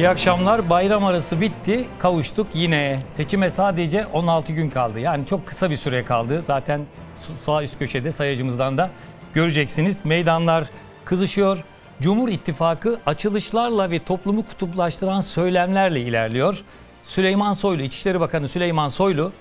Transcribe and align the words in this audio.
İyi 0.00 0.08
akşamlar. 0.08 0.70
Bayram 0.70 1.04
arası 1.04 1.40
bitti. 1.40 1.84
Kavuştuk 1.98 2.46
yine. 2.54 2.98
Seçime 3.08 3.50
sadece 3.50 4.06
16 4.06 4.52
gün 4.52 4.70
kaldı. 4.70 5.00
Yani 5.00 5.26
çok 5.26 5.46
kısa 5.46 5.70
bir 5.70 5.76
süre 5.76 6.04
kaldı. 6.04 6.44
Zaten 6.46 6.80
sağ 7.44 7.62
üst 7.62 7.78
köşede 7.78 8.12
sayacımızdan 8.12 8.78
da 8.78 8.90
göreceksiniz. 9.34 10.04
Meydanlar 10.04 10.70
kızışıyor. 11.04 11.64
Cumhur 12.02 12.28
İttifakı 12.28 13.00
açılışlarla 13.06 13.90
ve 13.90 14.04
toplumu 14.04 14.46
kutuplaştıran 14.46 15.20
söylemlerle 15.20 16.00
ilerliyor. 16.00 16.64
Süleyman 17.04 17.52
Soylu, 17.52 17.82
İçişleri 17.82 18.20
Bakanı 18.20 18.48
Süleyman 18.48 18.88
Soylu 18.88 19.32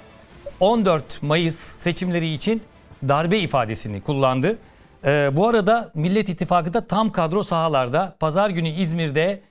14 0.60 1.24
Mayıs 1.24 1.56
seçimleri 1.56 2.34
için 2.34 2.62
darbe 3.08 3.40
ifadesini 3.40 4.02
kullandı. 4.02 4.58
Ee, 5.06 5.30
bu 5.34 5.48
arada 5.48 5.92
Millet 5.94 6.30
İttifakı 6.30 6.74
da 6.74 6.88
tam 6.88 7.12
kadro 7.12 7.44
sahalarda. 7.44 8.16
Pazar 8.20 8.50
günü 8.50 8.70
İzmir'de 8.70 9.49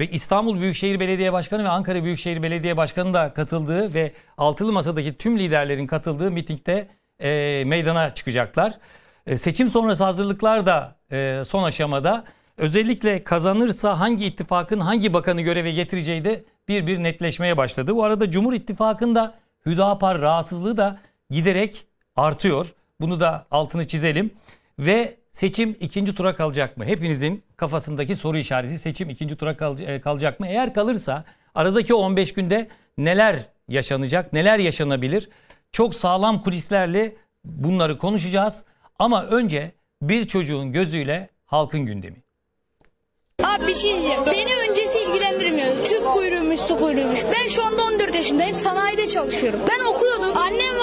ve 0.00 0.10
İstanbul 0.10 0.60
Büyükşehir 0.60 1.00
Belediye 1.00 1.32
Başkanı 1.32 1.64
ve 1.64 1.68
Ankara 1.68 2.04
Büyükşehir 2.04 2.42
Belediye 2.42 2.76
Başkanı 2.76 3.14
da 3.14 3.34
katıldığı 3.34 3.94
ve 3.94 4.12
altılı 4.38 4.72
masadaki 4.72 5.16
tüm 5.16 5.38
liderlerin 5.38 5.86
katıldığı 5.86 6.30
mitingde 6.30 6.88
e, 7.20 7.62
meydana 7.66 8.14
çıkacaklar. 8.14 8.78
E, 9.26 9.36
seçim 9.38 9.70
sonrası 9.70 10.04
hazırlıklar 10.04 10.66
da 10.66 10.96
e, 11.12 11.42
son 11.48 11.62
aşamada. 11.62 12.24
Özellikle 12.56 13.24
kazanırsa 13.24 14.00
hangi 14.00 14.26
ittifakın 14.26 14.80
hangi 14.80 15.12
bakanı 15.12 15.40
göreve 15.40 15.72
getireceği 15.72 16.24
de 16.24 16.44
bir 16.68 16.86
bir 16.86 17.02
netleşmeye 17.02 17.56
başladı. 17.56 17.94
Bu 17.94 18.04
arada 18.04 18.30
Cumhur 18.30 18.52
İttifakı'nda 18.52 19.34
Hüdapar 19.66 20.20
rahatsızlığı 20.20 20.76
da 20.76 20.98
giderek 21.30 21.86
artıyor. 22.16 22.74
Bunu 23.00 23.20
da 23.20 23.46
altını 23.50 23.86
çizelim. 23.86 24.30
Ve 24.78 25.16
seçim 25.32 25.76
ikinci 25.80 26.14
tura 26.14 26.36
kalacak 26.36 26.76
mı? 26.76 26.84
Hepinizin 26.84 27.42
kafasındaki 27.56 28.14
soru 28.16 28.38
işareti 28.38 28.78
seçim 28.78 29.10
ikinci 29.10 29.36
tura 29.36 29.56
kal- 29.56 29.80
e, 29.80 30.00
kalacak 30.00 30.40
mı? 30.40 30.46
Eğer 30.46 30.74
kalırsa 30.74 31.24
aradaki 31.54 31.94
15 31.94 32.32
günde 32.34 32.68
neler 32.98 33.36
yaşanacak, 33.68 34.32
neler 34.32 34.58
yaşanabilir? 34.58 35.28
Çok 35.72 35.94
sağlam 35.94 36.42
kulislerle 36.42 37.16
bunları 37.44 37.98
konuşacağız. 37.98 38.64
Ama 38.98 39.24
önce 39.26 39.72
bir 40.02 40.24
çocuğun 40.24 40.72
gözüyle 40.72 41.28
halkın 41.46 41.80
gündemi. 41.80 42.16
Abi 43.44 43.66
bir 43.66 43.74
şey 43.74 43.92
diyeceğim. 43.92 44.20
Beni 44.26 44.56
öncesi 44.70 44.98
ilgilendirmiyor. 45.02 45.84
Tüp 45.84 46.04
kuyruğuymuş, 46.04 46.60
su 46.60 46.78
kuyruğuymuş. 46.78 47.20
Ben 47.24 47.48
şu 47.48 47.64
anda 47.64 47.84
14 47.84 48.14
yaşındayım. 48.14 48.54
Sanayide 48.54 49.06
çalışıyorum. 49.06 49.60
Ben 49.68 49.84
okuyordum. 49.84 50.36
Annem 50.36 50.75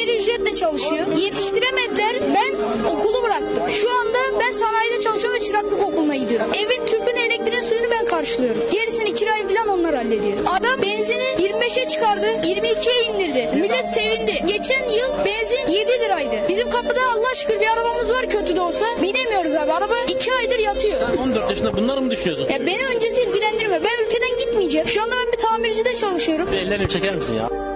askeri 0.00 0.16
ücretle 0.16 0.54
çalışıyor. 0.54 1.06
Yetiştiremediler. 1.16 2.16
Ben 2.34 2.84
okulu 2.90 3.22
bıraktım. 3.22 3.68
Şu 3.68 3.90
anda 3.98 4.18
ben 4.40 4.52
sanayide 4.52 5.00
çalışıyorum 5.00 5.40
ve 5.40 5.44
çıraklık 5.44 5.82
okuluna 5.82 6.14
gidiyorum. 6.16 6.46
Evin 6.54 6.86
tüpünü, 6.86 7.20
elektriğin 7.20 7.62
suyunu 7.62 7.90
ben 7.90 8.04
karşılıyorum. 8.04 8.62
Gerisini 8.72 9.14
kirayı 9.14 9.48
falan 9.48 9.68
onlar 9.78 9.94
hallediyor. 9.94 10.38
Adam 10.46 10.82
benzini 10.82 11.24
25'e 11.38 11.88
çıkardı. 11.88 12.26
22'ye 12.26 13.04
indirdi. 13.10 13.48
Millet 13.54 13.90
sevindi. 13.90 14.42
Geçen 14.46 14.88
yıl 14.90 15.24
benzin 15.24 15.68
7 15.68 15.90
liraydı. 15.90 16.36
Bizim 16.48 16.70
kapıda 16.70 17.00
Allah 17.14 17.34
şükür 17.34 17.60
bir 17.60 17.66
arabamız 17.66 18.12
var 18.12 18.28
kötü 18.28 18.56
de 18.56 18.60
olsa. 18.60 18.86
Binemiyoruz 19.02 19.54
abi. 19.54 19.72
Araba 19.72 19.94
2 20.08 20.32
aydır 20.34 20.58
yatıyor. 20.58 21.00
14 21.24 21.50
yaşında 21.50 21.76
bunları 21.76 22.00
mı 22.00 22.10
düşünüyorsun? 22.10 22.48
Ya 22.52 22.66
beni 22.66 22.86
öncesi 22.94 23.22
ilgilendirmiyor. 23.22 23.82
Ben 23.84 24.04
ülkeden 24.06 24.38
gitmeyeceğim. 24.38 24.88
Şu 24.88 25.02
anda 25.02 25.14
ben 25.16 25.32
bir 25.32 25.38
tamircide 25.38 25.94
çalışıyorum. 25.94 26.48
Ellerini 26.54 26.88
çeker 26.88 27.16
misin 27.16 27.34
ya? 27.34 27.69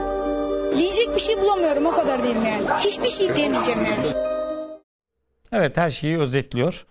Diyecek 0.79 1.15
bir 1.15 1.21
şey 1.21 1.41
bulamıyorum 1.41 1.87
o 1.87 1.91
kadar 1.91 2.23
diyeyim 2.23 2.45
yani. 2.47 2.79
Hiçbir 2.79 3.09
şey 3.09 3.37
diyemeyeceğim 3.37 3.85
yani. 3.85 4.07
Evet 5.53 5.77
her 5.77 5.91
şeyi 5.91 6.19
özetliyor. 6.19 6.87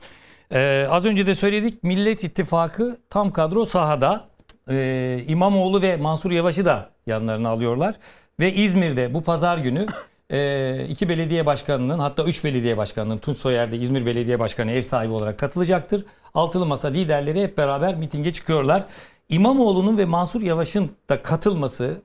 Ee, 0.51 0.87
az 0.89 1.05
önce 1.05 1.27
de 1.27 1.35
söyledik 1.35 1.83
Millet 1.83 2.23
İttifakı 2.23 2.97
tam 3.09 3.31
kadro 3.31 3.65
sahada. 3.65 4.25
Ee, 4.69 5.23
İmamoğlu 5.27 5.81
ve 5.81 5.97
Mansur 5.97 6.31
Yavaş'ı 6.31 6.65
da 6.65 6.89
yanlarına 7.07 7.49
alıyorlar. 7.49 7.95
Ve 8.39 8.53
İzmir'de 8.53 9.13
bu 9.13 9.23
pazar 9.23 9.57
günü 9.57 9.85
e, 10.31 10.85
iki 10.89 11.09
belediye 11.09 11.45
başkanının 11.45 11.99
hatta 11.99 12.23
üç 12.23 12.43
belediye 12.43 12.77
başkanının 12.77 13.17
Tunç 13.17 13.37
Soyer'de 13.37 13.77
İzmir 13.77 14.05
Belediye 14.05 14.39
Başkanı 14.39 14.71
ev 14.71 14.81
sahibi 14.81 15.13
olarak 15.13 15.39
katılacaktır. 15.39 16.05
Altılı 16.33 16.65
Masa 16.65 16.87
liderleri 16.87 17.41
hep 17.41 17.57
beraber 17.57 17.95
mitinge 17.95 18.33
çıkıyorlar. 18.33 18.85
İmamoğlu'nun 19.29 19.97
ve 19.97 20.05
Mansur 20.05 20.41
Yavaş'ın 20.41 20.91
da 21.09 21.21
katılması 21.21 22.01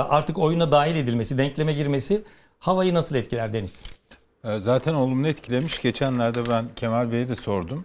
artık 0.00 0.38
oyuna 0.38 0.72
dahil 0.72 0.96
edilmesi, 0.96 1.38
denkleme 1.38 1.72
girmesi 1.72 2.22
havayı 2.58 2.94
nasıl 2.94 3.14
etkiler 3.14 3.52
Deniz? 3.52 3.82
Ee, 4.44 4.58
Zaten 4.58 4.94
olumlu 4.94 5.28
etkilemiş. 5.28 5.82
Geçenlerde 5.82 6.48
ben 6.50 6.64
Kemal 6.76 7.12
Bey'e 7.12 7.28
de 7.28 7.34
sordum. 7.34 7.84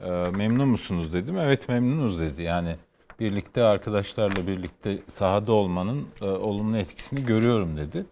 Ee, 0.00 0.10
memnun 0.36 0.68
musunuz 0.68 1.12
dedim. 1.12 1.38
Evet 1.38 1.68
memnunuz 1.68 2.20
dedi. 2.20 2.42
Yani 2.42 2.76
birlikte 3.20 3.62
arkadaşlarla 3.64 4.46
birlikte 4.46 4.98
sahada 5.08 5.52
olmanın 5.52 6.06
e, 6.22 6.26
olumlu 6.26 6.76
etkisini 6.76 7.24
görüyorum 7.26 7.76
dedi. 7.76 8.06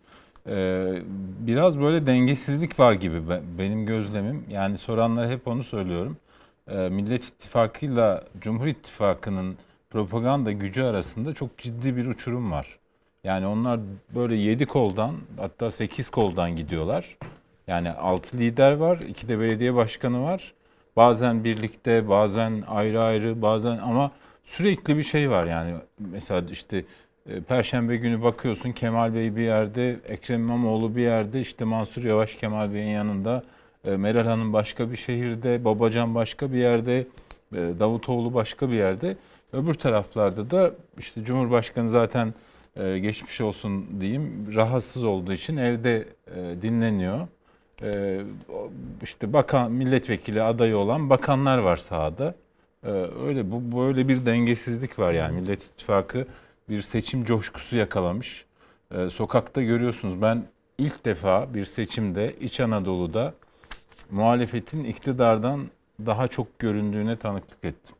Ee, 0.49 1.03
biraz 1.39 1.81
böyle 1.81 2.07
dengesizlik 2.07 2.81
var 2.81 2.93
gibi 2.93 3.29
be- 3.29 3.43
benim 3.59 3.87
gözlemim. 3.87 4.45
Yani 4.51 4.79
soranlara 4.79 5.31
hep 5.31 5.49
onu 5.49 5.63
söylüyorum. 5.63 6.17
Ee, 6.69 6.75
Millet 6.89 7.25
İttifakı'yla 7.25 8.25
Cumhur 8.41 8.67
İttifakı'nın 8.67 9.57
propaganda 9.91 10.53
gücü 10.53 10.83
arasında 10.83 11.35
çok 11.35 11.59
ciddi 11.59 11.97
bir 11.97 12.07
uçurum 12.07 12.53
var. 12.53 12.79
Yani 13.25 13.47
onlar 13.47 13.81
böyle 14.15 14.35
7 14.35 14.67
koldan 14.67 15.15
hatta 15.37 15.71
8 15.71 16.11
koldan 16.11 16.57
gidiyorlar. 16.57 17.17
Yani 17.67 17.91
6 17.91 18.39
lider 18.39 18.73
var, 18.73 18.99
2 19.09 19.29
de 19.29 19.41
belediye 19.41 19.75
başkanı 19.75 20.23
var. 20.23 20.53
Bazen 20.97 21.45
birlikte, 21.45 22.09
bazen 22.09 22.65
ayrı 22.69 23.03
ayrı, 23.03 23.43
bazen 23.43 23.79
ama 23.79 24.11
sürekli 24.43 24.97
bir 24.97 25.03
şey 25.03 25.31
var 25.31 25.45
yani. 25.45 25.75
Mesela 25.99 26.43
işte 26.51 26.85
e, 27.29 27.41
Perşembe 27.41 27.97
günü 27.97 28.23
bakıyorsun 28.23 28.73
Kemal 28.73 29.15
Bey 29.15 29.37
bir 29.37 29.43
yerde, 29.43 29.97
Ekrem 30.09 30.41
İmamoğlu 30.41 30.97
bir 30.97 31.03
yerde, 31.03 31.41
işte 31.41 31.65
Mansur 31.65 32.05
Yavaş 32.05 32.35
Kemal 32.35 32.75
Bey'in 32.75 32.89
yanında, 32.89 33.43
e, 33.85 33.97
Meral 33.97 34.25
Hanım 34.25 34.53
başka 34.53 34.91
bir 34.91 34.97
şehirde, 34.97 35.65
Babacan 35.65 36.15
başka 36.15 36.53
bir 36.53 36.59
yerde, 36.59 36.99
e, 37.53 37.57
Davutoğlu 37.81 38.35
başka 38.35 38.71
bir 38.71 38.75
yerde. 38.75 39.17
Öbür 39.53 39.75
taraflarda 39.75 40.51
da 40.51 40.71
işte 40.99 41.25
Cumhurbaşkanı 41.25 41.91
zaten 41.91 42.35
e, 42.77 42.99
geçmiş 42.99 43.41
olsun 43.41 44.01
diyeyim 44.01 44.55
rahatsız 44.55 45.05
olduğu 45.05 45.33
için 45.33 45.57
evde 45.57 46.09
e, 46.37 46.63
dinleniyor. 46.63 47.29
E, 47.83 48.21
işte 49.03 49.33
bakan 49.33 49.73
milletvekili 49.73 50.43
adayı 50.43 50.77
olan 50.77 51.11
bakanlar 51.11 51.59
var 51.59 51.77
sahada. 51.77 52.35
E, 52.83 52.91
öyle 53.27 53.51
bu 53.51 53.79
böyle 53.79 54.09
bir 54.09 54.27
dengesizlik 54.27 54.99
var 54.99 55.13
yani 55.13 55.41
Millet 55.41 55.63
İttifakı 55.63 56.27
bir 56.69 56.83
seçim 56.83 57.25
coşkusu 57.25 57.77
yakalamış. 57.77 58.45
E, 58.95 59.11
sokakta 59.11 59.63
görüyorsunuz 59.63 60.23
ben 60.23 60.45
ilk 60.79 61.05
defa 61.05 61.55
bir 61.55 61.65
seçimde 61.65 62.35
İç 62.41 62.61
Anadolu'da 62.61 63.35
muhalefetin 64.11 64.85
iktidardan 64.85 65.67
daha 66.07 66.29
çok 66.29 66.59
göründüğüne 66.59 67.17
tanıklık 67.17 67.65
ettim. 67.65 67.97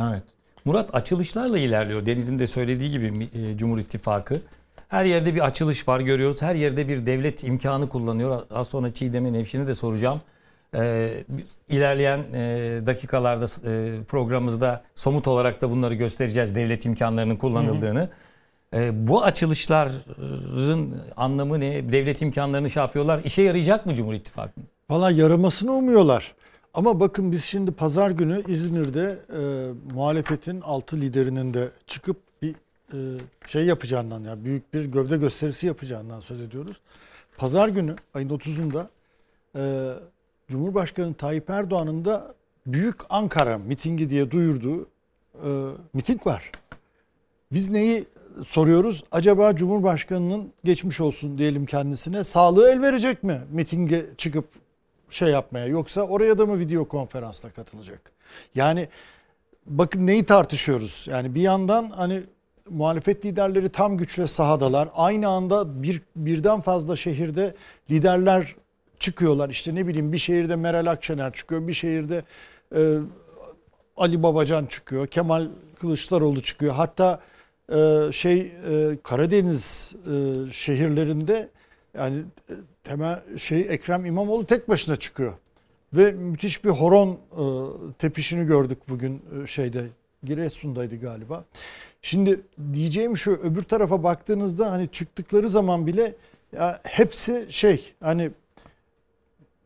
Evet. 0.00 0.22
Murat 0.64 0.94
açılışlarla 0.94 1.58
ilerliyor. 1.58 2.06
Deniz'in 2.06 2.38
de 2.38 2.46
söylediği 2.46 2.90
gibi 2.90 3.28
e, 3.34 3.56
Cumhur 3.56 3.78
İttifakı. 3.78 4.34
Her 4.88 5.04
yerde 5.04 5.34
bir 5.34 5.46
açılış 5.46 5.88
var 5.88 6.00
görüyoruz. 6.00 6.42
Her 6.42 6.54
yerde 6.54 6.88
bir 6.88 7.06
devlet 7.06 7.44
imkanı 7.44 7.88
kullanıyor. 7.88 8.42
Az 8.50 8.68
sonra 8.68 8.94
Çiğdem'in 8.94 9.34
Nevşin'i 9.34 9.66
de 9.66 9.74
soracağım. 9.74 10.20
Ee, 10.74 11.10
ilerleyen 11.68 12.18
e, 12.18 12.40
dakikalarda 12.86 13.44
e, 13.44 14.02
programımızda 14.04 14.82
somut 14.94 15.28
olarak 15.28 15.62
da 15.62 15.70
bunları 15.70 15.94
göstereceğiz. 15.94 16.54
Devlet 16.54 16.84
imkanlarının 16.84 17.36
kullanıldığını. 17.36 18.08
Ee, 18.74 19.08
bu 19.08 19.24
açılışların 19.24 20.94
anlamı 21.16 21.60
ne? 21.60 21.92
Devlet 21.92 22.22
imkanlarını 22.22 22.70
şey 22.70 22.82
yapıyorlar. 22.82 23.20
İşe 23.24 23.42
yarayacak 23.42 23.86
mı 23.86 23.94
Cumhur 23.94 24.14
İttifakı? 24.14 24.60
Valla 24.90 25.10
yaramasını 25.10 25.72
umuyorlar. 25.72 26.34
Ama 26.78 27.00
bakın 27.00 27.32
biz 27.32 27.44
şimdi 27.44 27.70
pazar 27.70 28.10
günü 28.10 28.42
İzmir'de 28.48 29.18
e, 29.32 29.72
muhalefetin 29.94 30.60
altı 30.60 30.96
liderinin 30.96 31.54
de 31.54 31.70
çıkıp 31.86 32.16
bir 32.42 32.54
e, 32.92 33.18
şey 33.46 33.64
yapacağından 33.64 34.20
ya 34.20 34.44
büyük 34.44 34.74
bir 34.74 34.84
gövde 34.84 35.16
gösterisi 35.16 35.66
yapacağından 35.66 36.20
söz 36.20 36.40
ediyoruz. 36.40 36.80
Pazar 37.36 37.68
günü 37.68 37.96
ayın 38.14 38.28
30'unda 38.28 38.86
e, 39.56 39.94
Cumhurbaşkanı 40.48 41.14
Tayyip 41.14 41.50
Erdoğan'ın 41.50 42.04
da 42.04 42.34
Büyük 42.66 42.96
Ankara 43.10 43.58
mitingi 43.58 44.10
diye 44.10 44.30
duyurduğu 44.30 44.82
e, 45.34 45.48
miting 45.92 46.26
var. 46.26 46.52
Biz 47.52 47.70
neyi 47.70 48.06
soruyoruz? 48.46 49.04
Acaba 49.12 49.56
Cumhurbaşkanı'nın 49.56 50.52
geçmiş 50.64 51.00
olsun 51.00 51.38
diyelim 51.38 51.66
kendisine 51.66 52.24
sağlığı 52.24 52.70
el 52.70 52.82
verecek 52.82 53.22
mi 53.22 53.40
mitinge 53.50 54.06
çıkıp 54.18 54.57
şey 55.10 55.28
yapmaya 55.28 55.66
yoksa 55.66 56.02
oraya 56.02 56.38
da 56.38 56.46
mı 56.46 56.58
video 56.58 56.88
konferansla 56.88 57.50
katılacak? 57.50 58.12
Yani 58.54 58.88
bakın 59.66 60.06
neyi 60.06 60.24
tartışıyoruz? 60.24 61.06
Yani 61.10 61.34
bir 61.34 61.40
yandan 61.40 61.90
hani 61.90 62.22
muhalefet 62.70 63.24
liderleri 63.24 63.68
tam 63.68 63.96
güçle 63.96 64.26
sahadalar. 64.26 64.88
Aynı 64.94 65.28
anda 65.28 65.82
bir 65.82 66.02
birden 66.16 66.60
fazla 66.60 66.96
şehirde 66.96 67.54
liderler 67.90 68.54
çıkıyorlar. 68.98 69.50
İşte 69.50 69.74
ne 69.74 69.86
bileyim 69.86 70.12
bir 70.12 70.18
şehirde 70.18 70.56
Meral 70.56 70.86
Akşener 70.86 71.32
çıkıyor, 71.32 71.68
bir 71.68 71.72
şehirde 71.72 72.22
e, 72.76 72.98
Ali 73.96 74.22
Babacan 74.22 74.66
çıkıyor, 74.66 75.06
Kemal 75.06 75.48
Kılıçdaroğlu 75.80 76.42
çıkıyor. 76.42 76.74
Hatta 76.74 77.20
e, 77.72 78.08
şey 78.12 78.40
e, 78.40 78.98
Karadeniz 79.02 79.94
e, 80.06 80.52
şehirlerinde 80.52 81.48
yani 81.94 82.22
e, 82.50 82.54
temel 82.84 83.38
şey 83.38 83.60
Ekrem 83.60 84.06
İmamoğlu 84.06 84.46
tek 84.46 84.68
başına 84.68 84.96
çıkıyor. 84.96 85.32
Ve 85.96 86.12
müthiş 86.12 86.64
bir 86.64 86.70
horon 86.70 87.10
e, 87.10 87.42
tepişini 87.98 88.46
gördük 88.46 88.78
bugün 88.88 89.22
e, 89.42 89.46
şeyde 89.46 89.86
Giresun'daydı 90.24 91.00
galiba. 91.00 91.44
Şimdi 92.02 92.40
diyeceğim 92.72 93.16
şu 93.16 93.30
öbür 93.30 93.62
tarafa 93.62 94.02
baktığınızda 94.02 94.72
hani 94.72 94.88
çıktıkları 94.88 95.48
zaman 95.48 95.86
bile 95.86 96.14
ya 96.52 96.80
hepsi 96.84 97.46
şey 97.50 97.94
hani 98.00 98.30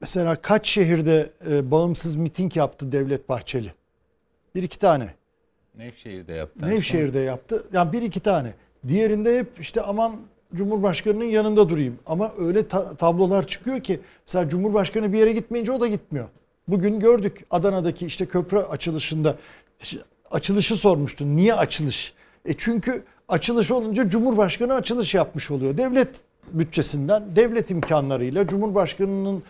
mesela 0.00 0.36
kaç 0.36 0.66
şehirde 0.66 1.30
e, 1.50 1.70
bağımsız 1.70 2.16
miting 2.16 2.56
yaptı 2.56 2.92
Devlet 2.92 3.28
Bahçeli? 3.28 3.75
Bir 4.54 4.62
iki 4.62 4.78
tane. 4.78 5.14
Nevşehir'de 5.75 6.32
yaptı. 6.32 6.68
Nevşehir'de 6.68 7.18
yaptı. 7.18 7.66
Yani 7.72 7.92
bir 7.92 8.02
iki 8.02 8.20
tane. 8.20 8.54
Diğerinde 8.88 9.38
hep 9.38 9.60
işte 9.60 9.82
aman 9.82 10.20
Cumhurbaşkanı'nın 10.54 11.25
yanında 11.25 11.69
durayım. 11.69 11.99
Ama 12.06 12.32
öyle 12.38 12.69
ta- 12.69 12.94
tablolar 12.94 13.46
çıkıyor 13.46 13.81
ki 13.81 14.00
mesela 14.26 14.49
Cumhurbaşkanı 14.49 15.12
bir 15.12 15.19
yere 15.19 15.32
gitmeyince 15.32 15.72
o 15.72 15.81
da 15.81 15.87
gitmiyor. 15.87 16.28
Bugün 16.69 17.00
gördük 17.00 17.44
Adana'daki 17.50 18.06
işte 18.06 18.26
köprü 18.26 18.58
açılışında 18.58 19.37
açılışı 20.31 20.76
sormuştun. 20.76 21.37
Niye 21.37 21.54
açılış? 21.54 22.12
E 22.46 22.52
çünkü 22.58 23.02
açılış 23.28 23.70
olunca 23.70 24.08
Cumhurbaşkanı 24.08 24.75
açılış 24.75 25.14
yapmış 25.14 25.50
oluyor. 25.50 25.76
Devlet 25.76 26.08
bütçesinden, 26.52 27.37
devlet 27.37 27.70
imkanlarıyla 27.70 28.46
Cumhurbaşkanı'nın 28.46 29.43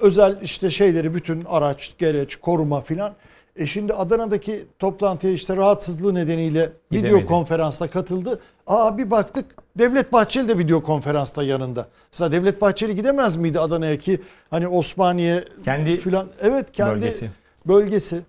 özel 0.00 0.38
işte 0.42 0.70
şeyleri 0.70 1.14
bütün 1.14 1.44
araç, 1.44 1.94
gereç, 1.98 2.36
koruma 2.36 2.80
filan. 2.80 3.14
E 3.56 3.66
şimdi 3.66 3.94
Adana'daki 3.94 4.64
toplantıya 4.78 5.32
işte 5.32 5.56
rahatsızlığı 5.56 6.14
nedeniyle 6.14 6.72
video 6.92 7.02
Gidemedi. 7.08 7.26
konferansta 7.26 7.86
katıldı. 7.88 8.40
Aa 8.66 8.98
bir 8.98 9.10
baktık 9.10 9.46
Devlet 9.78 10.12
Bahçeli 10.12 10.48
de 10.48 10.58
video 10.58 10.82
konferansta 10.82 11.42
yanında. 11.42 11.88
Mesela 12.12 12.32
Devlet 12.32 12.60
Bahçeli 12.60 12.94
gidemez 12.94 13.36
miydi 13.36 13.60
Adana'ya 13.60 13.98
ki 13.98 14.20
hani 14.50 14.68
Osmaniye 14.68 15.44
Kendi 15.64 15.96
filan 15.96 16.26
evet 16.40 16.72
kendi 16.72 16.94
bölgesi. 16.94 17.30
bölgesi. 17.66 18.20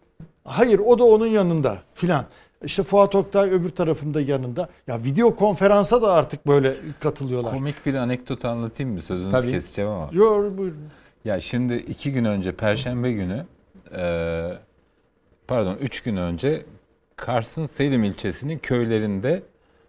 Hayır 0.44 0.80
o 0.80 1.00
da 1.00 1.04
onun 1.04 1.28
yanında 1.28 1.78
filan. 1.94 2.26
İşte 2.64 2.84
Fuat 2.84 3.16
Oktay 3.16 3.50
öbür 3.50 3.70
tarafında 3.70 4.22
yanında. 4.22 4.70
Ya 4.88 5.04
video 5.04 5.36
konferansa 5.36 6.02
da 6.02 6.12
artık 6.14 6.48
böyle 6.48 6.74
katılıyorlar. 7.00 7.52
Komik 7.54 7.86
bir 7.86 7.94
anekdot 7.94 8.46
anlatayım 8.46 8.94
mı? 8.94 9.02
Sözünüzü 9.02 9.32
Tabii. 9.32 9.52
keseceğim 9.52 9.92
ama. 9.92 10.10
Yo, 10.12 10.44
buyurun. 10.58 10.78
Ya 11.26 11.40
şimdi 11.42 11.76
iki 11.76 12.12
gün 12.12 12.26
önce 12.26 12.52
Perşembe 12.52 13.12
günü 13.12 13.46
e, 13.98 14.52
pardon 15.48 15.78
üç 15.82 16.02
gün 16.02 16.18
önce 16.18 16.66
Kars'ın 17.16 17.66
Selim 17.66 18.04
ilçesinin 18.04 18.58
köylerinde 18.60 19.44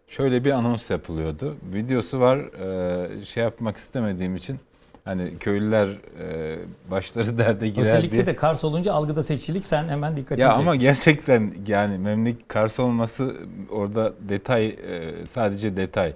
şöyle 0.08 0.44
bir 0.44 0.50
anons 0.50 0.90
yapılıyordu. 0.90 1.56
Videosu 1.74 2.20
var 2.20 2.38
e, 2.38 3.24
şey 3.24 3.42
yapmak 3.42 3.76
istemediğim 3.76 4.36
için 4.36 4.58
hani 5.04 5.38
köylüler 5.38 5.88
e, 6.20 6.58
başları 6.90 7.38
derde 7.38 7.68
girer 7.68 7.86
özellikle 7.86 8.12
diye. 8.12 8.26
de 8.26 8.36
Kars 8.36 8.64
olunca 8.64 8.92
algıda 8.92 9.22
seçicilik 9.22 9.64
sen 9.66 9.88
hemen 9.88 10.16
dikkatini 10.16 10.42
Ya 10.42 10.50
çek. 10.52 10.58
ama 10.60 10.76
gerçekten 10.76 11.54
yani 11.66 11.98
memleket 11.98 12.48
Kars 12.48 12.80
olması 12.80 13.36
orada 13.70 14.12
detay 14.20 14.66
e, 14.66 15.12
sadece 15.26 15.76
detay. 15.76 16.12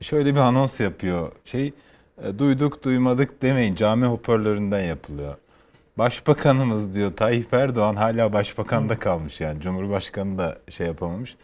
Şöyle 0.00 0.34
bir 0.34 0.40
anons 0.40 0.80
yapıyor. 0.80 1.32
Şey 1.44 1.72
e, 2.24 2.38
duyduk 2.38 2.82
duymadık 2.84 3.42
demeyin 3.42 3.74
cami 3.74 4.06
hoparlöründen 4.06 4.80
yapılıyor. 4.80 5.34
Başbakanımız 5.98 6.94
diyor 6.94 7.16
Tayyip 7.16 7.54
Erdoğan 7.54 7.96
hala 7.96 8.32
başbakanda 8.32 8.98
kalmış 8.98 9.40
yani 9.40 9.60
Cumhurbaşkanı 9.60 10.38
da 10.38 10.58
şey 10.68 10.86
yapamamış. 10.86 11.36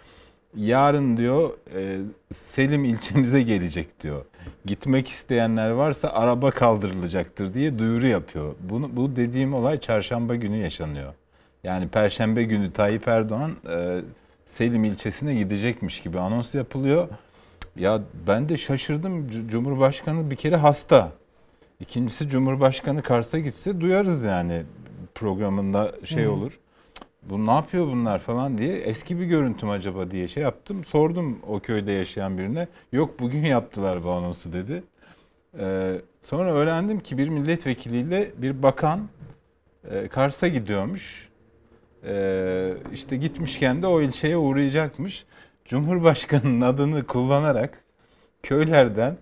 Yarın 0.57 1.17
diyor 1.17 1.51
e, 1.75 1.99
Selim 2.35 2.85
ilçemize 2.85 3.43
gelecek 3.43 4.01
diyor. 4.01 4.25
Gitmek 4.65 5.09
isteyenler 5.09 5.71
varsa 5.71 6.09
araba 6.09 6.51
kaldırılacaktır 6.51 7.55
diye 7.55 7.79
duyuru 7.79 8.07
yapıyor. 8.07 8.55
Bunu 8.61 8.97
bu 8.97 9.17
dediğim 9.17 9.55
olay 9.55 9.81
çarşamba 9.81 10.35
günü 10.35 10.57
yaşanıyor. 10.57 11.15
Yani 11.65 11.89
perşembe 11.89 12.43
günü 12.43 12.73
Tayyip 12.73 13.09
Erdoğan 13.09 13.53
e, 13.71 14.01
Selim 14.47 14.85
ilçesine 14.85 15.35
gidecekmiş 15.35 16.01
gibi 16.01 16.21
anons 16.21 16.55
yapılıyor. 16.55 17.09
Ya 17.77 18.01
ben 18.27 18.49
de 18.49 18.57
şaşırdım. 18.57 19.29
Cumhurbaşkanı 19.51 20.31
bir 20.31 20.37
kere 20.37 20.57
hasta. 20.57 21.13
İkincisi 21.81 22.29
Cumhurbaşkanı 22.29 23.03
Kars'a 23.03 23.39
gitse 23.39 23.81
duyarız 23.81 24.25
yani 24.25 24.63
programında 25.15 25.95
şey 26.05 26.29
olur. 26.29 26.59
Bu 27.23 27.47
ne 27.47 27.51
yapıyor 27.51 27.87
bunlar 27.87 28.19
falan 28.19 28.59
diye 28.59 28.77
eski 28.77 29.21
bir 29.21 29.25
görüntüm 29.25 29.71
acaba 29.71 30.11
diye 30.11 30.29
şey 30.29 30.43
yaptım. 30.43 30.85
Sordum 30.85 31.39
o 31.49 31.61
köyde 31.61 31.93
yaşayan 31.93 32.39
birine. 32.39 32.69
Yok 32.93 33.21
bugün 33.21 33.45
yaptılar 33.45 34.05
bu 34.05 34.11
anonsu 34.11 34.53
dedi. 34.53 34.83
Ee, 35.59 36.01
sonra 36.23 36.53
öğrendim 36.53 37.01
ki 37.01 37.19
bir 37.19 37.29
milletvekiliyle 37.29 38.31
bir 38.37 38.63
bakan 38.63 39.09
e, 39.91 40.09
Kars'a 40.09 40.49
gidiyormuş. 40.49 41.29
Ee, 42.05 42.73
işte 42.93 43.17
gitmişken 43.17 43.83
de 43.83 43.87
o 43.87 44.01
ilçeye 44.01 44.37
uğrayacakmış. 44.37 45.25
Cumhurbaşkanının 45.65 46.61
adını 46.61 47.07
kullanarak 47.07 47.85
köylerden 48.43 49.17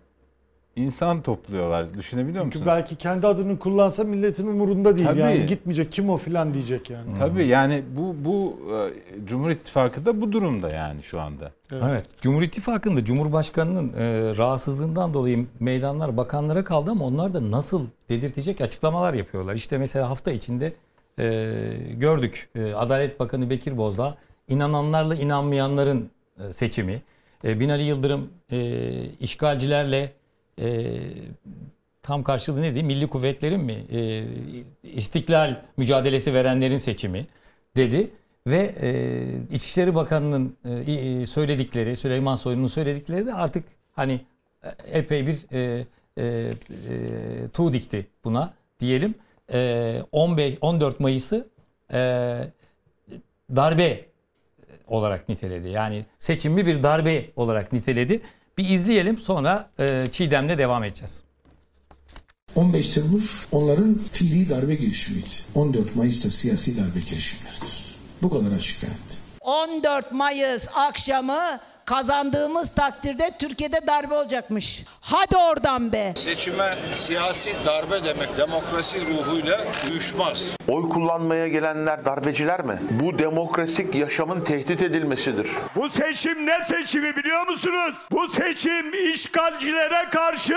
insan 0.76 1.22
topluyorlar. 1.22 1.94
Düşünebiliyor 1.94 2.44
Çünkü 2.44 2.58
musunuz? 2.58 2.76
belki 2.76 2.96
kendi 2.96 3.26
adını 3.26 3.58
kullansa 3.58 4.04
milletin 4.04 4.46
umurunda 4.46 4.96
değil. 4.96 5.06
Tabii. 5.06 5.20
Yani 5.20 5.46
gitmeyecek 5.46 5.92
kim 5.92 6.10
o 6.10 6.18
filan 6.18 6.54
diyecek 6.54 6.90
yani. 6.90 7.10
Tabii 7.18 7.46
yani 7.46 7.82
bu 7.96 8.16
bu 8.24 8.58
e, 8.74 9.26
Cumhur 9.26 9.50
İttifakı 9.50 10.06
da 10.06 10.20
bu 10.20 10.32
durumda 10.32 10.74
yani 10.74 11.02
şu 11.02 11.20
anda. 11.20 11.52
Evet. 11.72 12.04
Cumhur 12.20 12.42
İttifakı'nda 12.42 13.04
Cumhurbaşkanı'nın 13.04 13.92
e, 13.92 14.36
rahatsızlığından 14.36 15.14
dolayı 15.14 15.46
meydanlar 15.60 16.16
bakanlara 16.16 16.64
kaldı 16.64 16.90
ama 16.90 17.04
onlar 17.04 17.34
da 17.34 17.50
nasıl 17.50 17.86
dedirtecek 18.08 18.60
açıklamalar 18.60 19.14
yapıyorlar. 19.14 19.54
İşte 19.54 19.78
mesela 19.78 20.10
hafta 20.10 20.30
içinde 20.32 20.72
e, 21.18 21.54
gördük 21.92 22.48
e, 22.54 22.74
Adalet 22.74 23.20
Bakanı 23.20 23.50
Bekir 23.50 23.76
Bozdağ 23.76 24.16
inananlarla 24.48 25.14
inanmayanların 25.14 26.10
e, 26.48 26.52
seçimi. 26.52 27.02
E, 27.44 27.60
Binali 27.60 27.82
Yıldırım 27.82 28.28
e, 28.52 28.58
işgalcilerle 29.20 30.12
e, 30.60 31.00
tam 32.02 32.22
karşılığı 32.22 32.62
ne 32.62 32.74
diyeyim? 32.74 32.86
Milli 32.86 33.06
kuvvetlerin 33.06 33.60
mi? 33.60 33.84
E, 33.92 34.24
istiklal 34.82 35.60
mücadelesi 35.76 36.34
verenlerin 36.34 36.76
seçimi 36.76 37.26
dedi. 37.76 38.10
Ve 38.46 38.74
e, 38.80 39.54
İçişleri 39.54 39.94
Bakanı'nın 39.94 40.56
e, 40.64 40.92
e, 40.92 41.26
söyledikleri, 41.26 41.96
Süleyman 41.96 42.34
Soylu'nun 42.34 42.66
söyledikleri 42.66 43.26
de 43.26 43.34
artık 43.34 43.64
hani 43.92 44.20
e, 44.62 44.68
epey 44.98 45.26
bir 45.26 45.46
e, 45.52 45.86
e, 46.16 46.24
e, 46.24 46.54
tuğ 47.52 47.72
dikti 47.72 48.06
buna 48.24 48.54
diyelim. 48.80 49.14
E, 49.52 50.02
15 50.12 50.58
14 50.60 51.00
Mayıs'ı 51.00 51.48
e, 51.92 51.98
darbe 53.56 54.04
olarak 54.86 55.28
niteledi. 55.28 55.68
Yani 55.68 56.04
seçimli 56.18 56.66
bir 56.66 56.82
darbe 56.82 57.26
olarak 57.36 57.72
niteledi. 57.72 58.20
Bir 58.58 58.68
izleyelim 58.68 59.18
sonra 59.18 59.70
e, 59.78 60.06
Çiğdem'le 60.12 60.58
devam 60.58 60.84
edeceğiz. 60.84 61.20
15 62.54 62.88
Temmuz 62.88 63.46
onların 63.52 63.98
fiili 64.12 64.50
darbe 64.50 64.74
girişimiydi. 64.74 65.28
14 65.54 65.96
Mayıs 65.96 66.24
da 66.24 66.30
siyasi 66.30 66.76
darbe 66.76 67.00
girişimleridir. 67.00 67.96
Bu 68.22 68.30
kadar 68.30 68.52
açık 68.56 68.82
yani. 68.82 68.94
14 69.40 70.12
Mayıs 70.12 70.68
akşamı 70.74 71.40
kazandığımız 71.84 72.74
takdirde 72.74 73.30
Türkiye'de 73.38 73.86
darbe 73.86 74.14
olacakmış. 74.14 74.84
Hadi 75.00 75.36
oradan 75.36 75.92
be. 75.92 76.12
Seçime 76.16 76.74
siyasi 76.94 77.52
darbe 77.64 78.04
demek 78.04 78.38
demokrasi 78.38 79.00
ruhuyla 79.06 79.60
uyuşmaz. 79.90 80.42
Oy 80.68 80.88
kullanmaya 80.88 81.48
gelenler 81.48 82.04
darbeciler 82.04 82.64
mi? 82.64 82.78
Bu 82.90 83.18
demokratik 83.18 83.94
yaşamın 83.94 84.40
tehdit 84.44 84.82
edilmesidir. 84.82 85.46
Bu 85.76 85.90
seçim 85.90 86.46
ne 86.46 86.64
seçimi 86.64 87.16
biliyor 87.16 87.46
musunuz? 87.46 87.94
Bu 88.10 88.28
seçim 88.28 89.10
işgalcilere 89.12 90.10
karşı 90.10 90.56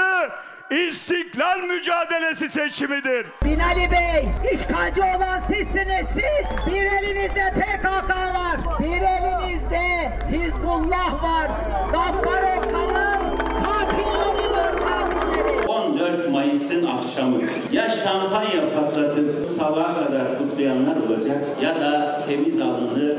istiklal 0.71 1.59
mücadelesi 1.59 2.49
seçimidir. 2.49 3.25
Binali 3.45 3.91
Bey, 3.91 4.27
işgalci 4.53 5.01
olan 5.01 5.39
sizsiniz 5.39 6.07
siz. 6.07 6.67
Bir 6.67 6.83
elinizde 6.85 7.51
PKK 7.53 8.09
var, 8.09 8.79
bir 8.79 9.01
elinizde 9.01 10.11
Hizbullah 10.31 11.23
var. 11.23 11.51
Gaffar 11.91 12.57
Okan'ın 12.57 13.37
katilleri 13.37 14.51
var, 14.51 14.75
katilleri. 14.79 15.67
14 15.67 16.31
Mayıs'ın 16.31 16.87
akşamı 16.87 17.37
ya 17.71 17.89
şampanya 17.89 18.73
patlatıp 18.75 19.51
sabaha 19.51 20.05
kadar 20.05 20.37
kutlayanlar 20.37 20.95
olacak 20.97 21.45
ya 21.63 21.81
da 21.81 22.21
temiz 22.27 22.61
alnını 22.61 23.15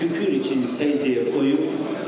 şükür 0.00 0.32
için 0.32 0.62
secdeye 0.62 1.32
koyup 1.32 1.60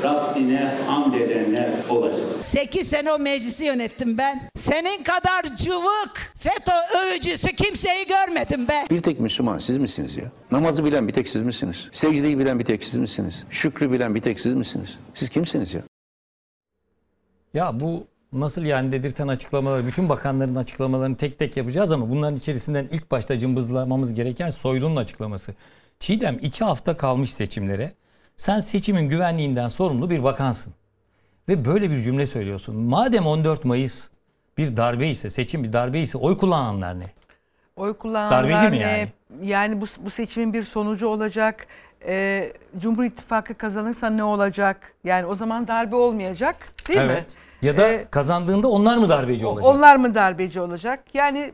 Rabbine 0.03 0.75
hamd 0.87 1.13
edenler 1.13 1.69
olacak. 1.89 2.21
8 2.41 2.87
sene 2.87 3.11
o 3.11 3.19
meclisi 3.19 3.65
yönettim 3.65 4.17
ben. 4.17 4.49
Senin 4.55 5.03
kadar 5.03 5.55
cıvık, 5.57 6.33
FETÖ 6.37 6.99
övücüsü 6.99 7.55
kimseyi 7.55 8.05
görmedim 8.07 8.67
be. 8.67 8.85
Bir 8.89 9.01
tek 9.01 9.19
Müslüman 9.19 9.57
siz 9.57 9.77
misiniz 9.77 10.17
ya? 10.17 10.31
Namazı 10.51 10.85
bilen 10.85 11.07
bir 11.07 11.13
tek 11.13 11.29
siz 11.29 11.41
misiniz? 11.41 11.87
Secdeyi 11.91 12.39
bilen 12.39 12.59
bir 12.59 12.65
tek 12.65 12.83
siz 12.83 12.95
misiniz? 12.95 13.43
Şükrü 13.49 13.91
bilen 13.91 14.15
bir 14.15 14.21
tek 14.21 14.39
siz 14.39 14.53
misiniz? 14.53 14.97
Siz 15.13 15.29
kimsiniz 15.29 15.73
ya? 15.73 15.81
Ya 17.53 17.79
bu 17.79 18.07
nasıl 18.33 18.61
yani 18.61 18.91
dedirten 18.91 19.27
açıklamaları, 19.27 19.87
bütün 19.87 20.09
bakanların 20.09 20.55
açıklamalarını 20.55 21.17
tek 21.17 21.39
tek 21.39 21.57
yapacağız 21.57 21.91
ama 21.91 22.09
bunların 22.09 22.35
içerisinden 22.35 22.87
ilk 22.91 23.11
başta 23.11 23.37
cımbızlamamız 23.37 24.13
gereken 24.13 24.49
Soylu'nun 24.49 24.95
açıklaması. 24.95 25.53
Çiğdem 25.99 26.37
iki 26.41 26.63
hafta 26.63 26.97
kalmış 26.97 27.33
seçimlere. 27.33 27.93
Sen 28.37 28.59
seçimin 28.59 29.09
güvenliğinden 29.09 29.67
sorumlu 29.67 30.09
bir 30.09 30.23
bakansın. 30.23 30.73
Ve 31.49 31.65
böyle 31.65 31.91
bir 31.91 31.97
cümle 31.97 32.27
söylüyorsun. 32.27 32.75
Madem 32.75 33.27
14 33.27 33.65
Mayıs 33.65 34.07
bir 34.57 34.77
darbe 34.77 35.07
ise, 35.07 35.29
seçim 35.29 35.63
bir 35.63 35.73
darbe 35.73 35.99
ise 35.99 36.17
oy 36.17 36.37
kullananlar 36.37 36.99
ne? 36.99 37.03
Oy 37.75 37.93
kullananlar 37.97 38.43
Darbeci 38.43 38.69
mi 38.69 38.79
ne? 38.79 38.81
yani? 38.81 39.07
Yani 39.41 39.81
bu, 39.81 39.85
bu 39.99 40.09
seçimin 40.09 40.53
bir 40.53 40.63
sonucu 40.63 41.07
olacak. 41.07 41.67
Ee, 42.05 42.53
Cumhur 42.77 43.03
İttifakı 43.03 43.53
kazanırsa 43.55 44.09
ne 44.09 44.23
olacak? 44.23 44.93
Yani 45.03 45.25
o 45.25 45.35
zaman 45.35 45.67
darbe 45.67 45.95
olmayacak 45.95 46.55
değil 46.87 47.01
mi? 47.01 47.25
Ya 47.61 47.77
da 47.77 47.87
Ee, 47.89 48.05
kazandığında 48.11 48.67
onlar 48.67 48.97
mı 48.97 49.09
darbeci 49.09 49.45
olacak? 49.45 49.69
Onlar 49.75 49.95
mı 49.95 50.15
darbeci 50.15 50.61
olacak? 50.61 51.03
Yani 51.13 51.53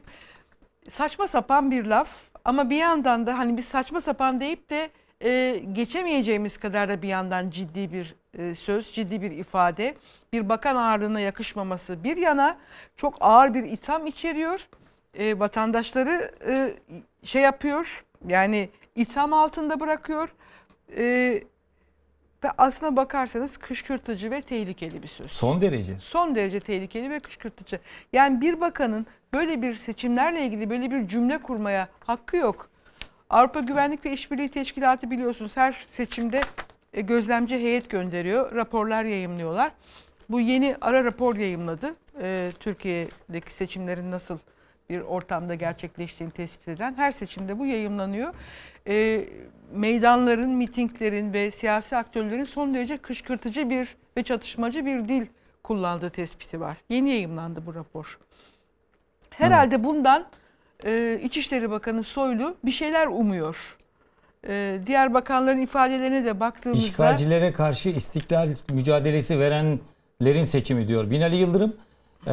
saçma 0.91 1.27
sapan 1.27 1.71
bir 1.71 1.85
laf 1.85 2.07
ama 2.45 2.69
bir 2.69 2.77
yandan 2.77 3.27
da 3.27 3.37
hani 3.37 3.57
biz 3.57 3.65
saçma 3.65 4.01
sapan 4.01 4.39
deyip 4.39 4.69
de 4.69 4.89
e, 5.23 5.61
geçemeyeceğimiz 5.73 6.57
kadar 6.57 6.89
da 6.89 7.01
bir 7.01 7.07
yandan 7.07 7.49
ciddi 7.49 7.91
bir 7.91 8.15
e, 8.37 8.55
söz, 8.55 8.91
ciddi 8.91 9.21
bir 9.21 9.31
ifade. 9.31 9.95
Bir 10.33 10.49
bakan 10.49 10.75
ağırlığına 10.75 11.19
yakışmaması 11.19 12.03
bir 12.03 12.17
yana 12.17 12.57
çok 12.97 13.17
ağır 13.19 13.53
bir 13.53 13.63
itham 13.63 14.07
içeriyor. 14.07 14.67
E, 15.13 15.39
vatandaşları 15.39 16.31
e, 16.47 16.73
şey 17.23 17.41
yapıyor 17.41 18.05
yani 18.27 18.69
itham 18.95 19.33
altında 19.33 19.79
bırakıyor. 19.79 20.29
E, 20.97 21.43
ve 22.43 22.49
aslına 22.57 22.95
bakarsanız 22.95 23.57
kışkırtıcı 23.57 24.31
ve 24.31 24.41
tehlikeli 24.41 25.03
bir 25.03 25.07
söz. 25.07 25.31
Son 25.31 25.61
derece. 25.61 25.99
Son 25.99 26.35
derece 26.35 26.59
tehlikeli 26.59 27.09
ve 27.09 27.19
kışkırtıcı. 27.19 27.79
Yani 28.13 28.41
bir 28.41 28.61
bakanın 28.61 29.07
böyle 29.33 29.61
bir 29.61 29.75
seçimlerle 29.75 30.45
ilgili 30.45 30.69
böyle 30.69 30.91
bir 30.91 31.07
cümle 31.07 31.37
kurmaya 31.37 31.87
hakkı 31.99 32.37
yok. 32.37 32.69
Avrupa 33.29 33.59
Güvenlik 33.59 34.05
ve 34.05 34.11
İşbirliği 34.11 34.49
Teşkilatı 34.49 35.11
biliyorsunuz 35.11 35.57
her 35.57 35.85
seçimde 35.91 36.41
e, 36.93 37.01
gözlemci 37.01 37.55
heyet 37.55 37.89
gönderiyor, 37.89 38.55
raporlar 38.55 39.03
yayımlıyorlar. 39.03 39.71
Bu 40.29 40.39
yeni 40.39 40.75
ara 40.81 41.03
rapor 41.03 41.35
yayımladı. 41.35 41.95
E, 42.21 42.51
Türkiye'deki 42.59 43.53
seçimlerin 43.53 44.11
nasıl 44.11 44.37
bir 44.89 45.01
ortamda 45.01 45.55
gerçekleştiğini 45.55 46.33
tespit 46.33 46.67
eden 46.67 46.93
her 46.97 47.11
seçimde 47.11 47.59
bu 47.59 47.65
yayımlanıyor. 47.65 48.33
E, 48.87 49.25
meydanların, 49.73 50.49
mitinglerin 50.49 51.33
ve 51.33 51.51
siyasi 51.51 51.97
aktörlerin 51.97 52.43
son 52.43 52.73
derece 52.73 52.97
kışkırtıcı 52.97 53.69
bir 53.69 53.95
ve 54.17 54.23
çatışmacı 54.23 54.85
bir 54.85 55.07
dil 55.07 55.25
kullandığı 55.63 56.09
tespiti 56.09 56.59
var. 56.59 56.77
Yeni 56.89 57.09
yayımlandı 57.09 57.65
bu 57.65 57.75
rapor. 57.75 58.19
Herhalde 59.37 59.83
bundan 59.83 60.25
e, 60.85 61.19
İçişleri 61.23 61.71
Bakanı 61.71 62.03
Soylu 62.03 62.55
bir 62.65 62.71
şeyler 62.71 63.07
umuyor. 63.07 63.77
E, 64.47 64.79
diğer 64.85 65.13
bakanların 65.13 65.61
ifadelerine 65.61 66.25
de 66.25 66.39
baktığımızda... 66.39 66.87
İşgalcilere 66.87 67.53
karşı 67.53 67.89
istiklal 67.89 68.49
mücadelesi 68.69 69.39
verenlerin 69.39 70.43
seçimi 70.43 70.87
diyor. 70.87 71.09
Binali 71.09 71.35
Yıldırım, 71.35 71.75
e, 72.27 72.31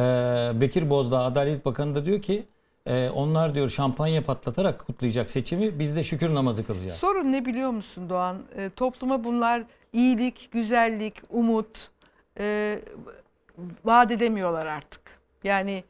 Bekir 0.61 0.89
Bozdağ 0.89 1.19
Adalet 1.19 1.65
Bakanı 1.65 1.95
da 1.95 2.05
diyor 2.05 2.21
ki 2.21 2.43
e, 2.85 3.09
onlar 3.09 3.55
diyor 3.55 3.69
şampanya 3.69 4.23
patlatarak 4.23 4.85
kutlayacak 4.85 5.31
seçimi 5.31 5.79
biz 5.79 5.95
de 5.95 6.03
şükür 6.03 6.33
namazı 6.33 6.65
kılacağız. 6.65 6.97
Sorun 6.97 7.31
ne 7.31 7.45
biliyor 7.45 7.69
musun 7.69 8.09
Doğan? 8.09 8.37
E, 8.55 8.69
topluma 8.69 9.23
bunlar 9.23 9.63
iyilik, 9.93 10.49
güzellik, 10.51 11.21
umut 11.29 11.89
e, 12.39 12.79
vaat 13.85 14.11
edemiyorlar 14.11 14.65
artık. 14.65 15.01
Yani 15.43 15.83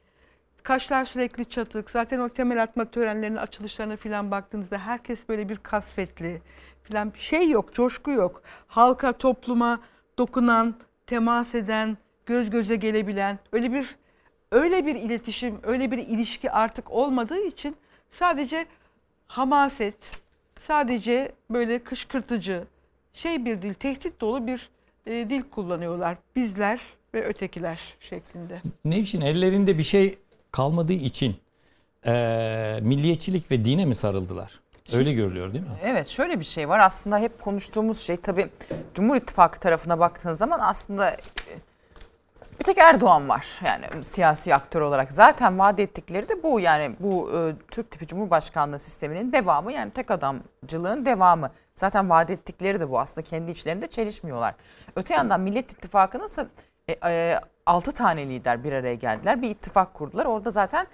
kaşlar 0.64 1.06
sürekli 1.06 1.46
çatık. 1.46 1.90
Zaten 1.90 2.20
o 2.20 2.30
temel 2.30 2.64
atma 2.64 2.86
törenlerinin 2.86 3.38
açılışlarına 3.38 3.98
falan 3.98 4.32
baktığınızda 4.32 4.78
herkes 4.78 5.20
böyle 5.30 5.50
bir 5.50 5.58
kasvetli 5.58 6.42
falan 6.92 7.14
bir 7.14 7.20
şey 7.20 7.50
yok, 7.50 7.74
coşku 7.74 8.12
yok. 8.12 8.42
Halka, 8.68 9.14
topluma 9.14 9.80
dokunan, 10.18 10.76
temas 11.08 11.56
eden, 11.56 11.98
göz 12.26 12.50
göze 12.50 12.76
gelebilen 12.76 13.40
öyle 13.52 13.74
bir 13.74 13.96
öyle 14.52 14.86
bir 14.86 14.96
iletişim, 14.96 15.60
öyle 15.64 15.92
bir 15.92 15.98
ilişki 15.98 16.52
artık 16.52 16.92
olmadığı 16.92 17.46
için 17.46 17.76
sadece 18.10 18.66
hamaset, 19.28 19.98
sadece 20.60 21.32
böyle 21.50 21.80
kışkırtıcı, 21.80 22.64
şey 23.14 23.46
bir 23.46 23.62
dil, 23.62 23.74
tehdit 23.74 24.22
dolu 24.22 24.48
bir 24.48 24.70
e, 25.06 25.30
dil 25.30 25.42
kullanıyorlar. 25.42 26.18
Bizler 26.36 26.82
ve 27.14 27.24
ötekiler 27.26 27.80
şeklinde. 28.00 28.62
Nevşin 28.86 29.22
ellerinde 29.22 29.78
bir 29.78 29.84
şey 29.84 30.18
kalmadığı 30.54 30.94
için 30.94 31.36
e, 32.06 32.80
milliyetçilik 32.82 33.52
ve 33.52 33.66
dine 33.66 33.86
mi 33.86 33.96
sarıldılar? 33.96 34.60
Öyle 34.94 35.14
görülüyor 35.14 35.54
değil 35.54 35.64
mi? 35.64 35.70
Evet 35.84 36.08
şöyle 36.08 36.40
bir 36.40 36.46
şey 36.46 36.70
var 36.70 36.80
aslında 36.80 37.20
hep 37.20 37.42
konuştuğumuz 37.42 38.00
şey 38.00 38.18
tabii 38.18 38.50
Cumhur 38.94 39.16
İttifakı 39.16 39.60
tarafına 39.60 40.00
baktığın 40.00 40.34
zaman 40.34 40.60
aslında 40.60 41.18
bir 42.60 42.64
tek 42.64 42.78
Erdoğan 42.78 43.30
var 43.30 43.48
yani 43.66 44.04
siyasi 44.04 44.56
aktör 44.56 44.82
olarak. 44.82 45.12
Zaten 45.12 45.60
vaat 45.60 45.80
ettikleri 45.80 46.30
de 46.30 46.44
bu 46.44 46.60
yani 46.60 46.96
bu 47.00 47.32
e, 47.38 47.54
Türk 47.72 47.92
tipi 47.92 48.08
Cumhurbaşkanlığı 48.08 48.80
sisteminin 48.80 49.32
devamı 49.32 49.74
yani 49.74 49.92
tek 49.92 50.12
adamcılığın 50.12 51.06
devamı. 51.06 51.52
Zaten 51.76 52.10
vaat 52.10 52.30
ettikleri 52.30 52.80
de 52.80 52.90
bu 52.90 53.00
aslında 53.00 53.22
kendi 53.22 53.52
içlerinde 53.52 53.88
çelişmiyorlar. 53.88 54.56
Öte 54.96 55.14
yandan 55.14 55.42
Millet 55.42 55.72
İttifakı 55.72 56.20
nasıl 56.20 56.46
e, 56.88 56.96
e, 57.10 57.40
6 57.66 57.92
tane 57.92 58.28
lider 58.28 58.64
bir 58.64 58.74
araya 58.74 58.96
geldiler 58.96 59.42
bir 59.42 59.50
ittifak 59.50 59.94
kurdular. 59.94 60.26
Orada 60.26 60.52
zaten 60.52 60.88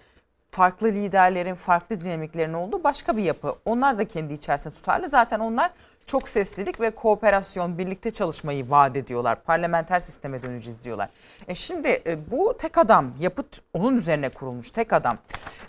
farklı 0.52 0.88
liderlerin 0.88 1.56
farklı 1.56 2.02
dinamiklerin 2.02 2.54
olduğu 2.54 2.84
başka 2.84 3.18
bir 3.18 3.24
yapı. 3.24 3.56
Onlar 3.66 3.98
da 3.98 4.08
kendi 4.08 4.34
içerisinde 4.34 4.74
tutarlı. 4.74 5.10
Zaten 5.10 5.40
onlar 5.40 5.72
çok 6.06 6.30
seslilik 6.30 6.82
ve 6.82 6.90
kooperasyon, 6.90 7.78
birlikte 7.78 8.12
çalışmayı 8.12 8.70
vaat 8.70 8.98
ediyorlar. 8.98 9.44
Parlamenter 9.44 10.00
sisteme 10.00 10.42
döneceğiz 10.42 10.84
diyorlar. 10.84 11.10
E 11.48 11.56
şimdi 11.56 12.02
e, 12.06 12.32
bu 12.32 12.58
tek 12.58 12.78
adam 12.78 13.14
yapıt 13.20 13.62
onun 13.74 13.98
üzerine 13.98 14.30
kurulmuş 14.30 14.72
tek 14.72 14.94
adam. 14.94 15.18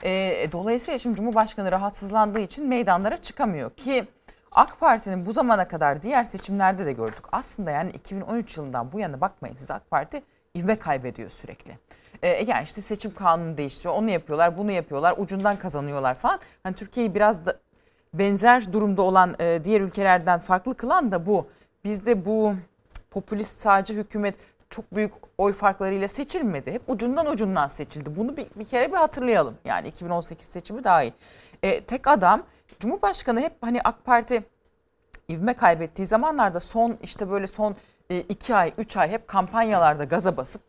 E, 0.04 0.11
dolayısıyla 0.52 0.99
şimdi 0.99 1.16
Cumhurbaşkanı 1.16 1.73
rahatsızlandığı 1.73 2.40
için 2.40 2.69
meydanlara 2.69 3.16
çıkamıyor 3.16 3.71
ki 3.71 4.04
AK 4.52 4.80
Parti'nin 4.80 5.26
bu 5.26 5.33
zamana 5.33 5.69
kadar 5.69 6.02
diğer 6.02 6.25
seçimlerde 6.25 6.87
de 6.87 6.92
gördük. 6.92 7.25
Aslında 7.33 7.71
yani 7.71 7.90
2013 7.90 8.57
yılından 8.57 8.92
bu 8.92 9.00
yana 9.00 9.21
bakmayın 9.21 9.57
siz 9.57 9.71
AK 9.71 9.90
Parti 9.90 10.23
ivme 10.57 10.78
kaybediyor 10.78 11.30
sürekli. 11.30 11.78
Ee, 12.23 12.28
yani 12.28 12.62
işte 12.62 12.80
seçim 12.80 13.14
kanunu 13.14 13.57
değiştiriyor, 13.57 13.95
onu 13.95 14.11
yapıyorlar, 14.11 14.59
bunu 14.59 14.71
yapıyorlar, 14.71 15.14
ucundan 15.19 15.59
kazanıyorlar 15.59 16.14
falan. 16.14 16.40
Hani 16.62 16.76
Türkiye'yi 16.76 17.14
biraz 17.14 17.47
da 17.47 17.59
benzer 18.14 18.73
durumda 18.73 19.02
olan 19.02 19.35
e, 19.40 19.64
diğer 19.64 19.80
ülkelerden 19.80 20.38
farklı 20.38 20.75
kılan 20.75 21.12
da 21.12 21.26
bu. 21.26 21.49
Bizde 21.85 22.25
bu 22.25 22.54
popülist 23.11 23.61
sağcı 23.61 23.95
hükümet 23.95 24.35
çok 24.71 24.95
büyük 24.95 25.12
oy 25.38 25.52
farklarıyla 25.52 26.09
seçilmedi. 26.09 26.73
Hep 26.73 26.83
ucundan 26.88 27.26
ucundan 27.26 27.69
seçildi. 27.69 28.16
Bunu 28.16 28.37
bir, 28.37 28.47
bir 28.57 28.64
kere 28.64 28.92
bir 28.92 28.97
hatırlayalım. 28.97 29.57
Yani 29.64 29.88
2018 29.88 30.47
seçimi 30.47 30.85
dahil. 30.85 31.12
E, 31.62 31.80
tek 31.80 32.07
adam 32.07 32.42
Cumhurbaşkanı 32.80 33.40
hep 33.40 33.52
hani 33.61 33.80
AK 33.83 34.04
Parti 34.04 34.42
ivme 35.28 35.54
kaybettiği 35.54 36.07
zamanlarda 36.07 36.61
son 36.61 36.99
işte 37.02 37.30
böyle 37.30 37.47
son 37.47 37.76
iki 38.19 38.55
ay, 38.55 38.73
üç 38.79 38.97
ay 38.97 39.11
hep 39.11 39.29
kampanyalarda 39.29 40.05
gaza 40.05 40.37
basıp 40.37 40.62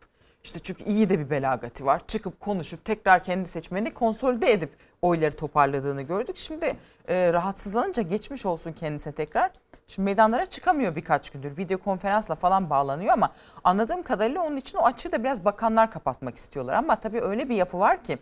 işte 0.44 0.58
çünkü 0.58 0.84
iyi 0.84 1.08
de 1.08 1.18
bir 1.18 1.30
belagati 1.30 1.86
var. 1.86 2.02
Çıkıp 2.06 2.40
konuşup 2.40 2.84
tekrar 2.84 3.24
kendi 3.24 3.48
seçmenini 3.48 3.94
konsolide 3.94 4.52
edip 4.52 4.70
oyları 5.02 5.36
toparladığını 5.36 6.02
gördük. 6.02 6.36
Şimdi 6.36 6.76
e, 7.08 7.32
rahatsızlanınca 7.32 8.02
geçmiş 8.02 8.46
olsun 8.46 8.72
kendisine 8.72 9.12
tekrar. 9.12 9.50
Şimdi 9.88 10.04
meydanlara 10.04 10.46
çıkamıyor 10.46 10.96
birkaç 10.96 11.30
gündür. 11.30 11.56
Video 11.56 11.78
konferansla 11.78 12.34
falan 12.34 12.70
bağlanıyor 12.70 13.12
ama 13.12 13.32
anladığım 13.64 14.02
kadarıyla 14.02 14.42
onun 14.42 14.56
için 14.56 14.78
o 14.78 14.82
açığı 14.82 15.12
da 15.12 15.24
biraz 15.24 15.44
bakanlar 15.44 15.90
kapatmak 15.90 16.36
istiyorlar. 16.36 16.74
Ama 16.74 16.96
tabii 16.96 17.20
öyle 17.20 17.48
bir 17.48 17.56
yapı 17.56 17.78
var 17.78 18.04
ki 18.04 18.18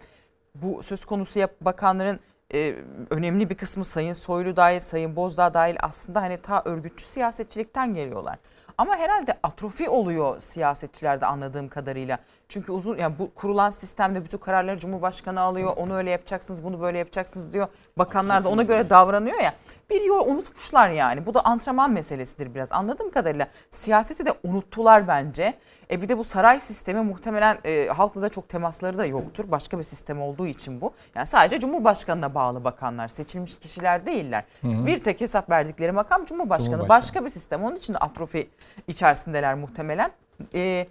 bu 0.55 0.83
söz 0.83 1.05
konusu 1.05 1.39
yap 1.39 1.50
bakanların 1.61 2.21
e, 2.55 2.75
önemli 3.11 3.50
bir 3.50 3.55
kısmı 3.55 3.85
Sayın 3.85 4.12
Soylu 4.12 4.57
dahil, 4.57 4.81
Sayın 4.81 5.17
Bozdağ 5.17 5.55
dahil 5.55 5.77
aslında 5.81 6.23
hani 6.23 6.43
ta 6.43 6.62
örgütçü 6.65 7.05
siyasetçilikten 7.05 7.95
geliyorlar. 7.95 8.39
Ama 8.80 8.96
herhalde 8.96 9.38
atrofi 9.42 9.88
oluyor 9.88 10.40
siyasetçilerde 10.40 11.26
anladığım 11.26 11.68
kadarıyla. 11.68 12.18
Çünkü 12.50 12.73
uzun 12.73 12.97
yani 12.97 13.14
bu 13.19 13.35
kurulan 13.35 13.71
sistemde 13.71 14.25
bütün 14.25 14.38
kararları 14.38 14.78
Cumhurbaşkanı 14.78 15.40
alıyor. 15.40 15.73
Onu 15.76 15.95
öyle 15.95 16.11
yapacaksınız, 16.11 16.64
bunu 16.64 16.80
böyle 16.80 16.99
yapacaksınız 16.99 17.52
diyor. 17.52 17.69
Bakanlar 17.99 18.45
da 18.45 18.49
ona 18.49 18.62
göre 18.62 18.90
davranıyor 18.90 19.40
ya. 19.40 19.54
biliyor 19.90 20.26
unutmuşlar 20.26 20.90
yani. 20.90 21.26
Bu 21.26 21.35
da 21.35 21.45
antrenman 21.45 21.90
meselesidir 21.90 22.54
biraz 22.54 22.73
anladığım 22.73 23.11
kadarıyla. 23.11 23.49
Siyaseti 23.71 24.26
de 24.26 24.33
unuttular 24.45 25.09
bence. 25.09 25.54
E 25.90 26.02
bir 26.02 26.09
de 26.09 26.19
bu 26.19 26.25
saray 26.25 26.61
sistemi 26.61 27.00
muhtemelen 27.00 27.59
e, 27.64 27.87
halkla 27.87 28.23
da 28.23 28.28
çok 28.28 28.49
temasları 28.49 28.99
da 28.99 29.07
yoktur. 29.07 29.45
Başka 29.49 29.78
bir 29.78 29.85
sistem 29.85 30.23
olduğu 30.23 30.47
için 30.47 30.80
bu. 30.80 30.92
Yani 31.14 31.26
sadece 31.26 31.61
Cumhurbaşkanı'na 31.61 32.35
bağlı 32.35 32.64
bakanlar, 32.64 33.09
seçilmiş 33.09 33.59
kişiler 33.59 34.07
değiller. 34.07 34.45
Hı 34.61 34.69
hı. 34.69 34.87
Bir 34.87 35.02
tek 35.02 35.21
hesap 35.21 35.50
verdikleri 35.50 35.92
makam 35.92 36.25
Cumhurbaşkanı. 36.25 36.66
Cumhurbaşkanı. 36.66 36.88
Başka 36.88 37.25
bir 37.25 37.30
sistem. 37.30 37.64
Onun 37.64 37.76
için 37.76 37.95
de 37.95 37.99
atrofi 37.99 38.49
içerisindeler 38.88 39.54
muhtemelen. 39.54 40.11
E, 40.54 40.87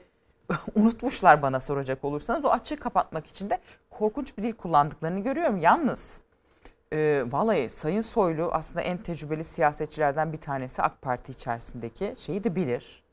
unutmuşlar 0.76 1.42
bana 1.42 1.60
soracak 1.60 2.04
olursanız. 2.04 2.46
O 2.46 2.50
açığı 2.50 2.78
kapatmak 2.78 3.28
için 3.28 3.50
de 3.50 3.60
korkunç 3.90 4.38
bir 4.38 4.44
dil 4.44 4.54
kullandıklarını 4.54 5.20
görüyorum. 5.20 5.58
Yalnız 5.58 6.22
e, 6.94 7.24
vallahi 7.32 7.70
Sayın 7.70 8.02
Soylu 8.02 8.50
aslında 8.52 8.82
en 8.82 8.98
tecrübeli 8.98 9.44
siyasetçilerden 9.44 10.34
bir 10.34 10.38
tanesi 10.38 10.82
AK 10.82 11.02
Parti 11.02 11.32
içerisindeki 11.32 12.16
şeyi 12.20 12.44
de 12.44 12.56
bilir. 12.56 13.04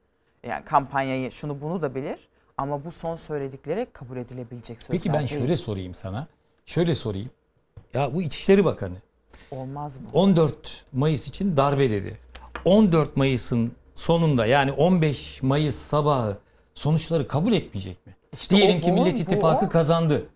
Yani 0.42 0.64
kampanyayı 0.64 1.32
şunu 1.32 1.60
bunu 1.60 1.82
da 1.82 1.94
bilir. 1.94 2.28
Ama 2.58 2.84
bu 2.84 2.92
son 2.92 3.16
söyledikleri 3.16 3.86
kabul 3.92 4.16
edilebilecek 4.16 4.82
sözler 4.82 4.98
Peki 4.98 5.12
ben 5.12 5.18
değil. 5.18 5.40
şöyle 5.40 5.56
sorayım 5.56 5.94
sana. 5.94 6.26
Şöyle 6.66 6.94
sorayım. 6.94 7.30
Ya 7.94 8.14
bu 8.14 8.22
İçişleri 8.22 8.64
Bakanı 8.64 8.94
Olmaz 9.50 9.98
mı? 9.98 10.08
14 10.12 10.84
Mayıs 10.92 11.28
için 11.28 11.56
darbe 11.56 11.90
dedi. 11.90 12.18
14 12.64 13.16
Mayıs'ın 13.16 13.72
sonunda 13.94 14.46
yani 14.46 14.72
15 14.72 15.42
Mayıs 15.42 15.76
sabahı 15.76 16.38
sonuçları 16.86 17.28
kabul 17.28 17.52
etmeyecek 17.52 18.06
mi? 18.06 18.16
İşte 18.32 18.56
Diyelim 18.56 18.78
o- 18.78 18.80
ki 18.80 18.92
Millet 18.92 19.20
İttifakı 19.20 19.66
o. 19.66 19.68
kazandı. 19.68 20.26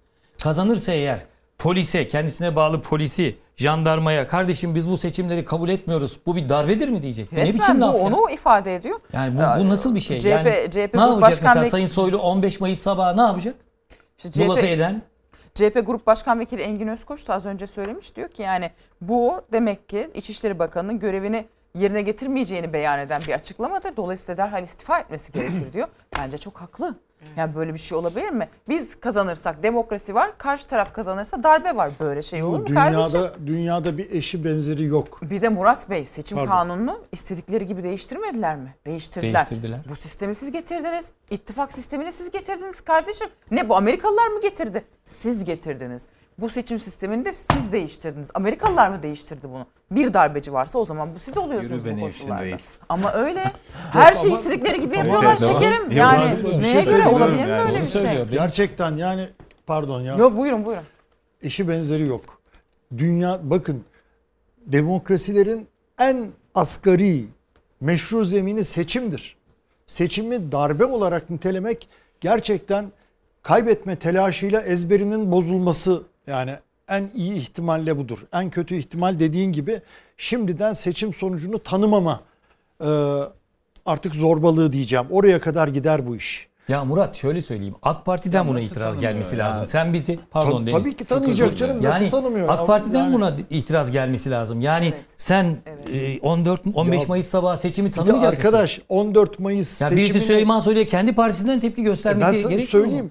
Kazanırsa 0.42 0.92
eğer 0.92 1.20
polise, 1.58 2.08
kendisine 2.08 2.56
bağlı 2.56 2.80
polisi, 2.80 3.36
jandarmaya 3.56 4.26
kardeşim 4.28 4.74
biz 4.74 4.88
bu 4.88 4.96
seçimleri 4.96 5.44
kabul 5.44 5.68
etmiyoruz. 5.68 6.18
Bu 6.26 6.36
bir 6.36 6.48
darbedir 6.48 6.88
mi 6.88 7.02
diyecek? 7.02 7.32
ne 7.32 7.42
Resmen 7.42 7.60
biçim 7.60 7.76
bu 7.76 7.80
laf 7.80 7.94
ya? 7.94 8.00
onu 8.00 8.30
ifade 8.30 8.74
ediyor. 8.74 9.00
Yani 9.12 9.36
bu, 9.38 9.40
Ya, 9.42 9.56
bu 9.60 9.68
nasıl 9.68 9.94
bir 9.94 10.00
şey? 10.00 10.18
CHP 10.18 10.26
yani 10.28 10.50
CHP 10.70 10.94
ne 10.94 11.00
yapacak 11.00 11.22
Başkan 11.22 11.48
mesela 11.48 11.64
Sayın 11.64 11.86
Soylu 11.86 12.18
15 12.18 12.60
Mayıs 12.60 12.80
sabahı 12.80 13.16
ne 13.16 13.20
yapacak? 13.22 13.54
İşte 14.18 14.46
Bu 14.46 14.50
lafı 14.52 14.66
eden 14.66 15.02
CHP 15.54 15.80
Grup 15.86 16.06
Başkan 16.06 16.40
Vekili 16.40 16.62
Engin 16.62 16.88
Özkoç 16.88 17.28
da 17.28 17.34
az 17.34 17.46
önce 17.46 17.66
söylemiş. 17.66 18.16
Diyor 18.16 18.28
ki 18.28 18.42
yani 18.42 18.70
bu 19.00 19.42
demek 19.52 19.88
ki 19.88 20.10
İçişleri 20.14 20.58
Bakanı'nın 20.58 20.98
görevini 20.98 21.46
yerine 21.74 22.02
getirmeyeceğini 22.02 22.72
beyan 22.72 22.98
eden 22.98 23.22
bir 23.26 23.32
açıklamadır. 23.32 23.96
Dolayısıyla 23.96 24.36
derhal 24.36 24.62
istifa 24.62 24.98
etmesi 24.98 25.32
gerekir 25.32 25.72
diyor. 25.72 25.88
Bence 26.18 26.38
çok 26.38 26.56
haklı. 26.56 26.98
Yani 27.36 27.54
böyle 27.54 27.74
bir 27.74 27.78
şey 27.78 27.98
olabilir 27.98 28.30
mi? 28.30 28.48
Biz 28.68 29.00
kazanırsak 29.00 29.62
demokrasi 29.62 30.14
var, 30.14 30.38
karşı 30.38 30.66
taraf 30.66 30.92
kazanırsa 30.94 31.42
darbe 31.42 31.76
var. 31.76 31.90
Böyle 32.00 32.22
şey 32.22 32.42
olur 32.42 32.58
mu 32.68 32.74
kardeşim? 32.74 33.20
Dünyada 33.20 33.46
dünyada 33.46 33.98
bir 33.98 34.10
eşi 34.10 34.44
benzeri 34.44 34.84
yok. 34.84 35.20
Bir 35.22 35.42
de 35.42 35.48
Murat 35.48 35.90
Bey 35.90 36.04
seçim 36.04 36.38
Pardon. 36.38 36.50
kanununu 36.52 37.00
istedikleri 37.12 37.66
gibi 37.66 37.84
değiştirmediler 37.84 38.56
mi? 38.56 38.74
Değiştirdiler. 38.86 39.34
Değiştirdiler. 39.50 39.80
Bu 39.88 39.96
sistemi 39.96 40.34
siz 40.34 40.52
getirdiniz. 40.52 41.12
İttifak 41.30 41.72
sistemini 41.72 42.12
siz 42.12 42.30
getirdiniz 42.30 42.80
kardeşim. 42.80 43.28
Ne 43.50 43.68
bu 43.68 43.76
Amerikalılar 43.76 44.26
mı 44.28 44.40
getirdi? 44.40 44.84
Siz 45.04 45.44
getirdiniz. 45.44 46.08
Bu 46.38 46.48
seçim 46.48 46.78
sistemini 46.78 47.24
de 47.24 47.32
siz 47.32 47.72
değiştirdiniz. 47.72 48.30
Amerikalılar 48.34 48.88
mı 48.88 49.02
değiştirdi 49.02 49.48
bunu? 49.48 49.66
Bir 49.90 50.14
darbeci 50.14 50.52
varsa 50.52 50.78
o 50.78 50.84
zaman 50.84 51.14
bu 51.14 51.18
siz 51.18 51.38
oluyorsunuz 51.38 51.84
Yürü 51.84 51.96
bu 51.96 52.00
koşullarda. 52.00 52.44
Reis. 52.44 52.78
Ama 52.88 53.12
öyle. 53.12 53.44
Her 53.92 54.12
şeyi 54.12 54.34
istedikleri 54.34 54.80
gibi 54.80 54.96
yapıyorlar 54.96 55.36
şekerim. 55.36 55.90
Yani 55.90 56.60
neye 56.60 56.72
şey 56.72 56.84
göre 56.84 57.08
olabilir 57.08 57.44
mi 57.44 57.50
yani. 57.50 57.62
öyle 57.72 57.82
bir 57.82 57.90
şey? 57.90 58.24
Gerçekten 58.24 58.96
yani 58.96 59.28
pardon 59.66 60.00
ya. 60.00 60.16
Yok 60.16 60.36
buyurun 60.36 60.64
buyurun. 60.64 60.84
eşi 61.42 61.68
benzeri 61.68 62.06
yok. 62.06 62.40
Dünya 62.98 63.40
bakın 63.42 63.84
demokrasilerin 64.66 65.68
en 65.98 66.26
asgari 66.54 67.24
meşru 67.80 68.24
zemini 68.24 68.64
seçimdir. 68.64 69.36
Seçimi 69.86 70.52
darbe 70.52 70.84
olarak 70.84 71.30
nitelemek 71.30 71.88
gerçekten 72.20 72.92
kaybetme 73.42 73.96
telaşıyla 73.96 74.60
ezberinin 74.62 75.32
bozulması 75.32 76.02
yani 76.30 76.54
en 76.88 77.10
iyi 77.14 77.34
ihtimalle 77.34 77.98
budur. 77.98 78.18
En 78.32 78.50
kötü 78.50 78.74
ihtimal 78.74 79.18
dediğin 79.18 79.52
gibi 79.52 79.80
şimdiden 80.16 80.72
seçim 80.72 81.12
sonucunu 81.14 81.58
tanımama 81.58 82.20
e, 82.84 82.88
artık 83.86 84.14
zorbalığı 84.14 84.72
diyeceğim. 84.72 85.06
Oraya 85.10 85.40
kadar 85.40 85.68
gider 85.68 86.06
bu 86.06 86.16
iş. 86.16 86.50
Ya 86.68 86.84
Murat 86.84 87.16
şöyle 87.16 87.42
söyleyeyim. 87.42 87.74
AK 87.82 88.06
Parti'den 88.06 88.48
buna 88.48 88.60
itiraz 88.60 88.98
gelmesi 88.98 89.36
ya? 89.36 89.46
lazım. 89.46 89.68
Sen 89.68 89.92
bizi 89.92 90.18
pardon 90.30 90.52
Tabii- 90.52 90.66
Deniz. 90.72 90.82
tabii 90.82 90.96
ki 90.96 91.04
tanıyacak 91.04 91.56
canım, 91.58 91.74
dilerim. 91.76 91.90
nasıl 91.90 92.02
Yani 92.02 92.10
tanımıyor? 92.10 92.48
AK 92.48 92.66
Parti'den 92.66 92.98
Yani- 92.98 93.14
buna 93.14 93.36
itiraz 93.50 93.90
gelmesi 93.90 94.30
lazım. 94.30 94.60
Yani 94.60 94.86
Evet. 94.86 95.04
sen 95.16 95.56
e, 95.92 96.18
14 96.20 96.60
15 96.74 97.00
Ya- 97.02 97.08
Mayıs 97.08 97.26
sabahı 97.26 97.56
seçimi 97.56 97.90
tanımayacak 97.90 98.32
mısın? 98.32 98.46
arkadaş 98.46 98.80
14 98.88 99.38
Mayıs 99.38 99.80
Ya 99.80 99.90
birisi 99.90 100.12
seçimini- 100.12 100.26
Süleyman 100.26 100.60
Soylu'ya 100.60 100.86
kendi 100.86 101.12
partisinden 101.14 101.60
tepki 101.60 101.80
E 101.80 101.84
göstermesi 101.84 102.32
ben 102.32 102.42
sana 102.42 102.52
gerekiyor 102.52 102.82
mu? 102.84 102.84
söyleyeyim. 102.84 103.10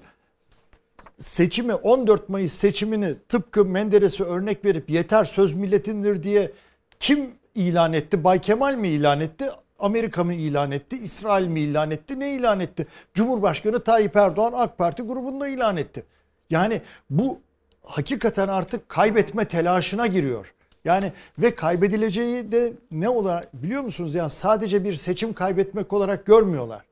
Seçimi 1.20 1.74
14 1.74 2.28
Mayıs 2.28 2.52
seçimini 2.52 3.14
tıpkı 3.28 3.64
Menderes'e 3.64 4.24
örnek 4.24 4.64
verip 4.64 4.90
yeter 4.90 5.24
söz 5.24 5.54
milletindir 5.54 6.22
diye 6.22 6.52
kim 7.00 7.30
ilan 7.54 7.92
etti? 7.92 8.24
Bay 8.24 8.40
Kemal 8.40 8.74
mi 8.74 8.88
ilan 8.88 9.20
etti? 9.20 9.44
Amerika 9.78 10.24
mı 10.24 10.34
ilan 10.34 10.70
etti? 10.70 10.96
İsrail 10.96 11.46
mi 11.46 11.60
ilan 11.60 11.90
etti? 11.90 12.20
Ne 12.20 12.34
ilan 12.34 12.60
etti? 12.60 12.86
Cumhurbaşkanı 13.14 13.84
Tayyip 13.84 14.16
Erdoğan 14.16 14.52
AK 14.56 14.78
Parti 14.78 15.02
grubunda 15.02 15.48
ilan 15.48 15.76
etti. 15.76 16.04
Yani 16.50 16.80
bu 17.10 17.38
hakikaten 17.84 18.48
artık 18.48 18.88
kaybetme 18.88 19.44
telaşına 19.44 20.06
giriyor. 20.06 20.54
Yani 20.84 21.12
ve 21.38 21.54
kaybedileceği 21.54 22.52
de 22.52 22.72
ne 22.90 23.08
olarak 23.08 23.62
biliyor 23.62 23.82
musunuz? 23.82 24.14
Yani 24.14 24.30
sadece 24.30 24.84
bir 24.84 24.94
seçim 24.94 25.32
kaybetmek 25.32 25.92
olarak 25.92 26.26
görmüyorlar. 26.26 26.82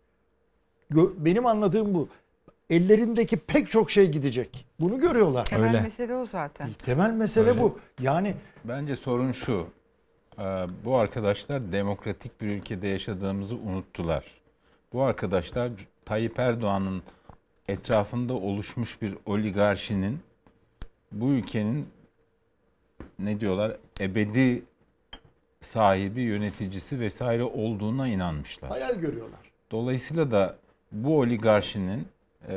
Gö- 0.93 1.11
Benim 1.17 1.47
anladığım 1.47 1.95
bu. 1.95 2.09
Ellerindeki 2.71 3.37
pek 3.37 3.71
çok 3.71 3.91
şey 3.91 4.11
gidecek. 4.11 4.67
Bunu 4.81 5.01
görüyorlar. 5.01 5.45
Temel 5.45 5.69
Öyle. 5.69 5.81
mesele 5.81 6.15
o 6.15 6.25
zaten. 6.25 6.71
Temel 6.73 7.11
mesele 7.11 7.51
Öyle. 7.51 7.61
bu. 7.61 7.79
Yani 8.01 8.35
Bence 8.65 8.97
sorun 8.97 9.33
şu. 9.33 9.67
Ee, 10.39 10.43
Bu 10.85 10.97
arkadaşlar 10.97 11.73
demokratik 11.73 12.41
bir 12.41 12.47
ülkede 12.47 12.89
yaşadığımızı 12.89 13.55
unuttular. 13.57 14.25
Bu 14.93 15.03
arkadaşlar 15.03 15.71
Tayyip 16.05 16.39
Erdoğan'ın 16.39 17.03
etrafında 17.69 18.35
oluşmuş 18.35 19.03
bir 19.03 19.15
oligarşinin 19.27 20.19
bu 21.13 21.31
ülkenin 21.31 21.89
ne 23.19 23.41
diyorlar 23.41 23.77
ebedi 24.01 24.63
sahibi, 25.61 26.21
yöneticisi 26.21 27.01
vesaire 27.01 27.43
olduğuna 27.45 28.09
inanmışlar. 28.09 28.71
hayal 28.71 28.95
görüyorlar. 28.95 29.41
Dolayısıyla 29.71 30.31
da 30.31 30.57
bu 30.93 31.19
oligarşinin 31.19 32.07
e, 32.49 32.55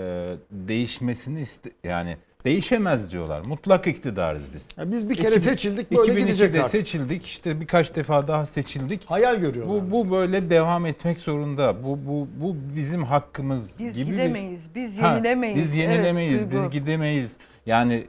değişmesini 0.52 1.42
iste 1.42 1.70
yani 1.84 2.18
değişemez 2.46 3.12
diyorlar. 3.12 3.42
Mutlak 3.46 3.88
iktidarız 3.88 4.44
biz. 4.54 4.66
Ya 4.78 4.92
biz 4.92 5.10
bir 5.10 5.16
kere 5.16 5.36
2000 5.36 5.38
seçildik 5.38 5.92
böyle 5.92 6.12
2002'de 6.12 6.20
gidecek 6.22 6.56
artık. 6.56 6.72
seçildik 6.72 7.26
işte 7.26 7.62
birkaç 7.62 7.96
defa 7.96 8.28
daha 8.28 8.46
seçildik. 8.46 9.06
Hayal 9.06 9.36
görüyorlar. 9.40 9.76
Bu 9.76 9.92
bu 9.92 10.12
böyle 10.12 10.50
devam 10.50 10.86
etmek 10.86 11.20
zorunda. 11.20 11.84
Bu 11.84 12.00
bu 12.08 12.28
bu 12.42 12.56
bizim 12.76 13.04
hakkımız 13.04 13.70
Biz 13.80 13.96
gibi 13.96 14.08
bir- 14.08 14.12
gidemeyiz, 14.12 14.62
biz 14.76 14.98
Ha, 15.02 15.14
yenilemeyiz. 15.14 15.58
Biz 15.58 15.68
Evet, 15.68 15.78
yenilemeyiz, 15.78 16.40
duygu. 16.42 16.52
biz 16.52 16.70
gidemeyiz. 16.70 17.38
Yani 17.66 18.06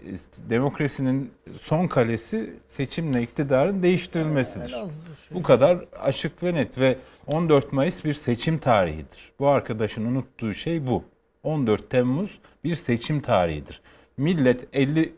demokrasinin 0.50 1.30
son 1.60 1.86
kalesi 1.88 2.52
seçimle 2.68 3.22
iktidarın 3.22 3.82
değiştirilmesidir. 3.82 4.68
Şey. 4.68 4.80
Bu 5.30 5.42
kadar 5.42 5.78
açık 6.02 6.42
ve 6.42 6.54
net 6.54 6.78
ve 6.78 6.96
14 7.26 7.72
Mayıs 7.72 8.04
bir 8.04 8.14
seçim 8.14 8.58
tarihidir. 8.58 9.32
Bu 9.38 9.48
arkadaşın 9.48 10.04
unuttuğu 10.06 10.54
şey 10.54 10.86
bu. 10.86 11.04
14 11.42 11.90
Temmuz 11.90 12.38
bir 12.64 12.74
seçim 12.76 13.20
tarihidir. 13.20 13.80
Millet 14.16 14.68
50 14.72 15.12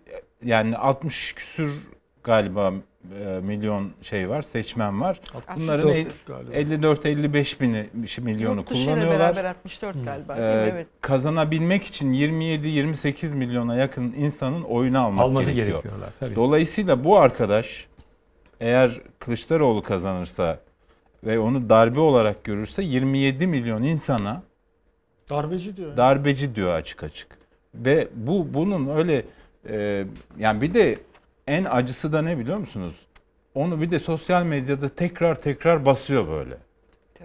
yani 0.44 0.76
60 0.76 1.32
küsür 1.32 1.72
galiba 2.24 2.72
e, 3.20 3.40
milyon 3.42 3.90
şey 4.02 4.28
var, 4.28 4.42
seçmen 4.42 5.00
var. 5.00 5.20
Bunların 5.56 5.88
64 5.88 6.26
galiba. 6.26 6.52
54-55 6.52 7.60
bini 7.60 7.86
milyonu 8.18 8.56
Yurt 8.56 8.68
kullanıyorlar. 8.68 9.10
beraber 9.10 9.44
64 9.44 10.04
galiba. 10.04 10.36
değil 10.36 10.46
mi? 10.48 10.52
Ee, 10.52 10.70
evet. 10.72 10.86
kazanabilmek 11.00 11.84
için 11.84 12.12
27-28 12.12 13.34
milyona 13.34 13.76
yakın 13.76 14.14
insanın 14.18 14.62
oyunu 14.62 15.00
almak 15.04 15.24
Alması 15.24 15.50
gerekiyor. 15.52 15.82
gerekiyorlar. 15.82 16.10
Tabii. 16.20 16.34
Dolayısıyla 16.34 17.04
bu 17.04 17.18
arkadaş 17.18 17.86
eğer 18.60 19.00
Kılıçdaroğlu 19.18 19.82
kazanırsa 19.82 20.60
ve 21.24 21.38
onu 21.38 21.68
darbe 21.68 22.00
olarak 22.00 22.44
görürse 22.44 22.82
27 22.82 23.46
milyon 23.46 23.82
insana 23.82 24.42
Darbeci 25.30 25.76
diyor. 25.76 25.96
darbeci 25.96 26.54
diyor 26.54 26.74
açık 26.74 27.02
açık. 27.02 27.28
Ve 27.74 28.08
bu 28.14 28.54
bunun 28.54 28.96
öyle 28.96 29.24
e, 29.68 30.04
yani 30.38 30.60
bir 30.60 30.74
de 30.74 30.98
en 31.46 31.64
acısı 31.64 32.12
da 32.12 32.22
ne 32.22 32.38
biliyor 32.38 32.58
musunuz? 32.58 32.94
Onu 33.54 33.80
bir 33.80 33.90
de 33.90 33.98
sosyal 33.98 34.42
medyada 34.42 34.88
tekrar 34.88 35.34
tekrar 35.42 35.84
basıyor 35.84 36.28
böyle. 36.28 36.56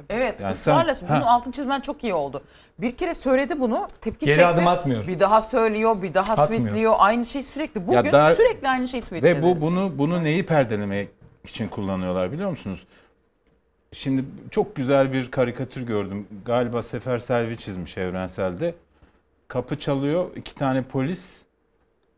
Evet 0.09 0.41
Yani 0.41 0.51
ısrarla 0.51 0.95
sen- 0.95 1.09
bunun 1.09 1.21
Ha. 1.21 1.29
altın 1.29 1.51
çizmen 1.51 1.81
çok 1.81 2.03
iyi 2.03 2.13
oldu. 2.13 2.43
Bir 2.79 2.97
kere 2.97 3.13
söyledi 3.13 3.59
bunu 3.59 3.87
tepki 4.01 4.25
Geri 4.25 4.35
çekti. 4.35 4.47
adım 4.47 4.67
atmıyor. 4.67 5.07
Bir 5.07 5.19
daha 5.19 5.41
söylüyor 5.41 6.01
bir 6.01 6.13
daha 6.13 6.33
Atmıyor. 6.33 6.61
tweetliyor 6.61 6.93
aynı 6.97 7.25
şey 7.25 7.43
sürekli. 7.43 7.87
Bugün 7.87 8.11
daha- 8.13 8.35
sürekli 8.35 8.69
aynı 8.69 8.87
şeyi 8.87 9.01
Ve 9.01 9.05
tweetledi. 9.05 9.41
bu 9.43 9.59
bunu 9.61 9.91
bunu 9.97 10.23
neyi 10.23 10.45
perdelemeye 10.45 11.07
için 11.43 11.67
kullanıyorlar 11.67 12.31
biliyor 12.31 12.49
musunuz? 12.49 12.83
Şimdi 13.93 14.25
çok 14.51 14.75
güzel 14.75 15.13
bir 15.13 15.31
karikatür 15.31 15.81
gördüm. 15.81 16.27
Galiba 16.45 16.83
Sefer 16.83 17.19
Selvi 17.19 17.57
çizmiş 17.57 17.97
evrenselde. 17.97 18.75
Kapı 19.47 19.79
çalıyor. 19.79 20.29
iki 20.35 20.55
tane 20.55 20.81
polis 20.83 21.41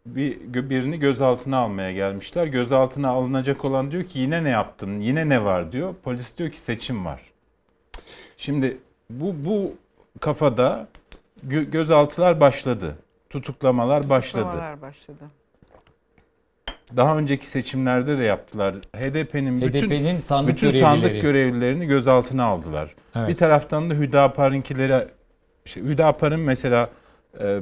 bir 0.05 0.53
birini 0.69 0.99
gözaltına 0.99 1.57
almaya 1.57 1.91
gelmişler. 1.91 2.47
Gözaltına 2.47 3.09
alınacak 3.09 3.65
olan 3.65 3.91
diyor 3.91 4.03
ki 4.03 4.19
yine 4.19 4.43
ne 4.43 4.49
yaptın? 4.49 4.99
Yine 4.99 5.29
ne 5.29 5.43
var 5.43 5.71
diyor. 5.71 5.95
Polis 6.03 6.37
diyor 6.37 6.49
ki 6.51 6.59
seçim 6.59 7.05
var. 7.05 7.21
Şimdi 8.37 8.77
bu 9.09 9.35
bu 9.45 9.75
kafada 10.19 10.87
gö- 11.47 11.71
gözaltılar 11.71 12.39
başladı. 12.39 12.95
Tutuklamalar. 13.29 14.01
Kutlamalar 14.01 14.81
başladı. 14.81 15.25
Daha 16.97 17.17
önceki 17.17 17.47
seçimlerde 17.47 18.17
de 18.17 18.23
yaptılar. 18.23 18.75
HDP'nin 18.95 19.61
bütün 19.61 19.81
HDP'nin 19.89 20.19
sandık 20.19 20.55
bütün 20.55 20.67
görevlileri. 20.71 21.01
sandık 21.01 21.21
görevlilerini 21.21 21.85
gözaltına 21.87 22.43
aldılar. 22.43 22.95
Evet. 23.15 23.29
Bir 23.29 23.35
taraftan 23.35 23.89
da 23.89 23.93
Hüdapar'ınkileri 23.93 25.07
şey, 25.65 25.83
Hüdapar'ın 25.83 26.39
mesela 26.39 26.89
e, 27.39 27.59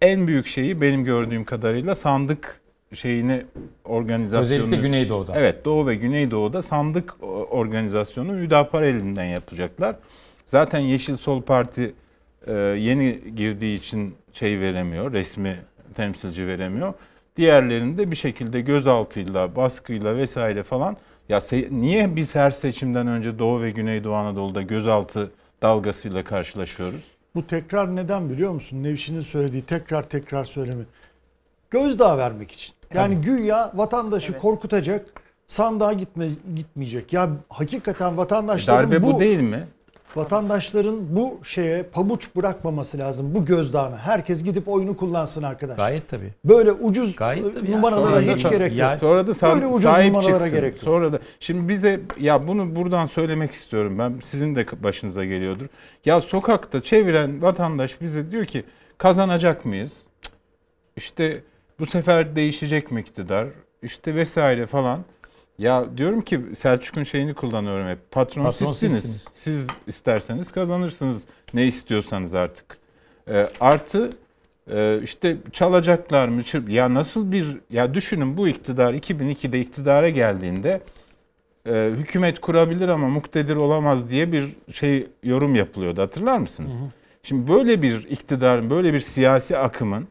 en 0.00 0.26
büyük 0.26 0.46
şeyi 0.46 0.80
benim 0.80 1.04
gördüğüm 1.04 1.44
kadarıyla 1.44 1.94
sandık 1.94 2.60
şeyini 2.94 3.42
organizasyonu. 3.84 4.62
Özellikle 4.62 4.86
Güneydoğu'da. 4.86 5.32
Evet, 5.36 5.64
Doğu 5.64 5.86
ve 5.86 5.94
Güneydoğu'da 5.94 6.62
sandık 6.62 7.14
o- 7.22 7.26
organizasyonu 7.50 8.38
Hüdapar 8.38 8.82
elinden 8.82 9.24
yapacaklar. 9.24 9.96
Zaten 10.44 10.78
Yeşil 10.78 11.16
Sol 11.16 11.42
Parti 11.42 11.94
e, 12.46 12.52
yeni 12.52 13.20
girdiği 13.36 13.76
için 13.78 14.14
şey 14.32 14.60
veremiyor, 14.60 15.12
resmi 15.12 15.56
temsilci 15.94 16.46
veremiyor. 16.46 16.94
Diğerlerinde 17.36 17.98
de 17.98 18.10
bir 18.10 18.16
şekilde 18.16 18.60
gözaltıyla, 18.60 19.56
baskıyla 19.56 20.16
vesaire 20.16 20.62
falan. 20.62 20.96
Ya 21.28 21.40
niye 21.70 22.16
biz 22.16 22.34
her 22.34 22.50
seçimden 22.50 23.06
önce 23.06 23.38
Doğu 23.38 23.62
ve 23.62 23.70
Güneydoğu 23.70 24.14
Anadolu'da 24.14 24.62
gözaltı 24.62 25.30
dalgasıyla 25.62 26.24
karşılaşıyoruz? 26.24 27.02
Bu 27.34 27.46
tekrar 27.46 27.96
neden 27.96 28.30
biliyor 28.30 28.52
musun? 28.52 28.82
Nevşin'in 28.82 29.20
söylediği 29.20 29.62
tekrar 29.62 30.08
tekrar 30.08 30.44
söylemi. 30.44 30.84
Gözdağı 31.70 32.18
vermek 32.18 32.52
için. 32.52 32.74
Yani 32.94 33.20
güya 33.20 33.72
vatandaşı 33.74 34.38
korkutacak, 34.38 35.22
sandığa 35.46 35.92
gitme, 35.92 36.28
gitmeyecek. 36.54 37.12
Ya 37.12 37.30
hakikaten 37.48 38.16
vatandaşların 38.16 38.90
Darbe 38.90 39.02
bu, 39.02 39.12
bu 39.12 39.20
değil 39.20 39.40
mi? 39.40 39.66
Vatandaşların 40.16 41.16
bu 41.16 41.38
şeye 41.44 41.82
pabuç 41.82 42.36
bırakmaması 42.36 42.98
lazım. 42.98 43.34
Bu 43.34 43.44
gözdağını. 43.44 43.96
Herkes 43.96 44.42
gidip 44.44 44.68
oyunu 44.68 44.96
kullansın 44.96 45.42
arkadaş. 45.42 45.76
Gayet 45.76 46.08
tabii. 46.08 46.30
Böyle 46.44 46.72
ucuz 46.72 47.16
Gayet 47.16 47.54
tabii 47.54 47.70
ya. 47.70 47.76
numaralara 47.76 48.20
Sonra 48.20 48.34
hiç 48.36 48.44
da- 48.44 48.48
gerek 48.48 48.76
Ya- 48.76 48.90
yok. 48.90 48.98
Sonra 48.98 49.26
da 49.26 49.30
sa- 49.30 49.54
Böyle 49.54 49.66
ucuz 49.66 49.82
sahip 49.82 50.12
numaralara 50.14 50.38
çıksın. 50.38 50.58
gerek 50.60 50.72
yok. 50.74 50.84
Sonra 50.84 51.12
da 51.12 51.18
şimdi 51.40 51.68
bize 51.68 52.00
ya 52.20 52.46
bunu 52.48 52.76
buradan 52.76 53.06
söylemek 53.06 53.52
istiyorum 53.52 53.98
ben. 53.98 54.14
Sizin 54.24 54.56
de 54.56 54.66
başınıza 54.82 55.24
geliyordur. 55.24 55.66
Ya 56.04 56.20
sokakta 56.20 56.80
çeviren 56.80 57.42
vatandaş 57.42 58.00
bize 58.00 58.30
diyor 58.30 58.46
ki 58.46 58.64
kazanacak 58.98 59.64
mıyız? 59.64 60.02
İşte 60.96 61.40
bu 61.78 61.86
sefer 61.86 62.36
değişecek 62.36 62.90
mi 62.90 63.00
iktidar? 63.00 63.46
İşte 63.82 64.14
vesaire 64.14 64.66
falan. 64.66 65.00
Ya 65.62 65.96
diyorum 65.96 66.20
ki 66.20 66.40
Selçuk'un 66.58 67.02
şeyini 67.02 67.34
kullanıyorum 67.34 67.88
hep. 67.88 68.10
Patron, 68.10 68.44
Patron 68.44 68.72
sizsiniz. 68.72 69.02
sizsiniz. 69.02 69.26
Siz 69.34 69.66
isterseniz 69.86 70.52
kazanırsınız. 70.52 71.24
Ne 71.54 71.66
istiyorsanız 71.66 72.34
artık. 72.34 72.78
Ee, 73.28 73.48
artı 73.60 74.10
ee, 74.70 75.00
işte 75.02 75.36
çalacaklar 75.52 76.28
mı? 76.28 76.42
Ya 76.68 76.94
nasıl 76.94 77.32
bir 77.32 77.46
ya 77.70 77.94
düşünün 77.94 78.36
bu 78.36 78.48
iktidar 78.48 78.94
2002'de 78.94 79.60
iktidara 79.60 80.08
geldiğinde 80.08 80.80
e, 81.66 81.90
hükümet 81.96 82.40
kurabilir 82.40 82.88
ama 82.88 83.08
muktedir 83.08 83.56
olamaz 83.56 84.10
diye 84.10 84.32
bir 84.32 84.48
şey 84.72 85.06
yorum 85.22 85.54
yapılıyordu. 85.54 86.02
Hatırlar 86.02 86.38
mısınız? 86.38 86.72
Şimdi 87.22 87.52
böyle 87.52 87.82
bir 87.82 88.04
iktidarın, 88.10 88.70
böyle 88.70 88.92
bir 88.92 89.00
siyasi 89.00 89.58
akımın 89.58 90.08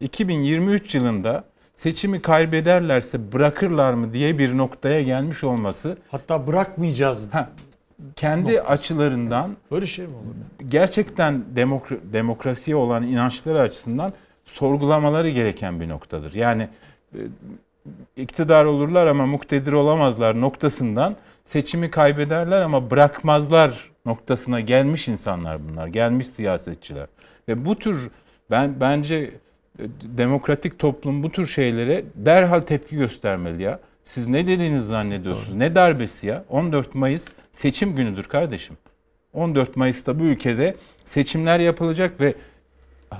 2023 0.00 0.94
yılında 0.94 1.44
seçimi 1.80 2.22
kaybederlerse 2.22 3.32
bırakırlar 3.32 3.92
mı 3.92 4.12
diye 4.12 4.38
bir 4.38 4.56
noktaya 4.56 5.02
gelmiş 5.02 5.44
olması 5.44 5.98
Hatta 6.10 6.46
bırakmayacağız. 6.46 7.34
Ha, 7.34 7.50
kendi 8.16 8.60
açılarından 8.62 9.56
Böyle 9.70 9.86
şey 9.86 10.06
mi 10.06 10.14
olur? 10.16 10.34
gerçekten 10.68 11.44
demokra- 11.56 12.12
demokrasiye 12.12 12.76
olan 12.76 13.02
inançları 13.02 13.60
açısından 13.60 14.12
sorgulamaları 14.44 15.30
gereken 15.30 15.80
bir 15.80 15.88
noktadır. 15.88 16.34
Yani 16.34 16.68
e, 17.14 17.18
iktidar 18.16 18.64
olurlar 18.64 19.06
ama 19.06 19.26
muktedir 19.26 19.72
olamazlar 19.72 20.40
noktasından 20.40 21.16
seçimi 21.44 21.90
kaybederler 21.90 22.60
ama 22.60 22.90
bırakmazlar 22.90 23.90
noktasına 24.06 24.60
gelmiş 24.60 25.08
insanlar 25.08 25.68
bunlar. 25.68 25.86
Gelmiş 25.86 26.26
siyasetçiler. 26.26 27.06
Ve 27.48 27.64
bu 27.64 27.78
tür 27.78 28.10
ben 28.50 28.80
bence 28.80 29.30
demokratik 30.02 30.78
toplum 30.78 31.22
bu 31.22 31.32
tür 31.32 31.46
şeylere 31.46 32.04
derhal 32.14 32.60
tepki 32.60 32.96
göstermeli 32.96 33.62
ya. 33.62 33.80
Siz 34.04 34.28
ne 34.28 34.46
dediğinizi 34.46 34.86
zannediyorsunuz? 34.86 35.54
Ne 35.54 35.74
darbesi 35.74 36.26
ya? 36.26 36.44
14 36.48 36.94
Mayıs 36.94 37.28
seçim 37.52 37.96
günüdür 37.96 38.24
kardeşim. 38.24 38.76
14 39.32 39.76
Mayıs'ta 39.76 40.18
bu 40.18 40.22
ülkede 40.22 40.76
seçimler 41.04 41.60
yapılacak 41.60 42.20
ve 42.20 42.34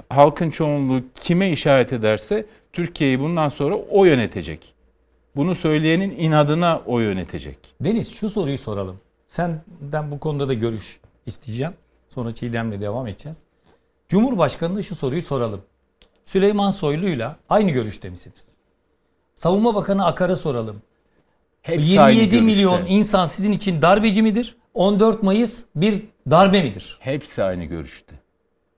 halkın 0.09 0.51
çoğunluğu 0.51 1.03
kime 1.15 1.51
işaret 1.51 1.93
ederse 1.93 2.47
Türkiye'yi 2.73 3.21
bundan 3.21 3.49
sonra 3.49 3.77
o 3.77 4.05
yönetecek. 4.05 4.75
Bunu 5.37 5.55
söyleyenin 5.55 6.11
inadına 6.11 6.83
o 6.87 7.01
yönetecek. 7.01 7.59
Deniz 7.81 8.13
şu 8.13 8.31
soruyu 8.31 8.59
soralım. 8.59 9.01
Senden 9.27 10.11
bu 10.11 10.21
konuda 10.21 10.49
da 10.49 10.55
görüş 10.55 11.01
isteyeceğim. 11.27 11.73
Sonra 12.09 12.35
Çiğdem'le 12.35 12.81
devam 12.81 13.07
edeceğiz. 13.07 13.39
Cumhurbaşkanı'na 14.09 14.83
şu 14.83 14.95
soruyu 14.95 15.23
soralım. 15.23 15.63
Süleyman 16.31 16.71
Soylu'yla 16.71 17.37
aynı 17.49 17.71
görüşte 17.71 18.11
misiniz? 18.11 18.45
Savunma 19.35 19.75
Bakanı 19.75 20.07
Akar'a 20.07 20.37
soralım. 20.37 20.83
Hepsi 21.63 22.01
aynı 22.01 22.19
27 22.19 22.43
milyon 22.43 22.77
görüşte. 22.77 22.95
insan 22.95 23.27
sizin 23.27 23.53
için 23.53 23.83
darbeci 23.83 24.23
midir? 24.23 24.57
14 24.75 25.23
Mayıs 25.23 25.65
bir 25.77 26.03
darbe 26.31 26.63
midir? 26.63 26.99
Hepsi 27.01 27.43
aynı 27.43 27.65
görüşte. 27.65 28.15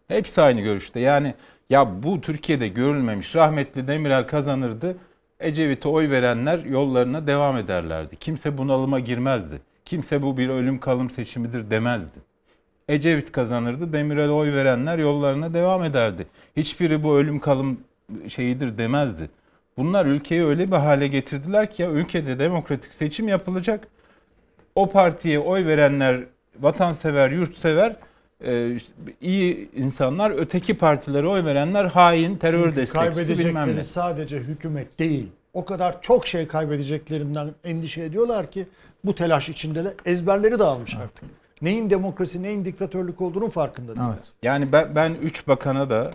Hepsi 0.09 0.43
aynı 0.43 0.61
görüşte. 0.61 1.01
Yani 1.01 1.35
ya 1.71 2.03
bu 2.03 2.21
Türkiye'de 2.21 2.69
görülmemiş. 2.69 3.35
Rahmetli 3.35 3.89
Demirel 3.89 4.27
kazanırdı. 4.27 4.97
Ecevit'e 5.41 5.89
oy 5.89 6.11
verenler 6.11 6.59
yollarına 6.65 7.27
devam 7.27 7.57
ederlerdi. 7.57 8.17
Kimse 8.17 8.59
bunalıma 8.59 9.01
girmezdi. 9.01 9.63
Kimse 9.85 10.23
bu 10.23 10.37
bir 10.37 10.49
ölüm 10.49 10.81
kalım 10.81 11.11
seçimidir 11.11 11.71
demezdi. 11.71 12.19
Ecevit 12.89 13.33
kazanırdı. 13.33 13.93
Demirel'e 13.93 14.31
oy 14.31 14.53
verenler 14.53 14.99
yollarına 14.99 15.55
devam 15.55 15.85
ederdi. 15.85 16.27
Hiçbiri 16.57 17.03
bu 17.03 17.17
ölüm 17.17 17.41
kalım 17.41 17.81
şeyidir 18.29 18.79
demezdi. 18.79 19.31
Bunlar 19.77 20.07
ülkeyi 20.07 20.45
öyle 20.45 20.71
bir 20.71 20.77
hale 20.77 21.09
getirdiler 21.09 21.71
ki 21.71 21.83
ya 21.83 21.91
ülkede 21.91 22.39
demokratik 22.39 22.93
seçim 22.93 23.29
yapılacak. 23.29 23.89
O 24.75 24.91
partiye 24.91 25.39
oy 25.39 25.67
verenler 25.67 26.21
vatansever, 26.61 27.31
yurtsever, 27.31 27.97
e, 28.45 28.77
iyi 29.21 29.71
insanlar, 29.77 30.31
öteki 30.31 30.75
partilere 30.75 31.27
oy 31.27 31.45
verenler 31.45 31.85
hain, 31.85 32.37
terör 32.37 32.65
Çünkü 32.65 32.77
destekçisi 32.77 33.39
bilmem 33.39 33.53
ne. 33.53 33.53
kaybedecekleri 33.55 33.85
sadece 33.85 34.39
hükümet 34.39 34.99
değil. 34.99 35.29
O 35.55 35.65
kadar 35.65 36.03
çok 36.03 36.27
şey 36.27 36.47
kaybedeceklerinden 36.47 37.49
endişe 37.65 38.03
ediyorlar 38.03 38.51
ki 38.51 38.67
bu 39.05 39.15
telaş 39.15 39.49
içinde 39.49 39.85
de 39.85 39.95
ezberleri 40.07 40.59
dağılmış 40.59 40.95
artık. 40.95 41.25
Neyin 41.63 41.91
demokrasi, 41.91 42.43
neyin 42.43 42.65
diktatörlük 42.65 43.21
olduğunun 43.21 43.49
farkında 43.49 43.97
değil. 43.97 44.09
Yani 44.43 44.73
ben 44.73 44.95
ben 44.95 45.15
üç 45.23 45.49
bakana 45.49 45.91
da 45.91 46.11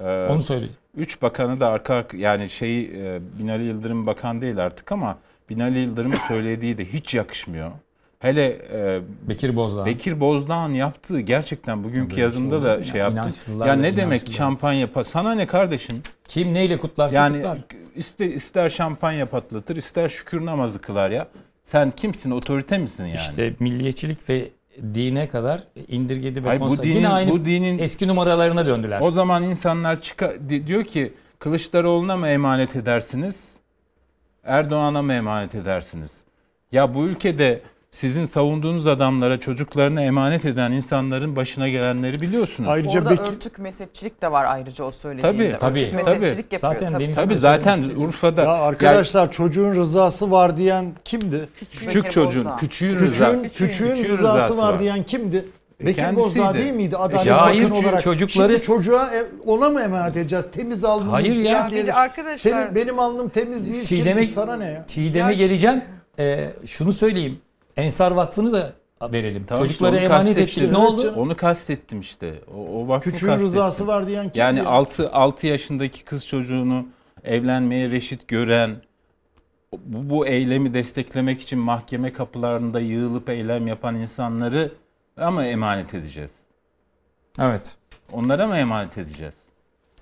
e, 0.00 0.28
Onu 0.30 0.42
söyle. 0.42 0.66
Üç 0.96 1.22
bakanı 1.22 1.60
da 1.60 1.68
arka 1.68 2.06
yani 2.16 2.50
şey 2.50 2.80
e, 2.82 3.20
Binali 3.38 3.64
Yıldırım 3.64 4.06
bakan 4.06 4.40
değil 4.40 4.58
artık 4.58 4.92
ama 4.92 5.18
Binali 5.50 5.78
Yıldırım'ın 5.78 6.16
söylediği 6.28 6.78
de 6.78 6.84
hiç 6.84 7.14
yakışmıyor. 7.14 7.70
Hele 8.18 8.44
e, 8.72 9.00
Bekir 9.28 9.56
Bozdağ. 9.56 9.86
Bekir 9.86 10.20
Bozdağ'ın 10.20 10.72
yaptığı 10.72 11.20
gerçekten 11.20 11.84
bugünkü 11.84 12.10
Böyle 12.10 12.20
yazımda 12.20 12.56
şey 12.60 12.64
da 12.64 12.84
şey 12.84 13.00
ya? 13.00 13.08
yaptı. 13.08 13.52
Ya 13.66 13.72
ne 13.72 13.96
demek 13.96 14.32
şampanya 14.32 14.86
pa- 14.86 15.04
sana 15.04 15.34
ne 15.34 15.46
kardeşim? 15.46 16.02
Kim 16.28 16.54
neyle 16.54 16.78
kutlarsa 16.78 17.16
Yani 17.18 17.36
kutlar. 17.36 17.58
ister, 17.96 18.26
ister 18.26 18.70
şampanya 18.70 19.26
patlatır, 19.26 19.76
ister 19.76 20.08
şükür 20.08 20.44
namazı 20.46 20.78
kılar 20.78 21.10
ya. 21.10 21.28
Sen 21.64 21.90
kimsin? 21.90 22.30
Otorite 22.30 22.78
misin 22.78 23.04
yani? 23.06 23.16
İşte 23.18 23.52
milliyetçilik 23.60 24.28
ve 24.28 24.48
dine 24.94 25.28
kadar 25.28 25.62
indirgedi 25.88 26.44
ve 26.44 26.48
Hayır, 26.48 26.60
bu 26.60 26.76
dinin- 26.82 26.94
Yine 26.94 27.08
aynı 27.08 27.30
bu 27.30 27.44
dinin- 27.44 27.78
eski 27.78 28.08
numaralarına 28.08 28.66
döndüler. 28.66 29.00
O 29.00 29.10
zaman 29.10 29.42
insanlar 29.42 30.00
çıka 30.02 30.34
di- 30.48 30.66
diyor 30.66 30.84
ki 30.84 31.12
Kılıçdaroğlu'na 31.38 32.16
mı 32.16 32.28
emanet 32.28 32.76
edersiniz? 32.76 33.56
Erdoğan'a 34.44 35.02
mı 35.02 35.12
emanet 35.12 35.54
edersiniz? 35.54 36.12
Ya 36.72 36.94
bu 36.94 37.04
ülkede 37.06 37.60
sizin 37.90 38.24
savunduğunuz 38.24 38.86
adamlara 38.86 39.40
çocuklarını 39.40 40.02
emanet 40.02 40.44
eden 40.44 40.72
insanların 40.72 41.36
başına 41.36 41.68
gelenleri 41.68 42.20
biliyorsunuz. 42.20 42.68
Ayrıca 42.70 42.98
Orada 43.00 43.10
Bekir- 43.10 43.32
örtük 43.36 43.58
mezhepçilik 43.58 44.22
de 44.22 44.32
var 44.32 44.44
ayrıca 44.48 44.84
o 44.84 44.90
söylediğinde. 44.90 45.32
Tabii, 45.32 45.44
örtük 45.48 45.60
tabii, 45.60 45.92
mezhepçilik 45.96 46.50
tabii. 46.50 46.54
yapıyor. 46.54 46.60
Zaten 46.60 46.88
tabii. 46.88 47.02
deniz- 47.04 47.16
Tabii 47.16 47.36
zaten. 47.36 47.82
Urfa'da 47.96 48.42
Ya 48.42 48.48
arkadaşlar 48.52 49.32
çocuğun 49.32 49.74
rızası 49.74 50.30
var 50.30 50.56
diyen 50.56 50.92
kimdi? 51.04 51.48
küçük 51.58 51.86
Bekir 51.88 52.10
çocuğun 52.10 52.48
küçüğün 52.58 52.96
rıza. 52.96 53.32
Küçüğün, 53.32 53.48
küçüğün 53.48 53.90
Küçüğün 53.90 54.08
rızası, 54.08 54.36
rızası 54.36 54.56
var 54.58 54.72
var. 54.72 54.80
diyen 54.80 55.02
kimdi? 55.02 55.44
Bekir 55.80 55.94
Kendisiydi. 55.94 56.44
Bozdağ 56.44 56.54
değil 56.54 56.72
miydi? 56.72 56.96
Adalet 56.96 57.26
Ya 57.26 57.42
hayır, 57.42 57.64
Bakanı 57.64 57.78
olarak. 57.78 58.02
çocukları- 58.02 58.52
Şimdi 58.52 58.62
çocuğa 58.66 59.06
e, 59.14 59.24
ona 59.46 59.70
mı 59.70 59.80
emanet 59.80 60.16
edeceğiz? 60.16 60.44
Temiz 60.52 60.84
alnımız 60.84 61.12
Hayır 61.12 61.36
ya. 61.36 61.68
Bir 61.72 62.00
arkadaşlar- 62.02 62.50
Senin, 62.50 62.74
benim 62.74 62.98
alnım 62.98 63.28
temiz 63.28 63.66
değil. 63.72 63.84
Çiğdem'e, 63.84 64.26
sana 64.26 64.56
ne 64.56 64.64
ya? 64.64 64.84
Çiğdem'e 64.88 65.32
Ya- 65.32 65.38
geleceğim. 65.38 65.84
Ee, 66.18 66.48
şunu 66.66 66.92
söyleyeyim. 66.92 67.38
Ensar 67.76 68.10
Vakfı'nı 68.10 68.52
da 68.52 68.72
verelim. 69.02 69.44
Tamam 69.46 69.64
işte 69.64 69.74
Çocukları 69.74 69.96
onu 69.96 70.04
emanet 70.04 70.38
ettik. 70.38 70.70
Ne 70.70 70.78
oldu? 70.78 71.14
Onu 71.16 71.36
kastettim 71.36 72.00
işte. 72.00 72.34
O, 72.54 72.58
o 72.58 72.88
vakfı 72.88 73.10
Küçüğün 73.10 73.26
kastettim. 73.26 73.46
rızası 73.46 73.86
var 73.86 74.06
diyen 74.08 74.22
kimdi? 74.24 74.38
Yani 74.38 74.58
ya? 74.58 74.66
6 74.66 75.10
6 75.12 75.46
yaşındaki 75.46 76.04
kız 76.04 76.26
çocuğunu 76.26 76.86
evlenmeye 77.24 77.90
reşit 77.90 78.28
gören 78.28 78.76
bu, 79.72 80.10
bu 80.10 80.26
eylemi 80.26 80.74
desteklemek 80.74 81.40
için 81.40 81.58
mahkeme 81.58 82.12
kapılarında 82.12 82.80
yığılıp 82.80 83.28
eylem 83.28 83.66
yapan 83.66 83.94
insanları 83.94 84.72
ama 85.16 85.44
emanet 85.44 85.94
edeceğiz. 85.94 86.34
Evet. 87.38 87.76
Onlara 88.12 88.46
mı 88.46 88.56
emanet 88.56 88.98
edeceğiz? 88.98 89.34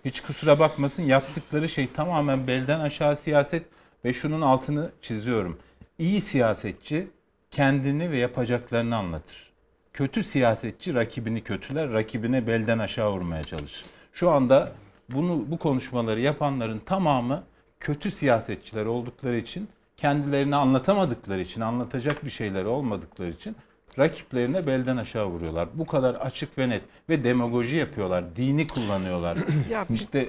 Hiç 0.04 0.20
kusura 0.20 0.58
bakmasın 0.58 1.02
yaptıkları 1.02 1.68
şey 1.68 1.88
tamamen 1.92 2.46
belden 2.46 2.80
aşağı 2.80 3.16
siyaset 3.16 3.62
ve 4.04 4.12
şunun 4.12 4.40
altını 4.40 4.90
çiziyorum. 5.02 5.58
İyi 5.98 6.20
siyasetçi 6.20 7.08
kendini 7.54 8.10
ve 8.10 8.18
yapacaklarını 8.18 8.96
anlatır. 8.96 9.52
Kötü 9.92 10.24
siyasetçi 10.24 10.94
rakibini 10.94 11.40
kötüler, 11.40 11.92
rakibine 11.92 12.46
belden 12.46 12.78
aşağı 12.78 13.12
vurmaya 13.12 13.42
çalışır. 13.42 13.84
Şu 14.12 14.30
anda 14.30 14.72
bunu 15.08 15.44
bu 15.48 15.58
konuşmaları 15.58 16.20
yapanların 16.20 16.78
tamamı 16.78 17.42
kötü 17.80 18.10
siyasetçiler 18.10 18.86
oldukları 18.86 19.36
için, 19.36 19.68
kendilerini 19.96 20.56
anlatamadıkları 20.56 21.40
için, 21.40 21.60
anlatacak 21.60 22.24
bir 22.24 22.30
şeyleri 22.30 22.66
olmadıkları 22.66 23.30
için 23.30 23.56
rakiplerine 23.98 24.66
belden 24.66 24.96
aşağı 24.96 25.26
vuruyorlar. 25.26 25.68
Bu 25.74 25.86
kadar 25.86 26.14
açık 26.14 26.58
ve 26.58 26.68
net 26.68 26.82
ve 27.08 27.24
demagoji 27.24 27.76
yapıyorlar. 27.76 28.36
Dini 28.36 28.66
kullanıyorlar. 28.66 29.38
İşte 29.90 30.28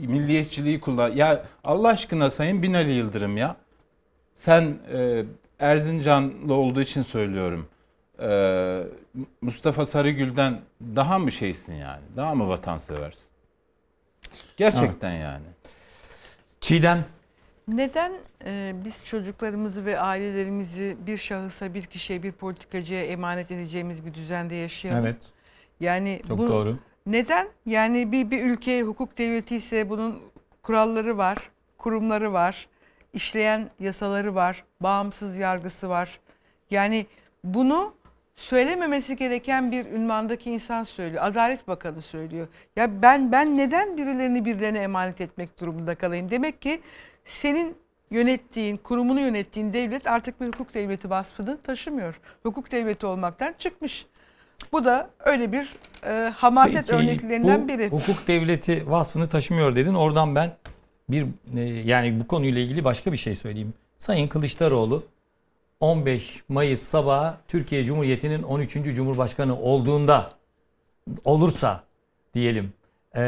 milliyetçiliği 0.00 0.80
kullan. 0.80 1.08
Ya 1.08 1.44
Allah 1.64 1.88
aşkına 1.88 2.30
Sayın 2.30 2.62
Binali 2.62 2.92
Yıldırım 2.92 3.36
ya. 3.36 3.56
Sen 4.34 4.74
e, 4.92 5.24
Erzincanlı 5.62 6.54
olduğu 6.54 6.80
için 6.80 7.02
söylüyorum. 7.02 7.66
E, 8.20 8.82
Mustafa 9.40 9.86
Sarıgül'den 9.86 10.60
daha 10.96 11.18
mı 11.18 11.32
şeysin 11.32 11.74
yani? 11.74 12.02
Daha 12.16 12.34
mı 12.34 12.48
vatanseversin? 12.48 13.26
Gerçekten 14.56 15.12
yani. 15.12 15.44
Çiğdem. 16.60 17.04
Neden 17.68 18.12
e, 18.44 18.74
biz 18.84 19.04
çocuklarımızı 19.04 19.86
ve 19.86 20.00
ailelerimizi 20.00 20.96
bir 21.06 21.16
şahısa, 21.16 21.74
bir 21.74 21.82
kişiye, 21.82 22.22
bir 22.22 22.32
politikacıya 22.32 23.04
emanet 23.04 23.50
edeceğimiz 23.50 24.06
bir 24.06 24.14
düzende 24.14 24.54
yaşayalım? 24.54 25.06
Evet. 25.06 25.16
Yani 25.80 26.20
Çok 26.28 26.38
bu 26.38 26.48
doğru. 26.48 26.78
neden? 27.06 27.48
Yani 27.66 28.12
bir 28.12 28.30
bir 28.30 28.44
ülke 28.44 28.82
hukuk 28.82 29.18
devleti 29.18 29.56
ise 29.56 29.90
bunun 29.90 30.20
kuralları 30.62 31.18
var, 31.18 31.38
kurumları 31.78 32.32
var, 32.32 32.68
işleyen 33.12 33.70
yasaları 33.80 34.34
var, 34.34 34.64
bağımsız 34.80 35.36
yargısı 35.36 35.88
var. 35.88 36.20
Yani 36.70 37.06
bunu 37.44 37.94
söylememesi 38.36 39.16
gereken 39.16 39.72
bir 39.72 39.86
ünvandaki 39.86 40.50
insan 40.50 40.82
söylüyor. 40.82 41.22
Adalet 41.24 41.68
Bakanı 41.68 42.02
söylüyor. 42.02 42.48
Ya 42.76 43.02
ben 43.02 43.32
ben 43.32 43.56
neden 43.58 43.96
birilerini 43.96 44.44
birilerine 44.44 44.78
emanet 44.78 45.20
etmek 45.20 45.60
durumunda 45.60 45.94
kalayım? 45.94 46.30
Demek 46.30 46.62
ki 46.62 46.80
senin 47.24 47.76
yönettiğin, 48.10 48.76
kurumunu 48.76 49.20
yönettiğin 49.20 49.72
devlet 49.72 50.06
artık 50.06 50.40
bir 50.40 50.46
hukuk 50.46 50.74
devleti 50.74 51.10
vasfını 51.10 51.62
taşımıyor. 51.62 52.20
Hukuk 52.42 52.72
devleti 52.72 53.06
olmaktan 53.06 53.54
çıkmış. 53.58 54.06
Bu 54.72 54.84
da 54.84 55.10
öyle 55.20 55.52
bir 55.52 55.70
e, 56.06 56.32
hamaset 56.36 56.86
Peki, 56.86 56.92
örneklerinden 56.92 57.64
bu 57.64 57.68
biri. 57.68 57.88
hukuk 57.88 58.28
devleti 58.28 58.90
vasfını 58.90 59.28
taşımıyor 59.28 59.76
dedin. 59.76 59.94
Oradan 59.94 60.34
ben 60.34 60.52
bir 61.12 61.26
e, 61.56 61.60
yani 61.64 62.20
bu 62.20 62.26
konuyla 62.26 62.60
ilgili 62.62 62.84
başka 62.84 63.12
bir 63.12 63.16
şey 63.16 63.36
söyleyeyim. 63.36 63.74
Sayın 63.98 64.28
Kılıçdaroğlu 64.28 65.04
15 65.80 66.42
Mayıs 66.48 66.82
sabahı 66.82 67.36
Türkiye 67.48 67.84
Cumhuriyeti'nin 67.84 68.42
13. 68.42 68.72
Cumhurbaşkanı 68.74 69.60
olduğunda 69.60 70.30
olursa 71.24 71.84
diyelim 72.34 72.72
e, 73.16 73.22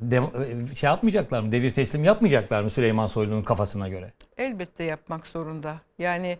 dem- 0.00 0.30
e, 0.70 0.74
şey 0.76 0.88
yapmayacaklar 0.90 1.40
mı? 1.40 1.52
Devir 1.52 1.70
teslim 1.70 2.04
yapmayacaklar 2.04 2.62
mı 2.62 2.70
Süleyman 2.70 3.06
Soylu'nun 3.06 3.42
kafasına 3.42 3.88
göre? 3.88 4.12
Elbette 4.38 4.84
yapmak 4.84 5.26
zorunda. 5.26 5.76
Yani 5.98 6.38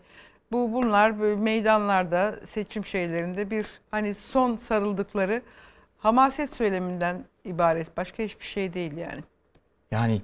bu 0.51 0.73
bunlar 0.73 1.19
böyle 1.19 1.35
meydanlarda, 1.41 2.39
seçim 2.49 2.85
şeylerinde 2.85 3.51
bir 3.51 3.65
hani 3.91 4.15
son 4.15 4.55
sarıldıkları 4.55 5.41
hamaset 5.97 6.53
söyleminden 6.53 7.25
ibaret. 7.45 7.97
Başka 7.97 8.23
hiçbir 8.23 8.45
şey 8.45 8.73
değil 8.73 8.97
yani. 8.97 9.23
Yani 9.91 10.21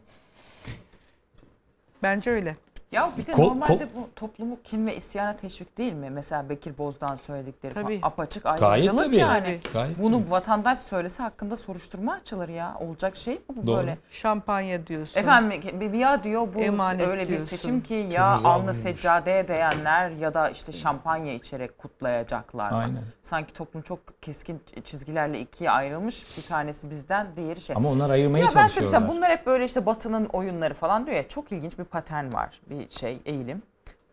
Bence 2.04 2.32
öyle. 2.32 2.58
Ya 2.92 3.12
bir 3.18 3.26
de 3.28 3.32
Kol- 3.32 3.44
normalde 3.48 3.78
kol- 3.78 4.02
bu 4.02 4.10
toplumu 4.16 4.58
kin 4.64 4.88
ve 4.88 4.96
isyana 4.96 5.36
teşvik 5.36 5.78
değil 5.78 5.94
mi? 5.94 6.10
Mesela 6.10 6.50
Bekir 6.50 6.78
Bozdağ'ın 6.78 7.16
söyledikleri 7.16 7.74
Tabii. 7.74 8.00
falan 8.02 8.12
apaçık 8.12 8.46
ayrımcılık 8.46 9.06
tabii. 9.06 9.16
yani. 9.18 9.60
Gayet 9.74 10.00
Bunu 10.00 10.20
tabii. 10.22 10.32
vatandaş 10.32 10.80
söylese 10.80 11.24
hakkında 11.24 11.58
soruşturma 11.58 12.14
açılır 12.14 12.50
ya. 12.50 12.76
Olacak 12.80 13.16
şey 13.16 13.34
mi 13.34 13.42
bu 13.58 13.68
Doğru. 13.68 13.78
böyle? 13.78 13.98
Şampanya 14.12 14.88
diyorsun. 14.88 15.20
Efendim 15.20 15.62
bir- 15.80 15.94
ya 15.94 16.24
diyor 16.24 16.48
bu 16.56 16.60
Emanet 16.60 17.08
öyle 17.08 17.22
bir 17.24 17.28
diyorsun. 17.28 17.48
seçim 17.48 17.82
ki 17.82 18.10
ya 18.12 18.26
alnı 18.44 18.74
seccadeye 18.74 19.48
değenler 19.48 20.10
ya 20.10 20.34
da 20.34 20.50
işte 20.50 20.72
şampanya 20.72 21.34
içerek 21.34 21.78
kutlayacaklar. 21.78 22.72
Aynen. 22.72 23.02
Sanki 23.22 23.54
toplum 23.54 23.82
çok 23.82 24.22
keskin 24.22 24.62
çizgilerle 24.84 25.40
ikiye 25.40 25.72
ayrılmış. 25.72 26.38
Bir 26.38 26.44
tanesi 26.44 26.90
bizden, 26.90 27.28
diğeri 27.36 27.62
şey. 27.62 27.76
ama 27.76 27.90
onlar 27.90 28.10
ayırmaya 28.10 28.40
Ya 28.40 28.46
ben 28.46 28.50
çalışıyorlar. 28.54 28.70
söyleyeceğim 28.90 29.08
bunlar 29.18 29.32
hep 29.32 29.46
böyle 29.46 29.64
işte 29.66 29.86
Batı'nın 29.86 30.26
oyunları 30.26 30.74
falan 30.74 31.06
diyor 31.06 31.18
ya 31.18 31.28
çok 31.28 31.52
ilginç 31.52 31.80
bir 31.80 31.84
patern 31.84 32.34
var 32.34 32.62
bir 32.70 32.79
şey 32.90 33.22
eğilim. 33.26 33.62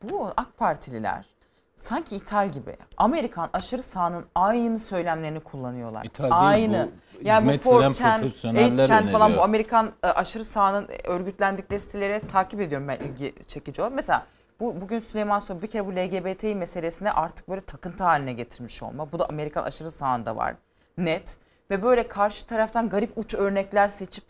Bu 0.02 0.33
AK 0.37 0.59
Partililer 0.59 1.37
sanki 1.81 2.16
ithal 2.16 2.48
gibi. 2.48 2.76
Amerikan 2.96 3.50
aşırı 3.52 3.83
sağının 3.83 4.24
aynı 4.35 4.79
söylemlerini 4.79 5.40
kullanıyorlar. 5.40 6.05
İthal 6.05 6.24
değil, 6.24 6.70
aynı. 6.70 6.90
bu 7.14 7.29
yani 7.29 7.61
bu 7.64 7.70
4chan, 7.70 8.20
profesyoneller 8.20 8.85
8chan 8.85 9.11
falan 9.11 9.37
bu. 9.37 9.42
Amerikan 9.42 9.92
e, 10.02 10.07
aşırı 10.07 10.44
sağının 10.44 10.88
örgütlendikleri 11.05 11.81
siteleri 11.81 12.26
takip 12.26 12.61
ediyorum 12.61 12.88
ben 12.88 12.96
ilgi 12.96 13.35
çekici 13.46 13.83
olarak. 13.83 13.96
Mesela 13.96 14.26
bu 14.61 14.81
bugün 14.81 15.00
Süleyman 15.00 15.38
Soylu 15.38 15.62
bir 15.62 15.66
kere 15.66 15.87
bu 15.87 15.92
LGBTİ 15.92 16.55
meselesine 16.55 17.12
artık 17.12 17.48
böyle 17.48 17.61
takıntı 17.61 18.05
haline 18.05 18.33
getirmiş 18.33 18.83
olma. 18.83 19.12
Bu 19.12 19.18
da 19.18 19.29
Amerikan 19.29 19.64
aşırı 19.64 19.90
sağında 19.90 20.37
var. 20.37 20.55
Net. 20.98 21.37
Ve 21.70 21.83
böyle 21.83 22.09
karşı 22.09 22.46
taraftan 22.46 22.88
garip 22.88 23.18
uç 23.18 23.35
örnekler 23.35 23.88
seçip 23.88 24.24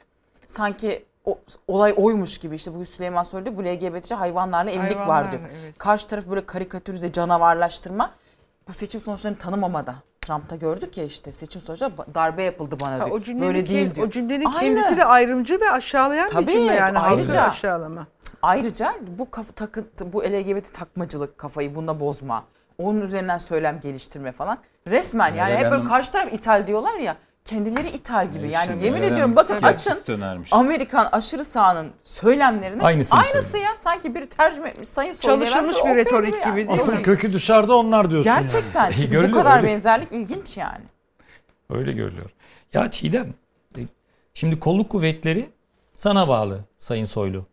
sanki 0.47 1.05
o, 1.27 1.39
olay 1.69 1.95
oymuş 1.97 2.39
gibi 2.39 2.55
işte 2.55 2.75
bugün 2.75 2.85
Süleyman 2.85 3.23
Soylu 3.23 3.57
bu 3.57 3.65
LGBT'ci 3.65 4.15
hayvanlarla 4.15 4.71
evlilik 4.71 4.97
var 4.97 5.07
Hayvanlarla, 5.07 5.31
diyor. 5.39 5.51
evet. 5.63 5.79
Karşı 5.79 6.07
taraf 6.07 6.27
böyle 6.27 6.47
karikatürize, 6.47 7.13
canavarlaştırma. 7.13 8.11
Bu 8.69 8.73
seçim 8.73 9.01
sonuçlarını 9.01 9.39
tanımamada. 9.39 9.95
Trump'ta 10.21 10.57
gördük 10.57 10.99
ya 10.99 11.05
işte 11.05 11.33
seçim 11.33 11.63
sonuçları 11.63 11.93
ba- 11.95 12.15
darbe 12.15 12.43
yapıldı 12.43 12.81
bana 12.81 12.95
Ha, 13.01 13.05
diyor. 13.05 13.21
o 13.39 13.41
Böyle 13.41 13.69
değil 13.69 13.95
diyor. 13.95 14.07
o 14.07 14.11
cümlenin 14.11 14.45
Aynı. 14.45 14.59
kendisi 14.61 14.97
de 14.97 15.05
ayrımcı 15.05 15.61
ve 15.61 15.71
aşağılayan 15.71 16.29
Tabii, 16.31 16.47
bir 16.47 16.53
cümle 16.53 16.75
yani. 16.75 16.99
ayrıca. 16.99 17.43
Aşağılama. 17.43 18.07
Ayrıca 18.43 18.95
bu 19.19 19.31
kafa 19.31 19.53
takıntı, 19.53 20.13
bu 20.13 20.23
LGBT 20.25 20.75
takmacılık 20.75 21.39
kafayı 21.39 21.75
bunda 21.75 22.01
bozma. 22.01 22.45
Onun 22.79 23.01
üzerinden 23.01 23.39
söylem 23.39 23.81
geliştirme 23.81 24.33
falan. 24.33 24.59
Resmen 24.87 25.27
yani 25.35 25.37
Meral 25.37 25.57
hep 25.57 25.65
böyle 25.65 25.75
Hanım- 25.75 25.89
karşı 25.89 26.13
taraf 26.13 26.33
ithal 26.33 26.67
diyorlar 26.67 26.95
ya. 26.95 27.17
Kendileri 27.47 27.89
ithal 27.89 28.31
gibi. 28.31 28.51
Yani 28.51 28.67
şimdi 28.67 28.85
yemin 28.85 29.03
ediyorum 29.03 29.37
bakın 29.37 29.63
açın. 29.63 29.99
önermiş. 30.09 30.53
Amerikan 30.53 31.09
aşırı 31.13 31.45
sağının 31.45 31.91
söylemlerini 32.05 32.83
Aynısını 32.83 33.21
aynısı 33.21 33.51
söylüyor. 33.51 33.71
ya. 33.71 33.77
Sanki 33.77 34.15
biri 34.15 34.29
tercüme 34.29 34.69
etmiş 34.69 34.89
Sayın 34.89 35.13
Soylu'ya 35.13 35.51
Çalışılmış 35.51 35.85
bir 35.85 35.97
retorik 35.97 36.35
yani. 36.35 36.45
gibi 36.45 36.69
değil 36.69 36.81
Asıl 36.81 37.03
kökü 37.03 37.33
dışarıda 37.33 37.77
onlar 37.77 38.11
diyorsun 38.11 38.31
yani. 38.31 38.43
Gerçekten. 38.43 38.91
Çünkü 39.01 39.29
bu 39.29 39.33
kadar 39.33 39.59
öyle. 39.59 39.69
benzerlik 39.69 40.13
ilginç 40.13 40.57
yani. 40.57 40.85
Öyle 41.71 41.93
görülüyor. 41.93 42.31
Ya 42.73 42.91
Çiğdem, 42.91 43.35
e, 43.79 43.81
şimdi 44.35 44.61
kolluk 44.61 44.91
kuvvetleri 44.91 45.51
sana 45.95 46.29
bağlı 46.29 46.61
Sayın 46.79 47.05
Soylu. 47.05 47.47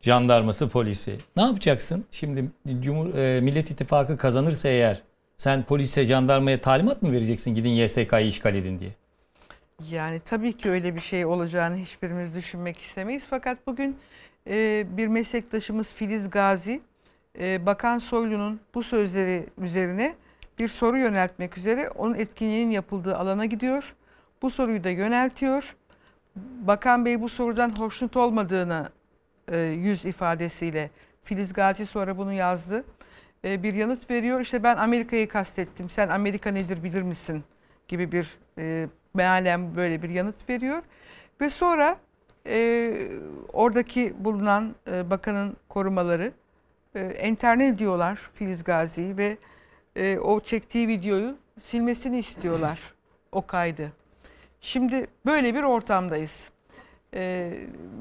Jandarması, 0.00 0.68
polisi. 0.68 1.18
Ne 1.36 1.42
yapacaksın? 1.42 2.04
Şimdi 2.10 2.44
Cumhur, 2.80 3.14
e, 3.14 3.40
Millet 3.40 3.70
İttifakı 3.70 4.16
kazanırsa 4.16 4.68
eğer 4.68 5.02
sen 5.36 5.62
polise, 5.62 6.04
jandarmaya 6.04 6.60
talimat 6.60 7.02
mı 7.02 7.12
vereceksin 7.12 7.54
gidin 7.54 7.70
YSK'yı 7.70 8.26
işgal 8.26 8.54
edin 8.54 8.80
diye? 8.80 8.90
Yani 9.84 10.20
tabii 10.20 10.52
ki 10.52 10.70
öyle 10.70 10.96
bir 10.96 11.00
şey 11.00 11.26
olacağını 11.26 11.76
hiçbirimiz 11.76 12.34
düşünmek 12.34 12.78
istemeyiz. 12.78 13.24
Fakat 13.30 13.66
bugün 13.66 13.96
e, 14.46 14.86
bir 14.96 15.06
meslektaşımız 15.06 15.92
Filiz 15.92 16.30
Gazi 16.30 16.80
e, 17.38 17.66
Bakan 17.66 17.98
Soylu'nun 17.98 18.60
bu 18.74 18.82
sözleri 18.82 19.46
üzerine 19.58 20.14
bir 20.58 20.68
soru 20.68 20.98
yöneltmek 20.98 21.58
üzere 21.58 21.90
onun 21.90 22.14
etkinliğinin 22.14 22.70
yapıldığı 22.70 23.16
alana 23.16 23.44
gidiyor. 23.44 23.94
Bu 24.42 24.50
soruyu 24.50 24.84
da 24.84 24.90
yöneltiyor. 24.90 25.76
Bakan 26.36 27.04
Bey 27.04 27.20
bu 27.20 27.28
sorudan 27.28 27.74
hoşnut 27.78 28.16
olmadığını 28.16 28.90
e, 29.48 29.58
yüz 29.58 30.04
ifadesiyle 30.04 30.90
Filiz 31.24 31.52
Gazi 31.52 31.86
sonra 31.86 32.18
bunu 32.18 32.32
yazdı. 32.32 32.84
E, 33.44 33.62
bir 33.62 33.74
yanıt 33.74 34.10
veriyor. 34.10 34.40
İşte 34.40 34.62
ben 34.62 34.76
Amerika'yı 34.76 35.28
kastettim. 35.28 35.90
Sen 35.90 36.08
Amerika 36.08 36.50
nedir 36.50 36.84
bilir 36.84 37.02
misin? 37.02 37.44
gibi 37.88 38.12
bir 38.12 38.38
e, 38.58 38.88
mealen 39.16 39.76
böyle 39.76 40.02
bir 40.02 40.10
yanıt 40.10 40.48
veriyor. 40.48 40.82
Ve 41.40 41.50
sonra 41.50 41.96
e, 42.46 42.92
oradaki 43.52 44.14
bulunan 44.18 44.74
e, 44.90 45.10
bakanın 45.10 45.56
korumaları 45.68 46.32
e, 46.94 47.00
enterne 47.00 47.66
ediyorlar 47.66 48.30
Filiz 48.34 48.64
Gazi'yi 48.64 49.16
ve 49.16 49.36
e, 49.96 50.18
o 50.18 50.40
çektiği 50.40 50.88
videoyu 50.88 51.36
silmesini 51.62 52.18
istiyorlar 52.18 52.78
o 53.32 53.46
kaydı. 53.46 53.92
Şimdi 54.60 55.06
böyle 55.26 55.54
bir 55.54 55.62
ortamdayız. 55.62 56.50
E, 57.14 57.52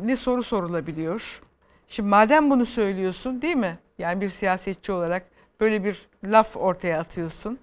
ne 0.04 0.18
soru 0.18 0.44
sorulabiliyor? 0.44 1.42
Şimdi 1.88 2.10
madem 2.10 2.50
bunu 2.50 2.66
söylüyorsun 2.66 3.42
değil 3.42 3.56
mi? 3.56 3.78
Yani 3.98 4.22
bir 4.22 4.30
siyasetçi 4.30 4.92
olarak 4.92 5.26
böyle 5.60 5.84
bir 5.84 6.08
laf 6.24 6.58
ortaya 6.58 7.00
atıyorsun. 7.00 7.60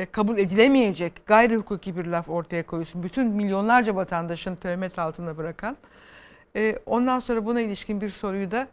E, 0.00 0.06
kabul 0.06 0.38
edilemeyecek 0.38 1.12
gayri 1.26 1.56
hukuki 1.56 1.96
bir 1.96 2.04
laf 2.04 2.28
ortaya 2.28 2.66
koyuyorsun. 2.66 3.02
Bütün 3.02 3.26
milyonlarca 3.26 3.94
vatandaşın 3.96 4.56
töhmet 4.56 4.98
altında 4.98 5.36
bırakan. 5.36 5.76
E, 6.56 6.78
ondan 6.86 7.20
sonra 7.20 7.46
buna 7.46 7.60
ilişkin 7.60 8.00
bir 8.00 8.10
soruyu 8.10 8.50
da 8.50 8.68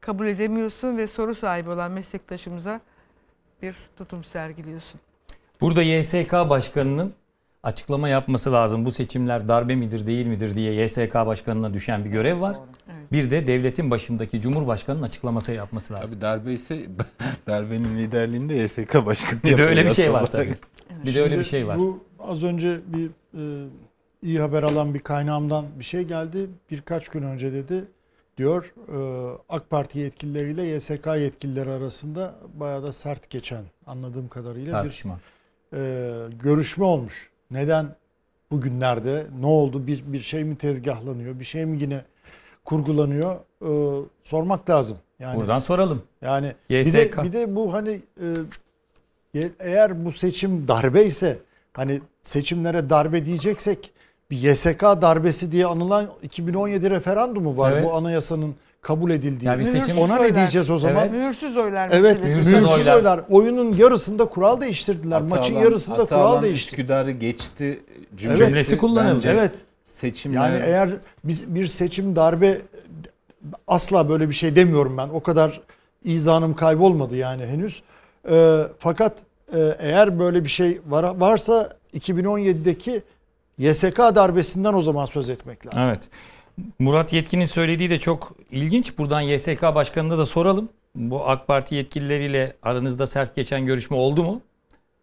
kabul 0.00 0.26
edemiyorsun 0.26 0.96
ve 0.96 1.06
soru 1.06 1.34
sahibi 1.34 1.70
olan 1.70 1.90
meslektaşımıza 1.90 2.80
bir 3.62 3.76
tutum 3.96 4.24
sergiliyorsun. 4.24 5.00
Burada 5.60 5.82
YSK 5.82 6.32
Başkanı'nın 6.32 7.14
açıklama 7.62 8.08
yapması 8.08 8.52
lazım. 8.52 8.84
Bu 8.84 8.90
seçimler 8.90 9.48
darbe 9.48 9.74
midir 9.76 10.06
değil 10.06 10.26
midir 10.26 10.56
diye 10.56 10.72
YSK 10.82 11.14
Başkanı'na 11.14 11.74
düşen 11.74 12.04
bir 12.04 12.10
görev 12.10 12.40
var. 12.40 12.56
Bir 13.12 13.30
de 13.30 13.46
devletin 13.46 13.90
başındaki 13.90 14.40
Cumhurbaşkanı'nın 14.40 15.02
açıklaması 15.02 15.52
yapması 15.52 15.92
lazım. 15.92 16.08
Tabii 16.10 16.20
darbe 16.20 16.52
ise 16.52 16.86
darbenin 17.46 17.98
liderliğinde 17.98 18.54
YSK 18.54 19.06
Başkanı 19.06 19.42
Bir 19.44 19.58
de 19.58 19.64
öyle 19.64 19.84
bir 19.84 19.90
şey 19.90 20.12
var 20.12 20.26
tabii. 20.30 20.42
olarak. 20.42 20.58
Bir 21.04 21.14
de 21.14 21.22
öyle 21.22 21.38
bir 21.38 21.44
şey 21.44 21.66
var. 21.66 21.78
Bu 21.78 22.04
az 22.20 22.42
önce 22.44 22.80
bir 22.86 23.10
e, 23.38 23.68
iyi 24.22 24.40
haber 24.40 24.62
alan 24.62 24.94
bir 24.94 24.98
kaynağımdan 24.98 25.66
bir 25.78 25.84
şey 25.84 26.02
geldi. 26.02 26.46
Birkaç 26.70 27.08
gün 27.08 27.22
önce 27.22 27.52
dedi 27.52 27.84
diyor 28.38 28.74
e, 28.88 28.96
AK 29.48 29.70
Parti 29.70 29.98
yetkilileriyle 29.98 30.62
YSK 30.64 31.06
yetkilileri 31.06 31.70
arasında 31.70 32.34
bayağı 32.54 32.82
da 32.82 32.92
sert 32.92 33.30
geçen 33.30 33.64
anladığım 33.86 34.28
kadarıyla 34.28 34.72
Tartışma. 34.72 35.18
bir 35.72 35.78
e, 35.78 36.28
görüşme 36.42 36.84
olmuş. 36.84 37.31
Neden 37.52 37.86
bugünlerde 38.50 39.26
ne 39.40 39.46
oldu? 39.46 39.86
Bir 39.86 40.02
bir 40.12 40.20
şey 40.20 40.44
mi 40.44 40.56
tezgahlanıyor? 40.56 41.40
Bir 41.40 41.44
şey 41.44 41.66
mi 41.66 41.78
yine 41.80 42.04
kurgulanıyor? 42.64 43.34
E, 43.62 44.02
sormak 44.22 44.70
lazım. 44.70 44.96
Yani 45.18 45.36
Buradan 45.36 45.58
soralım. 45.58 46.02
yani 46.22 46.52
bir 46.70 46.92
de 46.92 46.98
YSK. 47.02 47.22
bir 47.24 47.32
de 47.32 47.56
bu 47.56 47.72
hani 47.72 48.00
e, 49.34 49.50
eğer 49.60 50.04
bu 50.04 50.12
seçim 50.12 50.68
darbe 50.68 51.04
ise 51.04 51.38
hani 51.72 52.00
seçimlere 52.22 52.90
darbe 52.90 53.24
diyeceksek 53.24 53.92
bir 54.30 54.36
YSK 54.50 54.80
darbesi 54.82 55.52
diye 55.52 55.66
anılan 55.66 56.06
2017 56.22 56.90
referandumu 56.90 57.56
var 57.56 57.72
Evet. 57.72 57.84
bu 57.84 57.94
anayasanın 57.94 58.54
kabul 58.82 59.10
edildiği. 59.10 59.48
Ya 59.48 59.58
bir 59.58 59.64
seçim- 59.64 59.98
Ona 59.98 60.16
ne 60.18 60.34
diyeceğiz 60.34 60.70
o 60.70 60.78
zaman? 60.78 60.96
Evet. 61.08 61.20
Mühürsüz 61.20 61.56
oylar 61.56 61.88
Evet. 61.92 62.24
Mühürsüz 62.24 62.52
mühürsüz 62.52 62.70
oylar. 62.70 62.96
oylar. 62.96 63.20
Oyunun 63.30 63.76
yarısında 63.76 64.24
kural 64.24 64.60
değiştirdiler. 64.60 65.22
Maçın 65.22 65.54
Atalan- 65.54 65.64
yarısında 65.64 66.04
kural 66.04 66.20
Atalan 66.26 66.42
değişti. 66.42 66.68
Üsküdar'ı 66.70 67.10
geçti 67.10 67.80
Evet. 68.26 68.36
Cümlesi 68.36 68.78
kullanıldı. 68.78 69.26
Evet. 69.30 69.52
Seçimler 69.84 70.52
Yani 70.52 70.60
eğer 70.64 70.90
biz 71.24 71.54
bir 71.54 71.66
seçim 71.66 72.16
darbe 72.16 72.58
asla 73.68 74.08
böyle 74.08 74.28
bir 74.28 74.34
şey 74.34 74.56
demiyorum 74.56 74.96
ben. 74.98 75.08
O 75.08 75.20
kadar 75.20 75.60
izanım 76.04 76.54
kaybolmadı 76.54 77.16
yani 77.16 77.46
henüz. 77.46 77.82
Ee, 78.30 78.62
fakat 78.78 79.12
e, 79.54 79.76
eğer 79.78 80.18
böyle 80.18 80.44
bir 80.44 80.48
şey 80.48 80.80
var, 80.88 81.04
varsa 81.16 81.70
2017'deki 81.94 83.02
YSK 83.58 83.98
darbesinden 83.98 84.74
o 84.74 84.82
zaman 84.82 85.04
söz 85.04 85.30
etmek 85.30 85.66
lazım. 85.66 85.88
Evet. 85.88 86.00
Murat 86.78 87.12
Yetkin'in 87.12 87.44
söylediği 87.44 87.90
de 87.90 87.98
çok 87.98 88.36
ilginç. 88.50 88.98
Buradan 88.98 89.20
YSK 89.20 89.62
Başkanı'na 89.62 90.18
da 90.18 90.26
soralım. 90.26 90.68
Bu 90.94 91.28
AK 91.28 91.46
Parti 91.46 91.74
yetkilileriyle 91.74 92.56
aranızda 92.62 93.06
sert 93.06 93.36
geçen 93.36 93.66
görüşme 93.66 93.96
oldu 93.96 94.24
mu? 94.24 94.40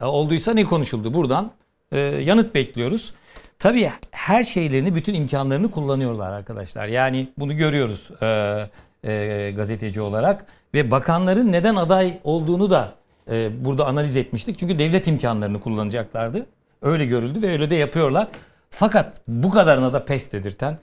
E, 0.02 0.06
Olduysa 0.06 0.54
ne 0.54 0.64
konuşuldu? 0.64 1.14
Buradan 1.14 1.52
e, 1.92 2.00
yanıt 2.00 2.56
bekliyoruz. 2.56 3.14
Tabii 3.60 3.92
her 4.12 4.44
şeylerini, 4.44 4.96
bütün 4.96 5.14
imkanlarını 5.14 5.72
kullanıyorlar 5.72 6.32
arkadaşlar. 6.32 6.88
Yani 6.88 7.28
bunu 7.38 7.58
görüyoruz 7.58 8.10
e, 8.22 9.12
e, 9.12 9.52
gazeteci 9.52 10.02
olarak. 10.02 10.46
Ve 10.74 10.92
bakanların 10.92 11.52
neden 11.52 11.76
aday 11.76 12.20
olduğunu 12.24 12.70
da 12.70 12.94
e, 13.32 13.66
burada 13.66 13.86
analiz 13.86 14.18
etmiştik. 14.18 14.60
Çünkü 14.60 14.80
devlet 14.80 15.08
imkanlarını 15.08 15.62
kullanacaklardı. 15.62 16.46
Öyle 16.82 17.06
görüldü 17.06 17.42
ve 17.42 17.52
öyle 17.52 17.70
de 17.70 17.76
yapıyorlar. 17.76 18.28
Fakat 18.70 19.22
bu 19.28 19.52
kadarına 19.52 19.94
da 19.94 20.06
pes 20.06 20.32
dedirten 20.32 20.78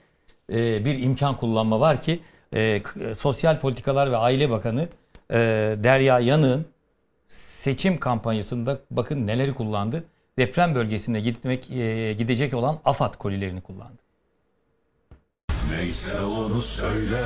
e, 0.51 0.85
bir 0.85 0.99
imkan 0.99 1.35
kullanma 1.35 1.79
var 1.79 2.01
ki 2.01 2.19
e, 2.53 2.61
e, 2.61 2.81
Sosyal 3.15 3.59
Politikalar 3.59 4.11
ve 4.11 4.17
Aile 4.17 4.49
Bakanı 4.49 4.87
e, 5.31 5.37
Derya 5.83 6.19
Yanık'ın 6.19 6.65
seçim 7.27 7.99
kampanyasında 7.99 8.79
bakın 8.91 9.27
neleri 9.27 9.53
kullandı. 9.53 10.03
Deprem 10.37 10.75
bölgesine 10.75 11.21
gitmek 11.21 11.71
e, 11.71 12.13
gidecek 12.13 12.53
olan 12.53 12.79
AFAD 12.85 13.15
kolilerini 13.15 13.61
kullandı. 13.61 14.01
Neyse 15.71 16.21
onu 16.21 16.61
söyle. 16.61 17.23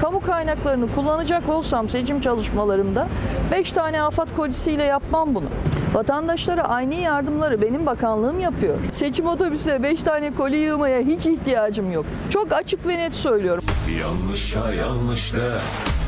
Kamu 0.00 0.20
kaynaklarını 0.20 0.94
kullanacak 0.94 1.48
olsam 1.48 1.88
seçim 1.88 2.20
çalışmalarımda 2.20 3.08
5 3.52 3.72
tane 3.72 4.02
afat 4.02 4.36
kolisiyle 4.36 4.82
yapmam 4.82 5.34
bunu. 5.34 5.48
Vatandaşlara 5.94 6.62
aynı 6.62 6.94
yardımları 6.94 7.62
benim 7.62 7.86
bakanlığım 7.86 8.40
yapıyor. 8.40 8.78
Seçim 8.92 9.26
otobüsüne 9.26 9.82
5 9.82 10.02
tane 10.02 10.34
koli 10.34 10.56
yığmaya 10.56 11.00
hiç 11.00 11.26
ihtiyacım 11.26 11.92
yok. 11.92 12.06
Çok 12.30 12.52
açık 12.52 12.86
ve 12.86 12.98
net 12.98 13.14
söylüyorum. 13.14 13.64
Yanlışa 14.00 14.74
yanlış 14.74 15.34
de. 15.34 15.52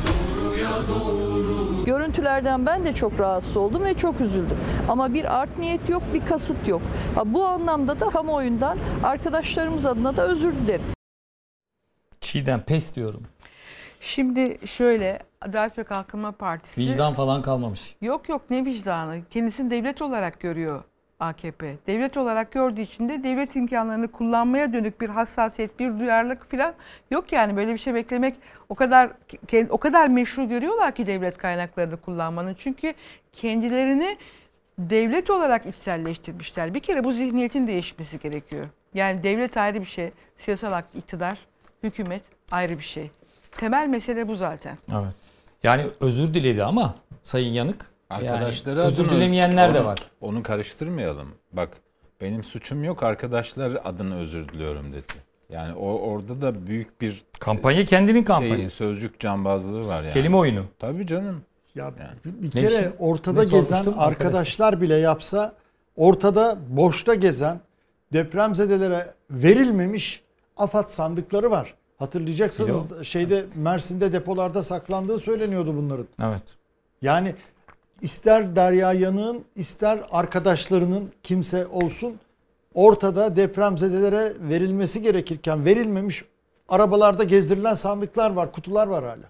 Doğruya 0.07 0.69
doğru. 0.69 1.85
Görüntülerden 1.85 2.65
ben 2.65 2.85
de 2.85 2.93
çok 2.93 3.19
rahatsız 3.19 3.57
oldum 3.57 3.83
ve 3.83 3.93
çok 3.93 4.21
üzüldüm. 4.21 4.57
Ama 4.89 5.13
bir 5.13 5.39
art 5.39 5.59
niyet 5.59 5.89
yok, 5.89 6.03
bir 6.13 6.25
kasıt 6.25 6.67
yok. 6.67 6.81
Ha, 7.15 7.33
bu 7.33 7.45
anlamda 7.45 7.99
da 7.99 8.09
kamuoyundan 8.09 8.77
arkadaşlarımız 9.03 9.85
adına 9.85 10.17
da 10.17 10.27
özür 10.27 10.51
dilerim. 10.51 10.85
Çiğdem 12.21 12.61
pes 12.61 12.95
diyorum. 12.95 13.21
Şimdi 13.99 14.57
şöyle 14.67 15.19
Adalet 15.41 15.77
ve 15.77 15.83
Kalkınma 15.83 16.31
Partisi 16.31 16.81
Vicdan 16.81 17.13
falan 17.13 17.41
kalmamış. 17.41 17.95
Yok 18.01 18.29
yok 18.29 18.41
ne 18.49 18.65
vicdanı? 18.65 19.21
Kendisini 19.29 19.71
devlet 19.71 20.01
olarak 20.01 20.39
görüyor 20.39 20.83
AKP. 21.19 21.77
Devlet 21.87 22.17
olarak 22.17 22.51
gördüğü 22.51 22.81
için 22.81 23.09
de 23.09 23.23
devlet 23.23 23.55
imkanlarını 23.55 24.07
kullanmaya 24.07 24.73
dönük 24.73 25.01
bir 25.01 25.09
hassasiyet, 25.09 25.79
bir 25.79 25.99
duyarlılık 25.99 26.51
falan 26.51 26.73
yok 27.11 27.31
yani 27.31 27.55
böyle 27.55 27.73
bir 27.73 27.77
şey 27.79 27.93
beklemek 27.93 28.35
o 28.69 28.75
kadar 28.75 29.11
o 29.69 29.77
kadar 29.77 30.07
meşru 30.07 30.49
görüyorlar 30.49 30.95
ki 30.95 31.07
devlet 31.07 31.37
kaynaklarını 31.37 31.97
kullanmanın. 31.97 32.53
Çünkü 32.53 32.93
kendilerini 33.33 34.17
devlet 34.79 35.29
olarak 35.29 35.65
içselleştirmişler. 35.65 36.73
Bir 36.73 36.79
kere 36.79 37.03
bu 37.03 37.11
zihniyetin 37.11 37.67
değişmesi 37.67 38.19
gerekiyor. 38.19 38.67
Yani 38.93 39.23
devlet 39.23 39.57
ayrı 39.57 39.81
bir 39.81 39.85
şey, 39.85 40.11
siyasal 40.37 40.81
iktidar, 40.95 41.37
hükümet 41.83 42.21
ayrı 42.51 42.77
bir 42.77 42.83
şey. 42.83 43.11
Temel 43.51 43.87
mesele 43.87 44.27
bu 44.27 44.35
zaten. 44.35 44.77
Evet. 44.91 45.30
Yani 45.63 45.85
özür 45.99 46.33
diledi 46.33 46.63
ama 46.63 46.95
Sayın 47.23 47.53
Yanık. 47.53 47.91
Arkadaşları 48.09 48.79
yani 48.79 48.87
özür 48.87 49.09
dilemeyenler 49.11 49.73
de 49.73 49.79
onu- 49.79 49.87
var. 49.87 49.99
Onu 50.21 50.43
karıştırmayalım. 50.43 51.27
Bak 51.53 51.69
benim 52.21 52.43
suçum 52.43 52.83
yok 52.83 53.03
arkadaşlar 53.03 53.77
adına 53.83 54.15
özür 54.15 54.47
diliyorum 54.49 54.93
dedi. 54.93 55.13
Yani 55.49 55.73
o 55.75 55.87
orada 55.99 56.41
da 56.41 56.67
büyük 56.67 57.01
bir 57.01 57.23
Kampanya 57.39 57.85
kendinin 57.85 58.17
şey, 58.19 58.23
kampanyası. 58.25 58.75
sözcük 58.75 59.19
cambazlığı 59.19 59.87
var 59.87 60.01
yani. 60.03 60.13
Kelime 60.13 60.35
oyunu. 60.37 60.63
Tabii 60.79 61.07
canım. 61.07 61.41
Ya 61.75 61.93
bir 62.25 62.47
Ne 62.47 62.49
kere 62.49 62.67
için? 62.67 62.91
ortada 62.99 63.43
Ne 63.43 63.49
gezen 63.49 63.85
arkadaşlar 63.97 64.81
bile 64.81 64.95
yapsa 64.95 65.53
ortada 65.95 66.57
boşta 66.69 67.15
gezen 67.15 67.59
depremzedelere 68.13 69.13
verilmemiş 69.29 70.21
AFAD 70.57 70.89
sandıkları 70.89 71.51
var. 71.51 71.73
Hatırlayacaksınız 72.01 73.03
şeyde 73.03 73.45
Mersin'de 73.55 74.13
depolarda 74.13 74.63
saklandığı 74.63 75.19
söyleniyordu 75.19 75.75
bunların. 75.77 76.07
Evet. 76.23 76.43
Yani 77.01 77.35
ister 78.01 78.55
Derya 78.55 78.93
Yanık'ın 78.93 79.45
ister 79.55 79.99
arkadaşlarının 80.11 81.11
kimse 81.23 81.67
olsun 81.67 82.19
ortada 82.73 83.35
depremzedelere 83.35 84.33
verilmesi 84.39 85.01
gerekirken 85.01 85.65
verilmemiş 85.65 86.25
arabalarda 86.69 87.23
gezdirilen 87.23 87.73
sandıklar 87.73 88.31
var, 88.31 88.51
kutular 88.51 88.87
var 88.87 89.03
hala. 89.03 89.29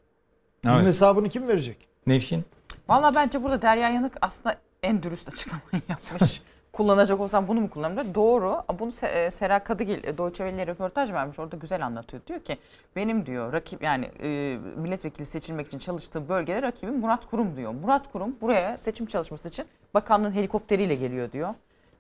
Bunun 0.64 0.76
Evet. 0.76 0.88
hesabını 0.88 1.30
kim 1.30 1.48
verecek? 1.48 1.78
Nevşin. 2.08 2.44
Valla 2.90 3.16
bence 3.16 3.44
burada 3.44 3.62
Derya 3.62 3.90
Yanık 3.90 4.14
aslında 4.22 4.56
en 4.84 5.04
dürüst 5.04 5.28
açıklamayı 5.28 5.82
yapmış. 5.90 6.42
Kullanacak 6.74 7.20
olsam 7.20 7.48
bunu 7.48 7.62
mu 7.62 7.70
kullanırım? 7.70 8.16
Doğru. 8.16 8.64
Bunu 8.80 8.92
Se- 8.92 9.08
e, 9.26 9.32
Sera 9.32 9.64
Kadıgil 9.64 10.04
e, 10.04 10.18
Deutsche 10.18 10.68
röportaj 10.68 11.14
vermiş. 11.14 11.40
Orada 11.40 11.56
güzel 11.56 11.86
anlatıyor. 11.86 12.24
Diyor 12.28 12.40
ki 12.40 12.58
benim 12.96 13.26
diyor 13.26 13.54
rakip 13.54 13.84
yani 13.84 14.06
e, 14.24 14.58
milletvekili 14.76 15.26
seçilmek 15.26 15.68
için 15.68 15.80
çalıştığı 15.80 16.30
bölgede 16.30 16.62
rakibim 16.62 17.00
Murat 17.00 17.26
Kurum 17.26 17.56
diyor. 17.58 17.72
Murat 17.72 18.12
Kurum 18.12 18.36
buraya 18.42 18.78
seçim 18.78 19.06
çalışması 19.06 19.50
için 19.50 19.66
bakanlığın 19.94 20.32
helikopteriyle 20.32 20.96
geliyor 20.96 21.32
diyor. 21.32 21.54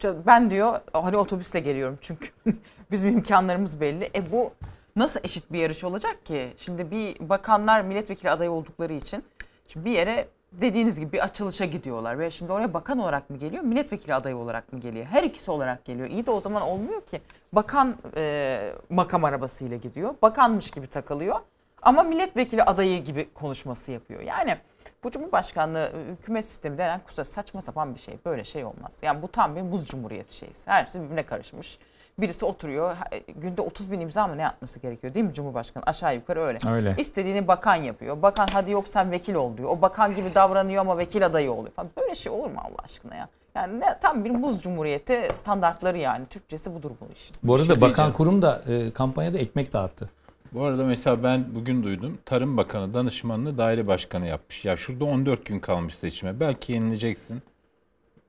Ben 0.03 0.49
diyor 0.49 0.79
hani 0.93 1.17
otobüsle 1.17 1.59
geliyorum 1.59 1.97
çünkü 2.01 2.29
bizim 2.91 3.13
imkanlarımız 3.13 3.81
belli. 3.81 4.09
E 4.15 4.31
bu 4.31 4.51
nasıl 4.95 5.19
eşit 5.23 5.51
bir 5.51 5.59
yarış 5.59 5.83
olacak 5.83 6.25
ki? 6.25 6.53
Şimdi 6.57 6.91
bir 6.91 7.29
bakanlar 7.29 7.81
milletvekili 7.81 8.29
adayı 8.29 8.51
oldukları 8.51 8.93
için 8.93 9.23
şimdi 9.67 9.85
bir 9.85 9.91
yere 9.91 10.27
dediğiniz 10.51 10.99
gibi 10.99 11.11
bir 11.11 11.23
açılışa 11.23 11.65
gidiyorlar 11.65 12.19
ve 12.19 12.31
şimdi 12.31 12.51
oraya 12.51 12.73
bakan 12.73 12.99
olarak 12.99 13.29
mı 13.29 13.37
geliyor, 13.37 13.63
milletvekili 13.63 14.13
adayı 14.13 14.35
olarak 14.35 14.73
mı 14.73 14.79
geliyor? 14.79 15.05
Her 15.05 15.23
ikisi 15.23 15.51
olarak 15.51 15.85
geliyor. 15.85 16.09
İyi 16.09 16.25
de 16.25 16.31
o 16.31 16.39
zaman 16.41 16.61
olmuyor 16.61 17.01
ki. 17.01 17.21
Bakan 17.53 17.95
e, 18.15 18.73
makam 18.89 19.23
arabasıyla 19.23 19.77
gidiyor. 19.77 20.15
Bakanmış 20.21 20.71
gibi 20.71 20.87
takılıyor. 20.87 21.39
Ama 21.81 22.03
milletvekili 22.03 22.63
adayı 22.63 23.03
gibi 23.03 23.33
konuşması 23.33 23.91
yapıyor. 23.91 24.21
Yani 24.21 24.57
bu 25.03 25.11
Cumhurbaşkanlığı 25.11 25.91
e, 25.95 26.11
hükümet 26.11 26.45
sistemi 26.45 26.77
denen 26.77 26.99
kusura 26.99 27.25
saçma 27.25 27.61
sapan 27.61 27.95
bir 27.95 27.99
şey. 27.99 28.17
Böyle 28.25 28.43
şey 28.43 28.65
olmaz. 28.65 28.97
Yani 29.01 29.21
bu 29.21 29.27
tam 29.27 29.55
bir 29.55 29.61
muz 29.61 29.87
cumhuriyeti 29.87 30.35
şeysi. 30.35 30.69
Her 30.69 30.85
şey 30.85 31.01
birbirine 31.01 31.25
karışmış. 31.25 31.79
Birisi 32.21 32.45
oturuyor 32.45 32.95
ha- 32.95 33.07
günde 33.35 33.61
30 33.61 33.91
bin 33.91 33.99
imza 33.99 34.27
mı 34.27 34.37
ne 34.37 34.47
atması 34.47 34.79
gerekiyor 34.79 35.13
değil 35.13 35.25
mi 35.25 35.33
Cumhurbaşkanı? 35.33 35.83
Aşağı 35.87 36.15
yukarı 36.15 36.41
öyle. 36.41 36.57
Öyle. 36.69 36.95
İstediğini 36.97 37.47
bakan 37.47 37.75
yapıyor. 37.75 38.21
Bakan 38.21 38.47
hadi 38.53 38.71
yok 38.71 38.87
sen 38.87 39.11
vekil 39.11 39.33
ol 39.35 39.57
diyor. 39.57 39.69
O 39.69 39.81
bakan 39.81 40.15
gibi 40.15 40.35
davranıyor 40.35 40.81
ama 40.81 40.97
vekil 40.97 41.25
adayı 41.25 41.51
oluyor 41.51 41.73
falan. 41.73 41.89
Böyle 41.97 42.15
şey 42.15 42.31
olur 42.31 42.49
mu 42.51 42.59
Allah 42.63 42.77
aşkına 42.83 43.15
ya? 43.15 43.29
Yani 43.55 43.79
ne, 43.79 43.99
tam 44.01 44.25
bir 44.25 44.29
muz 44.29 44.61
cumhuriyeti 44.61 45.29
standartları 45.33 45.97
yani. 45.97 46.25
Türkçesi 46.25 46.75
budur 46.75 46.91
bu 47.01 47.13
işin. 47.13 47.35
Bu 47.43 47.55
arada 47.55 47.65
şey 47.65 47.75
Bakan 47.75 47.87
diyeceğim. 47.89 48.13
Kurum 48.13 48.41
da 48.41 48.61
e, 48.67 48.91
kampanyada 48.91 49.37
ekmek 49.37 49.73
dağıttı. 49.73 50.09
Bu 50.53 50.63
arada 50.63 50.83
mesela 50.83 51.23
ben 51.23 51.45
bugün 51.55 51.83
duydum. 51.83 52.17
Tarım 52.25 52.57
Bakanı 52.57 52.93
danışmanını 52.93 53.57
daire 53.57 53.87
başkanı 53.87 54.27
yapmış. 54.27 54.65
Ya 54.65 54.77
şurada 54.77 55.05
14 55.05 55.45
gün 55.45 55.59
kalmış 55.59 55.95
seçime. 55.95 56.39
Belki 56.39 56.73
yenileceksin. 56.73 57.41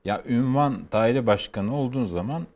Ya 0.04 0.22
ünvan 0.26 0.78
daire 0.92 1.26
başkanı 1.26 1.76
olduğun 1.76 2.06
zaman 2.06 2.46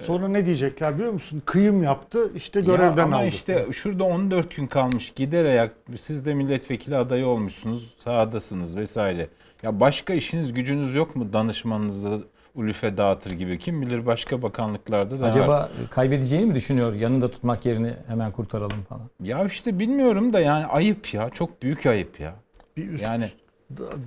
Sonra 0.00 0.28
ne 0.28 0.46
diyecekler 0.46 0.94
biliyor 0.94 1.12
musun? 1.12 1.42
Kıyım 1.44 1.82
yaptı 1.82 2.18
işte 2.34 2.58
Ya 2.60 2.64
görevden 2.66 3.02
ama 3.02 3.16
aldı. 3.16 3.26
işte 3.26 3.66
şurada 3.72 4.04
14 4.04 4.56
gün 4.56 4.66
kalmış 4.66 5.12
gider 5.16 5.44
ayak 5.44 5.72
siz 6.02 6.24
de 6.24 6.34
milletvekili 6.34 6.96
adayı 6.96 7.26
olmuşsunuz 7.26 7.94
sahadasınız 7.98 8.76
vesaire. 8.76 9.28
Ya 9.62 9.80
başka 9.80 10.14
işiniz 10.14 10.52
gücünüz 10.52 10.94
yok 10.94 11.16
mu 11.16 11.32
danışmanınızı 11.32 12.24
ulüfe 12.54 12.96
dağıtır 12.96 13.30
gibi 13.30 13.58
kim 13.58 13.82
bilir 13.82 14.06
başka 14.06 14.42
bakanlıklarda 14.42 15.18
da 15.18 15.22
var. 15.22 15.28
Acaba 15.28 15.70
kaybedeceğini 15.90 16.46
mi 16.46 16.54
düşünüyor? 16.54 16.94
Yanında 16.94 17.30
tutmak 17.30 17.66
yerine 17.66 17.96
hemen 18.06 18.32
kurtaralım 18.32 18.82
falan. 18.88 19.10
Ya 19.20 19.44
işte 19.44 19.78
bilmiyorum 19.78 20.32
da 20.32 20.40
yani 20.40 20.66
ayıp 20.66 21.14
ya 21.14 21.30
çok 21.30 21.62
büyük 21.62 21.86
ayıp 21.86 22.20
ya. 22.20 22.34
Bir 22.76 22.88
üst 22.88 23.02
yani 23.02 23.30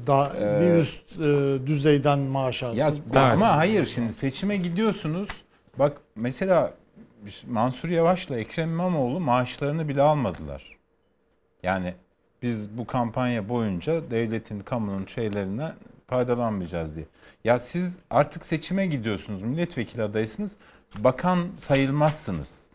da, 0.07 0.31
Ee, 0.39 0.61
bir 0.61 0.73
üst 0.73 1.19
e, 1.19 1.23
düzeyden 1.67 2.19
maaş 2.19 2.63
alsın. 2.63 2.77
Ya 3.13 3.31
ama 3.31 3.57
hayır 3.57 3.85
şimdi 3.95 4.13
seçime 4.13 4.57
gidiyorsunuz. 4.57 5.27
Bak 5.79 5.97
mesela 6.15 6.73
Mansur 7.47 7.89
Yavaş'la 7.89 8.39
Ekrem 8.39 8.69
İmamoğlu 8.69 9.19
maaşlarını 9.19 9.87
bile 9.87 10.01
almadılar. 10.01 10.77
Yani 11.63 11.93
biz 12.41 12.77
bu 12.77 12.87
kampanya 12.87 13.49
boyunca 13.49 14.11
devletin, 14.11 14.59
kamunun 14.59 15.05
şeylerinden 15.05 15.73
faydalanmayacağız 16.07 16.95
diye. 16.95 17.05
Ya 17.43 17.59
siz 17.59 17.99
artık 18.09 18.45
seçime 18.45 18.87
gidiyorsunuz, 18.87 19.41
milletvekili 19.41 20.03
adayısınız, 20.03 20.51
bakan 20.97 21.47
sayılmazsınız. 21.57 22.65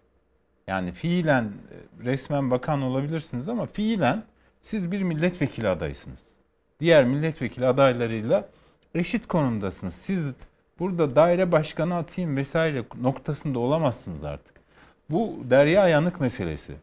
Yani 0.66 0.92
fiilen 0.92 1.44
e, 1.44 2.04
resmen 2.04 2.50
bakan 2.50 2.82
olabilirsiniz 2.82 3.48
ama 3.48 3.66
fiilen 3.66 4.22
siz 4.62 4.92
bir 4.92 5.02
milletvekili 5.02 5.68
adaysınız. 5.68 6.20
Diğer 6.80 7.04
milletvekili 7.04 7.66
adaylarıyla 7.66 8.48
eşit 8.94 9.26
konumdasınız. 9.26 9.94
Siz 9.94 10.36
burada 10.80 11.16
daire 11.16 11.52
başkanı 11.52 11.96
atayım 11.96 12.36
vesaire 12.36 12.84
noktasında 13.00 13.58
olamazsınız 13.58 14.24
artık. 14.24 14.54
Bu 15.10 15.36
derya 15.50 15.88
yanık 15.88 16.20
meselesi. 16.20 16.74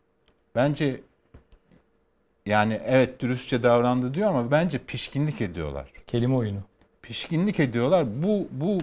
Bence 0.56 1.02
yani 2.46 2.82
evet 2.86 3.20
dürüstçe 3.20 3.64
davrandı 3.64 4.14
diyor 4.14 4.30
ama 4.30 4.52
bence 4.52 4.78
pişkinlik 4.78 5.42
ediyorlar. 5.42 5.92
Kelime 6.08 6.36
oyunu. 6.36 6.60
Pişkinlik 7.02 7.60
ediyorlar. 7.60 8.06
Bu 8.24 8.48
bu 8.52 8.78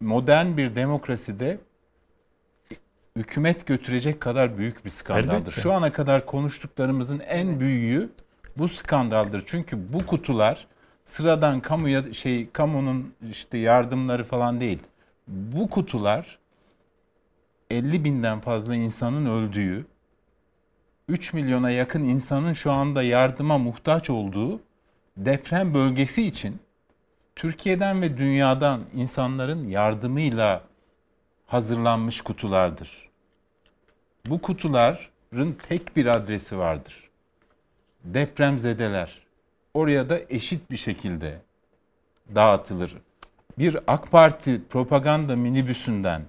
modern 0.00 0.56
bir 0.56 0.74
demokraside 0.74 1.58
hükümet 3.16 3.66
götürecek 3.66 4.20
kadar 4.20 4.58
büyük 4.58 4.84
bir 4.84 4.90
skandaldır. 4.90 5.34
Elbette. 5.34 5.60
Şu 5.60 5.72
ana 5.72 5.92
kadar 5.92 6.26
konuştuklarımızın 6.26 7.20
en 7.20 7.60
büyüğü 7.60 8.10
bu 8.56 8.68
skandaldır. 8.68 9.42
Çünkü 9.46 9.92
bu 9.92 10.06
kutular 10.06 10.66
sıradan 11.10 11.60
kamuya 11.60 12.14
şey 12.14 12.50
kamunun 12.50 13.14
işte 13.30 13.58
yardımları 13.58 14.24
falan 14.24 14.60
değil. 14.60 14.78
Bu 15.28 15.70
kutular 15.70 16.38
50 17.70 18.04
binden 18.04 18.40
fazla 18.40 18.74
insanın 18.74 19.26
öldüğü, 19.26 19.86
3 21.08 21.32
milyona 21.32 21.70
yakın 21.70 22.04
insanın 22.04 22.52
şu 22.52 22.72
anda 22.72 23.02
yardıma 23.02 23.58
muhtaç 23.58 24.10
olduğu 24.10 24.60
deprem 25.16 25.74
bölgesi 25.74 26.26
için 26.26 26.60
Türkiye'den 27.36 28.02
ve 28.02 28.18
dünyadan 28.18 28.80
insanların 28.94 29.68
yardımıyla 29.68 30.62
hazırlanmış 31.46 32.20
kutulardır. 32.20 33.08
Bu 34.26 34.40
kutuların 34.40 35.56
tek 35.68 35.96
bir 35.96 36.06
adresi 36.06 36.58
vardır. 36.58 37.10
Depremzedeler. 38.04 39.19
Oraya 39.74 40.08
da 40.08 40.20
eşit 40.28 40.70
bir 40.70 40.76
şekilde 40.76 41.38
dağıtılır. 42.34 42.96
Bir 43.58 43.76
AK 43.86 44.10
Parti 44.10 44.60
propaganda 44.70 45.36
minibüsünden 45.36 46.22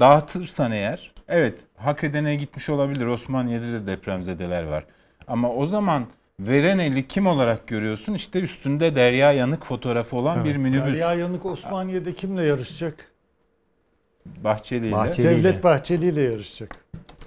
dağıtırsan 0.00 0.72
eğer, 0.72 1.12
evet 1.28 1.58
hak 1.76 2.04
edene 2.04 2.36
gitmiş 2.36 2.68
olabilir. 2.68 3.06
Osmaniye'de 3.06 3.72
de 3.72 3.86
depremzedeler 3.86 4.62
var. 4.62 4.84
Ama 5.28 5.52
o 5.52 5.66
zaman 5.66 6.06
veren 6.40 6.78
eli 6.78 7.08
kim 7.08 7.26
olarak 7.26 7.66
görüyorsun? 7.68 8.14
İşte 8.14 8.40
üstünde 8.40 8.94
Derya 8.94 9.32
Yanık 9.32 9.64
fotoğrafı 9.64 10.16
olan 10.16 10.44
bir 10.44 10.56
minibüs. 10.56 10.94
Derya 10.94 11.14
Yanık 11.14 11.46
Osmaniye'de 11.46 12.14
kimle 12.14 12.42
yarışacak? 12.42 13.12
Bahçeli 14.26 14.86
ile. 14.86 14.92
Bahçeli. 14.92 15.26
Devlet 15.28 15.64
Bahçeli 15.64 16.06
ile 16.06 16.20
yarışacak. 16.20 16.76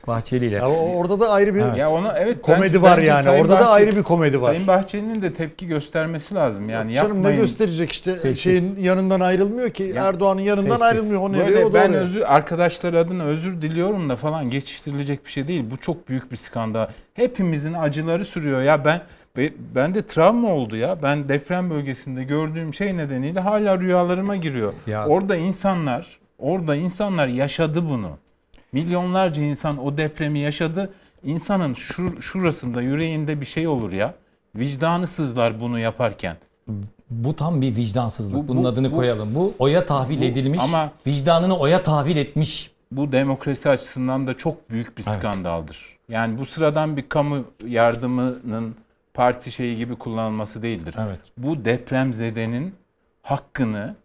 Bahçeli 0.08 0.46
ile. 0.46 0.56
Ya 0.56 0.70
o- 0.70 0.96
orada 0.98 1.20
da 1.20 1.30
ayrı 1.30 1.56
bir 1.56 1.74
Ya 1.78 1.90
onu 1.90 2.08
evet 2.18 2.42
komedi 2.42 2.64
bence- 2.64 2.82
var 2.82 2.98
bence 2.98 3.08
yani. 3.08 3.24
Sayın 3.24 3.42
Orada 3.44 3.54
da 3.54 3.60
Bahçeli- 3.60 3.68
ayrı 3.70 3.96
bir 3.96 4.04
komedi 4.04 4.42
var. 4.42 4.48
Sayın 4.48 4.68
Bahçeli'nin 4.68 5.22
de 5.22 5.34
tepki 5.34 5.68
göstermesi 5.68 6.36
lazım. 6.36 6.70
Yani 6.70 6.94
Canım 6.94 7.24
ne 7.24 7.32
gösterecek 7.36 7.92
işte 7.92 8.12
Sessiz. 8.12 8.40
şeyin 8.40 8.78
yanından 8.80 9.20
ayrılmıyor 9.20 9.70
ki 9.70 9.94
Erdoğan'ın 9.98 10.42
yanından 10.42 10.70
Sessiz. 10.78 10.82
ayrılmıyor. 10.82 11.22
O 11.22 11.32
nereye 11.32 11.48
Böyle 11.48 11.66
o 11.66 11.70
da 11.70 11.74
ben 11.74 11.90
oraya. 11.90 11.98
özür 12.00 12.22
arkadaşlar 12.22 12.94
adına 12.94 13.24
özür 13.24 13.62
diliyorum 13.62 14.10
da 14.10 14.16
falan 14.16 14.50
geçiştirilecek 14.50 15.26
bir 15.26 15.32
şey 15.32 15.48
değil. 15.48 15.64
Bu 15.72 15.78
çok 15.78 16.10
büyük 16.10 16.32
bir 16.32 16.38
skandal. 16.38 16.88
Hepimizin 17.14 17.74
acıları 17.74 18.26
sürüyor 18.26 18.62
ya 18.62 18.86
ben 18.86 19.02
ve 19.38 19.54
ben 19.76 19.96
de 19.96 20.02
travma 20.08 20.50
oldu 20.54 20.76
ya. 20.76 20.98
Ben 21.04 21.30
deprem 21.30 21.70
bölgesinde 21.70 22.24
gördüğüm 22.24 22.74
şey 22.74 22.98
nedeniyle 22.98 23.40
hala 23.40 23.78
rüyalarıma 23.80 24.36
giriyor. 24.36 24.74
Ya- 24.88 25.08
Orada 25.08 25.36
insanlar, 25.36 26.20
orada 26.40 26.76
insanlar 26.76 27.28
yaşadı 27.28 27.90
bunu. 27.90 28.10
Milyonlarca 28.72 29.44
insan 29.44 29.86
o 29.86 29.98
depremi 29.98 30.40
yaşadı. 30.40 30.90
İnsanın 31.24 31.74
şur, 31.74 32.22
şurasında, 32.22 32.82
yüreğinde 32.82 33.42
bir 33.42 33.46
şey 33.46 33.68
olur 33.68 33.92
ya. 33.92 34.14
Vicdanı 34.56 35.08
sızlar 35.08 35.62
bunu 35.62 35.80
yaparken. 35.80 36.38
Bu 37.10 37.36
tam 37.36 37.62
bir 37.62 37.76
vicdansızlık. 37.76 38.36
Bu- 38.36 38.48
Bunun 38.48 38.64
bu- 38.64 38.68
adını 38.68 38.92
bu- 38.92 38.96
koyalım. 38.96 39.36
Bu 39.36 39.54
oya 39.60 39.86
tahvil 39.86 40.20
bu- 40.22 40.24
edilmiş. 40.24 40.60
ama- 40.64 40.92
vicdanını 41.08 41.58
oya 41.58 41.84
tahvil 41.84 42.18
etmiş. 42.18 42.72
bu 42.92 43.12
demokrasi 43.12 43.70
açısından 43.70 44.28
da 44.28 44.38
çok 44.38 44.70
büyük 44.70 44.98
bir 44.98 45.04
Evet. 45.08 45.20
skandaldır. 45.20 45.98
Yani 46.10 46.38
bu 46.38 46.46
sıradan 46.46 46.98
bir 46.98 47.10
kamu 47.10 47.44
yardımının 47.68 48.76
parti 49.14 49.52
şeyi 49.52 49.78
gibi 49.78 49.96
kullanılması 49.96 50.62
değildir. 50.62 50.96
Evet. 51.00 51.20
Bu 51.38 51.66
depremzedenin 51.66 52.76
hakkını 53.22 53.96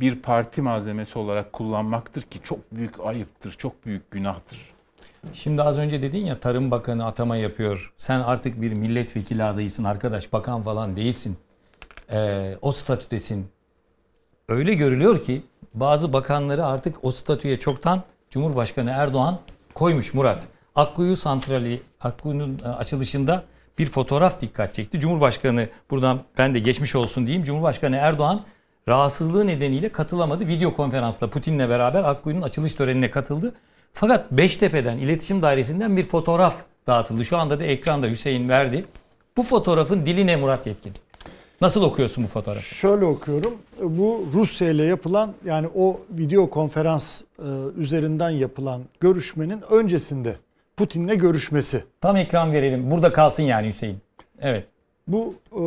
bir 0.00 0.16
parti 0.16 0.62
malzemesi 0.62 1.18
olarak 1.18 1.52
kullanmaktır 1.52 2.22
ki 2.22 2.40
çok 2.44 2.72
büyük 2.72 3.00
ayıptır, 3.00 3.52
çok 3.52 3.86
büyük 3.86 4.10
günahtır. 4.10 4.72
Şimdi 5.32 5.62
az 5.62 5.78
önce 5.78 6.02
dedin 6.02 6.24
ya 6.24 6.40
Tarım 6.40 6.70
Bakanı 6.70 7.06
atama 7.06 7.36
yapıyor. 7.36 7.92
Sen 7.98 8.20
artık 8.20 8.62
bir 8.62 8.72
milletvekili 8.72 9.44
adayısın 9.44 9.84
arkadaş. 9.84 10.32
Bakan 10.32 10.62
falan 10.62 10.96
değilsin. 10.96 11.36
Ee, 12.12 12.56
o 12.62 12.72
statüdesin. 12.72 13.46
Öyle 14.48 14.74
görülüyor 14.74 15.22
ki 15.22 15.42
bazı 15.74 16.12
bakanları 16.12 16.66
artık 16.66 17.04
o 17.04 17.10
statüye 17.10 17.58
çoktan 17.58 18.02
Cumhurbaşkanı 18.30 18.90
Erdoğan 18.90 19.38
koymuş 19.74 20.14
Murat. 20.14 20.48
Akkuyu 20.74 21.16
Santrali, 21.16 21.80
Akkuyu'nun 22.00 22.58
e, 22.64 22.68
açılışında 22.68 23.42
bir 23.78 23.86
fotoğraf 23.86 24.40
dikkat 24.40 24.74
çekti. 24.74 25.00
Cumhurbaşkanı 25.00 25.68
buradan 25.90 26.20
ben 26.38 26.54
de 26.54 26.58
geçmiş 26.58 26.94
olsun 26.94 27.26
diyeyim. 27.26 27.44
Cumhurbaşkanı 27.44 27.96
Erdoğan 27.96 28.42
rahatsızlığı 28.88 29.46
nedeniyle 29.46 29.88
katılamadı. 29.88 30.46
Video 30.46 30.74
konferansla 30.74 31.30
Putin'le 31.30 31.68
beraber 31.68 32.04
Akkuyu'nun 32.04 32.42
açılış 32.42 32.74
törenine 32.74 33.10
katıldı. 33.10 33.54
Fakat 33.94 34.32
Beştepe'den, 34.32 34.98
iletişim 34.98 35.42
dairesinden 35.42 35.96
bir 35.96 36.04
fotoğraf 36.04 36.54
dağıtıldı. 36.86 37.24
Şu 37.24 37.36
anda 37.36 37.60
da 37.60 37.64
ekranda 37.64 38.06
Hüseyin 38.06 38.48
verdi. 38.48 38.84
Bu 39.36 39.42
fotoğrafın 39.42 40.06
dili 40.06 40.26
ne 40.26 40.36
Murat 40.36 40.66
Yetkin? 40.66 40.92
Nasıl 41.60 41.82
okuyorsun 41.82 42.24
bu 42.24 42.28
fotoğrafı? 42.28 42.74
Şöyle 42.74 43.04
okuyorum. 43.04 43.54
Bu 43.82 44.26
Rusya 44.32 44.70
ile 44.70 44.84
yapılan 44.84 45.34
yani 45.44 45.68
o 45.74 46.00
video 46.10 46.50
konferans 46.50 47.22
e, 47.22 47.24
üzerinden 47.76 48.30
yapılan 48.30 48.82
görüşmenin 49.00 49.62
öncesinde 49.70 50.36
Putin'le 50.76 51.18
görüşmesi. 51.18 51.84
Tam 52.00 52.16
ekran 52.16 52.52
verelim. 52.52 52.90
Burada 52.90 53.12
kalsın 53.12 53.42
yani 53.42 53.68
Hüseyin. 53.68 53.98
Evet. 54.40 54.71
Bu 55.08 55.34
e, 55.52 55.60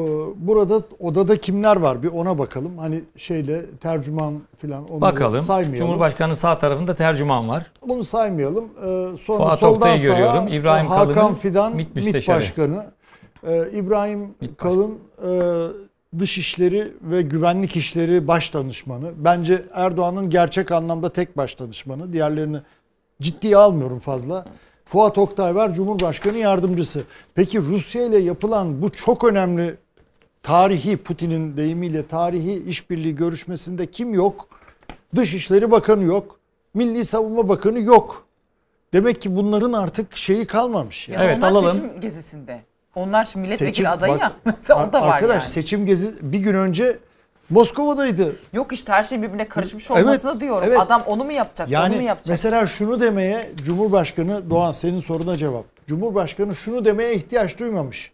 burada 0.47 0.81
odada 0.99 1.37
kimler 1.37 1.75
var 1.75 2.03
bir 2.03 2.07
ona 2.07 2.37
bakalım. 2.37 2.77
Hani 2.77 3.01
şeyle 3.17 3.61
tercüman 3.81 4.41
falan 4.61 4.89
onları 4.89 5.01
Bakalım. 5.01 5.39
saymayalım. 5.39 5.87
Cumhurbaşkanı 5.87 6.35
sağ 6.35 6.57
tarafında 6.57 6.95
tercüman 6.95 7.49
var. 7.49 7.71
Onu 7.81 8.03
saymayalım. 8.03 8.65
Ee, 8.65 9.17
sonra 9.17 9.37
Fuat 9.37 9.59
soldan 9.59 9.75
Oktay'ı 9.75 9.97
sağa 9.97 10.05
görüyorum. 10.05 10.47
İbrahim 10.47 10.87
Hakan 10.87 11.13
Kalın'ın 11.13 11.33
Fidan 11.35 11.75
MİT 11.75 11.95
MİT. 11.95 12.27
Başkanı. 12.27 12.85
Ee, 13.47 13.69
İbrahim 13.73 14.35
Kalın 14.57 14.99
e, 15.27 16.19
Dışişleri 16.19 16.93
ve 17.01 17.21
Güvenlik 17.21 17.75
İşleri 17.75 18.27
Baş 18.27 18.53
Danışmanı. 18.53 19.11
Bence 19.17 19.63
Erdoğan'ın 19.73 20.29
gerçek 20.29 20.71
anlamda 20.71 21.13
tek 21.13 21.37
baş 21.37 21.59
danışmanı. 21.59 22.13
Diğerlerini 22.13 22.57
ciddiye 23.21 23.57
almıyorum 23.57 23.99
fazla. 23.99 24.45
Fuat 24.85 25.17
Oktay 25.17 25.55
var 25.55 25.73
Cumhurbaşkanı 25.73 26.37
Yardımcısı. 26.37 27.03
Peki 27.35 27.59
Rusya 27.61 28.05
ile 28.05 28.17
yapılan 28.17 28.81
bu 28.81 28.89
çok 28.89 29.23
önemli 29.23 29.75
tarihi 30.43 30.97
Putin'in 30.97 31.57
deyimiyle 31.57 32.07
tarihi 32.07 32.63
işbirliği 32.63 33.15
görüşmesinde 33.15 33.85
kim 33.85 34.13
yok? 34.13 34.47
Dışişleri 35.15 35.71
Bakanı 35.71 36.03
yok. 36.03 36.39
Milli 36.73 37.05
Savunma 37.05 37.49
Bakanı 37.49 37.79
yok. 37.79 38.25
Demek 38.93 39.21
ki 39.21 39.35
bunların 39.35 39.73
artık 39.73 40.17
şeyi 40.17 40.45
kalmamış. 40.47 41.09
Ya 41.09 41.41
da 41.41 41.47
onlar 41.47 41.71
seçim 41.73 42.01
gezisinde. 42.01 42.61
Onlar 42.95 43.25
şimdi 43.25 43.47
milletvekili 43.47 43.85
Seçim- 43.85 43.89
adayı 43.91 44.13
bak, 44.13 44.21
ya. 44.21 44.31
Mesela 44.45 44.89
o 44.89 44.93
da 44.93 45.01
var 45.01 45.13
Arkadaş 45.15 45.43
yani. 45.43 45.51
seçim 45.51 45.85
gezi 45.85 46.13
bir 46.21 46.39
gün 46.39 46.53
önce 46.55 46.99
Moskova'daydı. 47.49 48.35
Yok 48.53 48.73
işte 48.73 48.93
her 48.93 49.03
şey 49.03 49.21
birbirine 49.21 49.47
karışmış 49.47 49.91
Evet, 49.91 50.03
olmasını 50.05 50.39
diyorum. 50.39 50.63
evet. 50.67 50.79
Adam 50.79 51.03
onu 51.07 51.23
mu 51.23 51.31
yapacak, 51.31 51.67
onu 51.67 51.73
Yani 51.73 51.95
mu 51.95 52.01
yapacak? 52.01 52.29
mesela 52.29 52.67
şunu 52.67 52.99
demeye 52.99 53.51
Cumhurbaşkanı 53.65 54.49
Doğan 54.49 54.71
senin 54.71 54.99
soruna 54.99 55.37
cevap. 55.37 55.65
Cumhurbaşkanı 55.87 56.55
şunu 56.55 56.85
demeye 56.85 57.13
ihtiyaç 57.13 57.59
duymamış. 57.59 58.11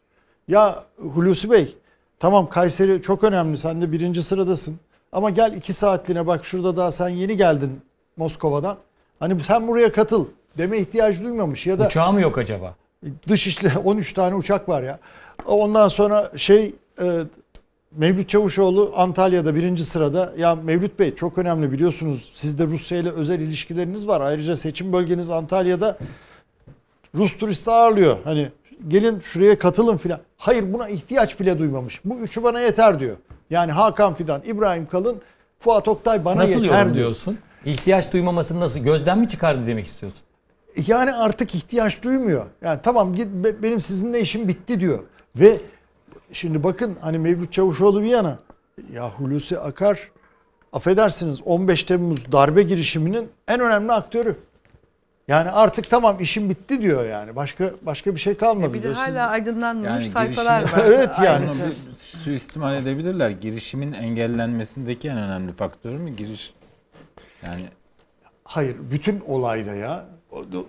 Ya 0.48 0.84
Hulusi 1.14 1.52
Bey 1.52 1.78
tamam 2.20 2.50
Kayseri 2.50 3.02
çok 3.02 3.24
önemli 3.24 3.58
sen 3.58 3.82
de 3.82 3.92
birinci 3.92 4.24
sıradasın. 4.24 4.80
Ama 5.12 5.30
gel 5.30 5.54
iki 5.54 5.74
saatliğine 5.74 6.28
bak 6.28 6.46
şurada 6.46 6.78
daha 6.78 6.92
sen 6.92 7.10
yeni 7.10 7.38
geldin 7.38 7.82
Moskova'dan. 8.18 8.78
Hani 9.20 9.44
sen 9.44 9.68
buraya 9.68 9.92
katıl 9.92 10.26
deme 10.58 10.78
ihtiyacı 10.78 11.24
duymamış 11.24 11.68
ya 11.68 11.80
da 11.80 11.86
Uçağı 11.86 12.14
mı 12.14 12.22
yok 12.22 12.38
acaba? 12.38 12.76
dış 13.28 13.48
işle 13.48 13.72
13 13.84 14.14
tane 14.14 14.36
uçak 14.36 14.70
var 14.70 14.84
ya. 14.84 15.00
Ondan 15.46 15.88
sonra 15.88 16.32
şey 16.38 16.76
e, 17.02 17.06
Mevlüt 17.98 18.30
Çavuşoğlu 18.30 18.92
Antalya'da 18.96 19.56
birinci 19.56 19.86
sırada. 19.86 20.34
Ya 20.38 20.56
Mevlüt 20.56 21.00
Bey 21.00 21.16
çok 21.16 21.38
önemli 21.38 21.72
biliyorsunuz. 21.72 22.30
Sizde 22.34 22.66
Rusya 22.66 22.98
ile 22.98 23.10
özel 23.10 23.40
ilişkileriniz 23.40 24.08
var. 24.08 24.22
Ayrıca 24.22 24.56
seçim 24.56 24.94
bölgeniz 24.94 25.30
Antalya'da 25.30 25.98
Rus 27.16 27.38
turisti 27.38 27.72
ağırlıyor. 27.72 28.18
Hani 28.24 28.50
gelin 28.88 29.20
şuraya 29.20 29.58
katılın 29.58 29.98
filan. 29.98 30.20
Hayır 30.38 30.74
buna 30.74 30.90
ihtiyaç 30.90 31.40
bile 31.40 31.60
duymamış. 31.60 32.02
Bu 32.06 32.18
üçü 32.18 32.44
bana 32.44 32.60
yeter 32.60 33.00
diyor. 33.00 33.16
Yani 33.50 33.72
Hakan 33.72 34.14
Fidan, 34.14 34.42
İbrahim 34.46 34.86
Kalın, 34.88 35.22
Fuat 35.60 35.88
Oktay 35.88 36.26
bana 36.26 36.40
nasıl 36.40 36.54
yeter 36.54 36.70
diyor. 36.70 36.80
yorumluyorsun? 36.80 37.38
İhtiyaç 37.66 38.14
duymamasını 38.14 38.60
nasıl? 38.60 38.80
Gözden 38.80 39.20
mi 39.20 39.30
çıkardı 39.30 39.68
demek 39.68 39.88
istiyorsun? 39.88 40.20
Yani 40.88 41.14
artık 41.14 41.56
ihtiyaç 41.56 42.04
duymuyor. 42.04 42.46
Yani 42.62 42.80
tamam 42.84 43.16
git 43.16 43.28
be- 43.28 43.64
benim 43.64 43.82
sizinle 43.82 44.22
işim 44.22 44.48
bitti 44.48 44.80
diyor. 44.80 45.00
Ve 45.36 45.58
şimdi 46.34 46.64
bakın 46.64 46.98
hani 47.02 47.20
Mevlüt 47.20 47.54
Çavuşoğlu 47.54 48.02
bir 48.02 48.08
yana 48.08 48.40
ya 48.94 49.10
Hulusi 49.10 49.60
Akar 49.60 50.12
affedersiniz 50.74 51.42
15 51.42 51.84
Temmuz 51.84 52.32
darbe 52.32 52.64
girişiminin 52.64 53.30
en 53.48 53.60
önemli 53.60 53.92
aktörü. 53.92 54.36
Yani 55.28 55.52
artık 55.52 55.90
tamam 55.90 56.20
işim 56.20 56.50
bitti 56.50 56.82
diyor 56.82 57.06
yani. 57.06 57.36
Başka 57.36 57.72
başka 57.82 58.16
bir 58.16 58.20
şey 58.20 58.38
kalmadı 58.38 58.74
Bir 58.74 58.84
de. 58.84 58.88
Siz- 58.88 58.98
hala 58.98 59.28
aydınlanmamış 59.28 60.06
Yani 60.06 60.14
sayfalar 60.14 60.62
girişimi- 60.62 60.78
var. 60.80 60.86
Evet 60.88 61.16
yani. 61.24 61.48
Bunu 61.48 61.60
bir 61.60 61.96
suistimal 61.96 62.76
edebilirler. 62.76 63.30
Girişimin 63.30 63.94
engellenmesindeki 63.94 65.08
en 65.10 65.18
önemli 65.18 65.54
faktör 65.54 65.92
mü? 65.96 66.10
Giriş 66.16 66.54
yani 67.46 67.62
Hayır, 68.44 68.76
bütün 68.92 69.24
olayda 69.28 69.76
ya. 69.76 70.06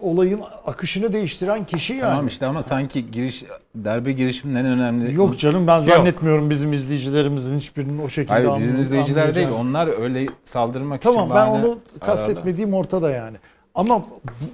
Olayın 0.00 0.40
akışını 0.66 1.12
değiştiren 1.12 1.66
kişi 1.66 1.92
yani. 1.92 2.00
tamam 2.10 2.26
işte 2.26 2.46
ama 2.46 2.62
sanki 2.62 3.10
giriş 3.10 3.44
darbe 3.84 4.12
girişiminin 4.12 4.58
en 4.58 4.66
önemli 4.66 5.14
Yok 5.14 5.38
canım 5.38 5.66
ben 5.66 5.76
Yok. 5.76 5.84
zannetmiyorum 5.84 6.50
bizim 6.50 6.72
izleyicilerimizin 6.72 7.58
hiçbirinin 7.58 8.02
o 8.04 8.08
şekilde 8.08 8.32
Hayır 8.32 8.50
bizim 8.56 8.80
izleyiciler 8.80 9.34
değil. 9.34 9.48
Onlar 9.48 10.00
öyle 10.02 10.26
saldırmak 10.44 11.02
Tamam 11.02 11.18
için 11.24 11.30
ben 11.30 11.36
bahane 11.36 11.64
onu 11.66 11.78
kastetmediğim 12.00 12.74
ortada 12.74 13.10
yani. 13.10 13.36
Ama 13.74 14.00
bu- 14.02 14.06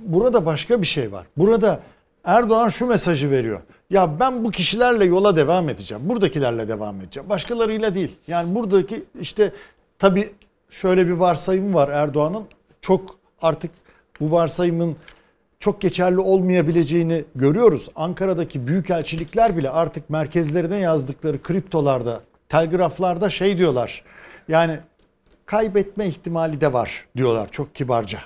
burada 0.07 0.47
başka 0.47 0.83
bir 0.83 0.87
şey 0.87 1.13
var. 1.13 1.27
Burada 1.37 1.81
Erdoğan 2.25 2.69
şu 2.69 2.87
mesajı 2.87 3.31
veriyor. 3.31 3.61
Ya 3.91 4.21
ben 4.21 4.45
bu 4.45 4.51
kişilerle 4.51 5.05
yola 5.05 5.37
devam 5.37 5.69
edeceğim. 5.69 6.09
Buradakilerle 6.09 6.69
devam 6.69 7.01
edeceğim. 7.01 7.29
Başkalarıyla 7.29 7.95
değil. 7.95 8.17
Yani 8.29 8.55
buradaki 8.55 9.05
işte 9.21 9.53
tabii 9.99 10.31
şöyle 10.71 11.07
bir 11.07 11.13
varsayım 11.13 11.75
var 11.75 11.89
Erdoğan'ın. 11.89 12.43
Çok 12.81 13.17
artık 13.43 13.71
bu 14.21 14.31
varsayımın 14.31 14.97
çok 15.61 15.81
geçerli 15.81 16.19
olmayabileceğini 16.21 17.25
görüyoruz. 17.35 17.89
Ankara'daki 17.97 18.66
büyükelçilikler 18.66 19.57
bile 19.57 19.71
artık 19.71 20.11
merkezlerine 20.11 20.79
yazdıkları 20.79 21.43
kriptolarda, 21.43 22.21
telgraflarda 22.49 23.31
şey 23.31 23.59
diyorlar. 23.59 24.05
Yani 24.49 24.79
kaybetme 25.47 26.07
ihtimali 26.07 26.61
de 26.61 26.73
var 26.73 27.07
diyorlar 27.16 27.49
çok 27.49 27.75
kibarca. 27.75 28.19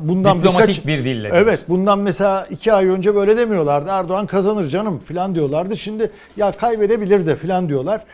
Bundan 0.00 0.38
Diplomatik 0.38 0.86
bir 0.86 1.04
dille 1.04 1.30
Evet 1.32 1.60
bundan 1.68 1.98
mesela 1.98 2.46
iki 2.50 2.72
ay 2.72 2.86
önce 2.86 3.14
böyle 3.14 3.36
demiyorlardı. 3.36 3.90
Erdoğan 3.90 4.26
kazanır 4.26 4.68
canım 4.68 4.98
falan 4.98 5.34
diyorlardı. 5.34 5.76
Şimdi 5.76 6.10
ya 6.36 6.50
kaybedebilir 6.50 7.26
de 7.26 7.36
falan 7.36 7.68
diyorlar. 7.68 8.04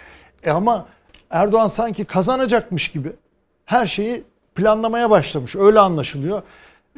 E 0.44 0.50
ama 0.50 0.86
Erdoğan 1.30 1.66
sanki 1.66 2.04
kazanacakmış 2.04 2.88
gibi 2.88 3.08
her 3.64 3.86
şeyi 3.86 4.22
planlamaya 4.54 5.10
başlamış. 5.10 5.56
Öyle 5.56 5.80
anlaşılıyor. 5.80 6.42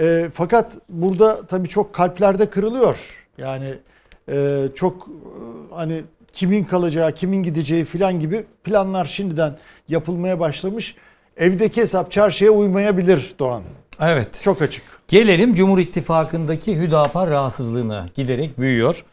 E, 0.00 0.28
fakat 0.34 0.72
burada 0.88 1.46
tabii 1.46 1.68
çok 1.68 1.92
kalplerde 1.92 2.46
kırılıyor. 2.50 2.96
Yani 3.38 3.74
e, 4.28 4.68
çok 4.74 5.08
e, 5.08 5.74
hani 5.74 6.02
kimin 6.32 6.64
kalacağı, 6.64 7.12
kimin 7.12 7.42
gideceği 7.42 7.84
falan 7.84 8.20
gibi 8.20 8.44
planlar 8.64 9.04
şimdiden 9.04 9.56
yapılmaya 9.88 10.40
başlamış. 10.40 10.94
Evdeki 11.36 11.80
hesap 11.80 12.12
çarşıya 12.12 12.50
uymayabilir 12.50 13.34
Doğan. 13.38 13.62
Evet. 14.00 14.40
Çok 14.42 14.62
açık. 14.62 14.82
Gelelim 15.08 15.54
Cumhur 15.54 15.78
İttifakı'ndaki 15.78 16.76
Hüdapar 16.76 17.30
rahatsızlığına 17.30 18.06
giderek 18.14 18.58
büyüyor. 18.58 19.04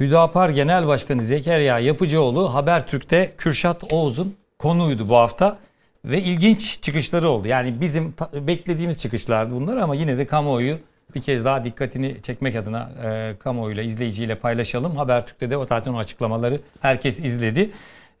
Hüdapar 0.00 0.50
Genel 0.50 0.86
Başkanı 0.86 1.22
Zekeriya 1.22 1.78
Yapıcıoğlu 1.78 2.54
Habertürk'te 2.54 3.32
Kürşat 3.38 3.92
Oğuz'un 3.92 4.34
konuğuydu 4.58 5.08
bu 5.08 5.16
hafta. 5.16 5.58
Ve 6.04 6.22
ilginç 6.22 6.82
çıkışları 6.82 7.28
oldu. 7.28 7.48
Yani 7.48 7.80
bizim 7.80 8.14
beklediğimiz 8.34 8.98
çıkışlardı 8.98 9.54
bunlar 9.54 9.76
ama 9.76 9.94
yine 9.94 10.18
de 10.18 10.26
kamuoyu 10.26 10.78
bir 11.14 11.22
kez 11.22 11.44
daha 11.44 11.64
dikkatini 11.64 12.16
çekmek 12.22 12.56
adına 12.56 12.90
e, 13.04 13.34
kamuoyuyla, 13.38 13.82
izleyiciyle 13.82 14.34
paylaşalım. 14.34 14.96
Habertürk'te 14.96 15.50
de 15.50 15.56
o 15.56 15.66
zaten 15.66 15.92
o 15.92 15.98
açıklamaları 15.98 16.60
herkes 16.80 17.20
izledi. 17.20 17.70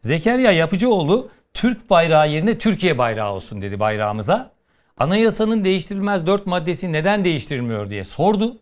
Zekeriya 0.02 0.52
Yapıcıoğlu 0.52 1.28
Türk 1.54 1.90
bayrağı 1.90 2.30
yerine 2.30 2.58
Türkiye 2.58 2.98
bayrağı 2.98 3.32
olsun 3.32 3.62
dedi 3.62 3.80
bayrağımıza. 3.80 4.52
Anayasanın 4.96 5.64
değiştirilmez 5.64 6.26
dört 6.26 6.46
maddesi 6.46 6.92
neden 6.92 7.24
değiştirilmiyor 7.24 7.90
diye 7.90 8.04
sordu. 8.04 8.58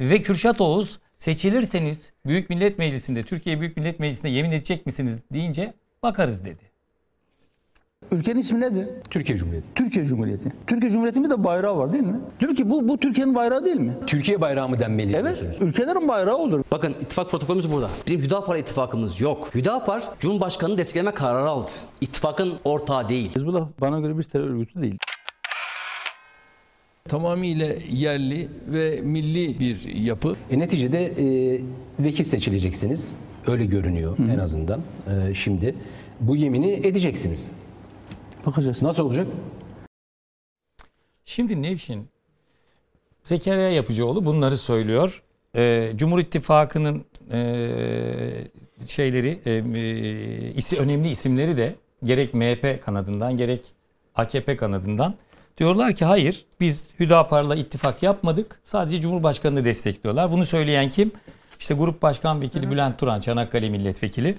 Ve 0.00 0.22
Kürşat 0.22 0.60
Oğuz 0.60 0.98
seçilirseniz 1.18 2.12
Büyük 2.26 2.50
Millet 2.50 2.78
Meclisi'nde, 2.78 3.22
Türkiye 3.22 3.60
Büyük 3.60 3.76
Millet 3.76 4.00
Meclisi'nde 4.00 4.28
yemin 4.28 4.52
edecek 4.52 4.86
misiniz 4.86 5.18
deyince 5.32 5.74
bakarız 6.02 6.44
dedi. 6.44 6.71
Ülkenin 8.10 8.40
ismi 8.40 8.60
nedir? 8.60 8.88
Türkiye 9.10 9.38
Cumhuriyeti. 9.38 9.68
Türkiye 9.74 10.04
Cumhuriyeti. 10.04 10.52
Türkiye 10.66 10.90
Cumhuriyeti'nin 10.90 11.30
de 11.30 11.44
bayrağı 11.44 11.76
var 11.78 11.92
değil 11.92 12.04
mi? 12.04 12.20
Diyor 12.40 12.54
ki 12.56 12.70
bu 12.70 12.88
bu 12.88 12.98
Türkiye'nin 12.98 13.34
bayrağı 13.34 13.64
değil 13.64 13.76
mi? 13.76 13.92
Türkiye 14.06 14.40
bayrağı 14.40 14.68
mı 14.68 14.80
denmeli 14.80 15.12
Evet. 15.16 15.22
diyorsunuz? 15.40 15.56
Ülkelerin 15.60 16.08
bayrağı 16.08 16.36
olur. 16.36 16.64
Bakın 16.72 16.90
ittifak 17.00 17.30
protokolümüz 17.30 17.72
burada. 17.72 17.88
Bizim 18.06 18.20
Hüdapar 18.20 18.56
ittifakımız 18.56 19.20
yok. 19.20 19.54
Hüdapar 19.54 20.02
Cumhurbaşkanı'nı 20.20 20.78
destekleme 20.78 21.10
kararı 21.10 21.48
aldı. 21.48 21.70
İttifakın 22.00 22.52
ortağı 22.64 23.08
değil. 23.08 23.30
Hizbullah 23.36 23.68
bana 23.80 24.00
göre 24.00 24.18
bir 24.18 24.22
terör 24.22 24.50
örgütü 24.50 24.82
değil. 24.82 24.98
Tamamıyla 27.08 27.66
yerli 27.90 28.48
ve 28.66 29.00
milli 29.02 29.60
bir 29.60 29.94
yapı. 29.94 30.36
E, 30.50 30.58
neticede 30.58 31.04
e, 31.06 31.60
vekil 31.98 32.24
seçileceksiniz. 32.24 33.14
Öyle 33.46 33.64
görünüyor 33.66 34.16
en 34.34 34.38
azından 34.38 34.80
e, 35.30 35.34
şimdi. 35.34 35.74
Bu 36.20 36.36
yemini 36.36 36.70
edeceksiniz. 36.72 37.50
Bakacağız. 38.46 38.82
Nasıl 38.82 39.04
olacak? 39.04 39.26
Şimdi 41.24 41.62
Nevşin, 41.62 42.08
Zekeriya 43.24 43.70
Yapıcıoğlu 43.70 44.24
bunları 44.24 44.56
söylüyor. 44.56 45.22
Ee, 45.56 45.92
Cumhur 45.96 46.18
İttifakı'nın 46.18 47.04
e, 47.32 47.68
şeyleri, 48.86 49.40
e, 49.44 49.50
e, 49.50 50.50
isi, 50.50 50.78
önemli 50.78 51.10
isimleri 51.10 51.56
de 51.56 51.74
gerek 52.04 52.34
MHP 52.34 52.82
kanadından 52.84 53.36
gerek 53.36 53.60
AKP 54.14 54.56
kanadından 54.56 55.14
diyorlar 55.58 55.94
ki 55.94 56.04
hayır 56.04 56.44
biz 56.60 56.82
Hüdapar'la 57.00 57.56
ittifak 57.56 58.02
yapmadık. 58.02 58.60
Sadece 58.64 59.00
Cumhurbaşkanı'nı 59.00 59.64
destekliyorlar. 59.64 60.32
Bunu 60.32 60.44
söyleyen 60.44 60.90
kim? 60.90 61.12
İşte 61.60 61.74
Grup 61.74 62.02
Başkan 62.02 62.40
Vekili 62.40 62.70
Bülent 62.70 62.98
Turan, 62.98 63.20
Çanakkale 63.20 63.68
Milletvekili. 63.68 64.38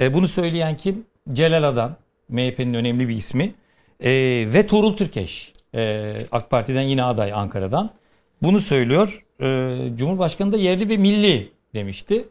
E, 0.00 0.14
bunu 0.14 0.28
söyleyen 0.28 0.76
kim? 0.76 1.06
Celal 1.32 1.62
Adan, 1.62 1.96
MHP'nin 2.28 2.74
önemli 2.74 3.08
bir 3.08 3.16
ismi. 3.16 3.54
E, 4.00 4.10
ve 4.52 4.66
Tuğrul 4.66 4.96
Türkeş, 4.96 5.52
e, 5.74 6.16
AK 6.32 6.50
Parti'den 6.50 6.82
yine 6.82 7.04
aday 7.04 7.32
Ankara'dan. 7.32 7.90
Bunu 8.42 8.60
söylüyor. 8.60 9.24
E, 9.40 9.78
Cumhurbaşkanı 9.96 10.52
da 10.52 10.56
yerli 10.56 10.88
ve 10.88 10.96
milli 10.96 11.52
demişti. 11.74 12.28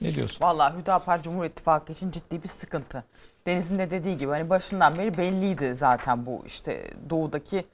Ne 0.00 0.14
diyorsun? 0.14 0.44
Vallahi 0.44 0.78
Hüdapar 0.78 1.22
Cumhur 1.22 1.44
İttifakı 1.44 1.92
için 1.92 2.10
ciddi 2.10 2.42
bir 2.42 2.48
sıkıntı. 2.48 3.04
Deniz'in 3.46 3.78
de 3.78 3.90
dediği 3.90 4.18
gibi 4.18 4.30
hani 4.30 4.50
başından 4.50 4.98
beri 4.98 5.18
belliydi 5.18 5.74
zaten 5.74 6.26
bu 6.26 6.42
işte 6.46 6.90
doğudaki 7.10 7.64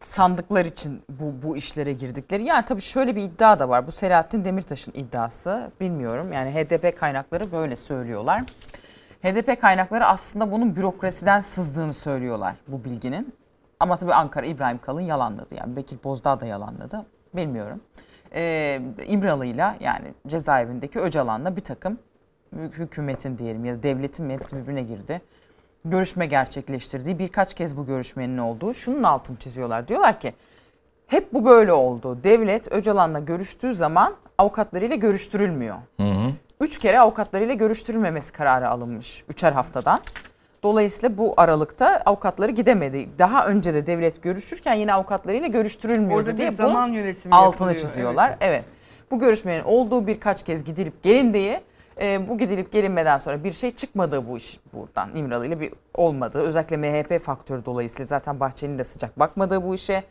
sandıklar 0.00 0.64
için 0.64 1.02
bu 1.08 1.42
bu 1.42 1.56
işlere 1.56 1.92
girdikleri. 1.92 2.44
Yani 2.44 2.64
tabii 2.64 2.80
şöyle 2.80 3.16
bir 3.16 3.22
iddia 3.22 3.58
da 3.58 3.68
var. 3.68 3.86
Bu 3.86 3.92
Selahattin 3.92 4.44
Demirtaş'ın 4.44 4.92
iddiası. 4.92 5.70
Bilmiyorum. 5.80 6.32
Yani 6.32 6.50
HDP 6.50 6.98
kaynakları 7.00 7.52
böyle 7.52 7.76
söylüyorlar. 7.76 8.42
HDP 9.26 9.60
kaynakları 9.60 10.06
aslında 10.06 10.52
bunun 10.52 10.76
bürokrasiden 10.76 11.40
sızdığını 11.40 11.94
söylüyorlar 11.94 12.54
bu 12.68 12.84
bilginin. 12.84 13.34
Ama 13.80 13.96
tabii 13.96 14.14
Ankara 14.14 14.46
İbrahim 14.46 14.78
Kalın 14.78 15.00
yalanladı. 15.00 15.54
Yani 15.54 15.76
Bekir 15.76 15.98
Bozdağ 16.04 16.40
da 16.40 16.46
yalanladı. 16.46 17.06
Bilmiyorum. 17.36 17.80
Ee, 18.34 18.80
İmralı'yla 19.06 19.76
yani 19.80 20.12
cezaevindeki 20.26 21.00
Öcalan'la 21.00 21.56
bir 21.56 21.60
takım 21.60 21.98
hükümetin 22.52 23.38
diyelim 23.38 23.64
ya 23.64 23.74
da 23.78 23.82
devletin 23.82 24.26
mi 24.26 24.32
hepsi 24.32 24.56
birbirine 24.56 24.82
girdi. 24.82 25.22
Görüşme 25.84 26.26
gerçekleştirdiği 26.26 27.18
birkaç 27.18 27.54
kez 27.54 27.76
bu 27.76 27.86
görüşmenin 27.86 28.38
olduğu 28.38 28.74
şunun 28.74 29.02
altını 29.02 29.36
çiziyorlar. 29.36 29.88
Diyorlar 29.88 30.20
ki 30.20 30.34
hep 31.06 31.32
bu 31.32 31.44
böyle 31.44 31.72
oldu. 31.72 32.18
Devlet 32.24 32.72
Öcalan'la 32.72 33.18
görüştüğü 33.20 33.74
zaman 33.74 34.14
avukatlarıyla 34.38 34.96
görüştürülmüyor. 34.96 35.76
Hı 35.96 36.02
hı. 36.02 36.32
Üç 36.60 36.78
kere 36.78 37.00
avukatlarıyla 37.00 37.54
görüştürülmemesi 37.54 38.32
kararı 38.32 38.68
alınmış. 38.68 39.24
Üçer 39.28 39.52
haftadan. 39.52 40.00
Dolayısıyla 40.62 41.18
bu 41.18 41.34
aralıkta 41.36 42.02
avukatları 42.06 42.50
gidemedi. 42.50 43.08
Daha 43.18 43.46
önce 43.46 43.74
de 43.74 43.86
devlet 43.86 44.22
görüşürken 44.22 44.74
yine 44.74 44.94
avukatlarıyla 44.94 45.48
görüştürülmüyordu 45.48 46.14
Orada 46.20 46.32
bir 46.32 46.38
diye 46.38 46.50
zaman 46.50 46.88
bunun 46.88 46.98
yönetimi 46.98 47.34
altını 47.34 47.68
yapılıyor, 47.68 47.88
çiziyorlar. 47.88 48.28
evet. 48.28 48.38
Evet. 48.40 48.64
Bu 49.10 49.18
görüşmenin 49.18 49.64
olduğu 49.64 50.06
birkaç 50.06 50.42
kez 50.42 50.64
gidilip 50.64 51.02
gelindiği, 51.02 51.60
e, 52.00 52.28
bu 52.28 52.38
gidilip 52.38 52.72
gelinmeden 52.72 53.18
sonra 53.18 53.44
bir 53.44 53.52
şey 53.52 53.74
çıkmadığı 53.74 54.28
bu 54.28 54.36
iş 54.36 54.60
buradan 54.72 55.16
İmralı 55.16 55.46
ile 55.46 55.60
bir 55.60 55.72
olmadığı, 55.94 56.38
özellikle 56.40 56.76
MHP 56.76 57.18
faktörü 57.24 57.64
dolayısıyla 57.64 58.06
zaten 58.06 58.40
Bahçeli'nin 58.40 58.78
de 58.78 58.84
sıcak 58.84 59.18
bakmadığı 59.18 59.62
bu 59.62 59.74
işe, 59.74 60.04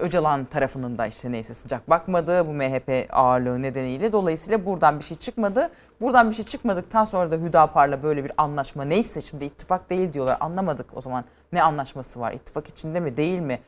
Öcalan 0.00 0.44
tarafının 0.44 0.98
da 0.98 1.06
işte 1.06 1.32
neyse 1.32 1.54
sıcak 1.54 1.90
bakmadığı 1.90 2.46
bu 2.46 2.52
MHP 2.52 3.06
ağırlığı 3.10 3.62
nedeniyle 3.62 4.12
dolayısıyla 4.12 4.66
buradan 4.66 4.98
bir 4.98 5.04
şey 5.04 5.16
çıkmadı. 5.16 5.70
Buradan 6.00 6.30
bir 6.30 6.34
şey 6.34 6.44
çıkmadıktan 6.44 7.04
sonra 7.04 7.30
da 7.30 7.36
Hüdapar'la 7.36 8.02
böyle 8.02 8.24
bir 8.24 8.32
anlaşma 8.36 8.84
neyse 8.84 9.20
şimdi 9.20 9.44
ittifak 9.44 9.90
değil 9.90 10.12
diyorlar 10.12 10.36
anlamadık 10.40 10.86
o 10.96 11.00
zaman 11.00 11.24
ne 11.52 11.62
anlaşması 11.62 12.20
var 12.20 12.32
ittifak 12.32 12.68
içinde 12.68 13.00
mi 13.00 13.16
değil 13.16 13.38
mi 13.40 13.58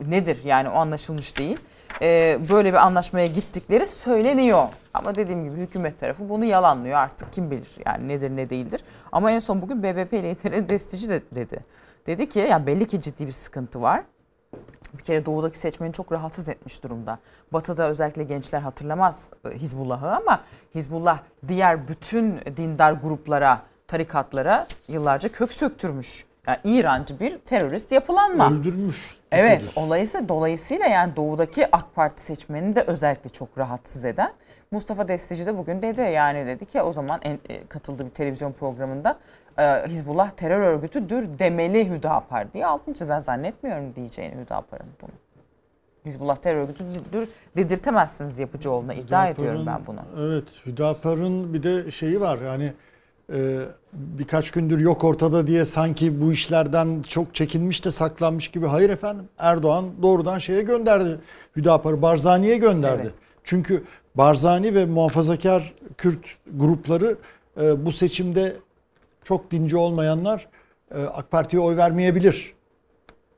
nedir 0.00 0.44
yani 0.44 0.68
o 0.68 0.72
anlaşılmış 0.72 1.38
değil. 1.38 1.60
Ee, 2.02 2.38
böyle 2.48 2.72
bir 2.72 2.86
anlaşmaya 2.86 3.26
gittikleri 3.26 3.86
söyleniyor. 3.86 4.68
Ama 4.94 5.14
dediğim 5.14 5.44
gibi 5.44 5.56
hükümet 5.56 6.00
tarafı 6.00 6.28
bunu 6.28 6.44
yalanlıyor 6.44 6.98
artık 6.98 7.32
kim 7.32 7.50
bilir 7.50 7.70
yani 7.86 8.08
nedir 8.08 8.30
ne 8.30 8.50
değildir. 8.50 8.84
Ama 9.12 9.30
en 9.30 9.38
son 9.38 9.62
bugün 9.62 9.82
BBP 9.82 10.12
lideri 10.12 10.68
Destici 10.68 11.08
de 11.08 11.22
dedi. 11.34 11.60
Dedi 12.06 12.28
ki 12.28 12.38
yani 12.38 12.66
belli 12.66 12.86
ki 12.86 13.00
ciddi 13.00 13.26
bir 13.26 13.32
sıkıntı 13.32 13.82
var. 13.82 14.02
Bir 14.98 15.02
kere 15.02 15.26
doğudaki 15.26 15.58
seçmeni 15.58 15.92
çok 15.92 16.12
rahatsız 16.12 16.48
etmiş 16.48 16.82
durumda. 16.82 17.18
Batı'da 17.52 17.88
özellikle 17.88 18.24
gençler 18.24 18.60
hatırlamaz 18.60 19.28
e, 19.44 19.58
Hizbullah'ı 19.58 20.16
ama 20.16 20.40
Hizbullah 20.74 21.18
diğer 21.48 21.88
bütün 21.88 22.40
dindar 22.56 22.92
gruplara, 22.92 23.62
tarikatlara 23.88 24.66
yıllarca 24.88 25.32
kök 25.32 25.52
söktürmüş. 25.52 26.26
Yani 26.46 26.58
İrancı 26.64 27.20
bir 27.20 27.38
terörist 27.38 27.92
yapılanma. 27.92 28.52
Öldürmüş. 28.52 29.20
Evet, 29.32 29.62
dolayısıyla, 29.76 30.28
dolayısıyla 30.28 30.86
yani 30.86 31.16
doğudaki 31.16 31.76
AK 31.76 31.94
Parti 31.94 32.22
seçmenini 32.22 32.76
de 32.76 32.82
özellikle 32.82 33.30
çok 33.30 33.58
rahatsız 33.58 34.04
eden. 34.04 34.32
Mustafa 34.70 35.08
Destici 35.08 35.46
de 35.46 35.58
bugün 35.58 35.82
dedi 35.82 36.00
yani 36.00 36.46
dedi 36.46 36.66
ki 36.66 36.82
o 36.82 36.92
zaman 36.92 37.20
en, 37.22 37.38
e, 37.48 37.66
katıldığı 37.66 38.06
bir 38.06 38.10
televizyon 38.10 38.52
programında 38.52 39.18
e, 39.60 39.88
Hizbullah 39.88 40.30
terör 40.30 40.60
örgütüdür 40.60 41.38
demeli 41.38 41.90
Hüdapar 41.90 42.52
diye 42.52 42.66
altın 42.66 42.92
çizdi. 42.92 43.08
Ben 43.08 43.20
zannetmiyorum 43.20 43.94
diyeceğini 43.96 44.34
Hüdapar'ın 44.44 44.86
bunu. 45.02 45.10
Hizbullah 46.06 46.36
terör 46.36 46.62
örgütüdür 46.62 47.28
dedirtemezsiniz 47.56 48.38
Yapıcıoğlu'na 48.38 48.94
iddia 48.94 49.28
ediyorum 49.28 49.66
ben 49.66 49.80
bunu. 49.86 50.00
Evet 50.18 50.44
Hüdapar'ın 50.66 51.54
bir 51.54 51.62
de 51.62 51.90
şeyi 51.90 52.20
var 52.20 52.38
yani 52.38 52.72
e, 53.32 53.60
birkaç 53.92 54.50
gündür 54.50 54.80
yok 54.80 55.04
ortada 55.04 55.46
diye 55.46 55.64
sanki 55.64 56.20
bu 56.20 56.32
işlerden 56.32 57.02
çok 57.02 57.34
çekinmiş 57.34 57.84
de 57.84 57.90
saklanmış 57.90 58.48
gibi. 58.48 58.66
Hayır 58.66 58.90
efendim 58.90 59.24
Erdoğan 59.38 59.84
doğrudan 60.02 60.38
şeye 60.38 60.62
gönderdi. 60.62 61.18
Hüdapar'ı 61.56 62.02
Barzani'ye 62.02 62.56
gönderdi. 62.56 63.02
Evet. 63.02 63.14
Çünkü 63.44 63.84
Barzani 64.14 64.74
ve 64.74 64.86
muhafazakar 64.86 65.74
Kürt 65.96 66.24
grupları 66.54 67.16
e, 67.60 67.86
bu 67.86 67.92
seçimde 67.92 68.56
çok 69.24 69.50
dinci 69.50 69.76
olmayanlar 69.76 70.48
e, 70.94 71.02
AK 71.02 71.30
Parti'ye 71.30 71.62
oy 71.62 71.76
vermeyebilir. 71.76 72.54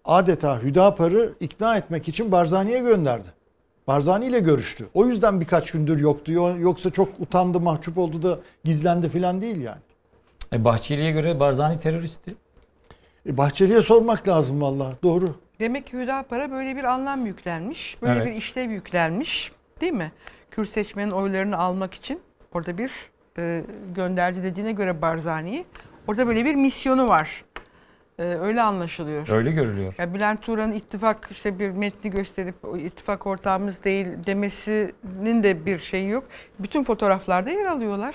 Adeta 0.04 0.62
Hüdapar'ı 0.62 1.32
ikna 1.40 1.76
etmek 1.76 2.08
için 2.08 2.32
Barzani'ye 2.32 2.78
gönderdi. 2.80 3.28
Barzani 3.86 4.26
ile 4.26 4.40
görüştü. 4.40 4.86
O 4.94 5.06
yüzden 5.06 5.40
birkaç 5.40 5.70
gündür 5.70 6.00
yoktu. 6.00 6.32
Yo- 6.32 6.58
Yoksa 6.58 6.90
çok 6.90 7.08
utandı, 7.20 7.60
mahcup 7.60 7.98
oldu 7.98 8.22
da 8.22 8.38
gizlendi 8.64 9.08
falan 9.08 9.40
değil 9.40 9.60
yani. 9.60 9.80
E, 10.52 10.64
Bahçeli'ye 10.64 11.12
göre 11.12 11.40
Barzani 11.40 11.80
teröristti. 11.80 12.34
E, 13.26 13.36
Bahçeli'ye 13.36 13.82
sormak 13.82 14.28
lazım 14.28 14.62
valla. 14.62 14.92
Doğru. 15.02 15.24
Demek 15.60 15.86
ki 15.86 15.98
Hüdapar'a 15.98 16.50
böyle 16.50 16.76
bir 16.76 16.84
anlam 16.84 17.26
yüklenmiş. 17.26 17.96
Böyle 18.02 18.12
Evet. 18.12 18.26
bir 18.26 18.32
işlev 18.32 18.70
yüklenmiş. 18.70 19.52
Değil 19.80 19.92
mi? 19.92 20.12
Kürt 20.50 20.68
seçmenin 20.68 21.10
oylarını 21.10 21.58
almak 21.58 21.94
için 21.94 22.20
orada 22.54 22.78
bir 22.78 22.90
e, 23.38 23.64
gönderdi 23.94 24.42
dediğine 24.42 24.72
göre 24.72 25.02
Barzani'yi. 25.02 25.64
Orada 26.08 26.26
böyle 26.26 26.44
bir 26.44 26.54
misyonu 26.54 27.08
var. 27.08 27.44
E, 28.18 28.22
öyle 28.22 28.62
anlaşılıyor. 28.62 29.28
Öyle 29.28 29.50
görülüyor. 29.50 29.94
Ya 29.98 30.14
Bülent 30.14 30.42
Turan'ın 30.42 30.72
ittifak 30.72 31.28
işte 31.30 31.58
bir 31.58 31.70
metni 31.70 32.10
gösterip 32.10 32.54
o 32.64 32.76
ittifak 32.76 33.26
ortağımız 33.26 33.84
değil 33.84 34.06
demesinin 34.26 35.42
de 35.42 35.66
bir 35.66 35.78
şeyi 35.78 36.08
yok. 36.08 36.24
Bütün 36.58 36.84
fotoğraflarda 36.84 37.50
yer 37.50 37.66
alıyorlar. 37.66 38.14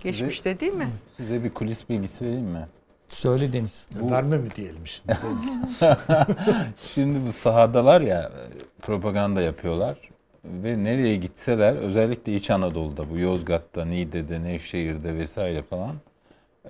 Geçmişte 0.00 0.60
değil 0.60 0.74
mi? 0.74 0.88
Size 1.16 1.44
bir 1.44 1.50
kulis 1.50 1.88
bilgisi 1.88 2.24
vereyim 2.24 2.46
mi? 2.46 2.66
Söyle 3.08 3.52
Deniz. 3.52 3.86
Verme 3.94 4.38
mi 4.38 4.50
diyelim 4.56 4.86
şimdi? 4.86 5.18
Şimdi 6.94 7.26
bu 7.26 7.32
sahadalar 7.32 8.00
ya 8.00 8.32
propaganda 8.82 9.40
yapıyorlar 9.42 9.96
ve 10.44 10.84
nereye 10.84 11.16
gitseler 11.16 11.74
özellikle 11.74 12.34
İç 12.34 12.50
Anadolu'da 12.50 13.10
bu 13.10 13.18
Yozgat'ta, 13.18 13.84
Niğde'de, 13.84 14.42
Nevşehir'de 14.42 15.14
vesaire 15.14 15.62
falan 15.62 15.96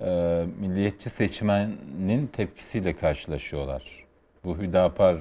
e, 0.01 0.45
milliyetçi 0.61 1.11
seçmenin 1.11 2.27
tepkisiyle 2.27 2.97
karşılaşıyorlar. 2.97 3.83
Bu 4.45 4.59
Hüdapar 4.59 5.17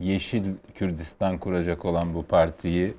Yeşil 0.00 0.44
Kürdistan 0.74 1.38
kuracak 1.38 1.84
olan 1.84 2.14
bu 2.14 2.22
partiyi 2.22 2.94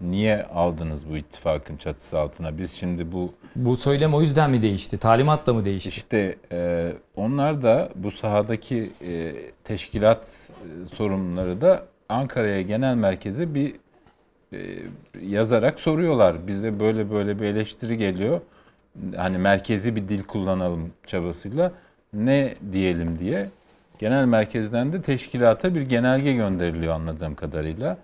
niye 0.00 0.42
aldınız 0.42 1.10
bu 1.10 1.16
ittifakın 1.16 1.76
çatısı 1.76 2.18
altına? 2.18 2.58
Biz 2.58 2.72
şimdi 2.72 3.12
bu 3.12 3.32
Bu 3.56 3.76
söylem 3.76 4.14
o 4.14 4.20
yüzden 4.20 4.50
mi 4.50 4.62
değişti? 4.62 4.98
Talimatla 4.98 5.54
mı 5.54 5.64
değişti? 5.64 5.88
işte 5.88 6.36
e, 6.52 6.92
onlar 7.16 7.62
da 7.62 7.88
bu 7.94 8.10
sahadaki 8.10 8.90
e, 9.08 9.34
teşkilat 9.64 10.50
e, 10.82 10.86
sorumluları 10.86 11.60
da 11.60 11.84
Ankara'ya 12.08 12.62
genel 12.62 12.94
merkeze 12.94 13.54
bir 13.54 13.74
yazarak 15.22 15.80
soruyorlar. 15.80 16.46
Bize 16.46 16.80
böyle 16.80 17.10
böyle 17.10 17.40
bir 17.40 17.44
eleştiri 17.44 17.96
geliyor. 17.96 18.40
Hani 19.16 19.38
merkezi 19.38 19.96
bir 19.96 20.08
dil 20.08 20.22
kullanalım 20.22 20.90
çabasıyla 21.06 21.72
ne 22.12 22.54
diyelim 22.72 23.18
diye. 23.18 23.48
genel 23.98 24.24
merkezden 24.24 24.92
de 24.92 25.02
teşkilata 25.02 25.74
bir 25.74 25.80
genelge 25.82 26.32
gönderiliyor 26.32 26.94
anladığım 26.94 27.34
kadarıyla. 27.34 27.96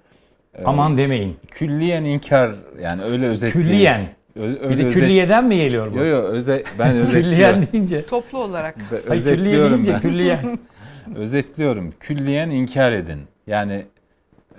Ee, 0.54 0.64
Aman 0.64 0.98
demeyin. 0.98 1.36
Külliyen 1.50 2.04
inkar 2.04 2.50
yani 2.82 3.02
öyle 3.02 3.26
özetleyeyim. 3.26 3.72
Külliyen. 3.72 4.00
Ö- 4.36 4.54
Bir 4.54 4.60
öyle 4.60 4.78
de 4.78 4.86
özet- 4.86 4.92
külliyeden 4.92 5.44
mi 5.44 5.56
geliyor 5.56 5.92
bu? 5.92 5.96
Yo 5.98 6.04
yo 6.04 6.18
öze, 6.22 6.62
ben 6.78 6.96
özetliyorum. 6.96 7.30
Külliyen 7.30 7.66
deyince. 7.72 8.06
Toplu 8.06 8.38
olarak. 8.38 8.76
Be- 8.78 9.02
Hayır, 9.08 9.24
külliye 9.24 9.58
deyince 9.70 9.92
ben. 9.92 10.00
külliyen. 10.00 10.58
Özetliyorum. 11.16 11.94
Külliyen 12.00 12.50
inkar 12.50 12.92
edin. 12.92 13.18
Yani 13.46 13.84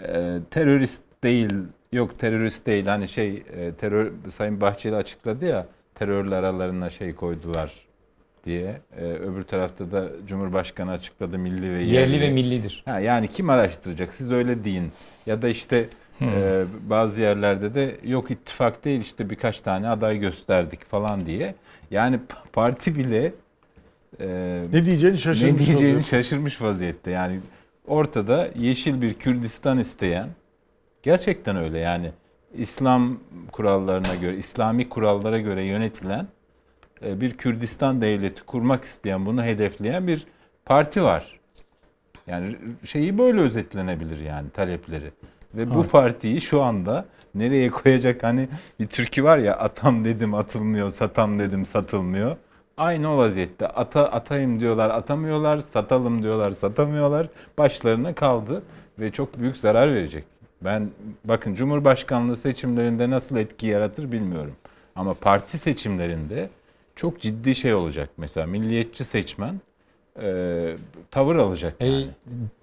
e, 0.07 0.37
terörist 0.51 1.01
değil, 1.23 1.53
yok 1.95 2.19
terörist 2.19 2.65
değil. 2.65 2.85
Hani 2.85 3.07
şey 3.07 3.43
e, 3.57 3.71
terör 3.71 4.11
Sayın 4.29 4.61
Bahçeli 4.61 4.95
açıkladı 4.95 5.45
ya 5.45 5.67
terörle 5.95 6.35
aralarına 6.35 6.89
şey 6.89 7.15
koydular 7.15 7.71
diye. 8.45 8.81
E, 8.97 9.05
öbür 9.05 9.43
tarafta 9.43 9.91
da 9.91 10.09
Cumhurbaşkanı 10.27 10.91
açıkladı 10.91 11.37
milli 11.37 11.73
ve 11.73 11.77
yerli. 11.83 11.93
Yerli 11.95 12.21
ve 12.21 12.29
millidir. 12.29 12.83
Ha, 12.85 12.99
yani 12.99 13.27
kim 13.27 13.49
araştıracak? 13.49 14.13
Siz 14.13 14.31
öyle 14.31 14.63
deyin. 14.63 14.91
Ya 15.25 15.41
da 15.41 15.47
işte 15.47 15.89
Hmm. 16.17 16.27
e, 16.29 16.63
bazı 16.89 17.21
yerlerde 17.21 17.73
de 17.73 17.95
yok 18.03 18.31
ittifak 18.31 18.85
değil 18.85 19.01
işte 19.01 19.29
birkaç 19.29 19.61
tane 19.61 19.89
aday 19.89 20.19
gösterdik 20.19 20.85
falan 20.85 21.25
diye. 21.25 21.55
Yani 21.91 22.19
parti 22.53 22.95
bile 22.97 23.33
e, 24.19 24.27
Ne 24.73 24.85
diyeceğini 24.85 25.17
şaşırmış 25.17 25.61
Ne 25.61 25.67
diyeceğini 25.67 26.03
şaşırmış 26.03 26.61
vaziyette. 26.61 27.11
Yani 27.11 27.39
ortada 27.87 28.49
yeşil 28.59 29.01
bir 29.01 29.13
Kürdistan 29.13 29.79
isteyen 29.79 30.29
gerçekten 31.05 31.55
öyle 31.55 31.79
yani 31.79 32.11
İslam 32.53 33.17
kurallarına 33.51 34.15
göre, 34.15 34.37
İslami 34.37 34.89
kurallara 34.89 35.39
göre 35.39 35.63
yönetilen 35.63 36.27
e, 37.05 37.21
bir 37.21 37.31
Kürdistan 37.31 38.01
devleti 38.01 38.43
kurmak 38.43 38.83
isteyen, 38.83 39.25
bunu 39.25 39.43
hedefleyen 39.43 40.07
bir 40.07 40.27
parti 40.65 41.03
var. 41.03 41.39
Yani 42.27 42.55
şeyi 42.85 43.17
böyle 43.17 43.39
özetlenebilir 43.41 44.19
yani 44.19 44.49
talepleri. 44.49 45.11
Ve 45.53 45.69
bu 45.69 45.79
Evet. 45.81 45.91
partiyi 45.91 46.41
şu 46.41 46.61
anda 46.61 47.05
nereye 47.35 47.69
koyacak 47.69 48.23
hani 48.23 48.47
bir 48.79 48.87
türkü 48.87 49.23
var 49.23 49.37
ya 49.37 49.57
atam 49.57 50.05
dedim 50.05 50.33
atılmıyor, 50.33 50.89
satam 50.89 51.39
dedim 51.39 51.65
satılmıyor. 51.65 52.35
Aynı 52.77 53.13
o 53.13 53.17
vaziyette. 53.17 53.67
Ata, 53.67 54.11
atayım 54.11 54.59
diyorlar 54.59 54.89
atamıyorlar, 54.89 55.59
satalım 55.59 56.23
diyorlar 56.23 56.51
satamıyorlar. 56.51 57.27
Başlarına 57.57 58.15
kaldı 58.15 58.63
ve 58.99 59.11
çok 59.11 59.39
büyük 59.39 59.57
zarar 59.57 59.95
verecek. 59.95 60.34
Ben 60.61 60.89
bakın 61.25 61.55
Cumhurbaşkanlığı 61.55 62.37
seçimlerinde 62.37 63.09
nasıl 63.09 63.35
etki 63.35 63.67
yaratır 63.67 64.11
bilmiyorum. 64.11 64.55
Ama 64.95 65.13
parti 65.13 65.57
seçimlerinde 65.57 66.49
çok 66.95 67.21
ciddi 67.21 67.55
şey 67.55 67.73
olacak. 67.73 68.09
Mesela 68.17 68.47
milliyetçi 68.47 69.03
seçmen 69.03 69.61
e, 70.21 70.75
tavır 71.11 71.35
alacak. 71.35 71.81
E, 71.81 72.01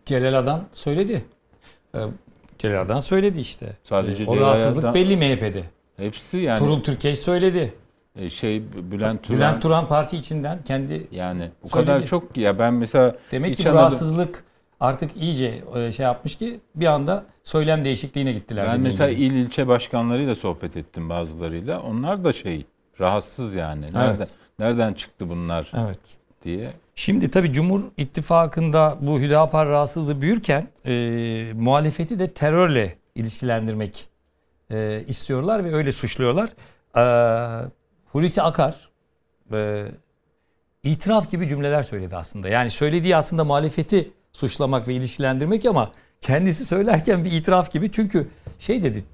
Celal 0.04 0.34
Adan 0.34 0.64
söyledi. 0.72 1.24
E, 1.94 1.98
Celal 2.58 2.82
Adan 2.82 3.00
söyledi 3.00 3.40
işte. 3.40 3.66
Sadece 3.84 4.24
E, 4.24 4.26
o 4.26 4.36
rahatsızlık 4.36 4.84
Adan- 4.84 4.94
belli 4.94 5.16
MHP'de. 5.16 5.62
Hepsi 5.96 6.38
yani. 6.38 6.58
Turul 6.58 6.82
Türkeş 6.82 7.18
söyledi. 7.18 7.74
E, 8.16 8.30
şey 8.30 8.62
Bülent 8.90 9.22
Turan. 9.22 9.38
Bülent 9.38 9.62
Turan 9.62 9.88
parti 9.88 10.16
içinden 10.16 10.58
kendi 10.64 11.06
yani 11.10 11.50
o 11.62 11.68
söyledi. 11.68 11.86
kadar 11.90 12.06
çok 12.06 12.34
ki 12.34 12.40
ya 12.40 12.58
ben 12.58 12.74
mesela 12.74 13.16
Demek 13.30 13.56
ki 13.56 13.64
bu 13.64 13.68
rahatsızlık 13.68 14.44
artık 14.82 15.16
iyice 15.16 15.62
e, 15.76 15.92
şey 15.92 16.04
yapmış 16.04 16.34
ki 16.34 16.60
bir 16.74 16.86
anda 16.86 17.24
söylem 17.44 17.84
değişikliğine 17.84 18.32
gittiler. 18.32 18.68
Ben 18.68 18.80
mesela 18.80 19.12
gibi. 19.12 19.22
il 19.22 19.32
ilçe 19.32 19.68
başkanlarıyla 19.68 20.34
sohbet 20.34 20.76
ettim 20.76 21.08
bazılarıyla. 21.08 21.80
Onlar 21.80 22.24
da 22.24 22.32
şey 22.32 22.66
rahatsız 23.00 23.54
yani. 23.54 23.82
Nereden 23.82 24.16
Evet. 24.16 24.28
nereden 24.58 24.94
çıktı 24.94 25.28
bunlar 25.28 25.72
Evet. 25.86 25.98
diye. 26.44 26.72
Şimdi 26.94 27.30
tabii 27.30 27.52
Cumhur 27.52 27.80
İttifakı'nda 27.96 28.98
bu 29.00 29.20
Hüdapar 29.20 29.68
rahatsızlığı 29.68 30.20
büyürken 30.20 30.68
e, 30.86 30.92
muhalefeti 31.54 32.18
de 32.18 32.30
terörle 32.30 32.96
ilişkilendirmek 33.14 34.08
e, 34.70 35.04
istiyorlar 35.06 35.64
ve 35.64 35.74
öyle 35.74 35.92
suçluyorlar. 35.92 36.50
E, 36.96 37.02
Hulusi 38.12 38.42
Akar 38.42 38.88
e, 39.52 39.84
itiraf 40.82 41.30
gibi 41.30 41.48
cümleler 41.48 41.82
söyledi 41.82 42.16
aslında. 42.16 42.48
Yani 42.48 42.70
söylediği 42.70 43.16
aslında 43.16 43.44
muhalefeti 43.44 44.10
suçlamak 44.32 44.88
ve 44.88 44.94
ilişkilendirmek 44.94 45.64
ama 45.66 45.92
kendisi 46.20 46.66
söylerken 46.66 47.24
bir 47.24 47.32
itiraf 47.32 47.72
gibi. 47.72 47.92
Çünkü 47.92 48.28
şey 48.58 48.82
dedi 48.82 49.04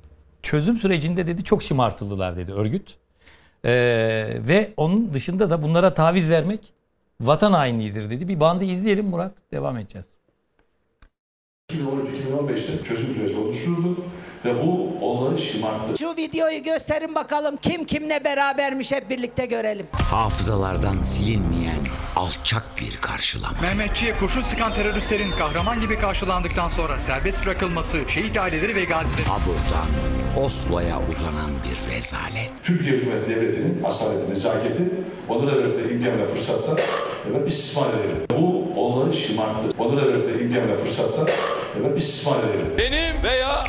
çözüm 0.43 0.77
sürecinde 0.77 1.27
dedi 1.27 1.45
çok 1.45 1.63
şımartıldılar 1.63 2.37
dedi 2.37 2.53
örgüt. 2.53 2.97
E, 3.65 3.73
ve 4.49 4.73
onun 4.77 5.15
dışında 5.15 5.51
da 5.51 5.63
bunlara 5.63 5.95
taviz 5.95 6.31
vermek 6.31 6.73
vatan 7.21 7.53
hainliğidir 7.53 8.11
dedi. 8.11 8.29
Bir 8.29 8.41
bandı 8.41 8.65
izleyelim 8.65 9.07
Murat. 9.07 9.33
Devam 9.53 9.77
edeceğiz. 9.77 10.07
2013-2015'te 11.73 12.85
çözüm 12.85 13.15
süreci 13.15 13.37
oluşturuldu 13.37 13.97
ve 14.45 14.55
bu 14.67 14.89
onları 15.07 15.39
şımarttı. 15.39 15.99
Şu 15.99 16.17
videoyu 16.17 16.63
gösterin 16.63 17.15
bakalım 17.15 17.57
kim 17.57 17.85
kimle 17.85 18.25
berabermiş 18.25 18.93
hep 18.93 19.11
birlikte 19.11 19.47
görelim. 19.47 19.87
Hafızalardan 19.93 21.03
silinmeyen 21.03 21.79
alçak 22.17 22.65
bir 22.81 22.97
karşılama. 22.97 23.61
Mehmetçi'ye 23.63 24.17
kurşun 24.17 24.43
sıkan 24.43 24.75
teröristlerin 24.75 25.31
kahraman 25.31 25.81
gibi 25.81 25.99
karşılandıktan 25.99 26.69
sonra 26.69 26.99
serbest 26.99 27.47
bırakılması, 27.47 27.99
şehit 28.09 28.39
aileleri 28.39 28.75
ve 28.77 28.85
gazileri... 28.85 29.23
Abur'dan 29.23 29.89
Oslo'ya 30.45 31.01
uzanan 31.13 31.51
bir 31.65 31.97
rezalet. 31.97 32.51
Türkiye 32.63 33.01
Cumhuriyeti 33.01 33.31
Devleti'nin 33.31 33.85
asaleti, 33.85 34.35
nezaketi, 34.35 34.83
onlara 35.29 35.57
verdikleri 35.57 35.95
imkan 35.95 36.19
ve 36.19 36.27
fırsatlar 36.27 36.81
evet 37.31 37.49
istismar 37.49 37.87
edildi. 37.89 38.35
Bu 38.39 38.65
onları 38.77 39.13
şımarttı. 39.13 39.69
Onlara 39.79 40.07
verdikleri 40.09 40.45
imkan 40.45 40.69
ve 40.69 40.77
fırsatlar 40.77 41.31
evet 41.81 41.99
istismar 41.99 42.37
edildi. 42.39 42.79
Benim 42.79 43.23
veya 43.23 43.65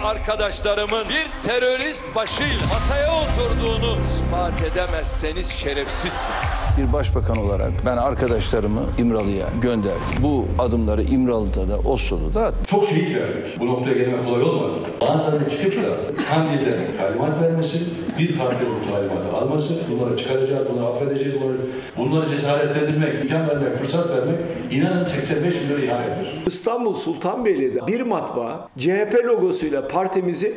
arkadaşlarımın 0.59 1.05
bir 1.09 1.47
terörist 1.49 2.15
başıyla 2.15 2.59
masaya 2.73 3.09
oturduğunu 3.11 3.97
ispat 4.05 4.63
edemezseniz 4.63 5.49
şerefsizsiniz. 5.49 6.49
Bir 6.77 6.93
başbakan 6.93 7.37
olarak 7.37 7.71
ben 7.85 7.97
arkadaşlarımı 7.97 8.81
İmralı'ya 8.97 9.47
gönderdim. 9.61 10.01
Bu 10.21 10.45
adımları 10.59 11.03
İmralı'da 11.03 11.69
da 11.69 11.79
Oslo'da 11.79 12.33
da. 12.33 12.53
Çok 12.67 12.85
şehit 12.85 13.15
verdik. 13.15 13.59
Bu 13.59 13.67
noktaya 13.67 13.97
gelmek 13.97 14.25
kolay 14.25 14.43
olmadı. 14.43 14.73
Bazılarının 15.01 15.49
çıkıp 15.49 15.75
da 15.75 15.89
Kandil'den 16.29 16.97
talimat 16.97 17.41
vermesi, 17.41 17.79
bir 18.19 18.37
partinin 18.37 18.71
bu 18.81 18.91
talimatı 18.91 19.37
alması, 19.37 19.73
bunları 19.91 20.17
çıkaracağız, 20.17 20.67
bunları 20.69 20.85
affedeceğiz, 20.85 21.41
bunları, 21.41 21.57
bunları 21.97 22.29
cesaretlendirmek, 22.29 23.21
imkan 23.21 23.49
vermek, 23.49 23.77
fırsat 23.77 24.09
vermek 24.09 24.35
inanın 24.71 25.05
85 25.05 25.61
milyon 25.61 25.81
ihanettir. 25.81 26.47
İstanbul 26.47 26.93
Sultanbeyli'de 26.93 27.87
bir 27.87 28.01
matbaa 28.01 28.69
CHP 28.77 29.25
logosuyla 29.25 29.87
partimizi 29.87 30.48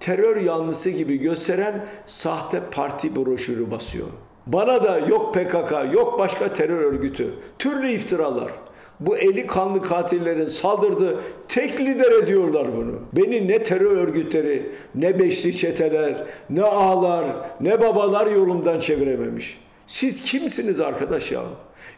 terör 0.00 0.36
yanlısı 0.36 0.90
gibi 0.90 1.16
gösteren 1.16 1.86
sahte 2.06 2.60
parti 2.70 3.16
broşürü 3.16 3.70
basıyor. 3.70 4.08
Bana 4.46 4.84
da 4.84 4.98
yok 4.98 5.34
PKK, 5.34 5.94
yok 5.94 6.18
başka 6.18 6.52
terör 6.52 6.82
örgütü. 6.82 7.34
Türlü 7.58 7.88
iftiralar. 7.88 8.52
Bu 9.00 9.16
eli 9.16 9.46
kanlı 9.46 9.82
katillerin 9.82 10.48
saldırdığı 10.48 11.20
tek 11.48 11.80
lider 11.80 12.22
ediyorlar 12.22 12.76
bunu. 12.76 12.94
Beni 13.12 13.48
ne 13.48 13.62
terör 13.62 13.96
örgütleri, 13.96 14.72
ne 14.94 15.18
beşli 15.18 15.56
çeteler, 15.56 16.24
ne 16.50 16.62
ağalar, 16.62 17.26
ne 17.60 17.80
babalar 17.80 18.26
yolumdan 18.26 18.80
çevirememiş. 18.80 19.58
Siz 19.86 20.24
kimsiniz 20.24 20.80
arkadaş 20.80 21.32
ya? 21.32 21.42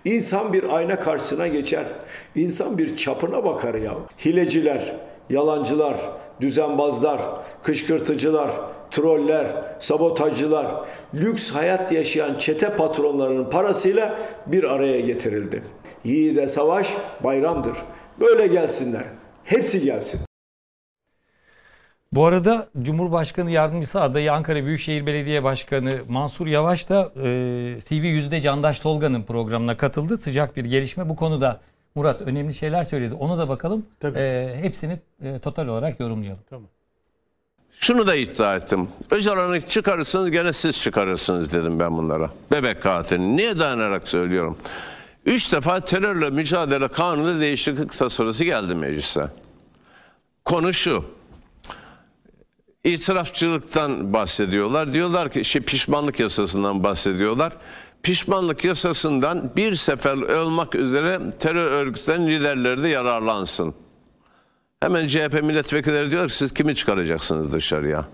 İnsan 0.05 0.53
bir 0.53 0.77
ayna 0.77 1.01
karşısına 1.01 1.47
geçer. 1.49 1.85
İnsan 2.35 2.79
bir 2.79 2.97
çapına 2.97 3.45
bakar 3.45 3.75
ya. 3.75 3.95
Hileciler, 4.25 4.97
yalancılar, 5.31 5.97
düzenbazlar, 6.41 7.21
kışkırtıcılar, 7.63 8.51
troller, 8.91 9.47
sabotajcılar, 9.81 10.67
lüks 11.15 11.51
hayat 11.51 11.93
yaşayan 11.93 12.39
çete 12.39 12.77
patronlarının 12.77 13.51
parasıyla 13.51 14.15
bir 14.47 14.65
araya 14.65 15.01
getirildi. 15.01 15.63
Yiğide 16.05 16.49
savaş 16.49 16.95
bayramdır. 17.25 17.77
Böyle 18.21 18.47
gelsinler. 18.47 19.05
Hepsi 19.45 19.81
gelsin. 19.83 20.21
Bu 22.13 22.25
arada 22.25 22.69
Cumhurbaşkanı 22.83 23.51
Yardımcısı 23.51 24.01
adayı 24.01 24.33
Ankara 24.33 24.65
Büyükşehir 24.65 25.07
Belediye 25.07 25.45
Başkanı 25.45 25.99
Mansur 26.09 26.47
Yavaş 26.47 26.89
da 26.89 27.13
e, 27.17 27.79
TV 27.89 27.93
Yüzde 27.93 28.41
Candaş 28.41 28.81
Tolga'nın 28.81 29.23
programına 29.23 29.77
katıldı. 29.77 30.17
Sıcak 30.17 30.57
bir 30.57 30.65
gelişme. 30.65 31.09
Bu 31.09 31.17
konuda 31.17 31.61
Murat 31.95 32.21
önemli 32.21 32.55
şeyler 32.55 32.85
söyledi. 32.85 33.15
Onu 33.15 33.39
da 33.39 33.49
bakalım. 33.49 33.87
E, 34.05 34.55
hepsini 34.61 34.99
e, 35.23 35.39
total 35.39 35.67
olarak 35.67 36.01
yorumlayalım. 36.01 36.41
Tamam. 36.51 36.69
Şunu 37.73 38.07
da 38.07 38.15
iddia 38.15 38.57
ettim. 38.57 38.89
Öcalan'ı 39.11 39.61
çıkarırsınız 39.61 40.31
gene 40.31 40.53
siz 40.53 40.81
çıkarırsınız 40.83 41.53
dedim 41.53 41.81
ben 41.81 41.97
bunlara. 41.97 42.31
Bebek 42.53 42.83
katilini. 42.83 43.37
Niye 43.37 43.59
dayanarak 43.59 44.09
söylüyorum? 44.09 44.59
Üç 45.27 45.53
defa 45.53 45.81
terörle 45.81 46.31
mücadele 46.31 46.89
kanunu 46.89 47.41
değişiklik 47.41 47.93
tasarısı 47.99 48.45
geldi 48.45 48.75
meclise. 48.75 49.29
Konu 50.45 50.73
şu. 50.73 51.05
İtirafçılıktan 52.85 54.13
bahsediyorlar. 54.13 54.93
Diyorlar 54.93 55.31
ki 55.31 55.45
şey, 55.45 55.63
pişmanlık 55.63 56.21
yasasından 56.21 56.85
bahsediyorlar. 56.85 57.53
Pişmanlık 58.03 58.65
yasasından 58.65 59.51
bir 59.57 59.75
sefer 59.75 60.17
olmak 60.17 60.75
üzere 60.75 61.21
terör 61.39 61.73
örgütlerinin 61.73 62.29
liderleri 62.29 62.83
de 62.83 62.89
yararlansın. 62.89 63.75
Hemen 64.81 65.07
CHP 65.07 65.43
milletvekilleri 65.43 66.11
diyor 66.11 66.29
ki 66.29 66.35
siz 66.35 66.55
kimi 66.55 66.75
çıkaracaksınız 66.75 67.53
dışarıya? 67.53 68.05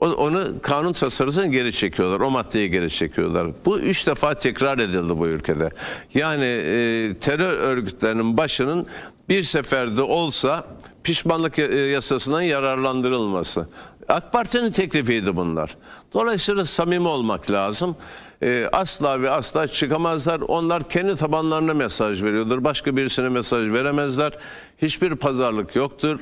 Onu 0.00 0.62
kanun 0.62 0.92
tasarısını 0.92 1.46
geri 1.46 1.72
çekiyorlar. 1.72 2.20
O 2.20 2.30
maddeyi 2.30 2.70
geri 2.70 2.90
çekiyorlar. 2.90 3.48
Bu 3.64 3.78
üç 3.80 4.06
defa 4.06 4.34
tekrar 4.34 4.78
edildi 4.78 5.18
bu 5.18 5.26
ülkede. 5.26 5.70
Yani 6.14 6.44
e, 6.44 7.14
terör 7.20 7.58
örgütlerinin 7.58 8.36
başının 8.36 8.86
bir 9.28 9.42
seferde 9.42 10.02
olsa 10.02 10.64
pişmanlık 11.02 11.58
e, 11.58 11.76
yasasından 11.76 12.42
yararlandırılması. 12.42 13.68
AK 14.08 14.32
Parti'nin 14.32 14.72
teklifiydi 14.72 15.36
bunlar. 15.36 15.76
Dolayısıyla 16.12 16.64
samimi 16.64 17.08
olmak 17.08 17.50
lazım. 17.50 17.96
E, 18.42 18.68
asla 18.72 19.22
ve 19.22 19.30
asla 19.30 19.68
çıkamazlar. 19.68 20.40
Onlar 20.40 20.88
kendi 20.88 21.14
tabanlarına 21.14 21.74
mesaj 21.74 22.22
veriyordur. 22.22 22.64
Başka 22.64 22.96
birisine 22.96 23.28
mesaj 23.28 23.72
veremezler. 23.72 24.32
Hiçbir 24.78 25.14
pazarlık 25.14 25.76
yoktur. 25.76 26.20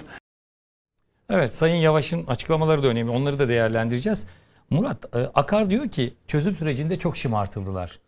Evet 1.30 1.54
Sayın 1.54 1.76
Yavaş'ın 1.76 2.26
açıklamaları 2.26 2.82
da 2.82 2.86
önemli. 2.86 3.10
Onları 3.10 3.38
da 3.38 3.48
değerlendireceğiz. 3.48 4.26
Murat 4.70 5.16
e, 5.16 5.18
Akar 5.18 5.70
diyor 5.70 5.88
ki 5.88 6.14
çözüm 6.26 6.56
sürecinde 6.56 6.98
çok 6.98 7.16
şımartıldılar. 7.16 7.98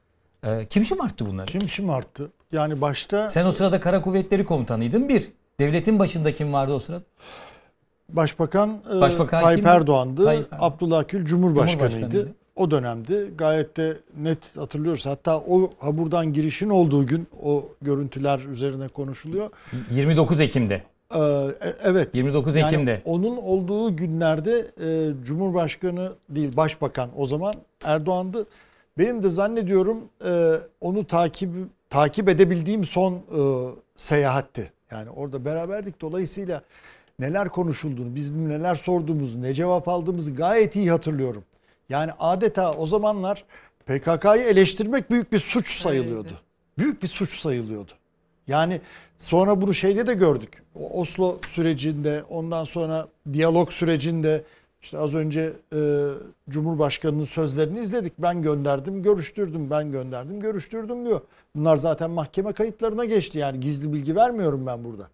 E, 0.45 0.67
kim 0.67 0.85
şımarttı 0.85 1.27
bunları? 1.27 1.47
Kim 1.47 1.69
şımarttı? 1.69 2.31
Yani 2.53 2.81
başta 2.81 3.31
Sen 3.31 3.47
o 3.47 3.53
sırada 3.53 3.81
Kara 3.81 4.01
Kuvvetleri 4.01 4.45
Komutanıydın 4.45 5.09
bir. 5.09 5.31
Devletin 5.61 5.99
başında 5.99 6.33
kim 6.33 6.53
vardı 6.53 6.73
o 6.73 6.79
sırada? 6.79 7.03
Başbakan, 8.09 8.81
e, 8.97 9.01
Başbakan 9.01 9.43
Tayyip? 9.43 9.67
Erdoğan'dı. 9.67 10.25
Tayyip 10.25 10.53
Erdoğan. 10.53 10.71
Abdullah 10.71 11.09
Gül 11.09 11.25
Cumhurbaşkanıydı. 11.25 11.91
Cumhurbaşkanıydı. 11.91 12.40
O 12.61 12.71
dönemde 12.71 13.27
gayet 13.39 13.77
de 13.77 13.97
net 14.17 14.57
hatırlıyoruz. 14.57 15.07
Hatta 15.07 15.39
o 15.39 15.73
haburdan 15.79 16.33
girişin 16.33 16.69
olduğu 16.69 17.07
gün 17.07 17.27
o 17.43 17.69
görüntüler 17.83 18.39
üzerine 18.39 18.89
konuşuluyor. 18.89 19.51
29 19.91 20.41
Ekim'de. 20.41 20.83
Ee, 21.15 21.19
e- 21.19 21.75
evet. 21.83 22.15
29 22.15 22.57
Yani 22.57 22.67
Ekim'de. 22.67 23.03
onun 23.05 23.37
olduğu 23.37 23.97
günlerde 23.97 24.67
e, 24.81 25.25
Cumhurbaşkanı 25.25 26.13
değil 26.29 26.57
Başbakan 26.57 27.11
o 27.17 27.27
zaman 27.27 27.55
Erdoğan'dı. 27.85 28.47
Benim 28.99 29.23
de 29.23 29.29
zannediyorum 29.29 29.99
e, 30.25 30.55
onu 30.81 31.07
takip 31.07 31.51
takip 31.91 32.29
edebildiğim 32.29 32.85
son 32.85 33.13
e, 33.15 33.41
seyahatti. 33.97 34.73
Yani 34.91 35.11
orada 35.11 35.45
beraberdik. 35.45 36.01
Dolayısıyla 36.01 36.63
neler 37.19 37.49
konuşulduğunu, 37.49 38.15
bizim 38.15 38.49
neler 38.49 38.75
sorduğumuzu, 38.75 39.43
ne 39.43 39.55
cevap 39.55 39.89
aldığımızı 39.89 40.35
gayet 40.35 40.77
iyi 40.77 40.91
hatırlıyorum. 40.91 41.45
Yani 41.91 42.13
adeta 42.19 42.73
o 42.73 42.87
zamanlar 42.87 43.45
PKK'yı 43.87 44.43
eleştirmek 44.43 45.11
büyük 45.11 45.33
bir 45.33 45.39
suç 45.39 45.81
sayılıyordu. 45.81 46.33
Büyük 46.79 47.03
bir 47.03 47.09
suç 47.09 47.39
sayılıyordu. 47.39 47.93
Yani 48.47 48.81
sonra 49.19 49.61
bunu 49.61 49.75
şeyde 49.75 50.07
de 50.07 50.15
gördük. 50.15 50.63
O 50.81 51.01
Oslo 51.01 51.39
sürecinde, 51.49 52.25
ondan 52.31 52.65
sonra 52.65 53.09
diyalog 53.33 53.71
sürecinde 53.71 54.45
işte 54.83 54.99
az 54.99 55.15
önce 55.15 55.53
e, 55.73 56.09
Cumhurbaşkanı'nın 56.51 57.25
sözlerini 57.25 57.81
izledik. 57.81 58.13
Ben 58.19 58.43
gönderdim, 58.43 59.03
görüştürdüm, 59.03 59.71
ben 59.71 59.93
gönderdim, 59.93 60.41
görüştürdüm 60.41 61.07
diyor. 61.07 61.21
Bunlar 61.55 61.77
zaten 61.77 62.11
mahkeme 62.11 62.53
kayıtlarına 62.53 63.05
geçti. 63.05 63.39
Yani 63.39 63.61
gizli 63.61 63.93
bilgi 63.93 64.17
vermiyorum 64.17 64.67
ben 64.67 64.85
burada. 64.85 65.09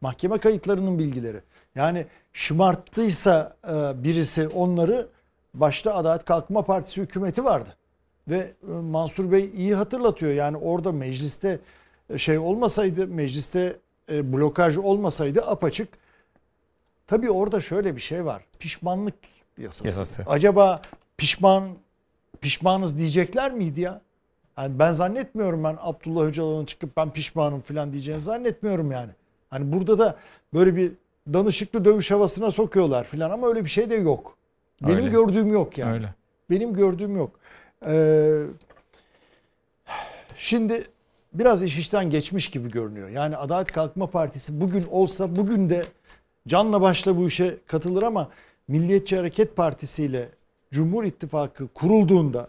Mahkeme 0.00 0.38
kayıtlarının 0.38 0.98
bilgileri. 0.98 1.40
Yani 1.74 2.06
şımarttıysa 2.32 3.56
e, 3.64 4.04
birisi 4.04 4.48
onları 4.48 5.06
başta 5.54 5.94
Adalet 5.94 6.24
Kalkınma 6.24 6.62
Partisi 6.62 7.00
hükümeti 7.00 7.44
vardı. 7.44 7.76
Ve 8.28 8.52
e, 8.68 8.72
Mansur 8.72 9.32
Bey 9.32 9.50
iyi 9.54 9.74
hatırlatıyor. 9.74 10.32
Yani 10.32 10.56
orada 10.56 10.92
mecliste 10.92 11.58
e, 12.10 12.18
şey 12.18 12.38
olmasaydı, 12.38 13.06
mecliste 13.06 13.76
e, 14.12 14.32
blokaj 14.32 14.76
olmasaydı 14.76 15.46
apaçık. 15.46 15.88
Tabii 17.06 17.30
orada 17.30 17.60
şöyle 17.60 17.96
bir 17.96 18.00
şey 18.00 18.24
var. 18.24 18.44
Pişmanlık 18.58 19.14
yasası. 19.58 19.86
Yasası. 19.86 20.22
Acaba 20.26 20.80
pişman 21.16 21.64
pişmanız 22.40 22.98
diyecekler 22.98 23.52
miydi 23.52 23.80
ya? 23.80 24.00
Yani 24.58 24.78
ben 24.78 24.92
zannetmiyorum 24.92 25.64
ben 25.64 25.76
Abdullah 25.80 26.24
Öcalan'ın 26.24 26.64
çıkıp 26.64 26.96
ben 26.96 27.10
pişmanım 27.10 27.60
falan 27.60 27.92
diyeceğini 27.92 28.20
zannetmiyorum 28.20 28.92
yani. 28.92 29.10
Hani 29.50 29.72
burada 29.72 29.98
da 29.98 30.16
böyle 30.54 30.76
bir 30.76 30.92
danışıklı 31.32 31.84
dövüş 31.84 32.10
havasına 32.10 32.50
sokuyorlar 32.50 33.04
falan 33.04 33.30
ama 33.30 33.48
öyle 33.48 33.64
bir 33.64 33.70
şey 33.70 33.90
de 33.90 33.94
yok. 33.94 34.37
Benim 34.82 34.96
Öyle. 34.96 35.08
gördüğüm 35.08 35.52
yok 35.52 35.78
yani. 35.78 35.92
Öyle. 35.92 36.14
Benim 36.50 36.74
gördüğüm 36.74 37.16
yok. 37.16 37.30
Ee, 37.86 38.42
şimdi 40.36 40.82
biraz 41.32 41.62
iş 41.62 41.78
işten 41.78 42.10
geçmiş 42.10 42.50
gibi 42.50 42.70
görünüyor. 42.70 43.08
Yani 43.08 43.36
Adalet 43.36 43.72
Kalkınma 43.72 44.06
Partisi 44.06 44.60
bugün 44.60 44.84
olsa 44.90 45.36
bugün 45.36 45.70
de 45.70 45.84
canla 46.48 46.80
başla 46.80 47.16
bu 47.16 47.26
işe 47.26 47.56
katılır 47.66 48.02
ama 48.02 48.28
Milliyetçi 48.68 49.16
Hareket 49.16 49.56
Partisi 49.56 50.04
ile 50.04 50.28
Cumhur 50.72 51.04
İttifakı 51.04 51.68
kurulduğunda 51.68 52.48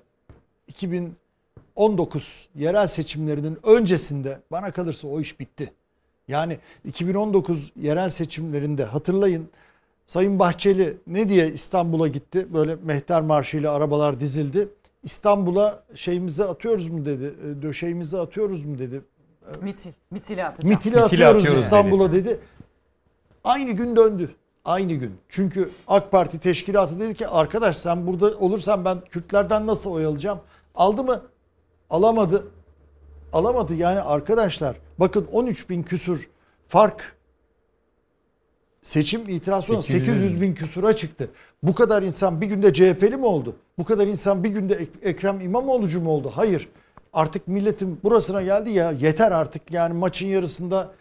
2019 0.68 2.48
yerel 2.56 2.88
seçimlerinin 2.88 3.58
öncesinde 3.64 4.40
bana 4.52 4.72
kalırsa 4.72 5.08
o 5.08 5.22
iş 5.22 5.40
bitti. 5.40 5.74
Yani 6.28 6.60
2019 6.86 7.72
yerel 7.82 8.10
seçimlerinde 8.10 8.84
hatırlayın 8.84 9.50
Sayın 10.10 10.40
Bahçeli 10.40 10.98
ne 11.08 11.30
diye 11.30 11.52
İstanbul'a 11.52 12.08
gitti? 12.08 12.48
Böyle 12.54 12.76
mehter 12.84 13.22
marşıyla 13.22 13.74
arabalar 13.74 14.20
dizildi. 14.20 14.70
İstanbul'a 15.04 15.84
şeyimizi 15.96 16.46
atıyoruz 16.46 16.88
mu 16.88 17.06
dedi. 17.06 17.34
e, 17.44 17.62
Döşeğimizi 17.62 18.18
atıyoruz 18.18 18.66
mu 18.66 18.80
dedi. 18.80 19.02
Mitil. 19.62 19.92
Mitili 20.12 20.46
atacağım. 20.46 20.76
Mitili 20.76 21.00
atıyoruz, 21.02 21.46
İstanbul'a 21.46 22.12
dedi. 22.12 22.40
Aynı 23.44 23.72
gün 23.72 23.96
döndü. 23.96 24.36
Aynı 24.66 24.94
gün. 24.94 25.14
Çünkü 25.30 25.70
AK 25.88 26.12
Parti 26.12 26.40
teşkilatı 26.40 27.00
dedi 27.00 27.14
ki 27.14 27.28
arkadaş 27.28 27.78
sen 27.78 28.08
burada 28.08 28.38
olursan 28.38 28.86
ben 28.86 29.02
Kürtlerden 29.02 29.68
nasıl 29.68 29.92
oy 29.92 30.06
alacağım? 30.06 30.40
Aldı 30.76 31.04
mı? 31.04 31.22
Alamadı. 31.90 32.48
Alamadı 33.34 33.76
yani 33.76 34.02
arkadaşlar. 34.02 34.76
Bakın 35.00 35.28
13 35.32 35.70
bin 35.70 35.84
küsur 35.84 36.30
fark 36.68 37.19
seçim 38.84 39.30
itiraz 39.30 39.66
sonra 39.66 39.82
800 39.82 40.06
800 40.22 40.42
bin 40.42 40.54
küsura 40.54 40.96
çıktı. 40.96 41.30
Bu 41.64 41.76
kadar 41.76 42.04
insan 42.04 42.42
bir 42.42 42.48
günde 42.48 42.74
CHP'li 42.74 43.18
mi 43.18 43.26
oldu? 43.26 43.56
Bu 43.78 43.84
kadar 43.84 44.08
insan 44.08 44.44
bir 44.44 44.50
günde 44.50 44.74
Ek- 44.74 44.92
Ekrem 45.10 45.42
İmamoğlu'cu 45.42 46.02
mu 46.02 46.10
oldu? 46.10 46.32
Hayır. 46.36 46.70
Artık 47.14 47.48
milletin 47.48 48.00
burasına 48.04 48.42
geldi 48.42 48.70
ya 48.70 48.92
yeter 48.92 49.32
artık 49.32 49.72
yani 49.72 49.94
maçın 49.94 50.28
yarısında 50.28 50.92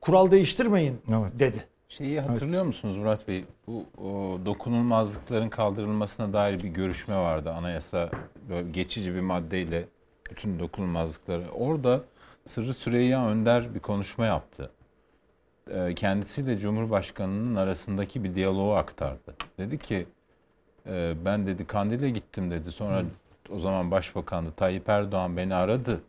kural 0.00 0.30
değiştirmeyin 0.30 0.98
dedi. 1.38 1.64
Şeyi 1.88 2.20
hatırlıyor 2.20 2.64
musunuz 2.64 2.96
Murat 2.96 3.28
Bey? 3.28 3.44
Bu 3.66 3.84
o, 4.02 4.38
dokunulmazlıkların 4.46 5.48
kaldırılmasına 5.48 6.32
dair 6.32 6.62
bir 6.62 6.68
görüşme 6.68 7.16
vardı. 7.16 7.50
Anayasa 7.50 8.10
böyle 8.48 8.70
geçici 8.70 9.14
bir 9.14 9.20
maddeyle 9.20 9.84
bütün 10.30 10.58
dokunulmazlıkları. 10.58 11.50
Orada 11.50 12.00
Sırrı 12.48 12.74
Süreyya 12.74 13.26
Önder 13.28 13.74
bir 13.74 13.80
konuşma 13.80 14.26
yaptı. 14.26 14.70
Ee, 15.70 15.94
Kendisiyle 15.94 16.58
Cumhurbaşkanı'nın 16.58 17.54
arasındaki 17.54 18.24
bir 18.24 18.34
diyaloğu 18.34 18.74
aktardı. 18.74 19.34
Dedi 19.58 19.78
ki 19.78 20.06
e, 20.86 21.14
ben 21.24 21.46
dedi 21.46 21.66
Kandil'e 21.66 22.10
gittim 22.10 22.50
dedi. 22.50 22.72
Sonra 22.72 23.04
o 23.50 23.58
zaman 23.58 23.90
Başbakandı 23.90 24.52
Tayyip 24.56 24.88
Erdoğan 24.88 25.36
beni 25.36 25.54
aradı. 25.54 26.00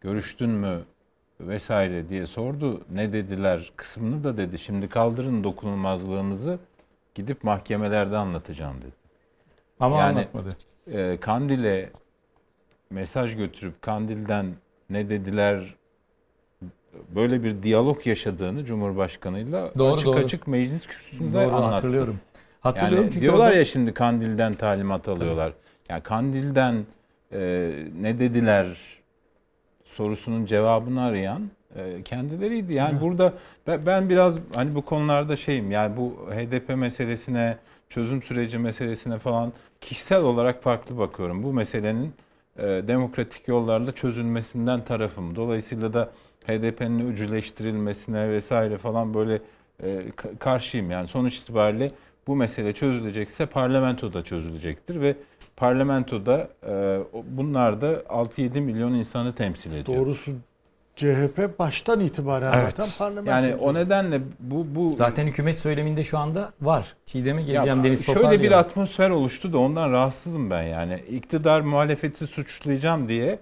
Görüştün 0.00 0.50
mü 0.50 0.80
vesaire 1.40 2.08
diye 2.08 2.26
sordu. 2.26 2.80
Ne 2.90 3.12
dediler 3.12 3.72
kısmını 3.76 4.24
da 4.24 4.36
dedi. 4.36 4.58
Şimdi 4.58 4.88
kaldırın 4.88 5.44
dokunulmazlığımızı 5.44 6.58
gidip 7.14 7.44
mahkemelerde 7.44 8.16
anlatacağım 8.16 8.78
dedi. 8.80 8.92
Ama 9.80 10.02
anlatmadı. 10.02 10.48
e, 10.92 11.16
Kandil'e 11.20 11.90
mesaj 12.90 13.36
götürüp 13.36 13.82
Kandil'den 13.82 14.46
ne 14.90 15.08
dediler 15.08 15.74
böyle 17.14 17.44
bir 17.44 17.62
diyalog 17.62 18.06
yaşadığını 18.06 18.64
Cumhurbaşkanıyla 18.64 19.72
Doğru, 19.78 19.94
açık 19.94 20.06
doğru. 20.06 20.16
açık 20.18 20.46
meclis 20.46 20.86
kürsüsünde 20.86 21.34
Doğru, 21.34 21.54
anlattı. 21.54 21.74
hatırlıyorum. 21.74 22.20
Hatırlıyorum 22.60 23.04
yani 23.04 23.12
çünkü 23.12 23.20
diyorlar 23.26 23.46
orada- 23.46 23.58
ya 23.58 23.64
şimdi 23.64 23.94
Kandil'den 23.94 24.54
talimat 24.54 25.08
alıyorlar. 25.08 25.52
Yani 25.88 26.02
Kandil'den 26.02 26.84
e, 27.32 27.70
ne 28.00 28.18
dediler 28.18 28.78
sorusunun 29.84 30.46
cevabını 30.46 31.02
arayan 31.02 31.42
e, 31.76 32.02
kendileriydi. 32.02 32.76
Yani 32.76 33.00
burada 33.00 33.32
ben, 33.66 33.86
ben 33.86 34.08
biraz 34.08 34.38
hani 34.54 34.74
bu 34.74 34.82
konularda 34.82 35.36
şeyim 35.36 35.70
yani 35.70 35.96
bu 35.96 36.28
HDP 36.30 36.68
meselesine, 36.76 37.56
çözüm 37.88 38.22
süreci 38.22 38.58
meselesine 38.58 39.18
falan 39.18 39.52
kişisel 39.80 40.22
olarak 40.22 40.62
farklı 40.62 40.98
bakıyorum. 40.98 41.42
Bu 41.42 41.52
meselenin 41.52 42.12
e, 42.58 42.62
demokratik 42.62 43.48
yollarla 43.48 43.92
çözülmesinden 43.92 44.84
tarafım. 44.84 45.36
Dolayısıyla 45.36 45.92
da 45.92 46.10
HDP'nin 46.48 47.12
öcüleştirilmesine 47.12 48.30
vesaire 48.30 48.78
falan 48.78 49.14
böyle 49.14 49.34
e, 49.82 49.86
ka- 50.16 50.38
karşıyım. 50.38 50.90
Yani 50.90 51.06
sonuç 51.06 51.36
itibariyle 51.36 51.88
bu 52.26 52.36
mesele 52.36 52.72
çözülecekse 52.72 53.46
parlamentoda 53.46 54.22
çözülecektir 54.22 55.00
ve 55.00 55.14
parlamentoda 55.56 56.48
e, 56.68 56.98
bunlar 57.30 57.80
da 57.80 57.92
6-7 57.94 58.60
milyon 58.60 58.94
insanı 58.94 59.32
temsil 59.32 59.72
ediyor. 59.72 59.98
Doğrusu 59.98 60.32
CHP 60.96 61.58
baştan 61.58 62.00
itibaren 62.00 62.52
Evet. 62.52 62.74
zaten 62.76 62.88
parlamento. 62.98 63.30
Yani 63.30 63.54
o 63.54 63.74
nedenle 63.74 64.20
bu 64.40 64.66
bu 64.74 64.94
Zaten 64.96 65.26
hükümet 65.26 65.58
söyleminde 65.58 66.04
şu 66.04 66.18
anda 66.18 66.52
var. 66.62 66.94
Çiğdem'e 67.06 67.42
geleceğim 67.42 67.78
Ya, 67.78 67.84
Deniz 67.84 68.06
Şöyle 68.06 68.18
toparlıyor. 68.18 68.42
bir 68.42 68.52
atmosfer 68.58 69.10
oluştu 69.10 69.52
da 69.52 69.58
ondan 69.58 69.92
rahatsızım 69.92 70.50
ben 70.50 70.62
yani. 70.62 71.02
İktidar 71.10 71.60
muhalefeti 71.60 72.26
suçlayacağım 72.26 73.08
diye 73.08 73.38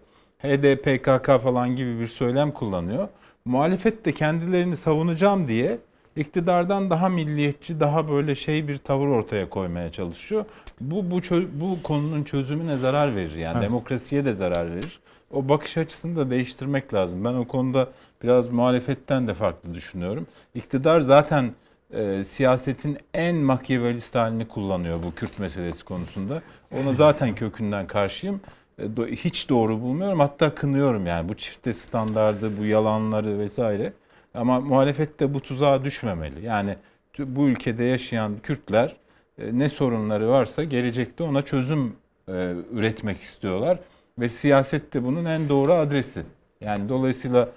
HDP, 0.46 0.84
PKK 0.84 1.42
falan 1.42 1.76
gibi 1.76 2.00
bir 2.00 2.06
söylem 2.06 2.50
kullanıyor. 2.50 3.08
Muhalefet 3.44 4.04
de 4.04 4.12
kendilerini 4.12 4.76
savunacağım 4.76 5.48
diye 5.48 5.78
iktidardan 6.16 6.90
daha 6.90 7.08
milliyetçi, 7.08 7.80
daha 7.80 8.08
böyle 8.08 8.34
şey 8.34 8.68
bir 8.68 8.76
tavır 8.76 9.06
ortaya 9.08 9.48
koymaya 9.48 9.92
çalışıyor. 9.92 10.44
Bu 10.80 11.10
bu 11.10 11.20
bu 11.52 11.82
konunun 11.82 12.24
çözümüne 12.24 12.76
zarar 12.76 13.16
verir 13.16 13.34
yani 13.34 13.56
Evet. 13.58 13.68
demokrasiye 13.68 14.24
de 14.24 14.34
zarar 14.34 14.74
verir. 14.74 15.00
O 15.32 15.48
bakış 15.48 15.76
açısını 15.78 16.16
da 16.16 16.30
değiştirmek 16.30 16.94
lazım. 16.94 17.24
Ben 17.24 17.34
o 17.34 17.44
konuda 17.44 17.88
biraz 18.22 18.48
muhalefetten 18.48 19.26
de 19.26 19.34
farklı 19.34 19.74
düşünüyorum. 19.74 20.26
İktidar 20.54 21.00
zaten 21.00 21.52
e, 21.92 22.24
siyasetin 22.24 22.98
en 23.14 23.36
makyavelist 23.36 24.14
halini 24.14 24.48
kullanıyor 24.48 24.96
bu 25.06 25.14
Kürt 25.14 25.38
meselesi 25.38 25.84
konusunda. 25.84 26.42
Ona 26.82 26.92
zaten 26.92 27.34
kökünden 27.34 27.86
karşıyım. 27.86 28.40
E, 28.78 28.84
hiç 29.06 29.48
doğru 29.48 29.80
bulmuyorum. 29.80 30.20
Hatta 30.20 30.54
kınıyorum 30.54 31.06
yani 31.06 31.28
bu 31.28 31.34
çifte 31.34 31.72
standardı, 31.72 32.58
bu 32.58 32.64
yalanları 32.64 33.38
vesaire. 33.38 33.92
Ama 34.34 34.60
muhalefet 34.60 35.20
de 35.20 35.34
bu 35.34 35.40
tuzağa 35.40 35.84
düşmemeli. 35.84 36.44
Yani 36.44 36.76
bu 37.18 37.48
ülkede 37.48 37.84
yaşayan 37.84 38.32
Kürtler 38.42 38.96
e, 39.38 39.58
ne 39.58 39.68
sorunları 39.68 40.28
varsa 40.28 40.64
gelecekte 40.64 41.24
ona 41.24 41.42
çözüm 41.42 41.96
e, 42.28 42.54
üretmek 42.72 43.20
istiyorlar 43.20 43.78
ve 44.18 44.28
siyaset 44.28 44.94
de 44.94 45.04
bunun 45.04 45.24
en 45.24 45.48
doğru 45.48 45.72
adresi. 45.72 46.22
Yani 46.60 46.88
dolayısıyla 46.88 47.48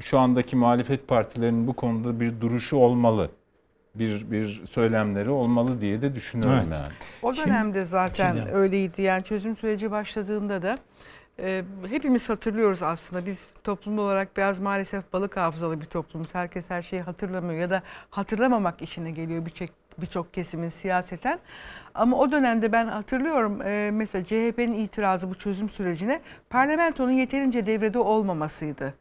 şu 0.00 0.18
andaki 0.18 0.56
muhalefet 0.56 1.08
partilerinin 1.08 1.66
bu 1.66 1.72
konuda 1.72 2.20
bir 2.20 2.40
duruşu 2.40 2.76
olmalı. 2.76 3.30
Bir 3.94 4.30
bir 4.30 4.66
söylemleri 4.66 5.30
olmalı 5.30 5.80
diye 5.80 6.02
de 6.02 6.14
düşünüyorum 6.14 6.62
Evet. 6.66 6.80
yani. 6.82 6.92
O 7.22 7.34
Şimdi- 7.34 7.48
dönemde 7.48 7.84
zaten 7.84 8.32
Çiğdem. 8.36 8.54
öyleydi. 8.54 9.02
Yani 9.02 9.24
çözüm 9.24 9.56
süreci 9.56 9.90
başladığında 9.90 10.62
da 10.62 10.74
e, 11.38 11.62
hepimiz 11.88 12.28
hatırlıyoruz 12.28 12.82
aslında. 12.82 13.26
Biz 13.26 13.46
toplum 13.64 13.98
olarak 13.98 14.36
biraz 14.36 14.60
maalesef 14.60 15.12
balık 15.12 15.36
hafızalı 15.36 15.80
bir 15.80 15.86
toplumuz. 15.86 16.34
Herkes 16.34 16.70
her 16.70 16.82
şeyi 16.82 17.02
hatırlamıyor 17.02 17.60
ya 17.60 17.70
da 17.70 17.82
hatırlamamak 18.10 18.82
işine 18.82 19.10
geliyor 19.10 19.46
birçok 19.46 19.68
birçok 19.98 20.34
kesimin 20.34 20.68
siyaseten. 20.68 21.38
Ama 21.94 22.16
o 22.18 22.32
dönemde 22.32 22.72
ben 22.72 22.86
hatırlıyorum 22.86 23.62
e, 23.62 23.90
mesela 23.92 24.24
CHP'nin 24.24 24.78
itirazı 24.78 25.30
bu 25.30 25.34
çözüm 25.34 25.68
sürecine 25.70 26.20
parlamentonun 26.50 27.10
yeterince 27.10 27.66
devrede 27.66 27.98
olmamasıydı. 27.98 28.94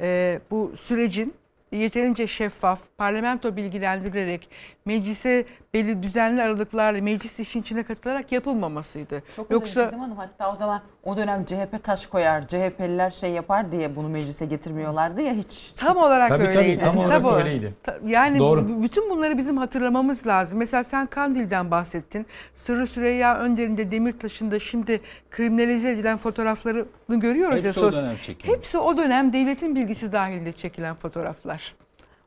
E, 0.00 0.40
bu 0.50 0.72
sürecin 0.80 1.34
yeterince 1.76 2.26
şeffaf, 2.26 2.78
parlamento 2.98 3.56
bilgilendirilerek, 3.56 4.48
meclise 4.84 5.44
belli 5.74 6.02
düzenli 6.02 6.42
aralıklarla 6.42 7.02
meclis 7.02 7.40
işin 7.40 7.60
içine 7.60 7.82
katılarak 7.82 8.32
yapılmamasıydı. 8.32 9.22
Çok 9.36 9.50
Yoksa. 9.50 9.86
Hanım 9.86 10.16
hatta 10.16 10.52
o 10.52 10.56
zaman 10.56 10.80
o 11.04 11.16
dönem 11.16 11.44
CHP 11.44 11.84
taş 11.84 12.06
koyar, 12.06 12.46
CHP'liler 12.46 13.10
şey 13.10 13.30
yapar 13.30 13.72
diye 13.72 13.96
bunu 13.96 14.08
meclise 14.08 14.46
getirmiyorlardı 14.46 15.22
ya 15.22 15.32
hiç. 15.34 15.72
tam 15.76 15.96
olarak 15.96 16.28
Tabii, 16.28 16.44
tabii, 16.44 16.58
öyleydi. 16.58 16.80
tam 16.84 16.98
olarak 16.98 17.22
Tabii. 17.22 17.34
öyleydi. 17.34 17.74
Yani 18.06 18.38
Doğru. 18.38 18.82
bütün 18.82 19.10
bunları 19.10 19.38
bizim 19.38 19.56
hatırlamamız 19.56 20.26
lazım. 20.26 20.58
Mesela 20.58 20.84
sen 20.84 21.06
Kandil'den 21.06 21.70
bahsettin. 21.70 22.26
Sırrı 22.54 22.86
Süreyya 22.86 23.36
Önder'in 23.38 23.76
Demirtaş'ın 23.90 24.50
da 24.50 24.58
şimdi 24.60 25.00
kriminalize 25.30 25.90
edilen 25.90 26.18
fotoğraflarını 26.18 26.86
görüyoruz 27.20 27.56
ya. 27.56 27.64
Hepsi 27.64 27.80
o 27.80 27.88
sos- 27.88 27.92
dönem 27.96 28.16
çekilmiş. 28.16 28.56
Hepsi 28.58 28.78
o 28.78 28.96
dönem 28.96 29.32
devletin 29.32 29.74
bilgisi 29.74 30.12
dahilinde 30.12 30.52
çekilen 30.52 30.94
fotoğraflar. 30.94 31.61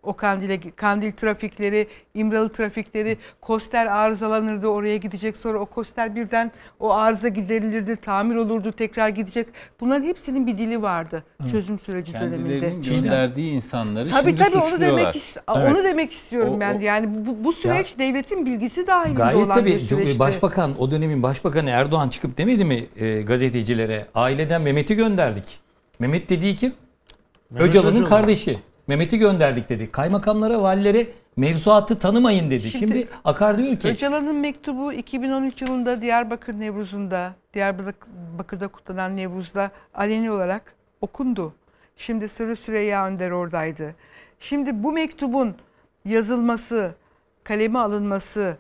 O 0.06 0.14
kandile, 0.14 0.60
kandil 0.76 1.12
trafikleri, 1.12 1.88
İmralı 2.14 2.50
trafikleri, 2.50 3.18
Kostel 3.42 3.96
arızalanırdı 3.96 4.68
oraya 4.68 4.98
gidecek 4.98 5.38
sonra 5.38 5.60
o 5.60 5.66
Kostel 5.66 6.16
birden 6.16 6.52
o 6.80 6.92
arıza 6.94 7.28
giderilirdi, 7.28 7.96
tamir 7.96 8.36
olurdu, 8.36 8.72
tekrar 8.72 9.10
gidecek. 9.10 9.48
Bunların 9.80 10.04
hepsinin 10.08 10.48
bir 10.48 10.58
dili 10.58 10.82
vardı 10.82 11.24
çözüm 11.52 11.80
süreci 11.80 12.14
döneminde. 12.14 12.60
Kendilerinin 12.60 12.84
gönderdiği 13.04 13.52
insanları 13.52 14.10
Tabii 14.10 14.30
şimdi 14.30 14.44
tabii 14.44 14.58
onu 14.58 14.70
suçluyorlar. 14.70 15.02
demek 15.02 15.16
ist- 15.16 15.40
Evet. 15.58 15.72
onu 15.76 15.84
demek 15.84 16.12
istiyorum 16.12 16.54
O- 16.58 16.60
ben. 16.60 16.80
Yani 16.80 17.08
bu, 17.28 17.44
bu 17.44 17.54
süreç 17.54 17.98
devletin 18.00 18.46
bilgisi 18.46 18.88
dahilinde 18.88 19.18
Gayet 19.18 19.38
olan 19.46 19.56
tabii. 19.56 19.70
bir 19.74 19.80
süreçti. 19.80 20.20
Başbakan, 20.20 20.72
o 20.80 20.92
dönemin 20.92 21.24
başbakanı 21.24 21.70
Erdoğan 21.70 22.10
çıkıp 22.10 22.38
demedi 22.38 22.66
mi 22.66 22.86
e, 22.98 23.22
gazetecilere? 23.22 24.06
Aileden 24.16 24.62
Mehmet'i 24.62 24.96
gönderdik. 24.96 25.60
Mehmet 26.00 26.30
dediği 26.30 26.56
kim? 26.56 26.74
Mehmet 27.50 27.70
Öcalan'ın 27.70 27.92
Öcalan. 27.92 28.10
kardeşi. 28.10 28.60
Mehmet'i 28.88 29.18
gönderdik 29.18 29.70
dedi. 29.70 29.92
Kaymakamlara, 29.92 30.62
valilere 30.62 31.08
mevzuatı 31.38 32.00
tanımayın 32.00 32.52
dedi. 32.52 32.70
Şimdi, 32.70 32.80
Şimdi 32.80 33.08
Akar 33.24 33.58
diyor 33.58 33.80
ki 33.80 33.88
Öcalan'ın 33.88 34.36
mektubu 34.36 34.94
2013 34.94 35.62
yılında 35.62 36.02
Diyarbakır 36.02 36.60
Nevruz'unda, 36.60 37.36
Diyarbakır'da 37.54 38.68
kutlanan 38.68 39.16
Nevruz'da 39.16 39.72
aleni 39.94 40.32
olarak 40.32 40.76
okundu. 41.02 41.54
Şimdi 41.98 42.30
Sırrı 42.30 42.56
Süreyya 42.56 43.08
Önder 43.08 43.32
oradaydı. 43.32 43.96
Şimdi 44.40 44.84
bu 44.84 44.92
mektubun 44.92 45.56
yazılması, 46.06 46.92
kaleme 47.44 47.80
alınması, 47.80 48.58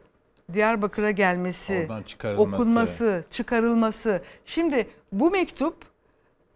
Diyarbakır'a 0.53 1.11
gelmesi, 1.11 1.87
çıkarılması. 2.07 2.41
okunması, 2.55 3.23
çıkarılması. 3.31 4.21
Şimdi 4.45 4.87
bu 5.11 5.31
mektup 5.31 5.75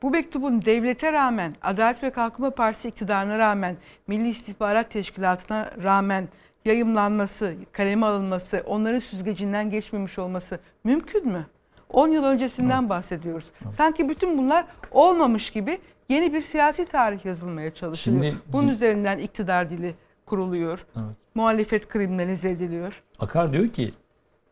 bu 0.02 0.10
mektubun 0.12 0.62
devlete 0.66 1.14
rağmen, 1.14 1.56
Adalet 1.62 2.04
ve 2.04 2.10
Kalkınma 2.10 2.50
Partisi 2.52 2.88
iktidarına 2.88 3.38
rağmen, 3.40 3.78
Milli 4.08 4.30
İstihbarat 4.30 4.92
Teşkilatı'na 4.92 5.72
rağmen 5.84 6.28
yayımlanması, 6.66 7.54
kaleme 7.72 8.06
alınması, 8.06 8.64
onların 8.68 9.00
süzgecinden 9.00 9.70
geçmemiş 9.72 10.20
olması 10.20 10.60
mümkün 10.84 11.28
mü? 11.28 11.46
10 11.94 12.08
yıl 12.08 12.24
öncesinden 12.24 12.90
bahsediyoruz. 12.90 13.46
Sanki 13.72 14.10
bütün 14.10 14.38
bunlar 14.38 14.66
olmamış 14.92 15.50
gibi 15.50 15.80
yeni 16.10 16.34
bir 16.34 16.42
siyasi 16.42 16.86
tarih 16.86 17.26
yazılmaya 17.26 17.74
çalışılıyor. 17.74 18.24
Şimdi- 18.24 18.38
Bunun 18.48 18.68
üzerinden 18.68 19.18
iktidar 19.18 19.70
dili 19.70 19.96
kuruluyor. 20.26 20.86
Evet. 20.96 21.06
Muhalefet 21.36 21.88
kriminalize 21.88 22.50
ediliyor. 22.50 23.04
Akar 23.20 23.54
diyor 23.54 23.68
ki 23.70 23.94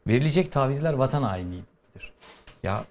verilecek 0.08 0.52
tavizler 0.52 0.94
vatan 0.94 1.24
hainliğidir. 1.24 2.14
Ya 2.64 2.84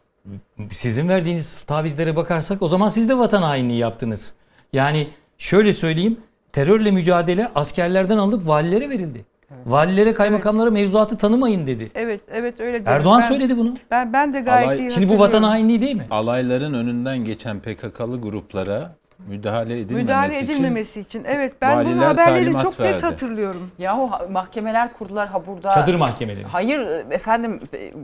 sizin 0.73 1.09
verdiğiniz 1.09 1.61
tavizlere 1.61 2.17
bakarsak 2.17 2.63
o 2.63 2.69
zaman 2.69 2.89
siz 2.89 3.09
de 3.09 3.19
vatan 3.19 3.43
hainliği 3.43 3.79
yaptınız. 3.79 4.35
Yani 4.73 5.09
şöyle 5.39 5.73
söyleyeyim 5.73 6.21
terörle 6.53 6.91
mücadele 6.91 7.49
askerlerden 7.55 8.19
alınıp 8.19 8.47
valilere 8.47 8.91
verildi. 8.91 9.25
Valilere 9.67 10.15
kaymakamlara 10.15 10.71
mevzuatı 10.71 11.19
tanımayın 11.19 11.67
dedi. 11.67 11.91
Evet, 11.95 12.21
evet 12.33 12.61
öyle 12.61 12.81
dedi. 12.81 12.89
Erdoğan 12.89 13.21
Ben- 13.23 13.29
söyledi 13.29 13.57
bunu. 13.57 13.75
Ben 13.91 14.13
ben 14.13 14.35
de 14.35 14.41
gayet 14.41 14.69
Alay- 14.69 14.79
iyi 14.79 14.91
Şimdi 14.91 15.09
bu 15.09 15.19
vatan 15.19 15.43
hainliği 15.43 15.81
değil 15.81 15.97
mi? 15.97 16.07
Alayların 16.11 16.75
önünden 16.75 17.19
geçen 17.19 17.61
PKK'lı 17.61 18.21
gruplara 18.21 18.97
müdahale 19.29 19.81
edilmemesi, 19.81 20.05
müdahale 20.05 20.41
için 20.41 20.53
edilmemesi 20.53 21.01
için. 21.01 21.25
Evet 21.25 21.55
ben 21.61 21.85
bunun 21.87 21.99
haberlerini 21.99 22.53
çok 22.63 22.81
verdi. 22.81 22.95
net 22.97 23.03
hatırlıyorum. 23.03 23.71
Yahu 23.79 24.11
mahkemeler 24.33 24.93
kurdular 24.93 25.29
ha 25.29 25.47
burada. 25.47 25.71
Çadır 25.71 25.95
mahkemeleri. 25.95 26.45
Hayır 26.45 26.81
efendim 27.11 27.61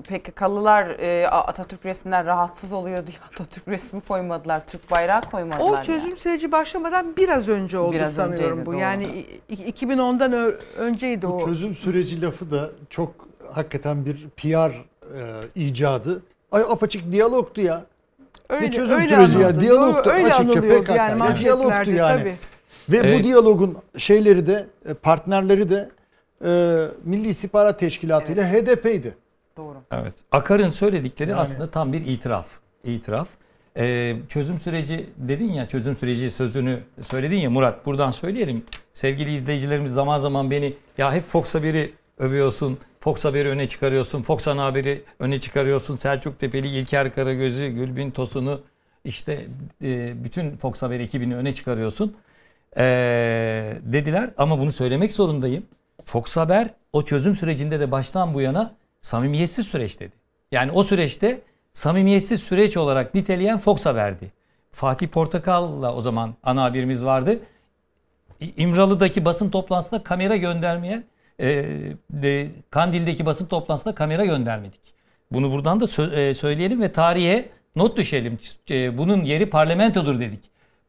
PKK'lılar 0.09 0.87
e, 0.99 1.29
Atatürk 1.29 1.87
resminden 1.87 2.27
rahatsız 2.27 2.73
oluyor 2.73 3.07
diye 3.07 3.17
Atatürk 3.33 3.69
resmi 3.69 4.01
koymadılar. 4.01 4.67
Türk 4.67 4.91
bayrağı 4.91 5.23
koymadılar. 5.23 5.71
O 5.71 5.75
yani. 5.75 5.87
çözüm 5.87 6.17
süreci 6.17 6.53
başlamadan 6.53 7.17
biraz 7.17 7.49
önce 7.49 7.79
oldu 7.79 7.93
Biraz 7.93 8.15
sanıyorum 8.15 8.45
önceydi, 8.59 8.67
bu. 8.67 8.73
doğru. 8.73 8.81
Yani 8.81 9.05
i- 9.05 9.55
i- 9.55 9.71
2010'dan 9.73 10.33
ö- 10.33 10.59
önceydi 10.79 11.27
Bu 11.29 11.33
o. 11.33 11.45
çözüm 11.47 11.75
süreci 11.75 12.23
lafı 12.23 12.51
da 12.51 12.71
çok 12.91 13.15
hakikaten 13.53 14.05
bir 14.05 14.29
PR 14.37 14.71
e, 14.71 14.75
icadı. 15.55 16.23
Ay 16.53 16.63
apaçık 16.63 17.13
diyalogtu 17.13 17.61
ya. 17.61 17.85
Öyle, 18.49 18.67
ne 18.67 18.71
çözüm 18.73 18.97
öyle 19.01 19.15
süreci 19.15 19.39
ya? 19.39 19.47
anıldı. 19.49 19.61
Diyalogtu 19.61 20.11
öyle 20.11 20.35
açıkça 20.35 20.61
PKK. 20.61 20.89
yani 20.89 21.23
ya 21.23 21.37
diyalogtu 21.39 21.91
yani. 21.91 22.19
tabii. 22.21 22.37
Ve 22.89 22.97
Evet. 22.97 23.21
bu 23.21 23.25
diyalogun 23.25 23.77
şeyleri 23.99 24.47
de 24.47 24.67
e, 24.89 24.95
partnerleri 24.95 25.71
de 25.71 25.89
e, 26.45 26.51
Milli 27.05 27.29
İstihbarat 27.29 27.79
Teşkilatı 27.79 28.33
ile 28.33 28.45
HDP'ydi. 28.53 29.15
Doğru. 29.57 29.77
Evet. 29.93 30.15
Akar'ın 30.33 30.71
söyledikleri 30.71 31.31
Yani- 31.31 31.41
aslında 31.41 31.71
tam 31.71 31.93
bir 31.93 32.07
itiraf. 32.07 32.47
İtiraf. 32.85 33.29
Ee, 33.77 34.17
çözüm 34.29 34.59
süreci 34.59 35.07
dedin 35.17 35.53
ya 35.53 35.69
çözüm 35.69 35.97
süreci 35.97 36.31
sözünü 36.31 36.79
söyledin 37.03 37.37
ya 37.37 37.51
Murat 37.51 37.87
buradan 37.87 38.11
söyleyelim. 38.11 38.65
Sevgili 38.95 39.35
izleyicilerimiz 39.35 39.93
zaman 39.93 40.19
zaman 40.19 40.51
beni 40.51 40.75
ya 40.99 41.13
hep 41.15 41.23
Fox 41.29 41.55
Haber'i 41.55 41.93
övüyorsun. 42.23 42.79
Fox 43.01 43.25
Haber'i 43.25 43.49
öne 43.49 43.69
çıkarıyorsun. 43.69 44.23
Fox 44.23 44.49
Ana 44.49 44.65
Haber'i 44.65 45.03
öne 45.19 45.41
çıkarıyorsun. 45.41 45.97
Selçuk 45.97 46.41
Tepeli, 46.41 46.69
İlker 46.69 47.15
Karagöz'ü, 47.15 47.69
Gülbin 47.69 48.11
Tosun'u 48.11 48.61
işte 49.05 49.47
e, 49.83 50.25
bütün 50.25 50.57
Fox 50.57 50.83
Haber 50.83 51.01
ekibini 51.01 51.37
öne 51.37 51.55
çıkarıyorsun. 51.55 52.17
Ee, 52.77 53.77
dediler 53.83 54.31
ama 54.37 54.59
bunu 54.59 54.73
söylemek 54.73 55.13
zorundayım. 55.13 55.67
Fox 56.05 56.37
Haber 56.37 56.69
o 56.93 57.05
çözüm 57.05 57.37
sürecinde 57.37 57.81
de 57.81 57.91
baştan 57.91 58.35
bu 58.35 58.41
yana 58.41 58.75
samimiyetsiz 59.01 59.67
süreç 59.67 60.01
dedi. 60.01 60.13
Yani 60.53 60.73
o 60.73 60.83
süreçte 60.83 61.41
samimiyetsiz 61.73 62.41
süreç 62.41 62.77
olarak 62.77 63.15
niteleyen 63.15 63.59
Fox 63.59 63.87
Haber'di. 63.87 64.33
Fatih 64.73 65.09
Portakal'la 65.09 65.95
o 65.95 66.01
zaman 66.01 66.35
ana 66.43 66.63
haberimiz 66.63 67.05
vardı. 67.05 67.39
İmralı'daki 68.57 69.25
basın 69.25 69.51
toplantısında 69.51 70.03
kamera 70.03 70.37
göndermeyen, 70.37 71.05
e, 71.41 71.65
de, 72.11 72.51
Kandil'deki 72.71 73.27
basın 73.27 73.47
toplantısında 73.47 73.95
kamera 73.95 74.25
göndermedik. 74.25 74.81
Bunu 75.31 75.53
buradan 75.53 75.81
da 75.81 75.85
sö- 75.85 76.15
e, 76.15 76.35
söyleyelim 76.35 76.83
ve 76.83 76.93
tarihe 76.93 77.49
not 77.77 77.97
düşelim. 77.97 78.39
E, 78.71 78.99
bunun 78.99 79.23
yeri 79.23 79.51
parlamentodur 79.51 80.21
dedik. 80.21 80.41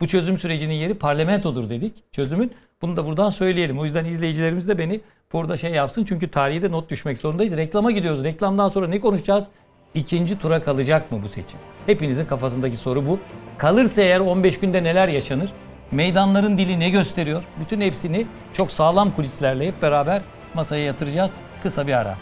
Bu 0.02 0.08
çözüm 0.08 0.38
sürecinin 0.38 0.74
yeri 0.74 0.94
parlamentodur 0.94 1.70
dedik 1.70 2.14
çözümün. 2.14 2.52
Bunu 2.82 2.98
da 2.98 3.06
buradan 3.06 3.30
söyleyelim. 3.30 3.80
O 3.80 3.86
yüzden 3.86 4.06
izleyicilerimiz 4.06 4.68
de 4.68 4.78
beni 4.78 5.02
burada 5.34 5.58
şey 5.58 5.72
yapsın. 5.72 6.06
Çünkü 6.06 6.28
tarihe 6.28 6.62
de 6.62 6.72
not 6.72 6.90
düşmek 6.90 7.18
zorundayız. 7.18 7.58
Reklama 7.58 7.92
gidiyoruz. 7.92 8.24
Reklamdan 8.24 8.70
sonra 8.70 8.88
ne 8.88 9.00
konuşacağız? 9.00 9.48
İkinci 9.94 10.40
tura 10.40 10.64
kalacak 10.64 11.12
mı 11.12 11.24
bu 11.24 11.30
seçim? 11.30 11.60
Hepinizin 11.86 12.26
kafasındaki 12.26 12.78
soru 12.78 13.08
bu. 13.08 13.20
Kalırsa 13.58 14.02
eğer 14.02 14.20
15 14.20 14.60
günde 14.60 14.84
neler 14.84 15.08
yaşanır? 15.08 15.50
Meydanların 15.92 16.58
dili 16.58 16.80
ne 16.80 16.90
gösteriyor? 16.90 17.44
Bütün 17.60 17.82
hepsini 17.82 18.28
çok 18.54 18.72
sağlam 18.72 19.12
kulislerle 19.12 19.68
hep 19.68 19.82
beraber 19.82 20.22
masaya 20.54 20.84
yatıracağız. 20.86 21.32
Kısa 21.64 21.88
bir 21.88 21.94
ara. 21.94 22.18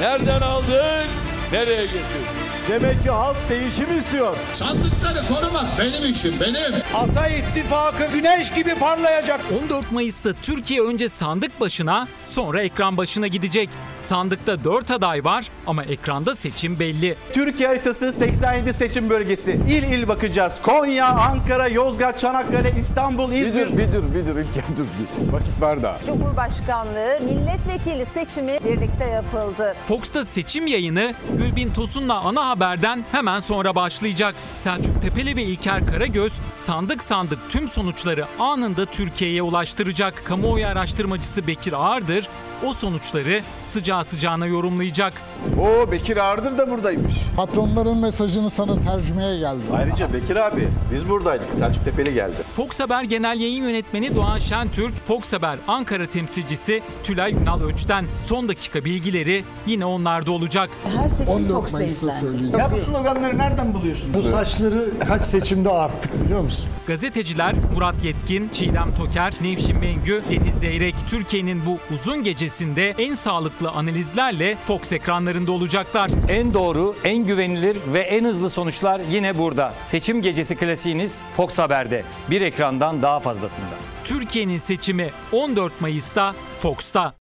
Nereden 0.00 0.40
aldık? 0.40 1.08
Nereye 1.52 1.84
getirdik? 1.84 2.49
Demek 2.68 3.02
ki 3.02 3.10
halk 3.10 3.36
değişim 3.50 3.98
istiyor. 3.98 4.36
Sandıkları 4.52 5.18
korumak 5.28 5.66
benim 5.78 6.12
işim 6.12 6.34
benim. 6.40 6.82
Ata 6.94 7.28
ittifakı 7.28 8.06
güneş 8.12 8.50
gibi 8.52 8.74
parlayacak. 8.74 9.40
14 9.62 9.92
Mayıs'ta 9.92 10.32
Türkiye 10.42 10.82
önce 10.82 11.08
sandık 11.08 11.60
başına 11.60 12.08
sonra 12.26 12.62
ekran 12.62 12.96
başına 12.96 13.26
gidecek. 13.26 13.68
Sandıkta 14.00 14.64
4 14.64 14.90
aday 14.90 15.24
var 15.24 15.44
ama 15.66 15.84
ekranda 15.84 16.34
seçim 16.34 16.78
belli. 16.78 17.16
Türkiye 17.32 17.68
haritası 17.68 18.12
87 18.12 18.72
seçim 18.72 19.10
bölgesi. 19.10 19.50
İl 19.52 19.82
il 19.82 20.08
bakacağız. 20.08 20.62
Konya, 20.62 21.06
Ankara, 21.06 21.68
Yozgat, 21.68 22.18
Çanakkale, 22.18 22.72
İstanbul, 22.80 23.32
İzmir. 23.32 23.78
Bir 23.78 23.92
dur, 23.92 24.14
bir 24.14 24.26
dur 24.26 24.38
İlker 24.40 24.64
dur. 24.76 24.84
Bir. 24.84 25.32
Vakit 25.32 25.60
var 25.60 25.82
daha. 25.82 25.98
Cumhurbaşkanlığı 26.06 27.18
milletvekili 27.24 28.06
seçimi 28.06 28.58
birlikte 28.64 29.04
yapıldı. 29.04 29.74
Fox'ta 29.88 30.24
seçim 30.24 30.66
yayını 30.66 31.14
Gülbin 31.38 31.70
Tosun'la 31.72 32.20
ana 32.20 32.49
haberden 32.50 33.04
hemen 33.12 33.38
sonra 33.38 33.74
başlayacak. 33.74 34.34
Selçuk 34.56 35.02
Tepeli 35.02 35.36
ve 35.36 35.42
İlker 35.42 35.86
Karagöz 35.86 36.32
sandık 36.54 37.02
sandık 37.02 37.38
tüm 37.48 37.68
sonuçları 37.68 38.26
anında 38.38 38.86
Türkiye'ye 38.86 39.42
ulaştıracak. 39.42 40.24
Kamuoyu 40.24 40.66
araştırmacısı 40.66 41.46
Bekir 41.46 41.72
Ağırdır 41.72 42.28
o 42.64 42.74
sonuçları 42.74 43.42
sıcağı 43.70 44.04
sıcağına 44.04 44.46
yorumlayacak. 44.46 45.12
Oo 45.60 45.90
Bekir 45.92 46.16
Ağırdır 46.16 46.58
da 46.58 46.70
buradaymış. 46.70 47.14
Patronların 47.36 47.96
mesajını 47.98 48.50
sana 48.50 48.80
tercümeye 48.80 49.38
geldi. 49.38 49.60
Ayrıca 49.76 50.12
Bekir 50.12 50.36
abi 50.36 50.68
biz 50.94 51.08
buradaydık. 51.08 51.54
Selçuk 51.54 51.84
Tepeli 51.84 52.14
geldi. 52.14 52.34
Fox 52.56 52.80
Haber 52.80 53.02
Genel 53.04 53.40
Yayın 53.40 53.64
Yönetmeni 53.64 54.16
Doğan 54.16 54.38
Şentürk, 54.38 55.06
Fox 55.06 55.32
Haber 55.32 55.58
Ankara 55.68 56.06
temsilcisi 56.06 56.82
Tülay 57.04 57.32
Ünal 57.32 57.60
Öç'ten 57.62 58.04
son 58.26 58.48
dakika 58.48 58.84
bilgileri 58.84 59.44
yine 59.66 59.84
onlarda 59.84 60.32
olacak. 60.32 60.70
Her 60.96 61.08
seçim 61.08 61.28
14 61.32 61.50
Fox'ta 61.52 61.76
Mayıs'ta 61.78 62.06
izlendi. 62.06 62.20
söyleyeyim. 62.20 62.58
Ya 62.58 62.70
bu 62.72 62.76
sloganları 62.78 63.38
nereden 63.38 63.74
buluyorsunuz? 63.74 64.14
Bu 64.24 64.30
saçları 64.30 64.90
kaç 65.08 65.22
seçimde 65.22 65.70
arttık 65.70 66.24
biliyor 66.24 66.40
musun? 66.40 66.68
Gazeteciler 66.86 67.54
Murat 67.74 68.04
Yetkin, 68.04 68.48
Çiğdem 68.52 68.94
Toker, 68.98 69.32
Nevşin 69.40 69.78
Mengü, 69.78 70.22
Deniz 70.30 70.54
Zeyrek 70.54 70.94
Türkiye'nin 71.08 71.66
bu 71.66 71.78
uzun 71.94 72.22
gecesinde 72.24 72.90
en 72.98 73.14
sağlıklı 73.14 73.70
analizlerle 73.70 74.56
Fox 74.66 74.92
ekranlarında 75.30 75.52
olacaklar. 75.52 76.10
En 76.28 76.54
doğru, 76.54 76.94
en 77.04 77.26
güvenilir 77.26 77.76
ve 77.92 78.00
en 78.00 78.24
hızlı 78.24 78.50
sonuçlar 78.50 79.00
yine 79.10 79.38
burada. 79.38 79.72
Seçim 79.82 80.22
gecesi 80.22 80.56
klasiğiniz 80.56 81.22
Fox 81.36 81.58
Haber'de. 81.58 82.02
Bir 82.30 82.40
ekrandan 82.40 83.02
daha 83.02 83.20
fazlasında. 83.20 83.74
Türkiye'nin 84.04 84.58
seçimi 84.58 85.10
14 85.32 85.80
Mayıs'ta 85.80 86.34
Fox'ta. 86.58 87.14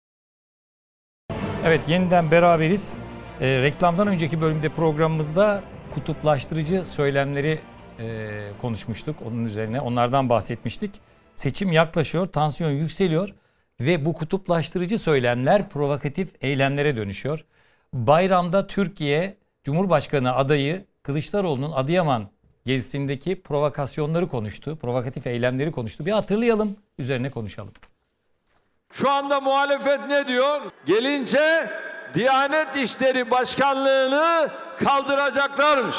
Evet 1.64 1.80
yeniden 1.88 2.30
beraberiz. 2.30 2.94
Ee, 3.40 3.62
reklamdan 3.62 4.08
önceki 4.08 4.40
bölümde 4.40 4.68
programımızda 4.68 5.62
kutuplaştırıcı 5.94 6.84
söylemleri 6.84 7.58
e, 7.98 8.28
konuşmuştuk. 8.60 9.16
Onun 9.28 9.44
üzerine 9.44 9.80
onlardan 9.80 10.28
bahsetmiştik. 10.28 10.90
Seçim 11.36 11.72
yaklaşıyor, 11.72 12.26
tansiyon 12.26 12.70
yükseliyor 12.70 13.28
ve 13.80 14.04
bu 14.04 14.12
kutuplaştırıcı 14.12 14.98
söylemler 14.98 15.68
provokatif 15.68 16.28
eylemlere 16.40 16.96
dönüşüyor. 16.96 17.44
Bayramda 17.92 18.66
Türkiye 18.66 19.36
Cumhurbaşkanı 19.64 20.34
adayı 20.34 20.84
Kılıçdaroğlu'nun 21.02 21.72
Adıyaman 21.72 22.28
gezisindeki 22.66 23.42
provokasyonları 23.42 24.28
konuştu. 24.28 24.78
Provokatif 24.82 25.26
eylemleri 25.26 25.72
konuştu. 25.72 26.06
Bir 26.06 26.12
hatırlayalım, 26.12 26.76
üzerine 26.98 27.30
konuşalım. 27.30 27.72
Şu 28.92 29.10
anda 29.10 29.40
muhalefet 29.40 30.06
ne 30.08 30.28
diyor? 30.28 30.60
Gelince 30.86 31.70
Diyanet 32.14 32.76
İşleri 32.76 33.30
Başkanlığı'nı 33.30 34.50
kaldıracaklarmış. 34.84 35.96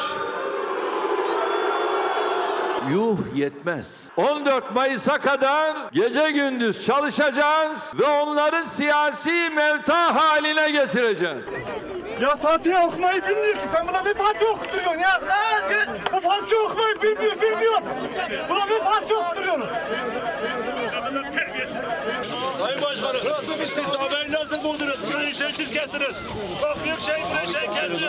Yuh 2.91 3.17
yetmez. 3.35 4.03
14 4.17 4.75
Mayıs'a 4.75 5.17
kadar 5.17 5.75
gece 5.91 6.31
gündüz 6.31 6.85
çalışacağız 6.85 7.91
ve 7.99 8.05
onları 8.05 8.65
siyasi 8.65 9.49
mevta 9.49 10.15
haline 10.15 10.71
getireceğiz. 10.71 11.45
Ya 12.21 12.35
Fatiha 12.35 12.87
okumayı 12.87 13.23
bilmiyor 13.23 13.53
ki. 13.53 13.67
Sen 13.71 13.87
buna 13.87 14.01
ne 14.01 14.13
Fatiha 14.13 14.51
okutuyorsun 14.51 14.99
ya? 14.99 15.21
Bu 16.13 16.19
Fatiha 16.19 16.61
okumayı 16.61 16.95
bilmiyor, 17.01 17.35
bilmiyor. 17.41 17.81
Buna 18.49 18.65
ne 18.65 18.83
Fatiha 18.83 19.19
okutuyorsunuz? 19.19 19.69
Sayın 22.59 22.81
Başkanım, 22.81 23.21
biz 23.61 23.69
siz 23.69 23.85
haberini 23.85 24.33
nasıl 24.33 24.63
buldunuz? 24.63 24.97
Burayı 25.07 25.33
şeysiz 25.33 25.73
kestiniz. 25.73 26.15
Bak 26.61 26.77
büyük 26.83 26.99
şehitleri 26.99 27.47
şey 27.47 27.67
kestin. 27.67 28.07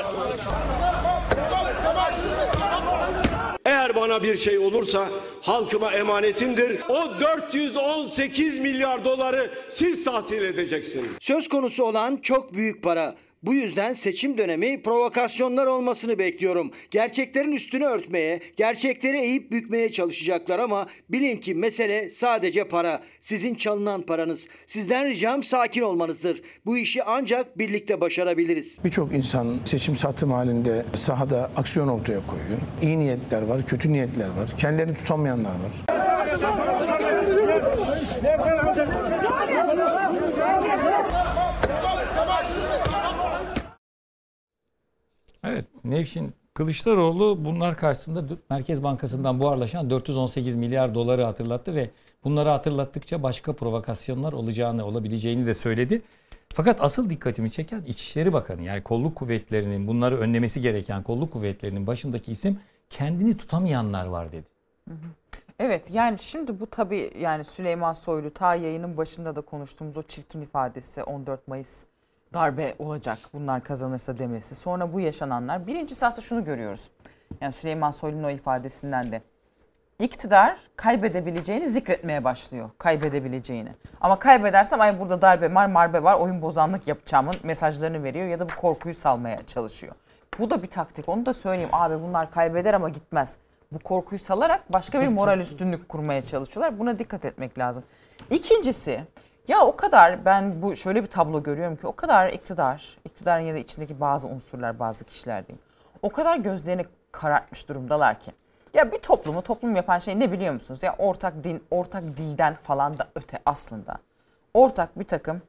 Eğer 3.69 3.97
bana 3.97 4.23
bir 4.23 4.37
şey 4.37 4.59
olursa 4.59 5.09
halkıma 5.43 5.93
emanetimdir. 5.93 6.81
O 6.89 7.21
418 7.21 8.59
milyar 8.59 9.05
doları 9.05 9.51
siz 9.71 10.05
tahsil 10.05 10.43
edeceksiniz. 10.43 11.11
Söz 11.21 11.49
konusu 11.49 11.85
olan 11.85 12.17
çok 12.17 12.55
büyük 12.55 12.83
para. 12.83 13.15
Bu 13.43 13.55
yüzden 13.55 13.93
seçim 13.93 14.39
dönemi 14.39 14.83
provokasyonlar 14.83 15.67
olmasını 15.67 16.19
bekliyorum. 16.19 16.71
Gerçeklerin 16.91 17.53
üstünü 17.53 17.85
örtmeye, 17.85 18.41
gerçekleri 18.57 19.19
eğip 19.19 19.53
bükmeye 19.53 19.93
çalışacaklar 19.93 20.59
ama 20.59 20.87
bilin 21.11 21.37
ki 21.37 21.55
mesele 21.55 22.11
sadece 22.11 22.65
para. 22.65 23.03
Sizin 23.21 23.55
çalınan 23.55 24.03
paranız. 24.03 24.49
Sizden 24.67 25.07
ricam 25.07 25.43
sakin 25.43 25.83
olmanızdır. 25.83 26.43
Bu 26.67 26.79
işi 26.79 27.05
ancak 27.05 27.59
birlikte 27.59 28.01
başarabiliriz. 28.01 28.79
Birçok 28.85 29.13
insan 29.13 29.57
seçim 29.65 29.97
satım 29.97 30.33
halinde 30.33 30.85
sahada 30.95 31.51
aksiyon 31.57 31.89
ortaya 31.89 32.21
koyuyor. 32.27 32.59
İyi 32.83 32.99
niyetler 32.99 33.43
var, 33.43 33.67
kötü 33.67 33.93
niyetler 33.93 34.29
var. 34.29 34.49
Kendilerini 34.57 34.95
tutamayanlar 34.97 35.53
var. 35.53 35.99
Evet 45.45 45.65
Nevşin 45.85 46.35
Kılıçdaroğlu 46.55 47.45
bunlar 47.45 47.77
karşısında 47.77 48.25
Merkez 48.51 48.83
Bankası'ndan 48.83 49.41
buharlaşan 49.41 49.91
418 49.91 50.57
milyar 50.57 50.95
doları 50.95 51.23
hatırlattı 51.25 51.75
ve 51.75 51.91
bunları 52.25 52.49
hatırlattıkça 52.49 53.23
başka 53.23 53.53
provokasyonlar 53.53 54.33
olacağını, 54.33 54.87
olabileceğini 54.87 55.47
de 55.47 55.55
söyledi. 55.55 56.03
Fakat 56.55 56.83
asıl 56.83 57.11
dikkatimi 57.11 57.51
çeken 57.51 57.83
İçişleri 57.83 58.33
Bakanı 58.33 58.63
yani 58.63 58.83
kolluk 58.83 59.17
kuvvetlerinin 59.17 59.87
bunları 59.87 60.19
önlemesi 60.19 60.61
gereken 60.61 61.03
kolluk 61.03 61.33
kuvvetlerinin 61.33 61.87
başındaki 61.87 62.33
isim 62.33 62.59
kendini 62.91 63.37
tutamayanlar 63.37 64.07
var 64.07 64.33
dedi. 64.33 64.47
Evet 65.59 65.91
yani 65.91 66.19
şimdi 66.19 66.61
bu 66.61 66.67
tabii 66.67 67.13
yani 67.19 67.45
Süleyman 67.45 67.93
Soylu 67.93 68.31
ta 68.31 68.55
yayının 68.55 68.97
başında 68.97 69.37
da 69.37 69.41
konuştuğumuz 69.41 69.97
o 69.97 70.03
çirkin 70.03 70.41
ifadesi 70.41 71.03
14 71.03 71.49
Mayıs 71.49 71.85
darbe 72.35 72.75
olacak 72.79 73.19
bunlar 73.33 73.65
kazanırsa 73.65 74.19
demesi. 74.19 74.55
Sonra 74.55 74.93
bu 74.93 75.01
yaşananlar. 75.01 75.67
Birincisi 75.67 76.07
aslında 76.07 76.27
şunu 76.27 76.45
görüyoruz. 76.45 76.91
Yani 77.41 77.53
Süleyman 77.53 77.91
Soylu'nun 77.91 78.25
o 78.25 78.31
ifadesinden 78.31 79.13
de. 79.13 79.23
İktidar 79.99 80.57
kaybedebileceğini 80.77 81.69
zikretmeye 81.69 82.25
başlıyor. 82.25 82.71
Kaybedebileceğini. 82.79 83.71
Ama 84.01 84.19
kaybedersem 84.19 84.81
ay 84.81 85.01
burada 85.01 85.23
darbe 85.23 85.55
var, 85.55 85.67
marbe 85.67 86.03
var, 86.03 86.15
oyun 86.15 86.43
bozanlık 86.43 86.89
yapacağımın 86.89 87.35
mesajlarını 87.43 88.03
veriyor 88.03 88.27
ya 88.27 88.41
da 88.41 88.49
bu 88.49 88.57
korkuyu 88.57 88.95
salmaya 88.95 89.47
çalışıyor. 89.47 89.95
Bu 90.39 90.51
da 90.51 90.63
bir 90.63 90.71
taktik. 90.71 91.09
Onu 91.09 91.27
da 91.27 91.35
söyleyeyim. 91.35 91.71
Abi 91.73 92.03
bunlar 92.03 92.31
kaybeder 92.31 92.75
ama 92.75 92.89
gitmez. 92.89 93.37
Bu 93.73 93.79
korkuyu 93.79 94.19
salarak 94.19 94.73
başka 94.73 95.01
bir 95.01 95.09
moral 95.09 95.41
üstünlük 95.41 95.89
kurmaya 95.89 96.25
çalışıyorlar. 96.25 96.79
Buna 96.79 96.99
dikkat 96.99 97.25
etmek 97.25 97.59
lazım. 97.59 97.85
İkincisi 98.31 99.05
ya 99.49 99.67
o 99.67 99.77
kadar 99.77 100.25
ben 100.25 100.63
bu 100.63 100.77
şöyle 100.77 101.03
bir 101.03 101.09
tablo 101.09 101.43
görüyorum 101.43 101.77
ki 101.77 101.87
o 101.87 101.97
kadar 101.97 102.29
iktidar, 102.29 102.99
iktidarın 103.05 103.43
ya 103.43 103.55
da 103.55 103.59
içindeki 103.59 104.01
bazı 104.01 104.27
unsurlar, 104.27 104.79
bazı 104.79 105.05
kişiler 105.05 105.47
diyeyim. 105.47 105.65
O 106.03 106.09
kadar 106.09 106.37
gözlerini 106.37 106.87
karartmış 107.13 107.69
durumdalar 107.69 108.21
ki. 108.21 108.33
Ya 108.75 108.93
bir 108.93 108.99
toplumu 108.99 109.43
toplum 109.43 109.77
yapan 109.77 109.99
şey 109.99 110.21
ne 110.21 110.33
biliyor 110.33 110.55
musunuz? 110.55 110.83
Ya 110.83 110.97
ortak 110.99 111.45
din, 111.45 111.65
ortak 111.71 112.03
dilden 112.03 112.55
falan 112.55 112.99
da 112.99 113.09
öte 113.15 113.39
aslında. 113.47 113.99
Ortak 114.55 114.99
bir 114.99 115.05
takım 115.05 115.43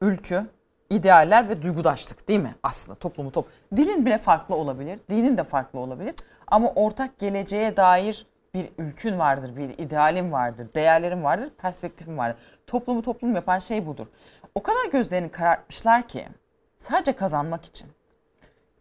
ülkü, 0.00 0.46
idealler 0.90 1.48
ve 1.48 1.62
duygudaşlık 1.62 2.28
değil 2.28 2.40
mi? 2.40 2.54
Aslında 2.62 2.98
toplumu 2.98 3.32
top. 3.32 3.48
Dilin 3.76 4.06
bile 4.06 4.18
farklı 4.18 4.54
olabilir, 4.54 5.00
dinin 5.10 5.36
de 5.36 5.44
farklı 5.44 5.78
olabilir. 5.78 6.14
Ama 6.46 6.72
ortak 6.74 7.18
geleceğe 7.18 7.76
dair 7.76 8.26
bir 8.56 8.70
ülkün 8.78 9.18
vardır, 9.18 9.56
bir 9.56 9.68
idealin 9.78 10.32
vardır, 10.32 10.68
değerlerin 10.74 11.24
vardır, 11.24 11.50
perspektifin 11.58 12.18
vardır. 12.18 12.36
Toplumu 12.66 13.02
toplum 13.02 13.34
yapan 13.34 13.58
şey 13.58 13.86
budur. 13.86 14.06
O 14.54 14.62
kadar 14.62 14.86
gözlerini 14.92 15.30
karartmışlar 15.30 16.08
ki 16.08 16.28
sadece 16.76 17.12
kazanmak 17.12 17.64
için. 17.64 17.88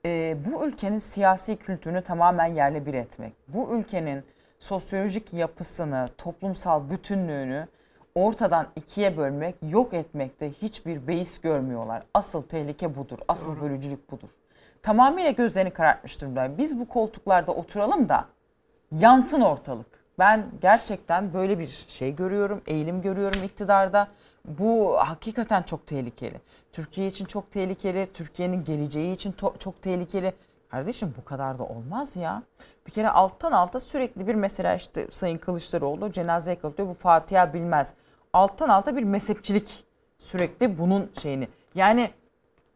Ee, 0.06 0.38
bu 0.46 0.66
ülkenin 0.66 1.00
siyasi 1.00 1.56
kültürünü 1.56 2.02
tamamen 2.02 2.46
yerle 2.46 2.86
bir 2.86 2.94
etmek, 2.94 3.34
bu 3.48 3.76
ülkenin 3.76 4.24
sosyolojik 4.60 5.34
yapısını, 5.34 6.06
toplumsal 6.18 6.90
bütünlüğünü 6.90 7.68
ortadan 8.16 8.68
ikiye 8.76 9.18
bölmek, 9.18 9.56
yok 9.70 9.94
etmekte 9.94 10.52
hiçbir 10.52 11.08
beis 11.08 11.42
görmüyorlar. 11.42 12.04
Asıl 12.14 12.42
tehlike 12.42 12.96
budur, 12.96 13.20
asıl 13.28 13.62
bölücülük 13.62 14.12
budur. 14.12 14.30
Tamamıyla 14.82 15.32
gözlerini 15.32 15.72
karartmış 15.72 16.22
durumda. 16.22 16.58
Biz 16.58 16.80
bu 16.80 16.88
koltuklarda 16.88 17.52
oturalım 17.52 18.10
da 18.10 18.26
yansın 18.92 19.42
ortalık. 19.42 19.88
Ben 20.20 20.46
gerçekten 20.62 21.34
böyle 21.34 21.60
bir 21.60 21.86
şey 21.88 22.16
görüyorum, 22.16 22.62
eğilim 22.68 23.02
görüyorum 23.02 23.44
iktidarda. 23.44 24.08
Bu 24.46 24.98
hakikaten 24.98 25.64
çok 25.64 25.88
tehlikeli. 25.88 26.42
Türkiye 26.72 27.08
için 27.08 27.26
çok 27.26 27.52
tehlikeli, 27.52 28.10
Türkiye'nin 28.14 28.64
geleceği 28.64 29.14
için 29.14 29.36
çok 29.60 29.82
tehlikeli. 29.82 30.34
Kardeşim 30.70 31.14
bu 31.18 31.26
kadar 31.26 31.60
da 31.60 31.64
olmaz 31.64 32.16
ya. 32.16 32.44
Bir 32.88 32.92
kere 32.92 33.10
alttan 33.10 33.52
alta 33.52 33.80
sürekli 33.80 34.28
bir 34.28 34.36
mesela 34.36 34.76
işte 34.76 35.08
Sayın 35.12 35.38
Kılıçdaroğlu 35.38 36.12
cenazeye 36.12 36.60
kalıyor. 36.60 36.90
Bu 36.90 36.94
Fatiha 36.94 37.54
bilmez. 37.54 37.94
Alttan 38.34 38.70
alta 38.70 38.98
bir 38.98 39.04
mezhepçilik 39.04 39.84
sürekli 40.18 40.80
bunun 40.80 41.12
şeyini. 41.22 41.48
Yani 41.76 42.12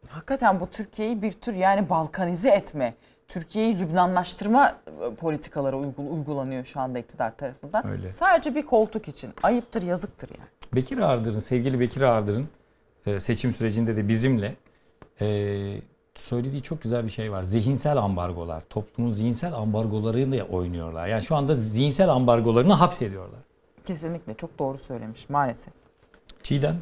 hakikaten 0.10 0.60
bu 0.60 0.68
Türkiye'yi 0.68 1.22
bir 1.22 1.31
tür 1.31 1.53
yani 1.53 1.90
balkanize 1.90 2.49
etme, 2.49 2.94
Türkiye'yi 3.30 3.80
Lübnanlaştırma 3.80 4.76
e, 5.11 5.15
politikaları 5.15 5.76
uygul- 5.76 6.10
uygulanıyor 6.18 6.65
şu 6.65 6.80
anda 6.80 6.99
iktidar 6.99 7.38
tarafından. 7.38 7.88
Öyle. 7.88 8.11
Sadece 8.11 8.56
bir 8.56 8.65
koltuk 8.65 9.07
için. 9.07 9.31
Ayıptır, 9.43 9.81
yazıktır 9.81 10.30
yani. 10.38 10.49
Bekir 10.76 10.97
Ardır'ın, 10.97 11.39
sevgili 11.39 11.80
Bekir 11.80 12.01
Ardır'ın 12.01 12.47
e, 13.06 13.19
seçim 13.19 13.53
sürecinde 13.53 13.95
de 13.97 14.07
bizimle 14.07 14.56
e, 15.22 15.81
söylediği 16.15 16.64
çok 16.64 16.81
güzel 16.81 17.06
bir 17.06 17.10
şey 17.10 17.31
var. 17.31 17.43
Zihinsel 17.43 17.97
ambargolar. 17.97 18.61
Toplumun 18.61 19.11
zihinsel 19.11 19.53
ambargolarıyla 19.53 20.45
oynuyorlar. 20.45 21.07
Yani 21.07 21.23
şu 21.23 21.35
anda 21.35 21.53
zihinsel 21.56 22.10
ambargolarını 22.10 22.73
hapsediyorlar. 22.73 23.39
Kesinlikle 23.85 24.34
çok 24.34 24.60
doğru 24.60 24.77
söylemiş 24.77 25.30
maalesef. 25.30 25.73
Çiğdem? 26.43 26.77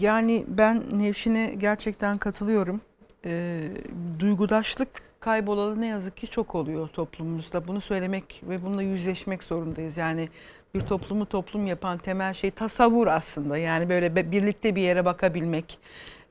Yani 0.00 0.44
ben 0.48 0.82
Nevşin'e 0.92 1.54
gerçekten 1.54 2.18
katılıyorum. 2.18 2.80
Ee, 3.26 3.70
duygudaşlık 4.18 4.88
kaybolalı 5.20 5.80
ne 5.80 5.86
yazık 5.86 6.16
ki 6.16 6.26
çok 6.26 6.54
oluyor 6.54 6.88
toplumumuzda. 6.88 7.68
Bunu 7.68 7.80
söylemek 7.80 8.42
ve 8.48 8.62
bununla 8.62 8.82
yüzleşmek 8.82 9.42
zorundayız. 9.44 9.96
Yani 9.96 10.28
bir 10.74 10.80
toplumu 10.80 11.26
toplum 11.26 11.66
yapan 11.66 11.98
temel 11.98 12.34
şey 12.34 12.50
tasavvur 12.50 13.06
aslında. 13.06 13.58
Yani 13.58 13.88
böyle 13.88 14.32
birlikte 14.32 14.74
bir 14.76 14.82
yere 14.82 15.04
bakabilmek, 15.04 15.78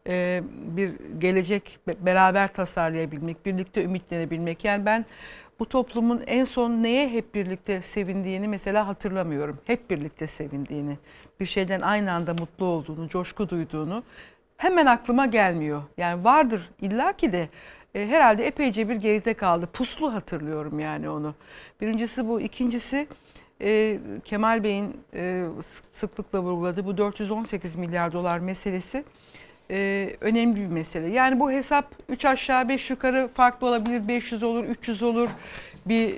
e, 0.08 0.44
bir 0.78 0.94
gelecek 1.20 1.80
be- 1.88 2.06
beraber 2.06 2.54
tasarlayabilmek, 2.54 3.46
birlikte 3.46 3.84
ümitlenebilmek. 3.84 4.66
Yani 4.66 4.86
ben 4.86 5.06
bu 5.60 5.70
toplumun 5.70 6.22
en 6.28 6.46
son 6.46 6.84
neye 6.84 7.10
hep 7.10 7.36
birlikte 7.36 7.82
sevindiğini 7.82 8.48
mesela 8.48 8.88
hatırlamıyorum. 8.88 9.60
Hep 9.66 9.90
birlikte 9.90 10.28
sevindiğini, 10.28 10.98
bir 11.40 11.46
şeyden 11.46 11.82
aynı 11.82 12.12
anda 12.12 12.34
mutlu 12.34 12.66
olduğunu, 12.66 13.10
coşku 13.10 13.50
duyduğunu 13.50 14.04
hemen 14.58 14.86
aklıma 14.86 15.26
gelmiyor. 15.26 15.82
Yani 15.98 16.24
vardır 16.24 16.70
illaki 16.82 17.32
de 17.32 17.50
e, 17.96 18.08
herhalde 18.08 18.48
epeyce 18.48 18.90
bir 18.90 18.96
geride 18.96 19.34
kaldı. 19.34 19.70
Puslu 19.74 20.14
hatırlıyorum 20.14 20.80
yani 20.80 21.10
onu. 21.10 21.36
Birincisi 21.82 22.28
bu. 22.28 22.42
ikincisi 22.42 23.08
e, 23.62 24.00
Kemal 24.24 24.64
Bey'in 24.64 24.98
e, 25.14 25.46
sıklıkla 25.94 26.40
vurguladığı 26.40 26.86
bu 26.86 26.98
418 26.98 27.76
milyar 27.76 28.14
dolar 28.14 28.40
meselesi 28.40 29.04
e, 29.72 30.10
önemli 30.22 30.62
bir 30.62 30.68
mesele. 30.68 31.08
Yani 31.08 31.40
bu 31.40 31.52
hesap 31.52 31.86
3 32.10 32.26
aşağı 32.26 32.70
5 32.70 32.90
yukarı 32.90 33.30
farklı 33.34 33.68
olabilir. 33.68 34.08
500 34.08 34.44
olur, 34.44 34.64
300 34.64 35.04
olur. 35.04 35.30
Bir 35.86 36.16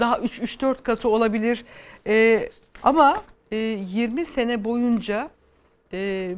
daha 0.00 0.18
3-4 0.18 0.82
katı 0.82 1.08
olabilir. 1.08 1.64
E, 2.06 2.48
ama 2.82 3.22
e, 3.52 3.56
20 3.56 4.26
sene 4.26 4.64
boyunca 4.64 5.30
e, 5.92 6.30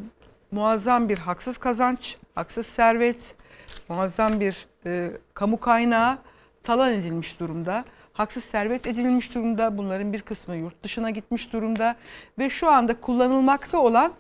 muazzam 0.51 1.09
bir 1.09 1.19
haksız 1.19 1.59
kazanç, 1.59 2.17
haksız 2.35 2.67
servet, 2.67 3.35
muazzam 3.89 4.41
bir 4.41 4.67
e, 4.87 5.11
kamu 5.35 5.61
kaynağı 5.61 6.19
talan 6.63 6.93
edilmiş 6.93 7.41
durumda. 7.41 7.85
Haksız 8.13 8.45
servet 8.45 8.87
edilmiş 8.87 9.35
durumda. 9.35 9.79
Bunların 9.79 10.13
bir 10.13 10.23
kısmı 10.23 10.57
yurt 10.57 10.83
dışına 10.83 11.11
gitmiş 11.11 11.53
durumda. 11.53 11.97
Ve 12.39 12.51
şu 12.51 12.69
anda 12.69 13.01
kullanılmakta 13.01 13.79
olan 13.79 14.13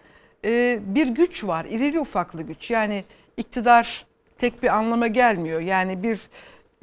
e, 0.44 0.78
bir 0.82 1.08
güç 1.08 1.44
var. 1.44 1.64
İrili 1.64 2.00
ufaklı 2.00 2.42
güç. 2.42 2.70
Yani 2.70 3.04
iktidar 3.36 4.06
tek 4.38 4.62
bir 4.62 4.76
anlama 4.76 5.06
gelmiyor. 5.06 5.60
Yani 5.60 6.02
bir 6.02 6.20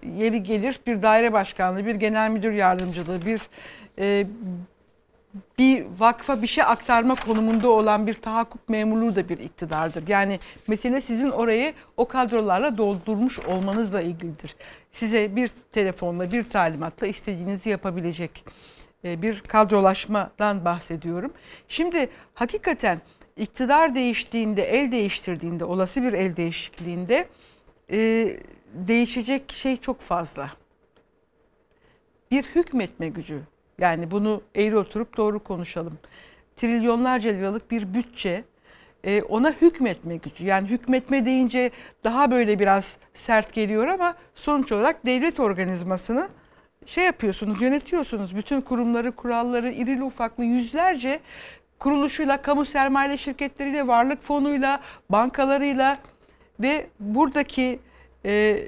yeri 0.03 0.43
gelir 0.43 0.79
bir 0.87 1.01
daire 1.01 1.33
başkanlığı, 1.33 1.85
bir 1.85 1.95
genel 1.95 2.29
müdür 2.29 2.51
yardımcılığı, 2.51 3.25
bir 3.25 3.41
e, 3.99 4.25
bir 5.57 5.85
vakfa 5.99 6.41
bir 6.41 6.47
şey 6.47 6.63
aktarma 6.63 7.15
konumunda 7.15 7.69
olan 7.69 8.07
bir 8.07 8.13
tahakkuk 8.13 8.69
memurluğu 8.69 9.15
da 9.15 9.29
bir 9.29 9.37
iktidardır. 9.37 10.07
Yani 10.07 10.39
mesele 10.67 11.01
sizin 11.01 11.29
orayı 11.29 11.73
o 11.97 12.07
kadrolarla 12.07 12.77
doldurmuş 12.77 13.39
olmanızla 13.39 14.01
ilgilidir. 14.01 14.55
Size 14.91 15.35
bir 15.35 15.51
telefonla, 15.71 16.31
bir 16.31 16.43
talimatla 16.49 17.07
istediğinizi 17.07 17.69
yapabilecek 17.69 18.45
e, 19.03 19.21
bir 19.21 19.41
kadrolaşmadan 19.41 20.65
bahsediyorum. 20.65 21.33
Şimdi 21.67 22.09
hakikaten 22.33 23.01
iktidar 23.37 23.95
değiştiğinde, 23.95 24.61
el 24.61 24.91
değiştirdiğinde, 24.91 25.65
olası 25.65 26.03
bir 26.03 26.13
el 26.13 26.35
değişikliğinde 26.35 27.27
e, 27.91 28.29
değişecek 28.73 29.51
şey 29.51 29.77
çok 29.77 30.01
fazla. 30.01 30.49
Bir 32.31 32.43
hükmetme 32.43 33.09
gücü. 33.09 33.41
Yani 33.81 34.11
bunu 34.11 34.41
eğri 34.55 34.77
oturup 34.77 35.17
doğru 35.17 35.43
konuşalım. 35.43 35.99
Trilyonlarca 36.55 37.29
liralık 37.29 37.71
bir 37.71 37.93
bütçe 37.93 38.43
e, 39.03 39.21
ona 39.21 39.51
hükmetme 39.51 40.17
gücü. 40.17 40.45
Yani 40.45 40.67
hükmetme 40.67 41.25
deyince 41.25 41.71
daha 42.03 42.31
böyle 42.31 42.59
biraz 42.59 42.97
sert 43.13 43.53
geliyor 43.53 43.87
ama 43.87 44.15
sonuç 44.35 44.71
olarak 44.71 45.05
devlet 45.05 45.39
organizmasını 45.39 46.29
şey 46.85 47.03
yapıyorsunuz, 47.03 47.61
yönetiyorsunuz. 47.61 48.35
Bütün 48.35 48.61
kurumları, 48.61 49.11
kuralları, 49.11 49.71
irili 49.71 50.03
ufaklı 50.03 50.43
yüzlerce 50.43 51.19
kuruluşuyla, 51.79 52.41
kamu 52.41 52.65
sermaye 52.65 53.17
şirketleriyle, 53.17 53.87
varlık 53.87 54.23
fonuyla, 54.23 54.81
bankalarıyla 55.09 55.97
ve 56.59 56.87
buradaki 56.99 57.79
e, 58.25 58.63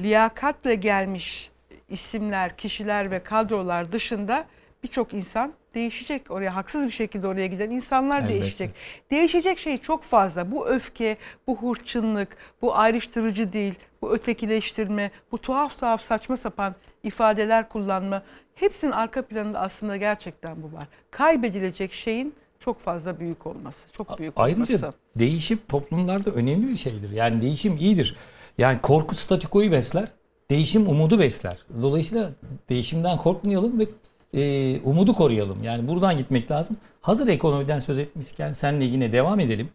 liyakatla 0.00 0.74
gelmiş 0.74 1.50
isimler, 1.88 2.56
kişiler 2.56 3.10
ve 3.10 3.22
kadrolar 3.22 3.92
dışında 3.92 4.46
birçok 4.82 5.14
insan 5.14 5.52
değişecek. 5.74 6.30
Oraya 6.30 6.56
haksız 6.56 6.86
bir 6.86 6.90
şekilde 6.90 7.28
oraya 7.28 7.46
giden 7.46 7.70
insanlar 7.70 8.18
Elbette. 8.18 8.34
değişecek. 8.34 8.70
Değişecek 9.10 9.58
şey 9.58 9.78
çok 9.78 10.02
fazla. 10.02 10.50
Bu 10.50 10.68
öfke, 10.68 11.16
bu 11.46 11.56
hurçınlık, 11.56 12.36
bu 12.62 12.76
ayrıştırıcı 12.76 13.52
değil, 13.52 13.74
bu 14.02 14.14
ötekileştirme, 14.14 15.10
bu 15.32 15.38
tuhaf 15.38 15.78
tuhaf 15.80 16.02
saçma 16.02 16.36
sapan 16.36 16.74
ifadeler 17.02 17.68
kullanma 17.68 18.22
hepsinin 18.54 18.92
arka 18.92 19.22
planında 19.22 19.60
aslında 19.60 19.96
gerçekten 19.96 20.62
bu 20.62 20.72
var. 20.76 20.88
Kaybedilecek 21.10 21.92
şeyin 21.92 22.34
çok 22.60 22.80
fazla 22.80 23.20
büyük 23.20 23.46
olması, 23.46 23.92
çok 23.92 24.18
büyük 24.18 24.32
Ayrıca 24.36 24.76
olması. 24.76 24.92
değişim 25.16 25.58
toplumlarda 25.68 26.30
önemli 26.30 26.68
bir 26.68 26.76
şeydir. 26.76 27.10
Yani 27.10 27.42
değişim 27.42 27.76
iyidir. 27.76 28.16
Yani 28.58 28.78
korku 28.82 29.14
statikoyu 29.14 29.72
besler, 29.72 30.08
değişim 30.50 30.88
umudu 30.88 31.18
besler. 31.18 31.58
Dolayısıyla 31.82 32.30
değişimden 32.68 33.18
korkmayalım 33.18 33.80
ve 33.80 33.86
e, 34.34 34.80
umudu 34.80 35.12
koruyalım. 35.12 35.62
Yani 35.62 35.88
buradan 35.88 36.16
gitmek 36.16 36.50
lazım. 36.50 36.76
Hazır 37.00 37.28
ekonomiden 37.28 37.78
söz 37.78 37.98
etmişken 37.98 38.52
senle 38.52 38.84
yine 38.84 39.12
devam 39.12 39.40
edelim. 39.40 39.68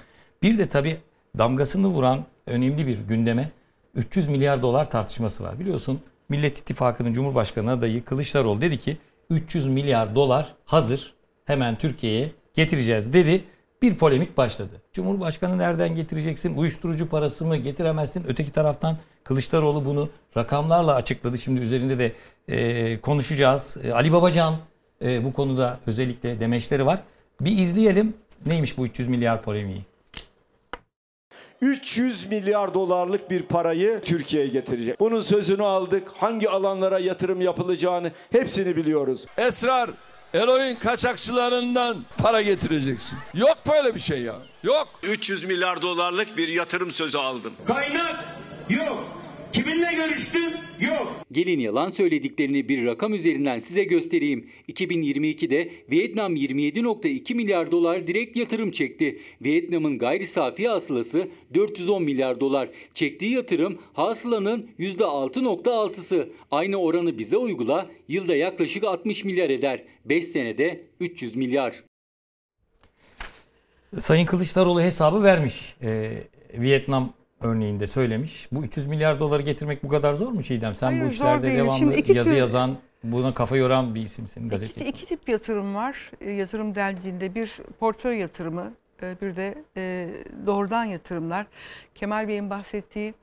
Bir 0.44 0.58
de 0.58 0.70
tabii 0.70 0.98
damgasını 1.38 1.88
vuran 1.88 2.26
önemli 2.48 2.88
bir 2.88 2.98
gündeme 2.98 3.52
300 3.96 4.28
milyar 4.28 4.62
dolar 4.62 4.92
tartışması 4.92 5.44
var. 5.44 5.60
Biliyorsun 5.60 6.02
Millet 6.30 6.60
İttifakı'nın 6.60 7.14
Cumhurbaşkanı 7.14 7.72
adayı 7.72 8.06
Kılıçdaroğlu 8.06 8.62
dedi 8.62 8.78
ki 8.78 8.98
300 9.30 9.68
milyar 9.68 10.16
dolar 10.16 10.56
hazır 10.66 11.14
hemen 11.46 11.76
Türkiye'ye 11.76 12.32
getireceğiz 12.54 13.14
dedi. 13.14 13.44
Bir 13.82 13.96
polemik 13.98 14.38
başladı. 14.38 14.82
Cumhurbaşkanı 14.94 15.58
nereden 15.58 15.96
getireceksin? 15.96 16.58
Uyuşturucu 16.58 17.10
parası 17.10 17.46
mı 17.46 17.58
getiremezsin? 17.58 18.24
Öteki 18.28 18.52
taraftan 18.52 18.98
Kılıçdaroğlu 19.24 19.86
bunu 19.86 20.10
rakamlarla 20.38 20.96
açıkladı. 20.96 21.38
Şimdi 21.38 21.62
üzerinde 21.62 22.00
de 22.00 22.12
e, 22.48 23.02
konuşacağız. 23.02 23.78
E, 23.84 23.94
Ali 23.94 24.12
Babacan 24.12 24.58
e, 25.02 25.24
bu 25.24 25.34
konuda 25.34 25.80
özellikle 25.88 26.40
demeçleri 26.40 26.86
var. 26.86 27.00
Bir 27.42 27.58
izleyelim. 27.58 28.14
Neymiş 28.46 28.78
bu 28.78 28.86
300 28.86 29.08
milyar 29.08 29.42
polemiği? 29.42 29.82
300 31.62 32.26
milyar 32.26 32.74
dolarlık 32.74 33.32
bir 33.32 33.42
parayı 33.42 34.02
Türkiye'ye 34.06 34.50
getirecek. 34.50 35.00
Bunun 35.00 35.22
sözünü 35.22 35.64
aldık. 35.64 36.12
Hangi 36.18 36.50
alanlara 36.50 37.00
yatırım 37.00 37.42
yapılacağını 37.42 38.12
hepsini 38.32 38.76
biliyoruz. 38.76 39.26
Esrar, 39.38 39.90
eroin 40.34 40.76
kaçakçılarından 40.76 41.98
para 42.18 42.42
getireceksin. 42.42 43.18
Yok 43.34 43.58
böyle 43.70 43.96
bir 43.96 44.00
şey 44.00 44.22
ya. 44.22 44.36
Yok. 44.64 44.88
300 45.04 45.44
milyar 45.44 45.82
dolarlık 45.82 46.38
bir 46.38 46.48
yatırım 46.48 46.92
sözü 46.92 47.18
aldım. 47.18 47.54
Kaynak 47.68 48.26
yok. 48.70 49.06
Kiminle 49.54 49.94
görüştün? 49.96 50.54
Yok. 50.80 51.26
Gelin 51.32 51.60
yalan 51.60 51.90
söylediklerini 51.90 52.70
bir 52.70 52.86
rakam 52.86 53.14
üzerinden 53.14 53.60
size 53.60 53.84
göstereyim. 53.84 54.50
2022'de 54.70 55.70
Vietnam 55.92 56.36
27.2 56.36 57.36
milyar 57.36 57.72
dolar 57.72 58.08
direkt 58.08 58.38
yatırım 58.38 58.72
çekti. 58.72 59.20
Vietnam'ın 59.42 59.98
gayri 59.98 60.28
safi 60.28 60.68
hasılası 60.68 61.28
410 61.54 62.04
milyar 62.04 62.40
dolar. 62.40 62.70
Çektiği 62.94 63.32
yatırım 63.34 63.78
hasılanın 63.94 64.70
%6.6'sı. 64.80 66.30
Aynı 66.52 66.78
oranı 66.78 67.18
bize 67.18 67.38
uygula 67.38 67.88
yılda 68.08 68.36
yaklaşık 68.36 68.84
60 68.84 69.24
milyar 69.24 69.50
eder. 69.50 69.84
5 70.06 70.26
senede 70.26 70.82
300 71.00 71.36
milyar. 71.36 71.84
Sayın 74.00 74.26
Kılıçdaroğlu 74.26 74.82
hesabı 74.82 75.24
vermiş. 75.24 75.76
Ee, 75.82 76.12
Vietnam 76.54 77.14
örneğinde 77.44 77.88
söylemiş. 77.88 78.48
Bu 78.52 78.64
300 78.64 78.88
milyar 78.88 79.20
doları 79.20 79.42
getirmek 79.42 79.84
bu 79.84 79.88
kadar 79.88 80.14
zor 80.14 80.32
mu 80.32 80.44
Çiğdem? 80.44 80.76
Sen 80.76 80.88
Hayır, 80.88 81.04
bu 81.04 81.08
işlerde 81.08 81.54
devamlı 81.56 81.80
Şimdi 81.80 81.96
iki 81.96 82.14
yazı 82.14 82.30
tür- 82.30 82.36
yazan, 82.38 82.78
buna 83.04 83.34
kafa 83.34 83.58
yoran 83.58 83.96
bir 83.96 84.02
isimsin 84.02 84.50
gazete. 84.50 84.82
İki, 84.82 84.90
iki 84.90 85.06
tip 85.06 85.30
yatırım 85.30 85.76
var. 85.76 86.12
E, 86.22 86.32
Yatırım 86.32 86.76
dendiğinde 86.76 87.36
bir 87.36 87.52
portföy 87.80 88.18
yatırımı, 88.18 88.74
e, 89.04 89.16
bir 89.22 89.36
de 89.36 89.56
e, 89.78 90.10
doğrudan 90.46 90.84
yatırımlar. 90.84 91.46
Kemal 91.96 92.28
Bey'in 92.28 92.50
bahsettiği 92.50 93.14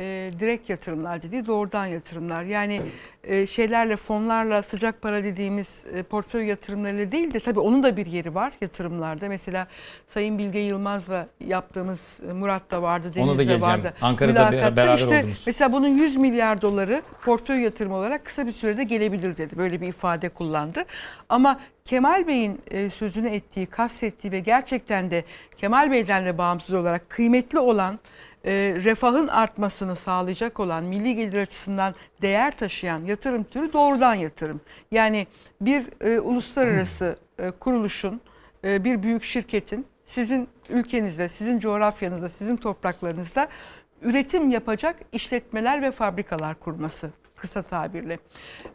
e, 0.00 0.30
direkt 0.40 0.70
yatırımlar 0.70 1.22
dediği 1.22 1.46
doğrudan 1.46 1.86
yatırımlar. 1.86 2.42
Yani 2.42 2.82
e, 3.24 3.46
şeylerle, 3.46 3.96
fonlarla, 3.96 4.62
sıcak 4.62 5.02
para 5.02 5.24
dediğimiz 5.24 5.68
e, 5.94 6.02
portföy 6.02 6.46
yatırımlarıyla 6.46 7.12
değil 7.12 7.30
de 7.34 7.40
tabii 7.40 7.60
onun 7.60 7.82
da 7.82 7.96
bir 7.96 8.06
yeri 8.06 8.34
var 8.34 8.52
yatırımlarda. 8.60 9.28
Mesela 9.28 9.66
Sayın 10.06 10.38
Bilge 10.38 10.58
Yılmaz'la 10.58 11.28
yaptığımız 11.40 12.00
e, 12.28 12.32
Murat 12.32 12.70
da 12.70 12.82
vardı, 12.82 13.14
Deniz 13.14 13.48
de 13.48 13.60
vardı. 13.60 13.94
Ankara'da 14.00 14.32
Mülakatlar. 14.32 14.76
beraber 14.76 14.98
İşte 14.98 15.18
oldunuz. 15.18 15.42
Mesela 15.46 15.72
bunun 15.72 15.88
100 15.88 16.16
milyar 16.16 16.62
doları 16.62 17.02
portföy 17.24 17.60
yatırımı 17.60 17.94
olarak 17.96 18.24
kısa 18.24 18.46
bir 18.46 18.52
sürede 18.52 18.84
gelebilir 18.84 19.36
dedi. 19.36 19.56
Böyle 19.56 19.80
bir 19.80 19.88
ifade 19.88 20.28
kullandı. 20.28 20.84
Ama 21.28 21.60
Kemal 21.84 22.26
Bey'in 22.26 22.60
e, 22.70 22.90
sözünü 22.90 23.28
ettiği, 23.28 23.66
kastettiği 23.66 24.32
ve 24.32 24.40
gerçekten 24.40 25.10
de 25.10 25.24
Kemal 25.56 25.90
Bey'den 25.90 26.26
de 26.26 26.38
bağımsız 26.38 26.74
olarak 26.74 27.10
kıymetli 27.10 27.58
olan 27.58 27.98
e, 28.44 28.52
refahın 28.84 29.28
artmasını 29.28 29.96
sağlayacak 29.96 30.60
olan 30.60 30.84
milli 30.84 31.14
gelir 31.14 31.38
açısından 31.38 31.94
değer 32.22 32.56
taşıyan 32.58 33.04
yatırım 33.04 33.44
türü 33.44 33.72
doğrudan 33.72 34.14
yatırım. 34.14 34.60
Yani 34.90 35.26
bir 35.60 35.86
e, 36.00 36.20
uluslararası 36.20 37.16
e, 37.38 37.50
kuruluşun, 37.50 38.20
e, 38.64 38.84
bir 38.84 39.02
büyük 39.02 39.24
şirketin 39.24 39.86
sizin 40.06 40.48
ülkenizde, 40.68 41.28
sizin 41.28 41.58
coğrafyanızda, 41.58 42.28
sizin 42.28 42.56
topraklarınızda 42.56 43.48
üretim 44.02 44.50
yapacak 44.50 44.96
işletmeler 45.12 45.82
ve 45.82 45.90
fabrikalar 45.90 46.54
kurması 46.54 47.10
kısa 47.36 47.62
tabirle. 47.62 48.18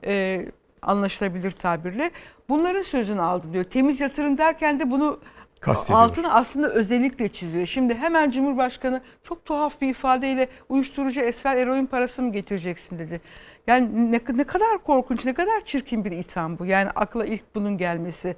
E, 0.06 0.46
anlaşılabilir 0.82 1.52
tabirle. 1.52 2.12
Bunların 2.50 2.84
sözünü 2.84 3.22
aldım 3.22 3.54
diyor. 3.54 3.64
Temiz 3.64 4.00
yatırım 4.00 4.38
derken 4.38 4.80
de 4.80 4.92
bunu 4.92 5.20
Kastediyor. 5.64 6.00
altını 6.00 6.34
aslında 6.34 6.70
özellikle 6.70 7.28
çiziyor. 7.28 7.66
Şimdi 7.68 7.96
hemen 7.96 8.30
Cumhurbaşkanı 8.30 9.02
çok 9.24 9.46
tuhaf 9.46 9.82
bir 9.82 9.90
ifadeyle 9.90 10.48
uyuşturucu 10.70 11.22
esrar 11.22 11.58
eroin 11.58 11.86
parası 11.86 12.22
mı 12.22 12.32
getireceksin 12.32 13.00
dedi. 13.00 13.22
Yani 13.68 14.12
ne, 14.12 14.20
ne 14.34 14.44
kadar 14.44 14.78
korkunç, 14.84 15.26
ne 15.26 15.34
kadar 15.34 15.66
çirkin 15.66 16.06
bir 16.06 16.12
itham 16.12 16.60
bu. 16.60 16.66
Yani 16.66 16.90
akla 16.90 17.26
ilk 17.26 17.56
bunun 17.56 17.78
gelmesi. 17.78 18.36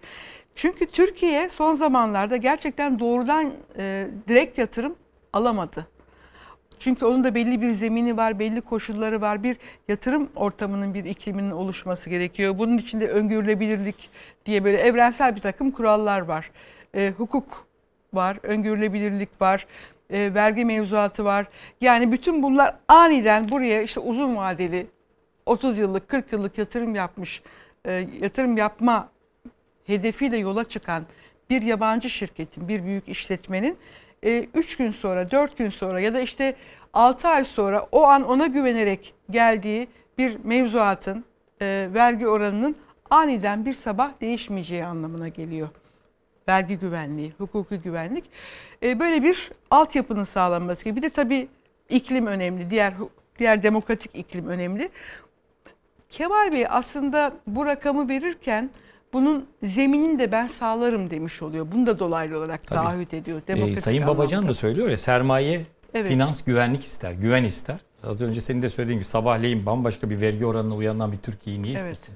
Çünkü 0.56 0.86
Türkiye 0.86 1.50
son 1.50 1.76
zamanlarda 1.76 2.38
gerçekten 2.38 3.00
doğrudan 3.00 3.54
e, 3.78 4.08
direkt 4.28 4.58
yatırım 4.58 4.96
alamadı. 5.34 5.88
Çünkü 6.80 7.06
onun 7.06 7.24
da 7.24 7.36
belli 7.36 7.62
bir 7.62 7.72
zemini 7.72 8.18
var, 8.18 8.40
belli 8.40 8.62
koşulları 8.62 9.22
var. 9.22 9.44
Bir 9.44 9.58
yatırım 9.88 10.30
ortamının, 10.36 10.94
bir 10.94 11.06
ikliminin 11.06 11.52
oluşması 11.52 12.10
gerekiyor. 12.10 12.58
Bunun 12.58 12.78
içinde 12.78 13.08
öngörülebilirlik 13.08 14.10
diye 14.46 14.64
böyle 14.64 14.78
evrensel 14.78 15.36
bir 15.36 15.42
takım 15.42 15.72
kurallar 15.72 16.22
var. 16.22 16.52
E, 16.96 17.14
hukuk 17.18 17.68
var, 18.14 18.38
öngörülebilirlik 18.44 19.42
var, 19.42 19.68
e, 20.10 20.34
vergi 20.34 20.66
mevzuatı 20.66 21.26
var. 21.26 21.48
Yani 21.82 22.12
bütün 22.12 22.44
bunlar 22.44 22.76
aniden 22.88 23.50
buraya 23.50 23.82
işte 23.82 24.00
uzun 24.00 24.36
vadeli 24.36 24.88
30 25.46 25.78
yıllık, 25.78 26.08
40 26.08 26.34
yıllık 26.34 26.58
yatırım 26.58 26.96
yapmış, 26.96 27.42
e, 27.86 28.08
yatırım 28.22 28.58
yapma 28.58 29.10
hedefiyle 29.86 30.38
yola 30.38 30.64
çıkan 30.64 31.04
bir 31.50 31.62
yabancı 31.62 32.10
şirketin, 32.10 32.68
bir 32.68 32.84
büyük 32.84 33.10
işletmenin 33.10 33.78
3 34.54 34.78
gün 34.78 34.92
sonra, 34.92 35.32
4 35.32 35.58
gün 35.58 35.70
sonra 35.70 36.00
ya 36.00 36.14
da 36.14 36.20
işte 36.20 36.56
6 36.94 37.28
ay 37.28 37.46
sonra 37.46 37.88
o 37.92 38.04
an 38.04 38.28
ona 38.28 38.48
güvenerek 38.48 39.14
geldiği 39.30 39.88
bir 40.18 40.38
mevzuatın, 40.44 41.26
e, 41.62 41.90
vergi 41.94 42.28
oranının 42.28 42.76
aniden 43.10 43.66
bir 43.66 43.74
sabah 43.74 44.22
değişmeyeceği 44.22 44.86
anlamına 44.86 45.28
geliyor. 45.28 45.68
Vergi 46.48 46.76
güvenliği, 46.78 47.34
hukuki 47.38 47.78
güvenlik. 47.78 48.24
E, 48.84 49.00
böyle 49.00 49.24
bir 49.24 49.52
altyapının 49.72 50.24
sağlanması 50.24 50.84
gibi. 50.84 50.96
Bir 50.96 51.02
de 51.02 51.10
tabii 51.10 51.48
iklim 51.90 52.28
önemli, 52.28 52.70
diğer 52.70 52.94
diğer 53.40 53.64
demokratik 53.64 54.12
iklim 54.14 54.48
önemli. 54.48 54.90
Kemal 56.10 56.52
Bey 56.52 56.66
aslında 56.70 57.34
bu 57.48 57.66
rakamı 57.66 58.10
verirken 58.10 58.70
bunun 59.14 59.46
zeminini 59.64 60.20
de 60.20 60.32
ben 60.32 60.48
sağlarım 60.48 61.10
demiş 61.10 61.42
oluyor. 61.42 61.68
Bunu 61.72 61.86
da 61.86 62.00
dolaylı 62.00 62.38
olarak 62.38 62.64
Tabii. 62.68 62.86
taahhüt 62.86 63.14
ediyor. 63.14 63.42
Ee, 63.48 63.76
Sayın 63.76 64.08
Babacan 64.08 64.38
anlamda. 64.38 64.50
da 64.50 64.54
söylüyor 64.54 64.90
ya 64.90 64.98
sermaye, 64.98 65.66
Evet. 65.94 66.08
finans, 66.08 66.44
güvenlik 66.44 66.84
ister, 66.84 67.12
güven 67.12 67.44
ister. 67.44 67.78
Az 68.04 68.22
önce 68.22 68.42
senin 68.42 68.62
de 68.62 68.70
söylediğin 68.70 68.98
gibi 69.00 69.06
sabahleyin 69.08 69.66
bambaşka 69.66 70.10
bir 70.10 70.22
vergi 70.22 70.46
oranına 70.46 70.76
uyanan 70.76 71.12
bir 71.12 71.18
Türkiye'yi 71.18 71.64
niye 71.64 71.78
Evet. 71.80 71.94
istesin? 71.96 72.16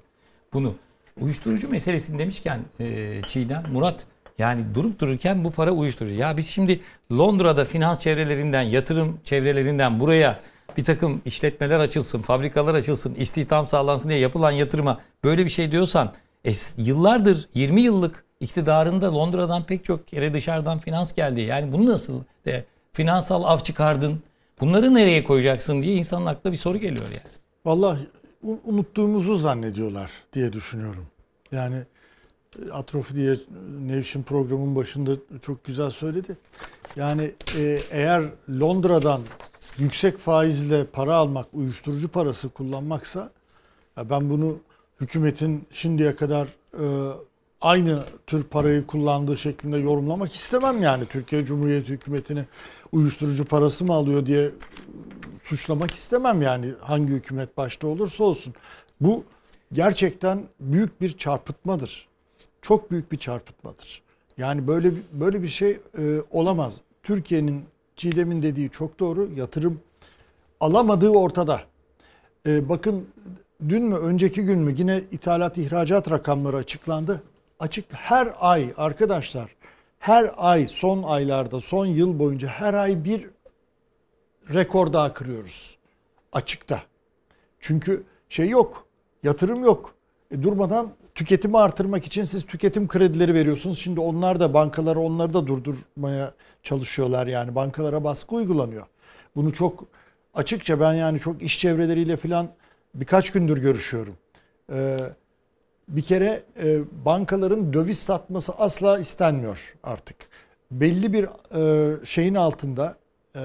Bunu 0.53 0.76
uyuşturucu 1.22 1.69
meselesini 1.69 2.19
demişken 2.19 2.60
e, 2.80 3.22
Çiğdem, 3.27 3.64
Murat 3.72 4.06
yani 4.40 4.76
durup 4.76 4.99
dururken 4.99 5.44
bu 5.44 5.52
para 5.52 5.72
uyuşturucu. 5.72 6.14
Ya 6.16 6.38
biz 6.38 6.48
şimdi 6.48 6.80
Londra'da 7.11 7.66
finans 7.66 7.99
çevrelerinden, 7.99 8.61
yatırım 8.61 9.20
çevrelerinden 9.24 9.99
buraya 9.99 10.40
bir 10.78 10.84
takım 10.84 11.22
işletmeler 11.26 11.80
açılsın, 11.80 12.22
fabrikalar 12.22 12.76
açılsın, 12.76 13.16
istihdam 13.16 13.68
sağlansın 13.68 14.10
diye 14.10 14.20
yapılan 14.20 14.52
yatırıma 14.52 14.99
böyle 15.24 15.45
bir 15.45 15.49
şey 15.49 15.72
diyorsan 15.72 16.14
e, 16.45 16.52
yıllardır 16.78 17.49
20 17.53 17.82
yıllık 17.82 18.24
iktidarında 18.40 19.14
Londra'dan 19.16 19.64
pek 19.64 19.86
çok 19.86 20.07
kere 20.07 20.34
dışarıdan 20.34 20.80
finans 20.80 21.14
geldi. 21.14 21.41
Yani 21.41 21.74
bunu 21.74 21.86
nasıl 21.86 22.22
de 22.45 22.66
finansal 22.94 23.44
av 23.44 23.60
çıkardın? 23.60 24.24
Bunları 24.61 24.95
nereye 24.95 25.24
koyacaksın 25.24 25.84
diye 25.84 25.95
insanın 25.95 26.26
aklına 26.26 26.53
bir 26.53 26.57
soru 26.57 26.78
geliyor 26.78 27.06
yani. 27.06 27.22
Vallahi 27.66 27.99
un- 28.44 28.60
unuttuğumuzu 28.66 29.38
zannediyorlar 29.38 30.11
diye 30.34 30.53
düşünüyorum. 30.53 31.06
Yani 31.52 31.76
atrofi 32.73 33.15
diye 33.15 33.36
Nevşin 33.81 34.23
programın 34.23 34.76
başında 34.76 35.11
çok 35.41 35.64
güzel 35.64 35.90
söyledi. 35.90 36.38
Yani 36.95 37.31
e, 37.57 37.77
eğer 37.91 38.23
Londra'dan 38.49 39.22
yüksek 39.77 40.18
faizle 40.18 40.86
para 40.86 41.15
almak, 41.15 41.45
uyuşturucu 41.53 42.07
parası 42.07 42.49
kullanmaksa 42.49 43.31
ben 43.98 44.30
bunu 44.30 44.57
hükümetin 45.02 45.68
şimdiye 45.72 46.15
kadar 46.15 46.48
e, 46.73 47.14
aynı 47.61 48.03
tür 48.27 48.44
parayı 48.44 48.88
kullandığı 48.88 49.38
şeklinde 49.38 49.77
yorumlamak 49.77 50.36
istemem 50.36 50.81
yani. 50.81 51.06
Türkiye 51.06 51.45
Cumhuriyeti 51.45 51.90
hükümetini 51.90 52.45
uyuşturucu 52.91 53.45
parası 53.45 53.86
mı 53.86 53.94
alıyor 53.94 54.26
diye 54.26 54.49
suçlamak 55.44 55.91
istemem 55.91 56.41
yani 56.41 56.73
hangi 56.81 57.14
hükümet 57.14 57.57
başta 57.57 57.88
olursa 57.88 58.23
olsun. 58.23 58.53
Bu 59.02 59.23
gerçekten 59.73 60.44
büyük 60.60 61.02
bir 61.02 61.18
çarpıtmadır. 61.18 62.09
Çok 62.61 62.91
büyük 62.91 63.11
bir 63.11 63.18
çarpıtmadır. 63.18 64.02
Yani 64.38 64.68
böyle 64.68 64.91
böyle 65.11 65.44
bir 65.44 65.48
şey 65.48 65.80
e, 65.98 66.22
olamaz. 66.31 66.81
Türkiye'nin 67.03 67.65
Çiğdem'in 67.95 68.44
dediği 68.44 68.69
çok 68.69 68.99
doğru. 68.99 69.30
Yatırım 69.36 69.81
alamadığı 70.60 71.10
ortada. 71.10 71.61
e, 72.45 72.69
bakın 72.69 73.07
dün 73.69 73.84
mü 73.84 73.95
önceki 73.95 74.41
gün 74.41 74.60
mü 74.60 74.76
yine 74.77 75.02
ithalat 75.11 75.57
ihracat 75.57 76.11
rakamları 76.11 76.57
açıklandı. 76.57 77.23
Açık 77.60 77.86
her 77.94 78.27
ay 78.40 78.73
arkadaşlar 78.77 79.56
her 79.99 80.31
ay 80.38 80.68
son 80.68 81.03
aylarda 81.03 81.60
son 81.60 81.86
yıl 81.86 82.19
boyunca 82.19 82.48
her 82.48 82.73
ay 82.73 83.03
bir 83.03 83.30
rekor 84.53 84.94
daha 84.94 85.14
kırıyoruz. 85.14 85.77
Açıkta. 86.34 86.84
Çünkü 87.60 88.03
şey 88.30 88.49
yok. 88.49 88.88
Yatırım 89.23 89.64
yok. 89.64 89.95
E, 90.31 90.44
durmadan 90.44 90.91
tüketimi 91.15 91.57
artırmak 91.57 92.06
için 92.06 92.23
siz 92.23 92.45
tüketim 92.45 92.88
kredileri 92.88 93.34
veriyorsunuz. 93.34 93.80
Şimdi 93.80 93.99
onlar 93.99 94.40
da 94.40 94.53
bankalara 94.53 94.99
onları 94.99 95.34
da 95.34 95.48
durdurmaya 95.48 96.34
çalışıyorlar 96.64 97.27
yani. 97.27 97.56
Bankalara 97.56 98.03
baskı 98.03 98.36
uygulanıyor. 98.36 98.86
Bunu 99.36 99.53
çok 99.53 99.86
açıkça 100.34 100.80
ben 100.80 100.94
yani 100.94 101.19
çok 101.19 101.41
iş 101.41 101.60
çevreleriyle 101.60 102.18
falan 102.18 102.48
birkaç 102.95 103.31
gündür 103.31 103.57
görüşüyorum. 103.57 104.18
Ee, 104.72 104.98
bir 105.88 106.02
kere 106.02 106.44
e, 106.60 106.80
bankaların 107.06 107.73
döviz 107.73 107.99
satması 107.99 108.52
asla 108.53 108.99
istenmiyor 108.99 109.76
artık. 109.84 110.15
Belli 110.72 111.14
bir 111.14 111.27
e, 111.56 112.06
şeyin 112.06 112.36
altında 112.36 112.95
e, 113.36 113.41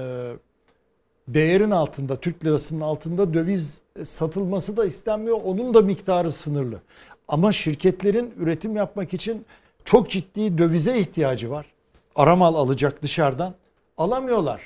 değerin 1.27 1.71
altında, 1.71 2.19
Türk 2.19 2.45
lirasının 2.45 2.81
altında 2.81 3.33
döviz 3.33 3.81
satılması 4.03 4.77
da 4.77 4.85
istenmiyor. 4.85 5.39
Onun 5.43 5.73
da 5.73 5.81
miktarı 5.81 6.31
sınırlı. 6.31 6.81
Ama 7.27 7.51
şirketlerin 7.51 8.33
üretim 8.37 8.75
yapmak 8.75 9.13
için 9.13 9.45
çok 9.85 10.09
ciddi 10.09 10.57
dövize 10.57 10.99
ihtiyacı 10.99 11.51
var. 11.51 11.65
Aramal 12.15 12.55
alacak 12.55 13.01
dışarıdan. 13.03 13.53
Alamıyorlar. 13.97 14.61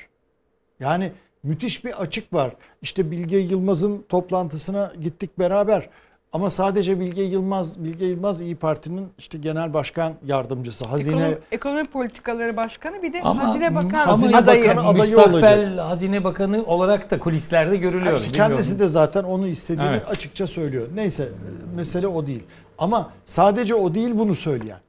Yani 0.80 1.12
müthiş 1.44 1.86
bir 1.86 2.02
açık 2.02 2.34
var. 2.34 2.56
İşte 2.82 3.12
Bilge 3.12 3.38
Yılmaz'ın 3.38 4.06
toplantısına 4.10 4.94
gittik 5.02 5.40
beraber. 5.40 5.90
Ama 6.34 6.50
sadece 6.50 7.00
Bilge 7.00 7.22
Yılmaz, 7.22 7.84
Bilge 7.84 8.06
Yılmaz 8.06 8.42
İyi 8.42 8.56
Parti'nin 8.56 9.08
işte 9.18 9.38
genel 9.38 9.74
başkan 9.74 10.14
yardımcısı, 10.26 10.86
hazine 10.86 11.16
Ekonomi, 11.16 11.38
ekonomi 11.52 11.86
politikaları 11.86 12.58
başkanı 12.58 13.04
bir 13.04 13.14
de 13.14 13.22
Ama 13.22 13.48
hazine 13.48 13.76
bakan 13.76 13.90
Hazine 14.06 14.38
adayı. 14.38 14.64
Bakanı 14.64 14.88
adayı 14.88 15.16
müstakbel 15.16 15.34
olacak. 15.34 15.86
hazine 15.86 16.24
bakanı 16.24 16.64
olarak 16.66 17.12
da 17.12 17.20
kulislerde 17.20 17.78
görülüyor. 17.78 18.22
Yani 18.22 18.32
kendisi 18.32 18.80
de 18.80 18.88
zaten 18.88 19.24
onu 19.24 19.48
istediğini 19.48 19.90
Evet. 19.90 20.10
açıkça 20.10 20.48
söylüyor. 20.48 20.88
Neyse 20.96 21.30
mesele 21.76 22.08
o 22.08 22.28
değil. 22.28 22.44
Ama 22.78 23.10
sadece 23.26 23.76
o 23.76 23.96
değil 23.96 24.12
bunu 24.14 24.36
söyleyen. 24.36 24.80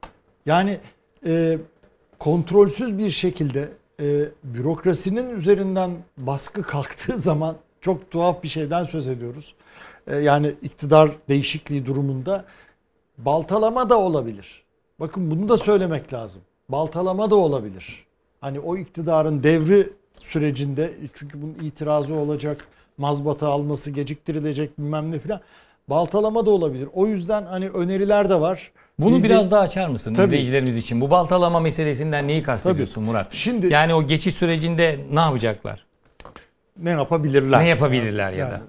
Yani 0.45 0.79
e, 1.25 1.57
kontrolsüz 2.19 2.97
bir 2.97 3.09
şekilde 3.09 3.69
e, 3.99 4.25
bürokrasinin 4.43 5.35
üzerinden 5.35 5.91
baskı 6.17 6.61
kalktığı 6.61 7.17
zaman 7.17 7.55
çok 7.81 8.11
tuhaf 8.11 8.43
bir 8.43 8.47
şeyden 8.49 8.83
söz 8.83 9.07
ediyoruz. 9.07 9.55
E, 10.11 10.15
yani 10.15 10.53
iktidar 10.61 11.11
değişikliği 11.29 11.85
durumunda 11.85 12.45
baltalama 13.17 13.89
da 13.89 13.99
olabilir. 13.99 14.63
Bakın 14.99 15.31
bunu 15.31 15.49
da 15.49 15.57
söylemek 15.57 16.13
lazım. 16.13 16.41
Baltalama 16.69 17.31
da 17.31 17.35
olabilir. 17.35 18.05
Hani 18.41 18.59
o 18.59 18.77
iktidarın 18.77 19.43
devri 19.43 19.89
sürecinde 20.19 20.91
çünkü 21.13 21.41
bunun 21.41 21.53
itirazı 21.53 22.13
olacak, 22.13 22.67
mazbata 22.97 23.47
alması 23.47 23.91
geciktirilecek 23.91 24.79
bilmem 24.79 25.11
ne 25.11 25.19
filan. 25.19 25.39
Baltalama 25.87 26.45
da 26.45 26.49
olabilir. 26.49 26.87
O 26.93 27.07
yüzden 27.07 27.45
hani 27.45 27.69
öneriler 27.69 28.29
de 28.29 28.41
var. 28.41 28.71
Bunu 28.99 29.17
Bilge- 29.17 29.23
biraz 29.23 29.51
daha 29.51 29.61
açar 29.61 29.87
mısın 29.87 30.13
Tabii. 30.13 30.25
izleyicilerimiz 30.25 30.77
için? 30.77 31.01
Bu 31.01 31.09
baltalama 31.09 31.59
meselesinden 31.59 32.27
neyi 32.27 32.43
kastediyorsun 32.43 33.03
Murat? 33.03 33.33
Şimdi 33.33 33.73
yani 33.73 33.93
o 33.93 34.07
geçiş 34.07 34.35
sürecinde 34.35 34.99
ne 35.11 35.19
yapacaklar? 35.19 35.85
ne 36.77 36.89
yapabilirler? 36.89 37.59
Ne 37.59 37.67
yapabilirler 37.67 38.31
ya 38.31 38.49
da? 38.49 38.51
Yani, 38.51 38.63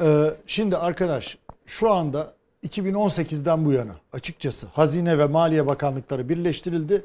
e, 0.00 0.34
şimdi 0.46 0.76
arkadaş 0.76 1.38
şu 1.66 1.90
anda 1.90 2.34
2018'den 2.68 3.64
bu 3.64 3.72
yana 3.72 3.92
açıkçası 4.12 4.66
Hazine 4.66 5.18
ve 5.18 5.26
Maliye 5.26 5.66
Bakanlıkları 5.66 6.28
birleştirildi. 6.28 7.04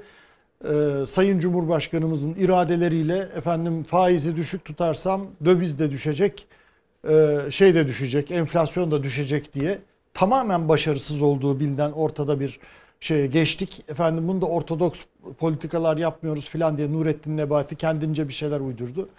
E, 0.69 1.05
Sayın 1.05 1.39
Cumhurbaşkanımızın 1.39 2.33
iradeleriyle 2.33 3.17
efendim 3.17 3.83
faizi 3.83 4.35
düşük 4.35 4.65
tutarsam 4.65 5.27
döviz 5.45 5.79
de 5.79 5.91
düşecek, 5.91 6.47
e, 7.09 7.37
şey 7.49 7.75
de 7.75 7.87
düşecek, 7.87 8.31
enflasyon 8.31 8.91
da 8.91 9.03
düşecek 9.03 9.53
diye 9.53 9.79
tamamen 10.13 10.69
başarısız 10.69 11.21
olduğu 11.21 11.59
bilinen 11.59 11.91
ortada 11.91 12.39
bir 12.39 12.59
şeye 12.99 13.27
geçtik. 13.27 13.85
Efendim 13.89 14.27
bunu 14.27 14.41
da 14.41 14.45
ortodoks 14.45 14.99
politikalar 15.39 15.97
yapmıyoruz 15.97 16.49
filan 16.49 16.77
diye 16.77 16.91
Nurettin 16.93 17.37
Nebati 17.37 17.75
kendince 17.75 18.27
bir 18.27 18.33
şeyler 18.33 18.59
uydurdu. 18.59 19.09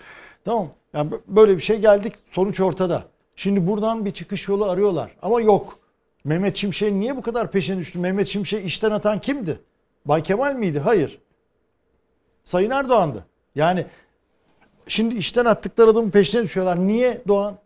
Tamam. 0.44 0.68
Yani 0.94 1.10
bö- 1.10 1.20
böyle 1.28 1.56
bir 1.56 1.62
şey 1.62 1.80
geldik. 1.80 2.12
Sonuç 2.30 2.60
ortada. 2.60 3.04
Şimdi 3.36 3.66
buradan 3.66 4.04
bir 4.04 4.12
çıkış 4.12 4.48
yolu 4.48 4.64
arıyorlar. 4.64 5.16
Ama 5.22 5.40
yok. 5.40 5.78
Mehmet 6.24 6.56
Şimşek'in 6.56 7.00
niye 7.00 7.16
bu 7.16 7.22
kadar 7.22 7.50
peşine 7.50 7.78
düştü? 7.78 7.98
Mehmet 7.98 8.28
Şimşek'i 8.28 8.66
işten 8.66 8.90
atan 8.90 9.20
kimdi? 9.20 9.60
Bay 10.06 10.22
Kemal 10.22 10.54
miydi? 10.54 10.80
Hayır. 10.80 11.18
Sayın 12.44 12.70
Erdoğan'dı. 12.70 13.24
Yani 13.54 13.86
şimdi 14.86 15.14
işten 15.14 15.44
attıkları 15.44 15.90
adamın 15.90 16.10
peşine 16.10 16.42
düşüyorlar. 16.42 16.86
Niye 16.86 17.22
Doğan? 17.28 17.58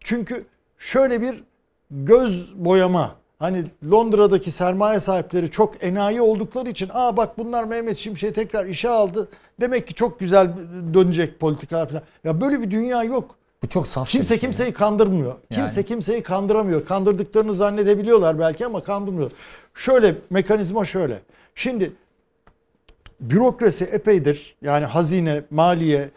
Çünkü 0.00 0.46
şöyle 0.78 1.22
bir 1.22 1.42
göz 1.90 2.64
boyama. 2.64 3.16
Hani 3.38 3.64
Londra'daki 3.90 4.50
sermaye 4.50 5.00
sahipleri 5.00 5.50
çok 5.50 5.84
enayi 5.84 6.20
oldukları 6.20 6.68
için 6.68 6.90
aa 6.92 7.16
bak 7.16 7.38
bunlar 7.38 7.64
Mehmet 7.64 7.96
Şimşek'i 7.96 8.34
tekrar 8.34 8.66
işe 8.66 8.88
aldı. 8.88 9.28
Demek 9.60 9.88
ki 9.88 9.94
çok 9.94 10.20
güzel 10.20 10.52
dönecek 10.94 11.40
politikalar 11.40 11.88
falan. 11.88 12.02
Ya 12.24 12.40
böyle 12.40 12.62
bir 12.62 12.70
dünya 12.70 13.04
yok. 13.04 13.36
Bu 13.62 13.68
çok 13.68 13.86
saf 13.86 14.08
Kimse 14.08 14.38
kimseyi 14.38 14.72
kandırmıyor. 14.72 15.34
Yani. 15.50 15.60
Kimse 15.60 15.82
kimseyi 15.82 16.22
kandıramıyor. 16.22 16.84
Kandırdıklarını 16.84 17.54
zannedebiliyorlar 17.54 18.38
belki 18.38 18.66
ama 18.66 18.82
kandırmıyor. 18.82 19.30
Şöyle 19.74 20.14
mekanizma 20.30 20.84
şöyle. 20.84 21.18
Şimdi 21.54 21.92
bürokrasi 23.20 23.84
epeydir. 23.84 24.56
Yani 24.62 24.84
hazine, 24.84 25.42
maliye, 25.50 26.10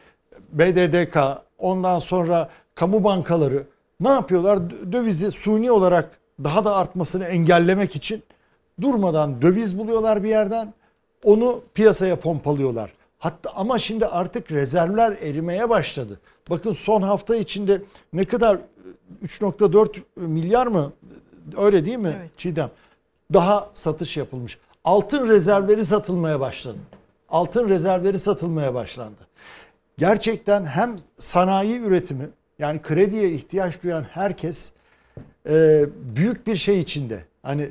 BDDK, 0.52 1.18
ondan 1.58 2.00
sonra 2.00 2.50
kamu 2.76 3.04
bankaları 3.04 3.64
ne 4.00 4.10
yapıyorlar? 4.10 4.58
Dö- 4.58 4.92
Dövizi 4.92 5.32
suni 5.32 5.72
olarak 5.72 6.10
daha 6.44 6.66
da 6.66 6.76
artmasını 6.76 7.26
engellemek 7.26 7.96
için 7.96 8.24
durmadan 8.82 9.42
döviz 9.42 9.80
buluyorlar 9.80 10.24
bir 10.24 10.30
yerden. 10.30 10.74
Onu 11.24 11.62
piyasaya 11.74 12.16
pompalıyorlar. 12.16 12.94
Hatta 13.20 13.50
ama 13.56 13.78
şimdi 13.78 14.06
artık 14.06 14.52
rezervler 14.52 15.12
erimeye 15.12 15.70
başladı. 15.70 16.20
Bakın 16.50 16.74
son 16.74 17.02
hafta 17.02 17.36
içinde 17.36 17.82
ne 18.14 18.24
kadar 18.24 18.58
3.4 19.26 20.02
milyar 20.16 20.68
mı? 20.68 20.94
Öyle 21.58 21.86
değil 21.86 21.98
mi 21.98 22.30
Çiğdem? 22.38 22.70
Daha 23.34 23.70
satış 23.74 24.18
yapılmış. 24.18 24.58
Altın 24.84 25.30
rezervleri 25.30 25.86
satılmaya 25.86 26.40
başladı. 26.40 26.78
Altın 27.30 27.70
rezervleri 27.70 28.20
satılmaya 28.20 28.74
başlandı. 28.74 29.28
Gerçekten 29.98 30.66
hem 30.66 30.96
sanayi 31.20 31.80
üretimi 31.80 32.30
yani 32.60 32.82
krediye 32.82 33.30
ihtiyaç 33.32 33.84
duyan 33.84 34.04
herkes 34.04 34.72
e, 35.50 35.86
büyük 36.16 36.48
bir 36.48 36.56
şey 36.56 36.80
içinde. 36.80 37.26
Hani 37.44 37.70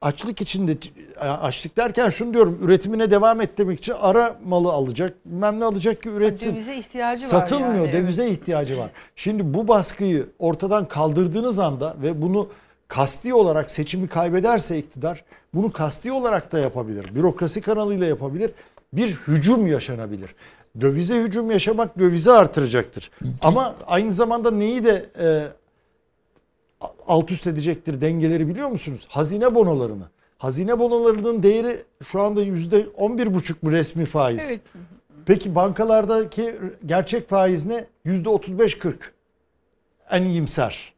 açlık 0.00 0.40
içinde 0.40 0.76
açlık 1.20 1.76
derken 1.76 2.08
şunu 2.08 2.34
diyorum 2.34 2.58
üretimine 2.62 3.10
devam 3.10 3.40
ettirmek 3.40 3.78
için 3.78 3.94
ara 4.00 4.36
malı 4.44 4.72
alacak 4.72 5.14
bilmem 5.26 5.60
ne 5.60 5.64
alacak 5.64 6.02
ki 6.02 6.08
üretsin. 6.08 6.54
Dövize 6.54 6.76
ihtiyacı 6.76 7.24
var 7.24 7.28
Satılmıyor 7.28 7.74
yani, 7.74 7.84
evet. 7.84 7.94
dövize 7.94 8.28
ihtiyacı 8.28 8.78
var. 8.78 8.90
Şimdi 9.16 9.54
bu 9.54 9.68
baskıyı 9.68 10.26
ortadan 10.38 10.88
kaldırdığınız 10.88 11.58
anda 11.58 11.96
ve 12.02 12.22
bunu 12.22 12.48
kasti 12.88 13.34
olarak 13.34 13.70
seçimi 13.70 14.08
kaybederse 14.08 14.78
iktidar 14.78 15.24
bunu 15.54 15.72
kasti 15.72 16.12
olarak 16.12 16.52
da 16.52 16.58
yapabilir. 16.58 17.14
Bürokrasi 17.14 17.60
kanalıyla 17.60 18.06
yapabilir. 18.06 18.50
Bir 18.92 19.08
hücum 19.08 19.66
yaşanabilir. 19.66 20.34
Dövize 20.80 21.22
hücum 21.22 21.50
yaşamak 21.50 21.98
dövizi 21.98 22.32
artıracaktır. 22.32 23.10
Ama 23.42 23.74
aynı 23.86 24.12
zamanda 24.12 24.50
neyi 24.50 24.84
de 24.84 25.06
e, 25.20 25.46
alt 27.08 27.30
üst 27.32 27.46
edecektir 27.46 28.00
dengeleri 28.00 28.48
biliyor 28.48 28.68
musunuz? 28.68 29.06
Hazine 29.08 29.54
bonolarını. 29.54 30.04
Hazine 30.38 30.78
bonolarının 30.78 31.42
değeri 31.42 31.76
şu 32.04 32.20
anda 32.22 32.42
yüzde 32.42 32.86
on 32.96 33.18
bir 33.18 33.34
buçuk 33.34 33.62
mu 33.62 33.72
resmi 33.72 34.06
faiz? 34.06 34.50
Evet. 34.50 34.60
Peki 35.26 35.54
bankalardaki 35.54 36.54
gerçek 36.86 37.28
faiz 37.28 37.66
ne? 37.66 37.84
Yüzde 38.04 38.28
otuz 38.28 38.58
beş 38.58 38.78
kırk. 38.78 39.12
En 40.10 40.22
iyimser. 40.22 40.92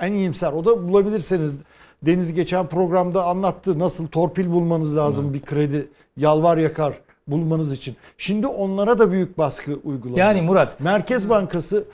En 0.00 0.12
iyimser. 0.12 0.52
O 0.52 0.64
da 0.64 0.88
bulabilirseniz 0.88 1.58
Deniz 2.02 2.32
geçen 2.34 2.66
programda 2.66 3.24
anlattı 3.24 3.78
nasıl 3.78 4.08
torpil 4.08 4.50
bulmanız 4.50 4.96
lazım 4.96 5.34
bir 5.34 5.40
kredi 5.40 5.88
yalvar 6.16 6.56
yakar 6.56 7.00
bulmanız 7.28 7.72
için. 7.72 7.96
Şimdi 8.18 8.46
onlara 8.46 8.98
da 8.98 9.12
büyük 9.12 9.38
baskı 9.38 9.72
uygulanıyor. 9.84 10.26
Yani 10.26 10.40
Murat- 10.40 10.80
Merkez 10.80 11.28
Bankası 11.30 11.84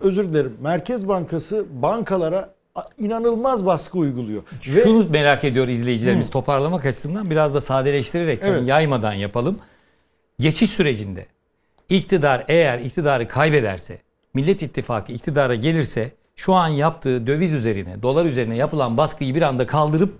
özür 0.00 0.28
dilerim. 0.28 0.56
Merkez 0.60 1.08
Bankası 1.08 1.66
bankalara 1.82 2.54
inanılmaz 2.98 3.66
baskı 3.66 3.98
uyguluyor. 3.98 4.42
Ve 4.52 4.82
Şunu 4.82 5.10
merak 5.10 5.44
ediyor 5.44 5.68
izleyicilerimiz 5.68 6.26
Hı. 6.26 6.30
toparlamak 6.30 6.86
açısından 6.86 7.30
biraz 7.30 7.54
da 7.54 7.60
sadeleştirerek 7.60 8.38
Evet. 8.42 8.54
yani 8.56 8.68
yaymadan 8.68 9.12
yapalım. 9.12 9.58
Geçiş 10.38 10.70
sürecinde 10.70 11.26
iktidar 11.88 12.44
eğer 12.48 12.78
iktidarı 12.78 13.28
kaybederse, 13.28 13.98
Millet 14.34 14.62
İttifakı 14.62 15.12
iktidara 15.12 15.54
gelirse 15.54 16.12
şu 16.36 16.54
an 16.54 16.68
yaptığı 16.68 17.26
döviz 17.26 17.52
üzerine, 17.52 18.02
dolar 18.02 18.24
üzerine 18.24 18.56
yapılan 18.56 18.96
baskıyı 18.96 19.34
bir 19.34 19.42
anda 19.42 19.66
kaldırıp 19.66 20.14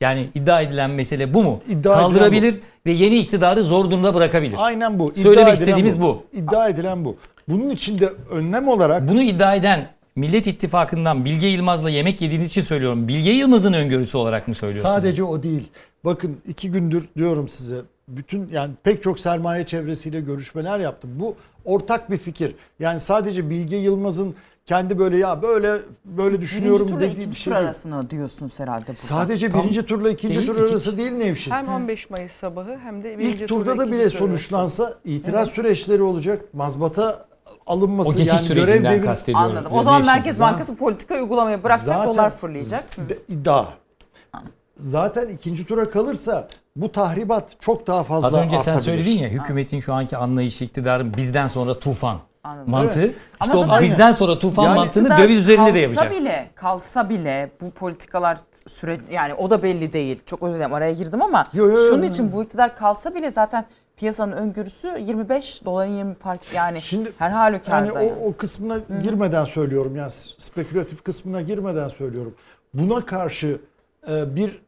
yani 0.00 0.28
iddia 0.34 0.60
edilen 0.60 0.90
mesele 0.90 1.34
bu 1.34 1.42
mu? 1.44 1.60
İddia 1.68 1.94
Kaldırabilir 1.94 2.60
ve 2.86 2.92
yeni 2.92 3.18
iktidarı 3.18 3.62
zor 3.62 3.90
durumda 3.90 4.14
bırakabilir. 4.14 4.56
Aynen 4.58 4.98
bu. 4.98 5.12
İddia 5.12 5.22
Söylemek 5.22 5.54
istediğimiz 5.54 6.00
bu. 6.00 6.22
İddia 6.32 6.68
edilen 6.68 7.04
bu. 7.04 7.16
Bunun 7.48 7.70
için 7.70 7.98
de 7.98 8.12
önlem 8.30 8.68
olarak 8.68 9.08
Bunu 9.08 9.22
iddia 9.22 9.54
eden 9.54 9.88
Millet 10.18 10.46
İttifakı'ndan 10.46 11.24
Bilge 11.24 11.46
Yılmaz'la 11.46 11.90
yemek 11.90 12.22
yediğiniz 12.22 12.48
için 12.48 12.62
söylüyorum. 12.62 13.08
Bilge 13.08 13.30
Yılmaz'ın 13.30 13.72
öngörüsü 13.72 14.16
olarak 14.18 14.48
mı 14.48 14.54
söylüyorsunuz? 14.54 14.94
Sadece 14.94 15.24
o 15.24 15.42
değil. 15.42 15.68
Bakın 16.04 16.36
iki 16.46 16.70
gündür 16.70 17.08
diyorum 17.16 17.48
size. 17.48 17.76
Bütün 18.08 18.48
yani 18.52 18.72
pek 18.82 19.02
çok 19.02 19.20
sermaye 19.20 19.66
çevresiyle 19.66 20.20
görüşmeler 20.20 20.78
yaptım. 20.80 21.10
Bu 21.14 21.34
ortak 21.64 22.10
bir 22.10 22.16
fikir. 22.16 22.54
Yani 22.80 23.00
sadece 23.00 23.50
Bilge 23.50 23.76
Yılmaz'ın 23.76 24.34
kendi 24.66 24.98
böyle 24.98 25.18
ya 25.18 25.42
böyle 25.42 25.76
böyle 26.04 26.40
düşünüyorum 26.40 26.78
Birinci 26.86 26.92
turla 26.94 27.00
dediği 27.04 27.16
bir 27.16 27.20
ikinci 27.22 27.36
şey 27.40 27.44
tur 27.44 27.50
değil. 27.50 27.64
arasında 27.66 28.10
diyorsunuz 28.10 28.60
herhalde 28.60 28.86
burada. 28.86 29.00
Sadece 29.00 29.50
Tam 29.50 29.62
birinci 29.62 29.82
turla 29.82 30.10
ikinci 30.10 30.38
değil, 30.38 30.46
tur 30.48 30.56
iki- 30.62 30.70
arası 30.70 30.98
değil 30.98 31.12
Nevşin. 31.12 31.50
Hem 31.50 31.68
15 31.68 32.10
Mayıs 32.10 32.32
sabahı 32.32 32.76
hem 32.84 33.04
de 33.04 33.18
birinci 33.18 33.42
İlk 33.42 33.48
turda 33.48 33.70
da 33.70 33.74
ikinci 33.74 33.92
bile 33.92 34.02
arası. 34.02 34.16
sonuçlansa 34.16 34.94
itiraz 35.04 35.46
Evet. 35.48 35.54
süreçleri 35.56 36.02
olacak. 36.02 36.54
Mazbata 36.54 37.28
alınması 37.68 38.10
O 38.10 38.12
geçiş 38.12 38.32
yani 38.32 38.48
görev 38.48 38.66
sürecinden 38.66 38.92
devri 38.94 39.06
kastediyorum. 39.06 39.50
Anladım. 39.50 39.72
O 39.74 39.82
zaman. 39.82 40.06
Merkez 40.06 40.40
Bankası 40.40 40.76
politika 40.76 41.14
uygulamayı 41.14 41.64
bırakacak, 41.64 41.86
Zaten 41.96 42.14
dolar 42.14 42.30
fırlayacak. 42.30 42.84
iddia. 43.28 43.64
Zaten 44.76 45.28
ikinci 45.28 45.66
tura 45.66 45.90
kalırsa 45.90 46.48
bu 46.76 46.92
tahribat 46.92 47.60
çok 47.60 47.86
daha 47.86 48.04
fazla 48.04 48.28
Az 48.28 48.34
önce 48.34 48.58
sen 48.58 48.72
artabilir. 48.72 48.80
söyledin 49.04 49.18
ya 49.18 49.28
hükümetin 49.28 49.80
şu 49.80 49.94
anki 49.94 50.16
anlayışı 50.16 50.64
iktidarın 50.64 51.16
bizden 51.16 51.46
sonra 51.46 51.78
tufan 51.78 52.18
Anladım. 52.44 52.70
mantığı. 52.70 53.00
Evet. 53.00 53.14
İşte 53.42 53.58
Ama 53.58 53.78
o 53.78 53.80
bizden 53.82 54.12
sonra 54.12 54.38
tufan 54.38 54.64
Yani 54.64 54.76
mantığını 54.76 55.18
döviz 55.18 55.38
üzerinde 55.38 55.74
de 55.74 55.84
kalsa 55.86 56.02
yapacak. 56.04 56.20
bile, 56.22 56.50
kalsa 56.54 57.08
bile 57.08 57.50
bu 57.60 57.70
politikalar 57.70 58.38
süre 58.66 59.00
yani 59.10 59.34
o 59.34 59.50
da 59.50 59.62
belli 59.62 59.92
değil. 59.92 60.20
Çok 60.26 60.42
özür 60.42 60.56
dilerim 60.56 60.74
araya 60.74 60.92
girdim 60.92 61.22
ama 61.22 61.46
Yo, 61.52 61.66
yo, 61.66 61.70
yo. 61.72 61.88
şunun 61.88 62.02
için 62.02 62.32
bu 62.32 62.42
iktidar 62.42 62.76
kalsa 62.76 63.14
bile 63.14 63.30
zaten 63.30 63.64
piyasanın 63.98 64.32
öngörüsü 64.32 64.96
25 65.00 65.64
doların 65.64 65.90
20 65.96 66.14
fark 66.14 66.40
yani 66.54 66.82
Şimdi 66.82 67.12
her 67.18 67.30
halükarda. 67.30 67.86
Yani 67.86 68.08
yani. 68.08 68.18
o, 68.22 68.28
o 68.28 68.36
kısmına 68.36 68.78
girmeden 69.02 69.44
söylüyorum 69.44 69.96
yani 69.96 70.10
spekülatif 70.38 71.04
kısmına 71.04 71.42
girmeden 71.42 71.88
söylüyorum. 71.88 72.34
Buna 72.74 73.06
karşı 73.06 73.60
e, 74.08 74.36
bir 74.36 74.62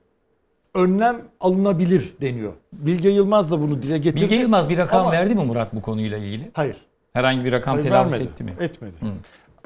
önlem 0.74 1.23
alınabilir 1.40 2.15
deniyor. 2.20 2.52
Bilge 2.73 3.09
Yılmaz 3.09 3.51
da 3.51 3.61
bunu 3.61 3.82
dile 3.82 3.98
getirdi. 3.98 4.23
Bilge 4.23 4.35
Yılmaz 4.35 4.69
bir 4.69 4.78
rakam 4.78 5.01
Ama- 5.01 5.12
verdi 5.12 5.35
mi 5.35 5.44
Murat 5.44 5.74
bu 5.74 5.82
konuyla 5.82 6.19
ilgili? 6.19 6.51
Hayır. 6.52 6.77
Herhangi 7.12 7.44
bir 7.44 7.52
rakam 7.52 7.74
Hayır, 7.74 7.85
telaffuz 7.85 8.12
vermedi. 8.12 8.31
etti 8.31 8.44
mi? 8.44 8.55
Etmedi. 8.61 8.94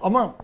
Ama 0.02 0.34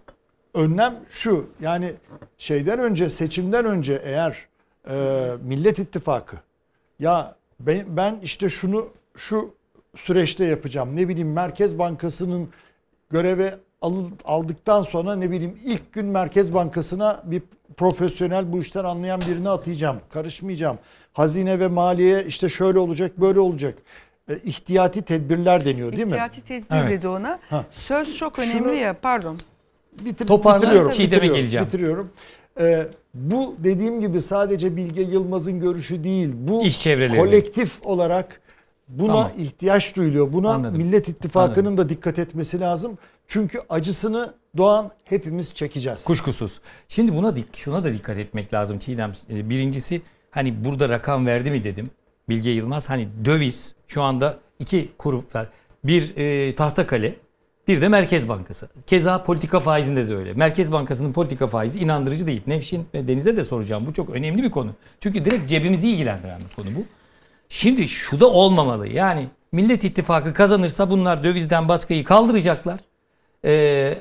önlem 0.54 0.94
şu 1.08 1.46
yani 1.60 1.92
şeyden 2.38 2.78
önce 2.78 3.10
seçimden 3.10 3.64
önce 3.64 4.02
eğer 4.04 4.46
e, 4.88 5.26
Millet 5.44 5.78
İttifakı 5.78 6.36
ya 6.98 7.34
ben, 7.60 7.84
ben 7.88 8.18
işte 8.22 8.48
şunu 8.48 8.88
şu 9.16 9.54
süreçte 9.96 10.44
yapacağım 10.44 10.96
ne 10.96 11.08
bileyim 11.08 11.32
Merkez 11.32 11.78
Bankası'nın 11.78 12.48
göreve 13.10 13.54
aldıktan 14.24 14.82
sonra 14.82 15.16
ne 15.16 15.30
bileyim 15.30 15.58
ilk 15.64 15.92
gün 15.92 16.06
Merkez 16.06 16.54
Bankası'na 16.54 17.22
bir 17.24 17.42
profesyonel 17.76 18.52
bu 18.52 18.58
işten 18.60 18.84
anlayan 18.84 19.20
birini 19.20 19.48
atayacağım. 19.48 19.96
Karışmayacağım. 20.12 20.78
Hazine 21.12 21.60
ve 21.60 21.68
maliye 21.68 22.24
işte 22.24 22.48
şöyle 22.48 22.78
olacak 22.78 23.20
böyle 23.20 23.40
olacak. 23.40 23.74
E, 24.28 24.36
ihtiyati 24.36 25.02
tedbirler 25.02 25.64
deniyor 25.64 25.92
değil 25.92 26.04
mi? 26.04 26.10
İhtiyati 26.10 26.40
tedbir 26.40 26.76
Evet. 26.76 26.90
dedi 26.90 27.08
ona. 27.08 27.38
Ha. 27.50 27.64
Söz 27.72 28.16
çok 28.16 28.38
önemli 28.38 28.52
Şunu- 28.52 28.72
ya 28.72 28.96
pardon. 29.02 29.38
Bitir, 30.04 30.26
Toparla, 30.26 30.62
bitiriyorum, 30.62 30.90
Çiğdem'e 30.90 31.26
geleceğim. 31.26 31.66
Bitiriyorum. 31.66 32.10
Ee, 32.60 32.86
bu 33.14 33.54
dediğim 33.58 34.00
gibi 34.00 34.20
sadece 34.22 34.76
Bilge 34.76 35.02
Yılmaz'ın 35.02 35.60
görüşü 35.60 36.04
değil. 36.04 36.30
Bu 36.34 36.64
İş 36.64 36.80
çevreleri. 36.80 37.18
kolektif 37.20 37.86
olarak 37.86 38.39
buna 38.90 39.06
Tamam. 39.06 39.30
ihtiyaç 39.38 39.96
duyuluyor. 39.96 40.32
Buna 40.32 40.50
Anladım. 40.50 40.76
Millet 40.76 41.08
İttifakı'nın 41.08 41.66
Anladım. 41.66 41.84
da 41.84 41.88
dikkat 41.88 42.18
etmesi 42.18 42.60
lazım. 42.60 42.98
Çünkü 43.28 43.58
acısını 43.68 44.34
Doğan 44.56 44.90
hepimiz 45.04 45.54
çekeceğiz. 45.54 46.04
Kuşkusuz. 46.04 46.60
Şimdi 46.88 47.14
buna 47.14 47.34
şuna 47.56 47.84
da 47.84 47.92
dikkat 47.92 48.18
etmek 48.18 48.54
lazım 48.54 48.78
Çiğdem. 48.78 49.12
Ee, 49.30 49.50
Birincisi 49.50 50.02
hani 50.30 50.64
burada 50.64 50.88
rakam 50.88 51.26
verdi 51.26 51.50
mi 51.50 51.64
dedim. 51.64 51.90
Bilge 52.28 52.50
Yılmaz 52.50 52.90
hani 52.90 53.08
döviz 53.24 53.74
şu 53.88 54.02
anda 54.02 54.38
iki 54.58 54.88
kuru 54.98 55.24
var. 55.34 55.48
Bir 55.84 56.16
e, 56.16 56.54
Tahtakale 56.54 57.14
bir 57.68 57.82
de 57.82 57.88
Merkez 57.88 58.28
Bankası. 58.28 58.68
Keza 58.86 59.22
politika 59.22 59.60
faizinde 59.60 60.08
de 60.08 60.14
öyle. 60.16 60.32
Merkez 60.32 60.72
Bankası'nın 60.72 61.12
politika 61.12 61.46
faizi 61.46 61.78
inandırıcı 61.78 62.26
değil. 62.26 62.42
Nevşin 62.46 62.86
ve 62.94 63.08
Deniz'e 63.08 63.36
de 63.36 63.44
soracağım. 63.44 63.86
Bu 63.86 63.92
çok 63.92 64.10
önemli 64.10 64.42
bir 64.42 64.50
konu. 64.50 64.70
Çünkü 65.00 65.24
direkt 65.24 65.50
cebimizi 65.50 65.90
ilgilendiren 65.90 66.40
bir 66.40 66.54
konu 66.56 66.76
bu. 66.76 66.84
Şimdi 67.50 67.88
şu 67.88 68.20
da 68.20 68.26
olmamalı. 68.26 68.88
Yani 68.88 69.26
Millet 69.52 69.84
İttifakı 69.84 70.34
kazanırsa 70.34 70.90
bunlar 70.90 71.24
dövizden 71.24 71.68
baskıyı 71.68 72.04
kaldıracaklar. 72.04 72.80
Ee, 73.44 73.52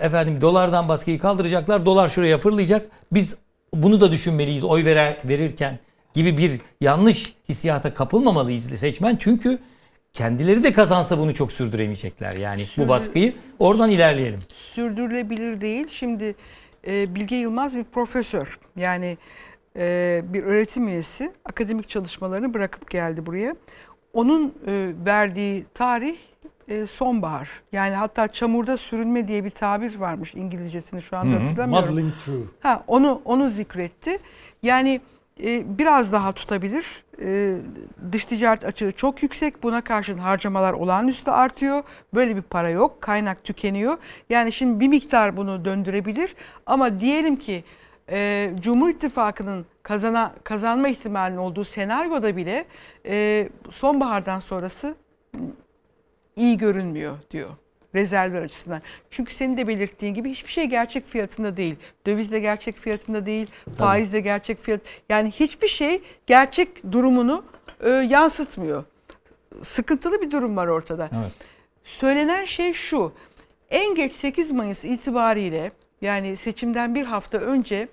efendim 0.02 0.42
dolardan 0.42 0.90
baskıyı 0.90 1.20
kaldıracaklar. 1.20 1.86
Dolar 1.86 2.10
şuraya 2.10 2.38
fırlayacak. 2.38 2.90
Biz 3.12 3.36
bunu 3.74 4.02
da 4.02 4.12
düşünmeliyiz 4.12 4.64
oy 4.64 4.86
verer, 4.86 5.18
verirken 5.26 5.80
gibi 6.14 6.38
bir 6.38 6.62
yanlış 6.82 7.34
hissiyata 7.50 7.94
kapılmamalıyız 7.94 8.80
seçmen. 8.80 9.16
Çünkü 9.20 9.60
kendileri 10.14 10.64
de 10.64 10.74
kazansa 10.74 11.18
bunu 11.18 11.34
çok 11.34 11.52
sürdüremeyecekler. 11.52 12.34
Yani 12.34 12.68
bu 12.78 12.88
baskıyı 12.88 13.34
oradan 13.60 13.92
ilerleyelim. 13.92 14.40
sürdürülebilir 14.74 15.62
değil. 15.62 15.88
Şimdi 15.92 16.36
e, 16.88 17.16
Bilge 17.16 17.36
Yılmaz 17.36 17.76
bir 17.76 17.84
profesör. 17.84 18.60
Yani 18.76 19.18
e, 19.76 20.22
bir 20.28 20.44
öğretim 20.44 20.88
üyesi. 20.88 21.32
Akademik 21.46 21.90
çalışmalarını 21.90 22.54
bırakıp 22.54 22.90
geldi 22.90 23.26
buraya. 23.26 23.56
Onun 24.14 24.54
e, 24.68 24.92
verdiği 25.06 25.66
tarih 25.74 26.18
e, 26.68 26.88
sonbahar. 26.88 27.50
Yani 27.72 27.96
hatta 27.96 28.28
çamurda 28.28 28.78
sürünme 28.78 29.28
diye 29.28 29.44
bir 29.44 29.50
tabir 29.50 29.96
varmış 29.96 30.36
İngilizcesini 30.36 31.02
şu 31.02 31.18
anda 31.18 31.36
Hı 31.36 31.40
hı. 31.40 31.44
hatırlamıyorum. 31.44 31.90
Muddling 31.90 32.14
through. 32.26 32.48
Ha 32.60 32.84
onu 32.88 33.22
onu 33.26 33.50
zikretti. 33.50 34.18
Yani 34.64 35.02
e, 35.44 35.78
biraz 35.78 36.12
daha 36.12 36.32
tutabilir. 36.32 36.86
E, 37.22 37.56
dış 38.12 38.26
ticaret 38.26 38.66
açığı 38.66 38.92
çok 38.92 39.24
yüksek. 39.24 39.64
Buna 39.64 39.82
karşın 39.82 40.18
harcamalar 40.18 40.74
olağanüstü 40.74 41.32
artıyor. 41.32 41.84
Böyle 42.14 42.36
bir 42.36 42.42
para 42.42 42.70
yok. 42.70 43.02
Kaynak 43.02 43.44
tükeniyor. 43.44 43.98
Yani 44.30 44.52
şimdi 44.52 44.80
bir 44.80 44.88
miktar 44.88 45.38
bunu 45.38 45.66
döndürebilir. 45.66 46.36
Ama 46.66 47.00
diyelim 47.00 47.36
ki 47.36 47.64
e, 48.12 48.52
Cumhur 48.60 48.90
İttifakı'nın 48.90 49.66
kazana, 49.84 50.34
kazanma 50.44 50.88
ihtimalinin 50.88 51.38
olduğu 51.38 51.66
senaryoda 51.66 52.36
bile 52.36 52.66
e, 53.06 53.50
sonbahardan 53.72 54.40
sonrası 54.40 54.96
iyi 56.36 56.58
görünmüyor 56.58 57.18
diyor 57.32 57.50
rezervler 57.96 58.42
açısından. 58.42 58.82
Çünkü 59.10 59.34
senin 59.34 59.58
de 59.58 59.68
belirttiğin 59.68 60.14
gibi 60.14 60.30
hiçbir 60.30 60.52
şey 60.52 60.66
gerçek 60.66 61.08
fiyatında 61.08 61.58
değil. 61.58 61.76
Döviz 62.06 62.32
de 62.32 62.40
gerçek 62.40 62.78
fiyatında 62.78 63.26
değil, 63.26 63.48
faiz 63.78 64.14
de 64.14 64.20
gerçek 64.20 64.64
fiyat. 64.64 64.82
Yani 65.10 65.32
hiçbir 65.32 65.68
şey 65.68 66.02
gerçek 66.28 66.92
durumunu 66.92 67.44
e, 67.80 67.90
yansıtmıyor. 67.90 68.84
Sıkıntılı 69.64 70.22
bir 70.22 70.32
durum 70.32 70.58
var 70.58 70.68
ortada. 70.68 71.10
Evet. 71.22 71.32
Söylenen 71.84 72.46
şey 72.46 72.74
şu. 72.74 73.14
En 73.70 73.96
geç 73.96 74.14
8 74.14 74.52
Mayıs 74.52 74.86
itibariyle 74.86 75.72
yani 76.02 76.38
seçimden 76.38 76.96
bir 76.96 77.06
hafta 77.06 77.38
önce 77.38 77.88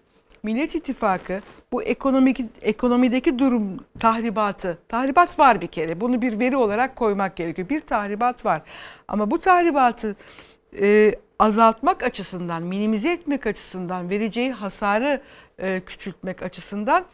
Millet 0.47 0.75
İttifakı 0.75 1.41
bu 1.73 1.83
ekonomik 1.83 2.41
ekonomideki 2.63 3.39
durum 3.39 3.85
tahribatı, 4.01 4.79
tahribat 4.89 5.39
var 5.39 5.61
bir 5.61 5.67
kere. 5.67 6.01
Bunu 6.01 6.23
bir 6.23 6.41
veri 6.41 6.57
olarak 6.57 6.97
koymak 6.97 7.37
gerekiyor. 7.37 7.69
Bir 7.69 7.81
tahribat 7.81 8.45
var. 8.45 8.63
Ama 9.09 9.31
bu 9.31 9.41
tahribatı 9.41 10.17
e, 10.81 11.15
azaltmak 11.39 12.03
açısından, 12.03 12.63
minimize 12.63 13.13
etmek 13.13 13.47
açısından, 13.47 14.11
vereceği 14.11 14.53
hasarı 14.53 15.21
e, 15.59 15.81
küçültmek 15.81 16.43
açısından 16.43 17.05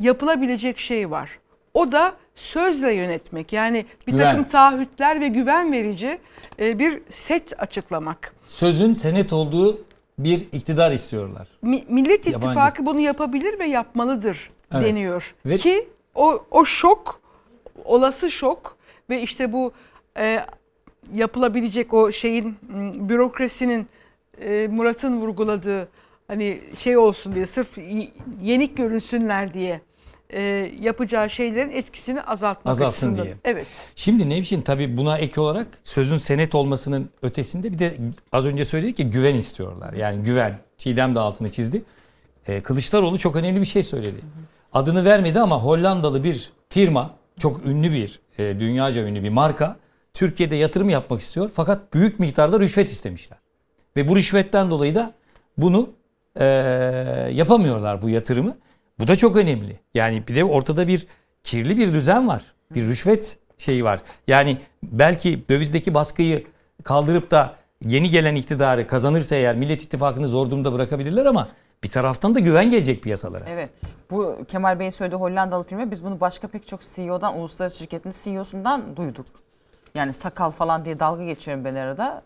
yapılabilecek 0.00 0.78
şey 0.78 1.10
var. 1.10 1.30
O 1.74 1.92
da 1.92 2.12
sözle 2.34 2.92
yönetmek. 2.92 3.52
Yani 3.52 3.86
bir 4.06 4.12
Güven. 4.12 4.24
takım 4.24 4.44
taahhütler 4.44 5.20
ve 5.20 5.28
güven 5.28 5.72
verici 5.72 6.18
e, 6.60 6.78
bir 6.78 7.02
set 7.10 7.62
açıklamak. 7.62 8.34
Sözün 8.48 8.94
senet 8.94 9.32
olduğu 9.32 9.89
bir 10.24 10.48
iktidar 10.52 10.92
istiyorlar. 10.92 11.48
Mi- 11.62 11.84
Millet 11.88 12.26
Yabancı. 12.26 12.46
İttifakı 12.46 12.86
bunu 12.86 13.00
yapabilir 13.00 13.58
ve 13.58 13.66
yapmalıdır 13.66 14.50
Evet. 14.74 14.86
deniyor. 14.86 15.34
Ve- 15.46 15.56
Ki 15.58 15.88
o, 16.14 16.44
o 16.50 16.64
şok, 16.64 17.20
olası 17.84 18.30
şok 18.30 18.76
ve 19.10 19.22
işte 19.22 19.52
bu 19.52 19.72
e, 20.18 20.40
yapılabilecek 21.14 21.94
o 21.94 22.12
şeyin 22.12 22.56
bürokrasinin 23.08 23.86
e, 24.42 24.68
Murat'ın 24.70 25.20
vurguladığı 25.20 25.88
hani 26.28 26.60
şey 26.78 26.96
olsun 26.96 27.34
diye 27.34 27.46
sırf 27.46 27.78
yenik 28.42 28.76
görünsünler 28.76 29.52
diye 29.52 29.80
e, 30.32 30.72
yapacağı 30.80 31.30
şeylerin 31.30 31.70
etkisini 31.70 32.22
azaltmak 32.22 32.72
Azaltsın 32.72 33.06
açısından. 33.06 33.24
diye. 33.24 33.36
Evet. 33.44 33.66
Şimdi 33.96 34.28
Nevşin 34.28 34.62
tabii 34.62 34.96
buna 34.96 35.18
ek 35.18 35.40
olarak 35.40 35.66
sözün 35.84 36.16
senet 36.16 36.54
olmasının 36.54 37.10
ötesinde 37.22 37.72
bir 37.72 37.78
de 37.78 37.96
az 38.32 38.46
önce 38.46 38.64
söyledik 38.64 38.96
ki 38.96 39.10
güven 39.10 39.34
istiyorlar. 39.34 39.92
Yani 39.92 40.22
güven. 40.22 40.58
Çiğdem 40.78 41.14
de 41.14 41.20
altını 41.20 41.50
çizdi. 41.50 41.82
E, 42.46 42.60
Kılıçdaroğlu 42.60 43.18
çok 43.18 43.36
önemli 43.36 43.60
bir 43.60 43.66
şey 43.66 43.82
söyledi. 43.82 44.20
Adını 44.72 45.04
vermedi 45.04 45.40
ama 45.40 45.62
Hollandalı 45.62 46.24
bir 46.24 46.52
firma, 46.68 47.10
çok 47.38 47.66
ünlü 47.66 47.92
bir, 47.92 48.20
e, 48.38 48.60
dünyaca 48.60 49.02
ünlü 49.02 49.22
bir 49.22 49.28
marka 49.28 49.76
Türkiye'de 50.14 50.56
yatırım 50.56 50.90
yapmak 50.90 51.20
istiyor. 51.20 51.50
Fakat 51.54 51.94
büyük 51.94 52.20
miktarda 52.20 52.60
rüşvet 52.60 52.88
istemişler. 52.88 53.38
Ve 53.96 54.08
bu 54.08 54.16
rüşvetten 54.16 54.70
dolayı 54.70 54.94
da 54.94 55.12
bunu 55.58 55.90
e, 56.40 56.44
yapamıyorlar 57.32 58.02
bu 58.02 58.08
yatırımı. 58.08 58.56
Bu 59.00 59.08
da 59.08 59.16
çok 59.16 59.36
önemli. 59.36 59.80
Yani 59.94 60.22
bir 60.28 60.34
de 60.34 60.44
ortada 60.44 60.88
bir 60.88 61.06
kirli 61.44 61.78
bir 61.78 61.94
düzen 61.94 62.28
var. 62.28 62.42
Bir 62.74 62.88
rüşvet 62.88 63.38
şeyi 63.58 63.84
var. 63.84 64.00
Yani 64.26 64.58
belki 64.82 65.44
dövizdeki 65.48 65.94
baskıyı 65.94 66.46
kaldırıp 66.84 67.30
da 67.30 67.54
yeni 67.84 68.10
gelen 68.10 68.34
iktidarı 68.34 68.86
kazanırsa 68.86 69.36
eğer 69.36 69.56
Millet 69.56 69.82
İttifakı'nı 69.82 70.28
zor 70.28 70.50
durumda 70.50 70.72
bırakabilirler 70.72 71.26
ama 71.26 71.48
bir 71.84 71.88
taraftan 71.88 72.34
da 72.34 72.40
güven 72.40 72.70
gelecek 72.70 73.02
piyasalara. 73.02 73.44
Evet. 73.48 73.70
Bu 74.10 74.36
Kemal 74.48 74.78
Bey'in 74.78 74.90
söylediği 74.90 75.20
Hollandalı 75.20 75.64
firma 75.64 75.90
biz 75.90 76.04
bunu 76.04 76.20
başka 76.20 76.48
pek 76.48 76.66
çok 76.66 76.80
CEO'dan, 76.94 77.38
uluslararası 77.38 77.78
şirketin 77.78 78.12
CEO'sundan 78.24 78.96
duyduk. 78.96 79.26
Yani 79.94 80.12
sakal 80.12 80.50
falan 80.50 80.84
diye 80.84 81.00
dalga 81.00 81.24
geçiyorum 81.24 81.64
ben 81.64 81.74
arada. 81.74 82.22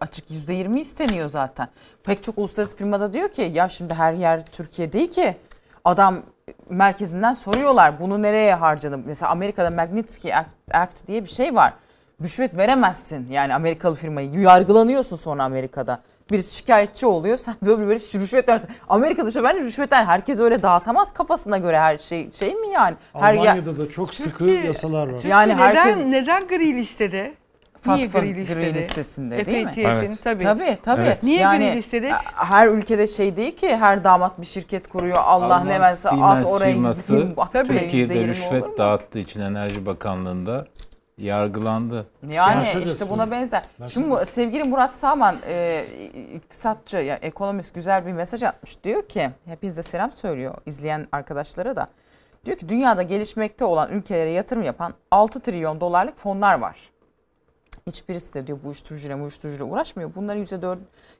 Açık 0.00 0.30
%20 0.30 0.78
isteniyor 0.78 1.28
zaten. 1.28 1.68
Pek 2.04 2.22
çok 2.22 2.38
uluslararası 2.38 2.76
firmada 2.76 3.12
diyor 3.12 3.28
ki 3.28 3.50
ya 3.54 3.68
şimdi 3.68 3.94
her 3.94 4.12
yer 4.12 4.46
Türkiye 4.46 4.92
değil 4.92 5.10
ki. 5.10 5.36
Adam 5.84 6.22
merkezinden 6.70 7.34
soruyorlar 7.34 8.00
bunu 8.00 8.22
nereye 8.22 8.54
harcadım? 8.54 9.02
Mesela 9.06 9.32
Amerika'da 9.32 9.70
Magnitsky 9.70 10.34
Act, 10.34 10.54
Act 10.74 11.06
diye 11.06 11.24
bir 11.24 11.28
şey 11.28 11.54
var. 11.54 11.72
Rüşvet 12.22 12.56
veremezsin 12.56 13.26
yani 13.30 13.54
Amerikalı 13.54 13.94
firmayı. 13.94 14.32
Yargılanıyorsun 14.32 15.16
sonra 15.16 15.44
Amerika'da. 15.44 16.00
Birisi 16.30 16.56
şikayetçi 16.56 17.06
oluyor 17.06 17.36
sen 17.36 17.54
böyle 17.62 17.86
böyle 17.86 17.94
rüşvet 17.94 18.48
versin. 18.48 18.70
Amerika 18.88 19.26
dışı 19.26 19.44
bence 19.44 19.60
rüşvetten 19.60 20.06
herkes 20.06 20.40
öyle 20.40 20.62
dağıtamaz 20.62 21.12
kafasına 21.12 21.58
göre 21.58 21.78
her 21.78 21.98
şey 21.98 22.32
şey 22.32 22.54
mi 22.54 22.68
yani? 22.68 22.96
Her 23.12 23.34
Almanya'da 23.34 23.78
da 23.78 23.90
çok 23.90 24.14
sıkı 24.14 24.44
yasalar 24.44 25.08
var. 25.08 25.22
Yani 25.24 25.52
neden, 25.52 25.58
herkes 25.58 25.96
neden 26.06 26.46
gri 26.48 26.74
listede? 26.74 27.34
Niye 27.86 28.08
FATF'ın 28.08 28.20
gri 28.20 28.36
listede? 28.36 28.60
gri 28.60 28.74
listesinde 28.74 29.46
değil 29.46 29.58
mi? 29.58 29.64
FATF'in 29.64 29.84
Evet. 29.84 30.18
tabii. 30.24 30.42
Tabii 30.42 30.78
tabii. 30.82 31.02
Evet. 31.02 31.22
Niye 31.22 31.40
yani, 31.40 31.58
gri 31.70 31.76
listede? 31.76 32.10
Her 32.34 32.68
ülkede 32.68 33.06
şey 33.06 33.36
değil 33.36 33.56
ki 33.56 33.76
her 33.76 34.04
damat 34.04 34.40
bir 34.40 34.46
şirket 34.46 34.88
kuruyor. 34.88 35.16
Allah 35.16 35.44
Alman 35.44 35.68
ne 35.68 35.80
verse 35.80 36.08
at 36.08 36.44
oraya 36.44 36.70
yüzde 36.70 37.34
Türkiye'de 37.52 38.26
rüşvet 38.26 38.78
dağıttığı 38.78 39.18
için 39.18 39.40
Enerji 39.40 39.86
Bakanlığı'nda 39.86 40.66
yargılandı. 41.18 42.06
Yani 42.28 42.56
Mercedes 42.56 42.92
işte 42.92 43.04
mi? 43.04 43.10
buna 43.10 43.30
benzer. 43.30 43.62
Mercedes. 43.78 43.94
Şimdi 43.94 44.10
bu- 44.10 44.26
sevgili 44.26 44.64
Murat 44.64 44.92
Sağman 44.92 45.36
e, 45.48 45.84
iktisatçı, 46.34 46.96
yani 46.96 47.18
ekonomist 47.22 47.74
güzel 47.74 48.06
bir 48.06 48.12
mesaj 48.12 48.42
atmış. 48.42 48.84
Diyor 48.84 49.08
ki, 49.08 49.30
hepinize 49.44 49.82
selam 49.82 50.10
söylüyor 50.10 50.54
izleyen 50.66 51.06
arkadaşlara 51.12 51.76
da. 51.76 51.86
Diyor 52.44 52.56
ki 52.56 52.68
dünyada 52.68 53.02
gelişmekte 53.02 53.64
olan 53.64 53.90
ülkelere 53.92 54.30
yatırım 54.30 54.62
yapan 54.62 54.94
6 55.10 55.40
trilyon 55.40 55.80
dolarlık 55.80 56.16
fonlar 56.16 56.58
var. 56.58 56.76
Hiçbirisi 57.86 58.34
de 58.34 58.46
diyor 58.46 58.58
bu 58.64 58.66
uyuşturucuyla 58.66 59.16
uyuşturucuyla 59.16 59.64
uğraşmıyor. 59.64 60.10
Bunların 60.14 60.44
%4, 60.44 60.76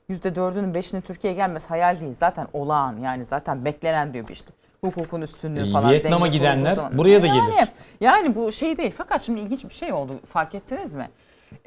%4'ünün 0.09 0.73
5'inin 0.73 1.01
Türkiye'ye 1.01 1.35
gelmesi 1.37 1.67
hayal 1.67 2.01
değil. 2.01 2.13
Zaten 2.13 2.47
olağan 2.53 2.97
yani 2.99 3.25
zaten 3.25 3.65
beklenen 3.65 4.13
diyor 4.13 4.27
bir 4.27 4.33
işte. 4.33 4.53
Hukukun 4.81 5.21
üstünlüğü 5.21 5.67
E, 5.69 5.71
falan. 5.71 5.91
Vietnam'a 5.91 6.27
gidenler 6.27 6.73
zaman. 6.73 6.97
buraya 6.97 7.23
da 7.23 7.27
yani, 7.27 7.51
gelir. 7.55 7.69
Yani 8.01 8.35
bu 8.35 8.51
şey 8.51 8.77
değil. 8.77 8.93
Fakat 8.97 9.21
şimdi 9.21 9.39
ilginç 9.39 9.63
bir 9.65 9.73
şey 9.73 9.93
oldu. 9.93 10.19
Fark 10.33 10.55
ettiniz 10.55 10.93
mi? 10.93 11.09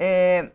Ee, 0.01 0.49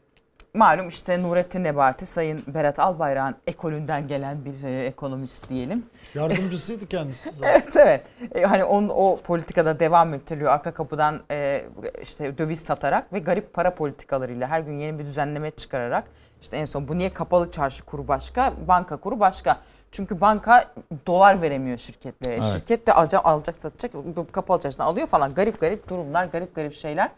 malum 0.54 0.88
işte 0.88 1.22
Nurettin 1.22 1.64
Nebati, 1.64 2.06
Sayın 2.06 2.42
Berat 2.46 2.78
Albayrak'ın 2.78 3.36
ekolünden 3.46 4.08
gelen 4.08 4.44
bir 4.44 4.64
e, 4.64 4.84
ekonomist 4.84 5.48
diyelim. 5.48 5.86
Yardımcısıydı 6.14 6.86
kendisi 6.86 7.30
zaten. 7.32 7.50
Evet 7.50 7.76
evet. 7.76 8.04
E, 8.34 8.42
hani 8.42 8.64
onun 8.64 8.88
o 8.88 9.20
politikada 9.24 9.80
devam 9.80 10.14
ettiriliyor. 10.14 10.52
Arka 10.52 10.74
kapıdan 10.74 11.20
e, 11.30 11.64
işte 12.02 12.38
döviz 12.38 12.60
satarak 12.60 13.12
ve 13.12 13.18
garip 13.18 13.54
para 13.54 13.74
politikalarıyla 13.74 14.48
her 14.48 14.60
gün 14.60 14.78
yeni 14.78 14.98
bir 14.98 15.04
düzenleme 15.04 15.50
çıkararak 15.50 16.04
işte 16.40 16.56
en 16.56 16.64
son 16.64 16.88
bu 16.88 16.98
niye 16.98 17.12
kapalı 17.12 17.50
çarşı 17.50 17.84
kuru 17.84 18.08
başka, 18.08 18.52
banka 18.68 18.96
kuru 18.96 19.20
başka. 19.20 19.58
Çünkü 19.92 20.20
banka 20.20 20.74
dolar 21.06 21.42
veremiyor 21.42 21.78
şirketlere. 21.78 22.34
Evet. 22.34 22.44
Şirket 22.44 22.86
de 22.86 22.92
alacak, 22.92 23.26
alacak 23.26 23.56
satacak 23.56 23.94
bu 23.94 24.32
kapalı 24.32 24.60
çarşıdan 24.60 24.86
alıyor 24.86 25.06
falan. 25.06 25.34
Garip 25.34 25.60
garip 25.60 25.88
durumlar, 25.88 26.24
garip 26.24 26.54
garip 26.54 26.74
şeyler. 26.74 27.10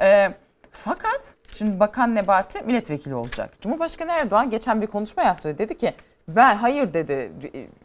E, 0.00 0.34
fakat 0.84 1.34
şimdi 1.54 1.80
Bakan 1.80 2.14
Nebati 2.14 2.62
milletvekili 2.62 3.14
olacak. 3.14 3.50
Cumhurbaşkanı 3.60 4.10
Erdoğan 4.12 4.50
geçen 4.50 4.82
bir 4.82 4.86
konuşma 4.86 5.22
yaptı. 5.22 5.58
Dedi 5.58 5.78
ki 5.78 5.94
ben 6.28 6.56
hayır 6.56 6.94
dedi 6.94 7.32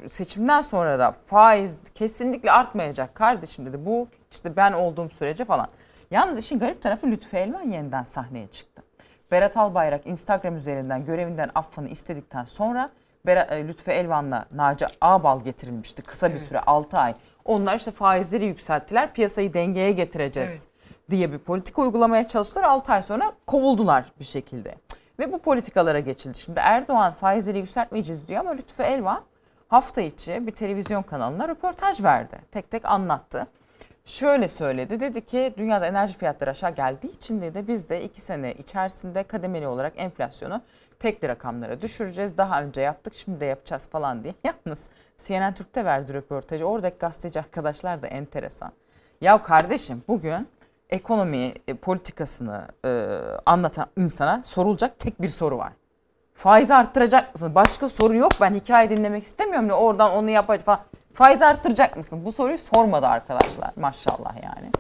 seçimden 0.07 0.61
sonra 0.61 0.99
da 0.99 1.11
faiz 1.25 1.89
kesinlikle 1.89 2.51
artmayacak 2.51 3.15
kardeşim 3.15 3.65
dedi. 3.65 3.85
Bu 3.85 4.07
işte 4.31 4.55
ben 4.55 4.73
olduğum 4.73 5.09
sürece 5.09 5.45
falan. 5.45 5.67
Yalnız 6.11 6.37
işin 6.37 6.59
garip 6.59 6.81
tarafı 6.81 7.07
Lütfü 7.07 7.37
Elvan 7.37 7.71
yeniden 7.71 8.03
sahneye 8.03 8.47
çıktı. 8.47 8.83
Berat 9.31 9.57
Albayrak 9.57 10.07
Instagram 10.07 10.55
üzerinden 10.55 11.05
görevinden 11.05 11.49
affını 11.55 11.89
istedikten 11.89 12.45
sonra 12.45 12.89
e, 13.27 13.67
Lütfü 13.67 13.91
Elvan'la 13.91 14.45
Naci 14.51 14.85
Ağbal 15.01 15.43
getirilmişti 15.43 16.01
kısa 16.01 16.33
bir 16.33 16.39
süre 16.39 16.59
6 16.59 16.97
ay. 16.97 17.15
Onlar 17.45 17.75
işte 17.75 17.91
faizleri 17.91 18.45
yükselttiler 18.45 19.13
piyasayı 19.13 19.53
dengeye 19.53 19.91
getireceğiz 19.91 20.51
Evet. 20.51 20.72
Diye 21.09 21.31
bir 21.31 21.37
politika 21.37 21.81
uygulamaya 21.81 22.27
çalıştılar. 22.27 22.63
6 22.63 22.91
ay 22.91 23.03
sonra 23.03 23.33
kovuldular 23.47 24.05
bir 24.19 24.25
şekilde. 24.25 24.75
Ve 25.19 25.31
bu 25.31 25.39
politikalara 25.39 25.99
geçildi. 25.99 26.37
Şimdi 26.37 26.59
Erdoğan 26.59 27.11
faizleri 27.11 27.57
yükseltmeyeceğiz 27.57 28.27
diyor 28.27 28.39
ama 28.39 28.51
Lütfü 28.51 28.83
Elvan 28.83 29.21
hafta 29.67 30.01
içi 30.01 30.47
bir 30.47 30.51
televizyon 30.51 31.03
kanalına 31.03 31.47
röportaj 31.47 32.03
verdi. 32.03 32.35
Tek 32.51 32.71
tek 32.71 32.85
anlattı. 32.85 33.47
Şöyle 34.05 34.47
söyledi. 34.47 34.99
Dedi 34.99 35.25
ki 35.25 35.53
dünyada 35.57 35.85
enerji 35.85 36.17
fiyatları 36.17 36.49
aşağı 36.49 36.71
geldiği 36.71 37.11
için 37.11 37.41
dedi 37.41 37.67
biz 37.67 37.89
de 37.89 38.03
2 38.03 38.21
sene 38.21 38.53
içerisinde 38.53 39.23
kademeli 39.23 39.67
olarak 39.67 39.93
enflasyonu 39.95 40.61
tekli 40.99 41.27
rakamlara 41.27 41.81
düşüreceğiz. 41.81 42.37
Daha 42.37 42.63
önce 42.63 42.81
yaptık 42.81 43.13
şimdi 43.15 43.39
de 43.39 43.45
yapacağız 43.45 43.89
falan 43.89 44.23
diye. 44.23 44.33
Yalnız 44.43 44.89
CNN 45.17 45.53
Türk'te 45.53 45.85
verdi 45.85 46.13
röportajı. 46.13 46.65
Oradaki 46.65 46.97
gazeteci 46.97 47.39
arkadaşlar 47.39 48.01
da 48.01 48.07
enteresan. 48.07 48.71
Ya 49.21 49.43
kardeşim 49.43 50.03
bugün 50.07 50.47
ekonomi 50.89 51.53
e, 51.67 51.73
politikasını 51.73 52.67
e, 52.85 53.07
anlatan 53.45 53.85
insana 53.97 54.41
sorulacak 54.43 54.99
tek 54.99 55.21
bir 55.21 55.27
soru 55.27 55.57
var. 55.57 55.73
Faizi 56.33 56.73
arttıracak 56.73 57.33
mısın? 57.33 57.55
Başka 57.55 57.89
soru 57.89 58.15
yok. 58.15 58.31
Ben 58.41 58.53
hikaye 58.53 58.89
dinlemek 58.89 59.23
istemiyorum. 59.23 59.67
Ne 59.67 59.73
oradan 59.73 60.11
onu 60.11 60.29
yapacak 60.29 60.65
falan. 60.65 60.79
Faiz 61.13 61.41
arttıracak 61.41 61.97
mısın? 61.97 62.25
Bu 62.25 62.31
soruyu 62.31 62.57
sormadı 62.57 63.05
arkadaşlar. 63.07 63.71
Maşallah 63.75 64.35
yani. 64.43 64.71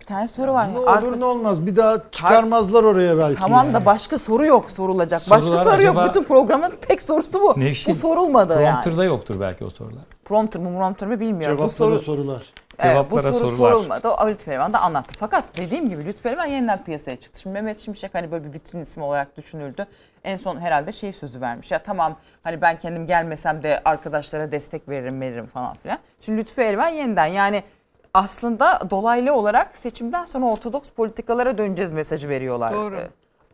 Bir 0.00 0.04
tane 0.06 0.28
soru 0.28 0.52
var. 0.52 0.74
Ne 0.74 0.78
Artık- 0.78 1.08
olur 1.08 1.20
ne 1.20 1.24
olmaz 1.24 1.66
bir 1.66 1.76
daha 1.76 2.10
çıkarmazlar 2.10 2.84
oraya 2.84 3.18
belki. 3.18 3.40
Tamam 3.40 3.64
yani. 3.66 3.74
da 3.74 3.84
başka 3.84 4.18
soru 4.18 4.46
yok 4.46 4.70
sorulacak. 4.70 5.20
başka 5.30 5.40
Sorular 5.40 5.64
soru 5.64 5.74
acaba- 5.74 6.00
yok. 6.02 6.08
Bütün 6.14 6.24
programın 6.24 6.72
tek 6.80 7.02
sorusu 7.02 7.40
bu. 7.42 7.54
Nevşin, 7.60 7.94
bu 7.94 7.98
sorulmadı 7.98 8.52
yani. 8.62 8.72
Prompter'da 8.72 9.04
yoktur 9.04 9.40
belki 9.40 9.64
o 9.64 9.70
sorular. 9.70 10.02
Prompter 10.24 10.62
mu 10.62 10.78
prompter 10.78 11.08
mu 11.08 11.20
bilmiyorum. 11.20 11.56
bu 11.58 11.68
Cevaplara 11.68 11.88
soru, 11.90 11.98
sorular. 11.98 12.42
Evet, 12.82 13.10
bu 13.10 13.20
Cevaplara 13.20 13.32
soru 13.32 13.48
sorular. 13.48 13.72
sorulmadı. 13.72 14.08
O 14.08 14.28
Lütfü 14.28 14.50
Elvan 14.50 14.72
da 14.72 14.78
anlattı. 14.78 15.14
Fakat 15.18 15.44
dediğim 15.56 15.88
gibi 15.88 16.04
Lütfü 16.04 16.28
Elvan 16.28 16.46
yeniden 16.46 16.84
piyasaya 16.84 17.16
çıktı. 17.16 17.40
Şimdi 17.40 17.54
Mehmet 17.54 17.78
Şimşek 17.78 18.14
hani 18.14 18.30
böyle 18.32 18.44
bir 18.44 18.52
vitrin 18.52 18.80
ismi 18.80 19.02
olarak 19.04 19.36
düşünüldü. 19.36 19.86
En 20.24 20.36
son 20.36 20.60
herhalde 20.60 20.92
şey 20.92 21.12
sözü 21.12 21.40
vermiş. 21.40 21.70
Ya 21.70 21.82
tamam 21.82 22.16
hani 22.42 22.60
ben 22.60 22.78
kendim 22.78 23.06
gelmesem 23.06 23.62
de 23.62 23.80
arkadaşlara 23.84 24.52
destek 24.52 24.88
veririm 24.88 25.20
veririm 25.20 25.46
falan 25.46 25.74
filan. 25.74 25.98
Şimdi 26.20 26.40
Lütfü 26.40 26.62
Elvan 26.62 26.88
yeniden 26.88 27.26
yani 27.26 27.62
aslında 28.14 28.80
dolaylı 28.90 29.34
olarak 29.34 29.78
seçimden 29.78 30.24
sonra 30.24 30.46
ortodoks 30.46 30.90
politikalara 30.90 31.58
döneceğiz 31.58 31.92
mesajı 31.92 32.28
veriyorlar. 32.28 32.72
Doğru. 32.74 33.00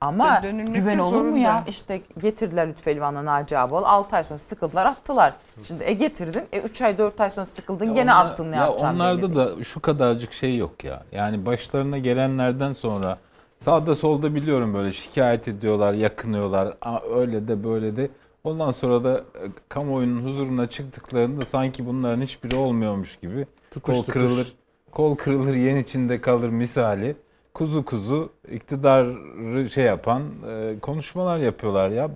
Ama 0.00 0.42
Dönülmekte 0.42 0.78
güven 0.78 0.98
olur 0.98 1.22
mu 1.22 1.38
ya? 1.38 1.64
İşte 1.68 2.00
getirdiler 2.20 2.68
Lütfü 2.68 2.90
Elvan'la 2.90 3.24
Naci 3.24 3.58
Ağbal. 3.58 3.84
6 3.84 4.16
ay 4.16 4.24
sonra 4.24 4.38
sıkıldılar 4.38 4.86
attılar. 4.86 5.34
Şimdi 5.62 5.84
e 5.84 5.92
getirdin. 5.92 6.42
E 6.52 6.60
3 6.60 6.82
ay 6.82 6.98
4 6.98 7.20
ay 7.20 7.30
sonra 7.30 7.44
sıkıldın 7.46 7.94
gene 7.94 8.12
Onlar- 8.12 8.26
attın 8.26 8.52
ne 8.52 8.56
ya 8.56 8.72
Onlarda 8.72 9.34
da 9.36 9.64
şu 9.64 9.80
kadarcık 9.80 10.32
şey 10.32 10.56
yok 10.56 10.84
ya. 10.84 11.02
Yani 11.12 11.46
başlarına 11.46 11.98
gelenlerden 11.98 12.72
sonra 12.72 13.18
sağda 13.60 13.94
solda 13.94 14.34
biliyorum 14.34 14.74
böyle 14.74 14.92
şikayet 14.92 15.48
ediyorlar, 15.48 15.92
yakınıyorlar. 15.92 16.74
Aa, 16.82 16.98
öyle 17.16 17.48
de 17.48 17.64
böyle 17.64 17.96
de. 17.96 18.08
Ondan 18.44 18.70
sonra 18.70 19.04
da 19.04 19.18
e, 19.18 19.42
kamuoyunun 19.68 20.24
huzuruna 20.24 20.66
çıktıklarında 20.66 21.44
sanki 21.44 21.86
bunların 21.86 22.22
hiçbiri 22.22 22.56
olmuyormuş 22.56 23.16
gibi 23.16 23.46
Tıkış 23.70 23.94
kol 23.94 24.00
tıkış. 24.02 24.12
kırılır, 24.12 24.52
kol 24.92 25.16
kırılır 25.16 25.54
yen 25.54 25.76
içinde 25.76 26.20
kalır 26.20 26.48
misali. 26.48 27.16
Kuzu 27.56 27.84
kuzu 27.84 28.30
iktidarı 28.52 29.70
şey 29.70 29.84
yapan 29.84 30.22
e, 30.48 30.74
konuşmalar 30.82 31.38
yapıyorlar 31.38 31.90
ya. 31.90 32.10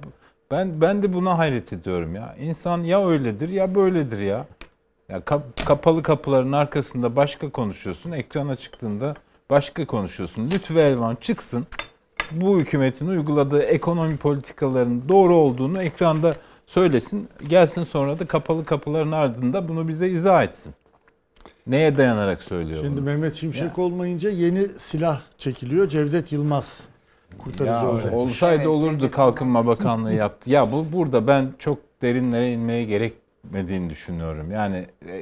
Ben 0.50 0.80
ben 0.80 1.02
de 1.02 1.12
buna 1.12 1.38
hayret 1.38 1.72
ediyorum 1.72 2.14
ya. 2.14 2.36
İnsan 2.40 2.82
ya 2.82 3.08
öyledir 3.08 3.48
ya 3.48 3.74
böyledir 3.74 4.18
ya. 4.18 4.46
Ya 5.08 5.20
kap- 5.20 5.66
kapalı 5.66 6.02
kapıların 6.02 6.52
arkasında 6.52 7.16
başka 7.16 7.50
konuşuyorsun. 7.50 8.12
Ekrana 8.12 8.56
çıktığında 8.56 9.14
başka 9.50 9.86
konuşuyorsun. 9.86 10.50
Lütfü 10.50 10.78
Elvan 10.78 11.14
çıksın. 11.20 11.66
Bu 12.30 12.58
hükümetin 12.58 13.06
uyguladığı 13.06 13.62
ekonomi 13.62 14.16
politikalarının 14.16 15.08
doğru 15.08 15.34
olduğunu 15.34 15.82
ekranda 15.82 16.34
Söylesin, 16.70 17.28
gelsin 17.48 17.84
sonra 17.84 18.18
da 18.18 18.26
kapalı 18.26 18.64
kapıların 18.64 19.12
ardında 19.12 19.68
bunu 19.68 19.88
bize 19.88 20.08
izah 20.08 20.42
etsin. 20.44 20.74
Neye 21.66 21.96
dayanarak 21.96 22.42
söylüyor 22.42 22.80
Şimdi 22.82 22.96
bunu? 22.96 23.04
Mehmet 23.04 23.34
Şimşek 23.34 23.78
olmayınca 23.78 24.30
yeni 24.30 24.68
silah 24.68 25.20
çekiliyor. 25.38 25.88
Cevdet 25.88 26.32
Yılmaz 26.32 26.88
kurtarıcı 27.38 27.72
Ya 27.72 27.90
olacak. 27.90 28.12
olsaydı 28.14 28.68
olurdu 28.68 29.10
Kalkınma 29.10 29.66
Bakanlığı 29.66 30.12
yaptı. 30.12 30.50
Ya 30.50 30.72
bu 30.72 30.86
burada 30.92 31.26
ben 31.26 31.52
çok 31.58 31.78
derinlere 32.02 32.52
inmeye 32.52 32.84
gerekmediğini 32.84 33.90
düşünüyorum. 33.90 34.50
Yani 34.50 34.86
e, 35.08 35.16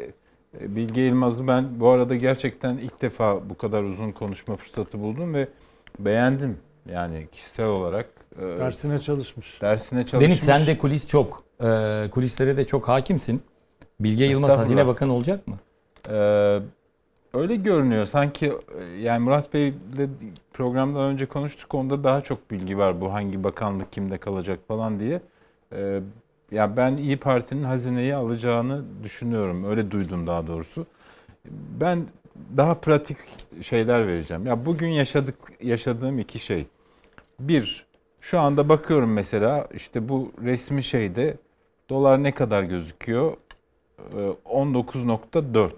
e, 0.60 0.76
Bilge 0.76 1.00
Yılmaz'ı 1.00 1.46
ben 1.46 1.80
bu 1.80 1.88
arada 1.88 2.14
gerçekten 2.14 2.78
ilk 2.78 3.02
defa 3.02 3.50
bu 3.50 3.56
kadar 3.56 3.82
uzun 3.82 4.12
konuşma 4.12 4.56
fırsatı 4.56 5.00
buldum 5.00 5.34
ve 5.34 5.48
beğendim. 5.98 6.58
Yani 6.92 7.26
kişisel 7.32 7.66
olarak 7.66 8.06
e, 8.38 8.42
Dersine 8.42 8.98
çalışmış. 8.98 9.62
dersine 9.62 10.06
çalışmış. 10.06 10.28
Deniz 10.28 10.40
sen 10.40 10.66
de 10.66 10.78
kulis 10.78 11.06
çok. 11.08 11.44
Kulislere 12.10 12.56
de 12.56 12.66
çok 12.66 12.88
hakimsin. 12.88 13.42
Bilge 14.00 14.24
Yılmaz 14.24 14.50
Estağfurullah. 14.50 14.58
Hazine 14.58 14.86
Bakanı 14.86 15.12
olacak 15.14 15.48
mı? 15.48 15.58
Ee, 16.08 16.58
öyle 17.34 17.56
görünüyor. 17.56 18.06
Sanki 18.06 18.52
e, 18.80 18.84
yani 18.84 19.24
Murat 19.24 19.54
Bey'le 19.54 20.08
programdan 20.52 21.02
önce 21.02 21.26
konuştuk. 21.26 21.74
Onda 21.74 22.04
daha 22.04 22.20
çok 22.20 22.50
bilgi 22.50 22.78
var 22.78 23.00
bu 23.00 23.12
hangi 23.12 23.44
bakanlık 23.44 23.92
kimde 23.92 24.18
kalacak 24.18 24.58
falan 24.68 25.00
diye. 25.00 25.20
Ee, 25.72 26.00
ya 26.50 26.76
ben 26.76 26.96
İyi 26.96 27.16
Parti'nin 27.16 27.64
hazineyi 27.64 28.14
alacağını 28.14 28.84
düşünüyorum. 29.02 29.64
Öyle 29.64 29.90
duydum 29.90 30.26
daha 30.26 30.46
doğrusu. 30.46 30.86
Ben 31.80 32.06
daha 32.56 32.74
pratik 32.74 33.16
şeyler 33.62 34.06
vereceğim. 34.06 34.46
Ya 34.46 34.66
bugün 34.66 34.88
yaşadık 34.88 35.34
yaşadığım 35.62 36.18
iki 36.18 36.38
şey. 36.38 36.66
Bir, 37.40 37.86
şu 38.20 38.40
anda 38.40 38.68
bakıyorum 38.68 39.12
mesela 39.12 39.68
işte 39.74 40.08
bu 40.08 40.32
resmi 40.44 40.82
şeyde 40.82 41.36
dolar 41.90 42.22
ne 42.22 42.32
kadar 42.32 42.62
gözüküyor? 42.62 43.36
Ee, 43.98 44.36
19.4. 44.44 45.72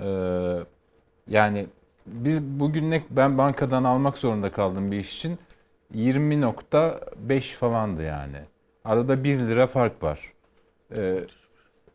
Ee, 0.00 0.64
yani 1.28 1.66
biz 2.06 2.42
bugün 2.42 2.90
ne 2.90 3.02
ben 3.10 3.38
bankadan 3.38 3.84
almak 3.84 4.18
zorunda 4.18 4.52
kaldım 4.52 4.90
bir 4.90 4.98
iş 4.98 5.16
için 5.16 5.38
20.5 5.94 7.40
falandı 7.40 8.02
yani. 8.02 8.40
Arada 8.84 9.24
1 9.24 9.38
lira 9.38 9.66
fark 9.66 10.02
var. 10.02 10.32
Ee, 10.96 11.24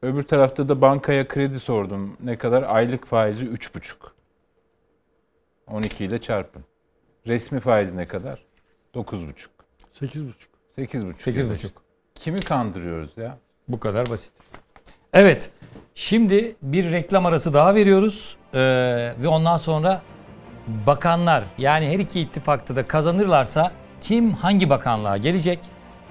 öbür 0.02 0.24
tarafta 0.24 0.70
da 0.70 0.82
bankaya 0.82 1.28
kredi 1.28 1.60
sordum. 1.60 2.18
Ne 2.24 2.38
kadar? 2.38 2.64
Aylık 2.64 3.06
faizi 3.06 3.46
3,5. 3.46 3.94
12 5.68 6.06
ile 6.06 6.22
çarpın. 6.22 6.64
Resmi 7.28 7.60
faiz 7.60 7.94
ne 7.94 8.08
kadar? 8.08 8.46
9,5. 8.96 9.48
8,5. 9.94 10.34
8,5. 10.78 11.14
8,5. 11.14 11.70
Kimi 12.16 12.40
kandırıyoruz 12.40 13.18
ya? 13.18 13.38
Bu 13.72 13.80
kadar 13.80 14.10
basit. 14.10 14.32
Evet. 15.14 15.50
Şimdi 15.96 16.56
bir 16.62 16.92
reklam 16.92 17.26
arası 17.26 17.54
daha 17.54 17.76
veriyoruz. 17.76 18.36
Ee, 18.54 18.60
ve 19.22 19.28
ondan 19.28 19.58
sonra 19.58 20.02
bakanlar 20.68 21.44
yani 21.58 21.90
her 21.90 22.00
iki 22.00 22.20
ittifakta 22.20 22.76
da 22.76 22.88
kazanırlarsa 22.88 23.72
kim 24.02 24.34
hangi 24.34 24.70
bakanlığa 24.70 25.18
gelecek? 25.18 25.60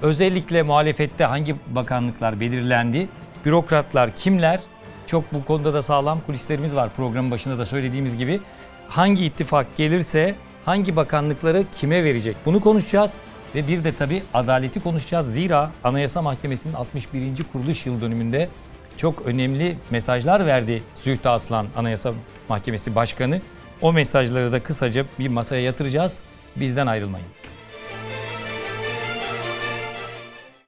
Özellikle 0.03 0.63
muhalefette 0.63 1.25
hangi 1.25 1.57
bakanlıklar 1.67 2.41
belirlendi? 2.41 3.09
Bürokratlar 3.45 4.17
kimler? 4.17 4.61
Çok 5.07 5.33
bu 5.33 5.45
konuda 5.45 5.75
da 5.75 5.83
sağlam 5.83 6.21
kulislerimiz 6.27 6.77
var 6.77 6.91
programın 6.97 7.31
başında 7.31 7.59
da 7.59 7.65
söylediğimiz 7.65 8.17
gibi. 8.17 8.41
Hangi 8.89 9.25
ittifak 9.25 9.77
gelirse 9.77 10.35
hangi 10.65 10.97
bakanlıkları 10.97 11.65
kime 11.77 12.05
verecek? 12.05 12.37
Bunu 12.47 12.61
konuşacağız. 12.61 13.11
Ve 13.55 13.69
bir 13.69 13.85
de 13.85 13.95
tabii 13.95 14.23
adaleti 14.35 14.81
konuşacağız. 14.81 15.35
Zira 15.35 15.71
Anayasa 15.85 16.23
Mahkemesi'nin 16.23 16.75
61. 16.75 17.31
kuruluş 17.53 17.87
yıl 17.87 18.01
dönümünde 18.01 18.49
çok 18.97 19.23
önemli 19.27 19.77
mesajlar 19.91 20.47
verdi 20.47 20.83
Zühtü 21.05 21.29
Aslan 21.29 21.67
Anayasa 21.77 22.13
Mahkemesi 22.49 22.95
Başkanı. 22.95 23.41
O 23.81 23.93
mesajları 23.93 24.53
da 24.53 24.63
kısaca 24.63 25.05
bir 25.19 25.29
masaya 25.29 25.63
yatıracağız. 25.63 26.21
Bizden 26.57 26.87
ayrılmayın. 26.87 27.27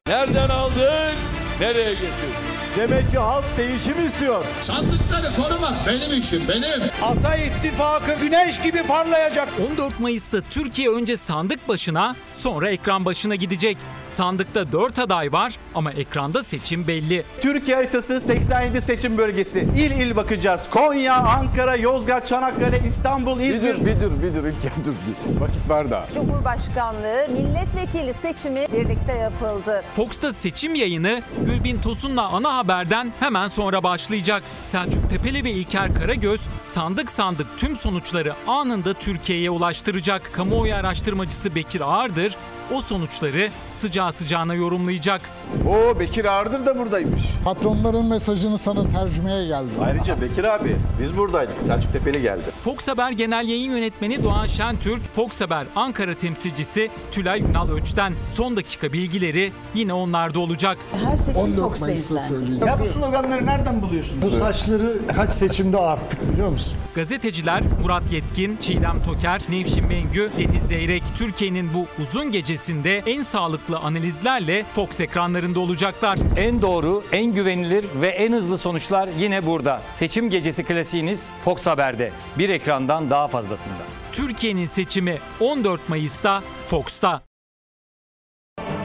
Nereden 0.07 0.49
aldın? 0.49 1.15
Nereye 1.61 1.93
getirdin? 1.93 2.53
Demek 2.77 3.11
ki 3.11 3.19
halk 3.19 3.45
değişim 3.59 4.07
istiyor. 4.07 4.45
Sandıkları 4.61 5.35
korumak 5.37 5.75
benim 5.87 6.21
işim 6.21 6.49
benim. 6.49 6.91
Ata 7.03 7.37
ittifakı 7.37 8.15
güneş 8.21 8.61
gibi 8.61 8.83
parlayacak. 8.83 9.49
14 9.71 10.01
Mayıs'ta 10.01 10.41
Türkiye 10.51 10.91
önce 10.91 11.17
sandık 11.17 11.69
başına 11.69 12.17
sonra 12.43 12.71
ekran 12.71 13.05
başına 13.05 13.35
gidecek. 13.35 13.77
Sandıkta 14.09 14.73
4 14.73 14.99
aday 14.99 15.33
var 15.33 15.53
ama 15.75 15.93
ekranda 15.93 16.43
seçim 16.43 16.87
belli. 16.87 17.25
Türkiye 17.41 17.77
haritası 17.77 18.21
87 18.21 18.81
seçim 18.81 19.19
bölgesi. 19.19 19.61
İl 19.61 19.91
il 19.91 20.17
bakacağız. 20.17 20.71
Konya, 20.71 21.15
Ankara, 21.15 21.77
Yozgat, 21.77 22.27
Çanakkale, 22.27 22.81
İstanbul, 22.89 23.39
Bir 23.39 23.55
İzmir. 23.55 23.75
dur, 23.75 23.87
bir 23.87 23.97
dur, 24.01 24.23
bir 24.23 24.35
dur 24.35 24.49
İlker 24.49 24.73
dur. 24.85 24.93
Bir. 24.93 25.41
Vakit 25.41 25.69
var 25.69 25.91
daha. 25.91 26.07
Cumhurbaşkanlığı 26.15 27.27
milletvekili 27.33 28.15
seçimi 28.15 28.67
birlikte 28.73 29.13
yapıldı. 29.13 29.83
Fox'ta 29.97 30.33
seçim 30.33 30.75
yayını 30.75 31.23
Gülbin 31.47 31.79
Tosun'la 31.79 32.29
ana 32.29 32.57
haberden 32.57 33.13
hemen 33.21 33.47
sonra 33.47 33.85
başlayacak. 33.85 34.43
Selçuk 34.65 35.11
Tepeli 35.11 35.45
ve 35.45 35.51
İlker 35.51 35.95
Karagöz 35.95 36.41
sandık 36.63 37.11
sandık 37.11 37.47
tüm 37.57 37.77
sonuçları 37.77 38.33
anında 38.49 38.93
Türkiye'ye 38.95 39.51
ulaştıracak. 39.51 40.31
Kamuoyu 40.33 40.75
araştırmacısı 40.75 41.55
Bekir 41.55 41.81
Ağırdır 41.81 42.32
Edge. 42.35 42.62
O 42.73 42.81
sonuçları 42.83 43.51
sıcağı 43.79 44.13
sıcağına 44.13 44.55
yorumlayacak. 44.55 45.21
Oo 45.69 46.01
Bekir 46.01 46.25
Ağırdır 46.25 46.67
da 46.67 46.79
buradaymış. 46.79 47.23
Patronların 47.45 48.05
mesajını 48.07 48.59
sana 48.59 48.89
tercümeye 48.89 49.47
geldim. 49.47 49.75
Ayrıca 49.81 50.21
Bekir 50.21 50.45
abi 50.45 50.77
biz 51.03 51.17
buradaydık. 51.17 51.63
Selçuk 51.63 51.93
Tepeli 51.93 52.23
geldi. 52.23 52.43
Fox 52.65 52.89
Haber 52.89 53.11
Genel 53.11 53.49
Yayın 53.49 53.71
Yönetmeni 53.73 54.25
Doğan 54.25 54.47
Şentürk, 54.47 55.15
Fox 55.15 55.41
Haber 55.41 55.67
Ankara 55.77 56.15
temsilcisi 56.15 56.91
Tülay 57.13 57.41
Ünal 57.41 57.71
Öç'ten 57.71 58.13
son 58.35 58.57
dakika 58.57 58.93
bilgileri 58.93 59.53
yine 59.75 59.93
onlarda 59.93 60.41
olacak. 60.41 60.79
Her 61.05 61.17
seçim 61.17 61.41
14 61.41 61.61
Fox'ta 61.61 61.91
izlendi. 61.91 62.65
Ya 62.67 62.79
bu 62.81 62.85
sloganları 62.87 63.47
nereden 63.47 63.83
buluyorsunuz? 63.83 64.23
Bu 64.23 64.39
saçları 64.39 64.93
kaç 65.17 65.31
seçimde 65.31 65.79
arttık 65.79 66.33
biliyor 66.33 66.49
musun? 66.49 66.75
Gazeteciler 66.95 67.63
Murat 67.83 68.13
Yetkin, 68.13 68.57
Çiğdem 68.57 69.03
Toker, 69.05 69.41
Nevşin 69.49 69.87
Mengü, 69.87 70.31
Deniz 70.39 70.63
Zeyrek 70.63 71.03
Türkiye'nin 71.17 71.75
bu 71.75 71.87
uzun 72.03 72.33
gecesinde 72.63 73.03
en 73.07 73.23
sağlıklı 73.23 73.79
analizlerle 73.79 74.65
Fox 74.75 75.01
ekranlarında 75.01 75.61
olacaklar. 75.61 76.19
En 76.37 76.63
doğru, 76.63 77.05
en 77.13 77.35
güvenilir 77.35 77.85
ve 78.01 78.09
en 78.09 78.33
hızlı 78.33 78.59
sonuçlar 78.59 79.09
yine 79.19 79.47
burada. 79.47 79.83
Seçim 79.91 80.31
gecesi 80.31 80.65
klasiğiniz 80.65 81.29
Fox 81.45 81.67
Haber'de. 81.67 82.13
Bir 82.39 82.49
ekrandan 82.49 83.11
daha 83.11 83.29
fazlasında. 83.29 83.83
Türkiye'nin 84.13 84.67
seçimi 84.67 85.19
14 85.41 85.89
Mayıs'ta 85.89 86.43
Fox'ta. 86.67 87.23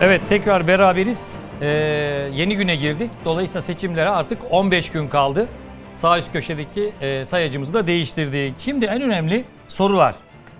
Evet 0.01 0.21
tekrar 0.29 0.67
beraberiz. 0.67 1.31
Ee, 1.61 1.67
yeni 2.33 2.55
güne 2.55 2.75
girdik. 2.75 3.11
Dolayısıyla 3.25 3.61
seçimlere 3.61 4.09
artık 4.09 4.41
15 4.49 4.91
gün 4.91 5.07
kaldı. 5.07 5.47
Sağ 5.95 6.17
üst 6.17 6.31
köşedeki 6.31 6.93
e, 7.01 7.25
sayacımızı 7.25 7.73
da 7.73 7.87
değiştirdik. 7.87 8.55
Şimdi 8.59 8.85
en 8.85 9.01
önemli 9.01 9.45
sorular. 9.67 10.15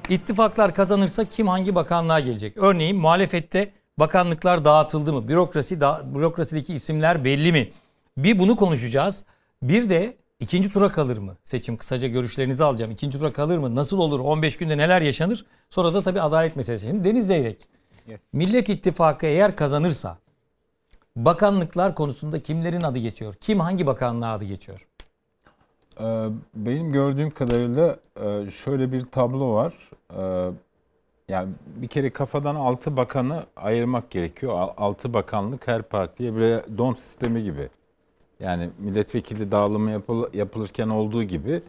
İttifaklar 0.09 0.73
kazanırsa 0.73 1.25
kim 1.25 1.47
hangi 1.47 1.75
bakanlığa 1.75 2.19
gelecek? 2.19 2.57
Örneğin 2.57 2.97
muhalefette 2.97 3.71
bakanlıklar 3.99 4.65
dağıtıldı 4.65 5.13
mı? 5.13 5.27
Bürokrasi 5.27 5.81
da, 5.81 6.01
bürokrasideki 6.15 6.73
isimler 6.73 7.23
belli 7.23 7.51
mi? 7.51 7.71
Bir 8.17 8.39
bunu 8.39 8.55
konuşacağız. 8.55 9.23
Bir 9.61 9.89
de 9.89 10.17
ikinci 10.39 10.71
tura 10.71 10.89
kalır 10.89 11.17
mı? 11.17 11.37
Seçim 11.45 11.77
kısaca 11.77 12.07
görüşlerinizi 12.07 12.63
alacağım. 12.63 12.91
İkinci 12.91 13.19
tura 13.19 13.33
kalır 13.33 13.57
mı? 13.57 13.75
Nasıl 13.75 13.99
olur? 13.99 14.19
15 14.19 14.57
günde 14.57 14.77
neler 14.77 15.01
yaşanır? 15.01 15.45
Sonra 15.69 15.93
da 15.93 16.03
tabii 16.03 16.21
adalet 16.21 16.55
meselesi. 16.55 16.85
Şimdi 16.85 17.03
Deniz 17.03 17.27
Zeyrek. 17.27 17.61
Millet 18.33 18.69
İttifakı 18.69 19.25
eğer 19.25 19.55
kazanırsa 19.55 20.17
bakanlıklar 21.15 21.95
konusunda 21.95 22.43
kimlerin 22.43 22.81
adı 22.81 22.99
geçiyor? 22.99 23.35
Kim 23.41 23.59
hangi 23.59 23.85
bakanlığa 23.85 24.33
adı 24.33 24.45
geçiyor? 24.45 24.87
Ee, 25.99 26.27
Benim 26.55 26.91
gördüğüm 26.91 27.31
kadarıyla 27.31 27.97
e, 28.21 28.51
şöyle 28.51 28.91
bir 28.91 29.01
tablo 29.01 29.53
var. 29.53 29.73
Ee, 30.17 30.51
Yani 31.29 31.49
bir 31.75 31.87
kere 31.87 32.09
kafadan 32.09 32.55
altı 32.55 32.97
bakanı 32.97 33.43
ayırmak 33.55 34.09
gerekiyor. 34.09 34.67
6 34.77 35.13
bakanlık 35.13 35.67
her 35.67 35.81
partiye 35.81 36.35
böyle 36.35 36.63
don 36.77 36.93
sistemi 36.93 37.43
gibi. 37.43 37.69
Yani 38.39 38.69
milletvekili 38.79 39.51
dağılımı 39.51 39.91
yapıl- 39.91 40.33
yapılırken 40.33 40.89
olduğu 40.89 41.23
gibi 41.23 41.61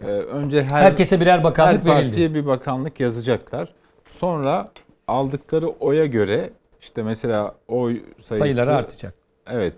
e, 0.00 0.06
önce 0.06 0.62
her 0.62 0.82
Herkese 0.82 1.20
birer 1.20 1.44
bakanlık 1.44 1.84
her 1.84 1.94
verildi. 1.96 2.06
partiye 2.10 2.34
bir 2.34 2.46
bakanlık 2.46 3.00
yazacaklar. 3.00 3.74
Sonra 4.06 4.70
aldıkları 5.08 5.68
oya 5.68 6.06
göre 6.06 6.50
işte 6.80 7.02
mesela 7.02 7.54
oy 7.68 7.94
sayısı 8.22 8.34
Sayıları 8.36 8.74
artacak. 8.76 9.14
Evet. 9.46 9.74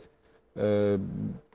Ee, 0.60 0.96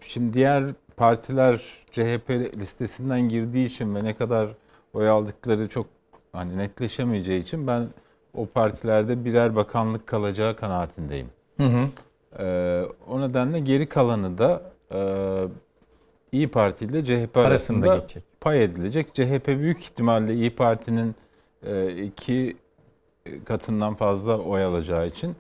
şimdi 0.02 0.34
diğer 0.34 0.64
partiler 0.98 1.62
CHP 1.92 2.30
listesinden 2.58 3.30
girdiği 3.30 3.66
için 3.66 3.96
ve 3.96 4.04
ne 4.04 4.14
kadar 4.14 4.50
oy 4.94 5.10
aldıkları 5.10 5.70
çok 5.70 5.86
hani 6.32 6.58
netleşemeyeceği 6.58 7.42
için 7.42 7.68
ben 7.68 7.88
o 8.34 8.46
partilerde 8.46 9.26
birer 9.26 9.56
bakanlık 9.56 10.08
kalacağı 10.08 10.56
kanaatindeyim. 10.56 11.30
Hı 11.58 11.64
hı. 11.64 11.88
Ee, 12.40 12.84
o 13.08 13.22
nedenle 13.22 13.60
geri 13.60 13.90
kalanı 13.90 14.38
da 14.38 14.62
e, 14.92 15.00
İyi 16.32 16.48
Parti 16.48 16.86
ile 16.86 17.06
CHP 17.06 17.38
Arasında 17.38 17.48
arasında 17.48 17.96
geçecek. 17.96 18.24
pay 18.42 18.64
edilecek. 18.64 19.16
CHP 19.16 19.48
büyük 19.48 19.80
ihtimalle 19.82 20.34
İyi 20.34 20.56
Parti'nin 20.56 21.16
e, 21.64 22.04
iki 22.04 22.58
katından 23.46 23.96
fazla 23.96 24.38
oy 24.38 24.64
alacağı 24.64 25.08
için 25.08 25.36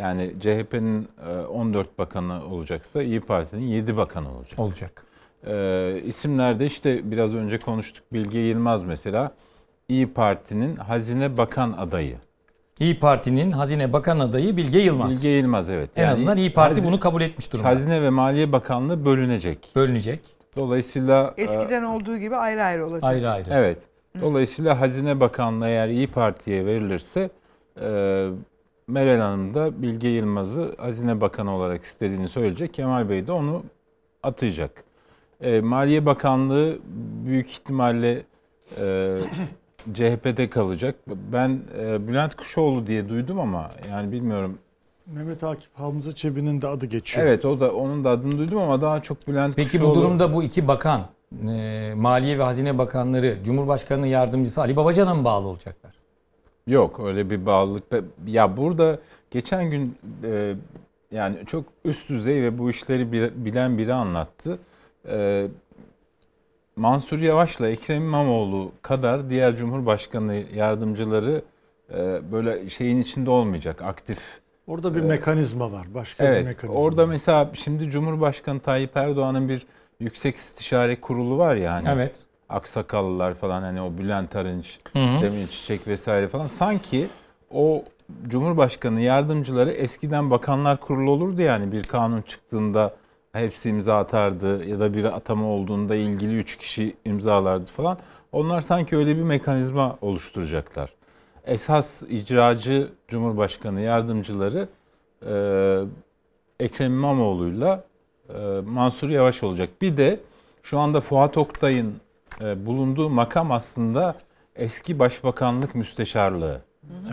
yani 0.00 0.34
CHP'nin 0.40 1.08
e, 1.28 1.46
14 1.46 1.98
bakanı 1.98 2.44
olacaksa 2.46 3.02
İyi 3.02 3.20
Parti'nin 3.20 3.62
7 3.66 3.96
bakanı 3.96 4.36
olacak. 4.36 4.60
Olacak. 4.60 5.04
Ee, 5.46 6.00
isimlerde 6.04 6.66
işte 6.66 7.10
biraz 7.10 7.34
önce 7.34 7.58
konuştuk 7.58 8.04
Bilge 8.12 8.38
Yılmaz 8.38 8.82
mesela 8.82 9.32
İyi 9.88 10.12
Parti'nin 10.12 10.76
Hazine 10.76 11.36
Bakan 11.36 11.72
adayı. 11.72 12.16
İyi 12.80 12.98
Parti'nin 13.00 13.50
Hazine 13.50 13.92
Bakan 13.92 14.18
adayı 14.18 14.56
Bilge 14.56 14.78
Yılmaz. 14.78 15.10
Bilge 15.16 15.28
Yılmaz 15.28 15.68
evet. 15.68 15.90
En 15.96 16.06
azından 16.06 16.36
İyi 16.36 16.52
Parti 16.52 16.74
Hazine- 16.74 16.86
bunu 16.86 17.00
kabul 17.00 17.20
etmiş 17.20 17.52
durumda. 17.52 17.68
Hazine 17.68 18.02
ve 18.02 18.10
Maliye 18.10 18.52
Bakanlığı 18.52 19.04
bölünecek. 19.04 19.68
Bölünecek. 19.76 20.20
Dolayısıyla 20.56 21.34
e, 21.36 21.42
Eskiden 21.42 21.82
olduğu 21.82 22.16
gibi 22.18 22.36
ayrı 22.36 22.62
ayrı 22.62 22.86
olacak. 22.86 23.04
Ayrı 23.04 23.30
ayrı. 23.30 23.48
Evet. 23.52 23.78
Dolayısıyla 24.20 24.80
Hazine 24.80 25.20
Bakanlığı 25.20 25.68
eğer 25.68 25.88
İyi 25.88 26.06
Parti'ye 26.06 26.66
verilirse 26.66 27.30
e, 27.80 28.28
Meral 28.90 29.20
Hanım 29.20 29.54
da 29.54 29.82
Bilge 29.82 30.08
Yılmaz'ı 30.08 30.74
Hazine 30.78 31.20
Bakanı 31.20 31.54
olarak 31.54 31.84
istediğini 31.84 32.28
söyleyecek. 32.28 32.74
Kemal 32.74 33.08
Bey 33.08 33.26
de 33.26 33.32
onu 33.32 33.62
atayacak. 34.22 34.84
E, 35.40 35.60
Maliye 35.60 36.06
Bakanlığı 36.06 36.78
büyük 37.24 37.50
ihtimalle 37.50 38.22
e, 38.80 39.18
CHP'de 39.94 40.50
kalacak. 40.50 40.94
Ben 41.32 41.60
e, 41.78 42.08
Bülent 42.08 42.34
Kuşoğlu 42.34 42.86
diye 42.86 43.08
duydum 43.08 43.40
ama 43.40 43.70
yani 43.90 44.12
bilmiyorum. 44.12 44.58
Mehmet 45.06 45.44
Akif 45.44 45.70
Hamza 45.74 46.14
Çebi'nin 46.14 46.60
de 46.62 46.66
adı 46.66 46.86
geçiyor. 46.86 47.26
Evet 47.26 47.44
o 47.44 47.60
da 47.60 47.74
onun 47.74 48.04
da 48.04 48.10
adını 48.10 48.38
duydum 48.38 48.58
ama 48.58 48.82
daha 48.82 49.02
çok 49.02 49.28
Bülent 49.28 49.56
Peki 49.56 49.70
Kuşoğlu. 49.70 49.90
bu 49.90 49.94
durumda 49.94 50.34
bu 50.34 50.42
iki 50.42 50.68
bakan, 50.68 51.06
e, 51.48 51.92
Maliye 51.96 52.38
ve 52.38 52.42
Hazine 52.42 52.78
Bakanları, 52.78 53.38
Cumhurbaşkanı'nın 53.44 54.06
yardımcısı 54.06 54.60
Ali 54.60 54.76
Babacan'a 54.76 55.14
mı 55.14 55.24
bağlı 55.24 55.48
olacaklar? 55.48 55.99
Yok 56.70 57.00
öyle 57.04 57.30
bir 57.30 57.46
bağlılık. 57.46 57.84
Ya 58.26 58.56
burada 58.56 58.98
geçen 59.30 59.70
gün 59.70 59.98
e, 60.24 60.54
yani 61.12 61.36
çok 61.46 61.64
üst 61.84 62.08
düzey 62.08 62.42
ve 62.42 62.58
bu 62.58 62.70
işleri 62.70 63.12
bir- 63.12 63.32
bilen 63.44 63.78
biri 63.78 63.92
anlattı. 63.94 64.58
E, 65.08 65.46
Mansur 66.76 67.18
Yavaş'la 67.18 67.68
Ekrem 67.68 68.02
İmamoğlu 68.02 68.72
kadar 68.82 69.30
diğer 69.30 69.56
Cumhurbaşkanı 69.56 70.42
yardımcıları 70.54 71.42
e, 71.94 72.20
böyle 72.32 72.70
şeyin 72.70 73.02
içinde 73.02 73.30
olmayacak 73.30 73.82
aktif. 73.82 74.18
Orada 74.66 74.94
bir 74.94 75.00
e, 75.02 75.06
mekanizma 75.06 75.72
var. 75.72 75.86
Başka 75.94 76.24
bir 76.24 76.28
Evet. 76.28 76.44
mekanizma. 76.44 76.80
Orada 76.80 77.06
mesela 77.06 77.50
şimdi 77.54 77.90
Cumhurbaşkanı 77.90 78.60
Tayyip 78.60 78.96
Erdoğan'ın 78.96 79.48
bir 79.48 79.66
yüksek 80.00 80.36
istişare 80.36 81.00
kurulu 81.00 81.38
var 81.38 81.54
ya 81.56 81.72
hani. 81.72 81.88
Evet. 81.88 82.16
Aksakallılar 82.50 83.34
falan 83.34 83.62
hani 83.62 83.82
o 83.82 83.98
Bülent 83.98 84.36
Arınç. 84.36 84.78
Cemil 85.20 85.48
Çiçek 85.48 85.86
vesaire 85.86 86.28
falan. 86.28 86.46
Sanki 86.46 87.08
o 87.50 87.84
Cumhurbaşkanı 88.28 89.00
yardımcıları 89.00 89.70
eskiden 89.70 90.30
bakanlar 90.30 90.80
kurulu 90.80 91.10
olurdu 91.10 91.42
yani 91.42 91.72
bir 91.72 91.82
kanun 91.82 92.22
çıktığında 92.22 92.94
hepsi 93.32 93.68
imza 93.68 93.98
atardı 93.98 94.64
ya 94.64 94.80
da 94.80 94.94
bir 94.94 95.04
atama 95.04 95.46
olduğunda 95.46 95.94
ilgili 95.94 96.36
üç 96.38 96.56
kişi 96.56 96.96
imzalardı 97.04 97.70
falan. 97.70 97.98
Onlar 98.32 98.60
sanki 98.60 98.96
öyle 98.96 99.16
bir 99.16 99.22
mekanizma 99.22 99.96
oluşturacaklar. 100.00 100.92
Esas 101.44 102.02
icracı 102.02 102.88
Cumhurbaşkanı 103.08 103.80
yardımcıları 103.80 104.68
e, 105.26 105.34
Ekrem 106.64 106.92
İmamoğlu'yla 106.92 107.84
e, 108.28 108.60
Mansur 108.66 109.08
Yavaş 109.08 109.42
olacak. 109.42 109.68
Bir 109.82 109.96
de 109.96 110.20
şu 110.62 110.78
anda 110.78 111.00
Fuat 111.00 111.36
Oktay'ın 111.36 111.94
e, 112.40 112.66
bulunduğu 112.66 113.10
makam 113.10 113.52
aslında 113.52 114.14
eski 114.56 114.98
başbakanlık 114.98 115.74
müsteşarlığı. 115.74 116.60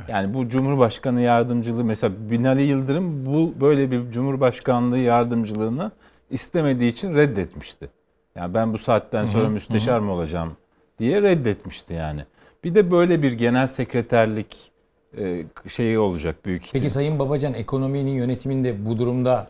Yani 0.08 0.34
bu 0.34 0.50
Cumhurbaşkanı 0.50 1.22
yardımcılığı 1.22 1.84
mesela 1.84 2.14
Binali 2.32 2.62
Yıldırım 2.62 3.26
bu 3.26 3.54
böyle 3.62 3.92
bir 3.92 4.12
Cumhurbaşkanlığı 4.12 4.98
yardımcılığını 4.98 5.92
istemediği 6.30 6.92
için 6.92 7.16
reddetmişti. 7.16 7.90
Yani 8.36 8.54
ben 8.54 8.74
bu 8.74 8.78
saatten 8.78 9.24
Hı 9.24 9.28
hı, 9.28 9.32
sonra 9.32 9.44
hı 9.44 9.48
hı. 9.48 9.52
müsteşar 9.52 10.00
mı 10.00 10.12
olacağım 10.12 10.58
diye 11.00 11.22
reddetmişti 11.22 11.94
yani. 11.94 12.22
Bir 12.64 12.76
de 12.76 12.92
böyle 12.92 13.22
bir 13.22 13.32
genel 13.32 13.68
sekreterlik 13.68 14.72
e, 15.18 15.44
şeyi 15.68 16.00
olacak 16.00 16.46
büyük 16.46 16.66
ihtimalle. 16.66 16.84
Peki 16.84 16.94
Sayın 16.94 17.20
Babacan 17.20 17.54
ekonominin 17.54 18.12
yönetiminde 18.12 18.86
bu 18.86 18.98
durumda 18.98 19.48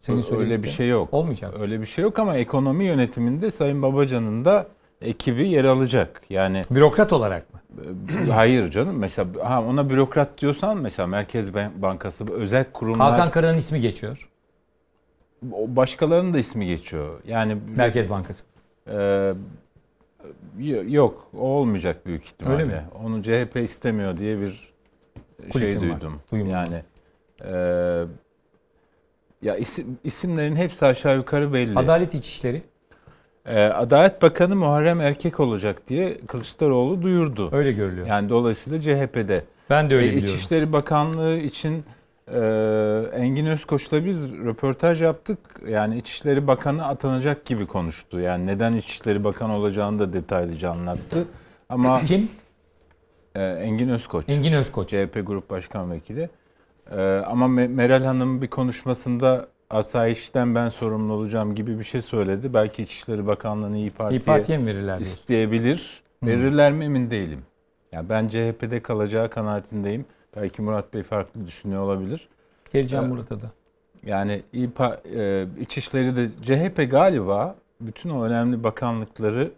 senin 0.00 0.38
Öyle 0.38 0.62
bir 0.62 0.68
şey 0.68 0.88
yok. 0.88 1.14
Olmayacak. 1.14 1.54
Öyle 1.60 1.80
bir 1.80 1.86
şey 1.86 2.02
yok 2.02 2.18
ama 2.18 2.36
ekonomi 2.36 2.84
yönetiminde 2.84 3.50
Sayın 3.50 3.82
Babacan'ın 3.82 4.44
da 4.44 4.66
ekibi 5.02 5.48
yer 5.48 5.64
alacak. 5.64 6.22
Yani 6.30 6.62
Bürokrat 6.70 7.12
olarak 7.12 7.54
mı? 7.54 7.60
Hayır 8.32 8.70
canım. 8.70 8.98
Mesela 8.98 9.28
ha 9.42 9.62
ona 9.64 9.90
bürokrat 9.90 10.38
diyorsan 10.38 10.76
mesela 10.78 11.06
Merkez 11.06 11.48
Ban- 11.48 11.82
Bankası 11.82 12.32
özel 12.32 12.64
kurumlar 12.72 13.10
Hakan 13.12 13.30
Kara'nın 13.30 13.58
ismi 13.58 13.80
geçiyor. 13.80 14.28
başkalarının 15.42 16.34
da 16.34 16.38
ismi 16.38 16.66
geçiyor. 16.66 17.20
Yani 17.26 17.56
Merkez 17.76 18.10
Bankası. 18.10 18.44
Y- 20.58 20.84
yok, 20.90 21.28
o 21.34 21.40
olmayacak 21.40 22.06
büyük 22.06 22.24
ihtimalle. 22.24 22.62
Öyle 22.62 22.64
mi? 22.74 22.82
Onu 23.04 23.22
CHP 23.22 23.56
istemiyor 23.56 24.16
diye 24.16 24.40
bir 24.40 24.72
şey 25.40 25.50
Kulisim 25.50 25.90
var, 25.90 26.00
duydum. 26.00 26.20
duyum 26.32 26.52
var. 26.52 26.66
yani 26.66 26.82
e, 27.44 27.52
ya 29.42 29.56
isim, 29.56 29.98
isimlerin 30.04 30.56
hepsi 30.56 30.86
aşağı 30.86 31.16
yukarı 31.16 31.52
belli. 31.52 31.78
Adalet 31.78 32.14
İçişleri. 32.14 32.62
Ee, 33.46 33.62
Adalet 33.64 34.22
Bakanı 34.22 34.56
Muharrem 34.56 35.00
Erkek 35.00 35.40
olacak 35.40 35.88
diye 35.88 36.18
Kılıçdaroğlu 36.26 37.02
duyurdu. 37.02 37.48
Öyle 37.52 37.72
görülüyor. 37.72 38.06
Yani 38.06 38.28
dolayısıyla 38.28 38.80
CHP'de. 38.80 39.44
Ben 39.70 39.90
de 39.90 39.94
öyle 39.94 40.06
E, 40.06 40.10
biliyorum. 40.16 40.34
İçişleri 40.36 40.72
Bakanlığı 40.72 41.36
için 41.36 41.84
e, 42.34 42.38
Engin 43.14 43.46
Özkoç'la 43.46 44.04
biz 44.04 44.32
röportaj 44.32 45.02
yaptık. 45.02 45.38
Yani 45.68 45.98
İçişleri 45.98 46.46
Bakanı 46.46 46.86
atanacak 46.86 47.44
gibi 47.44 47.66
konuştu. 47.66 48.20
Yani 48.20 48.46
neden 48.46 48.72
İçişleri 48.72 49.24
Bakanı 49.24 49.56
olacağını 49.56 49.98
da 49.98 50.12
detaylıca 50.12 50.70
anlattı. 50.70 51.24
Ama 51.68 52.00
Kim? 52.04 52.28
E, 53.34 53.42
Engin 53.42 53.88
Özkoç. 53.88 54.24
Engin 54.28 54.52
Özkoç. 54.52 54.88
CHP 54.88 55.20
Grup 55.26 55.50
Başkan 55.50 55.90
Vekili. 55.90 56.28
E, 56.90 57.02
ama 57.26 57.46
Me- 57.46 57.68
Meral 57.68 58.04
Hanım 58.04 58.42
bir 58.42 58.48
konuşmasında 58.48 59.46
asayişten 59.72 60.54
ben 60.54 60.68
sorumlu 60.68 61.12
olacağım 61.12 61.54
gibi 61.54 61.78
bir 61.78 61.84
şey 61.84 62.02
söyledi. 62.02 62.54
Belki 62.54 62.82
İçişleri 62.82 63.26
Bakanlığı'nı 63.26 63.76
İyi 63.76 63.90
Parti'ye, 63.90 64.20
İYİ 64.20 64.24
Parti'ye 64.24 64.58
mi 64.58 64.66
verirler 64.66 64.98
diyorsun? 64.98 65.16
isteyebilir. 65.16 66.02
Hı. 66.22 66.26
Verirler 66.26 66.72
mi 66.72 66.84
emin 66.84 67.10
değilim. 67.10 67.40
Yani 67.92 68.08
ben 68.08 68.28
CHP'de 68.28 68.80
kalacağı 68.82 69.30
kanaatindeyim. 69.30 70.04
Belki 70.36 70.62
Murat 70.62 70.94
Bey 70.94 71.02
farklı 71.02 71.46
düşünüyor 71.46 71.82
olabilir. 71.82 72.28
Geleceğim 72.72 73.04
Ee, 73.04 73.08
Murat'a 73.08 73.40
da. 73.42 73.50
Yani 74.06 74.42
İYİ 74.52 74.68
Pa- 74.68 74.98
e, 75.18 75.46
İçişleri 75.60 76.16
de 76.16 76.28
CHP 76.46 76.90
galiba 76.90 77.54
bütün 77.80 78.10
o 78.10 78.24
önemli 78.24 78.64
bakanlıkları 78.64 79.50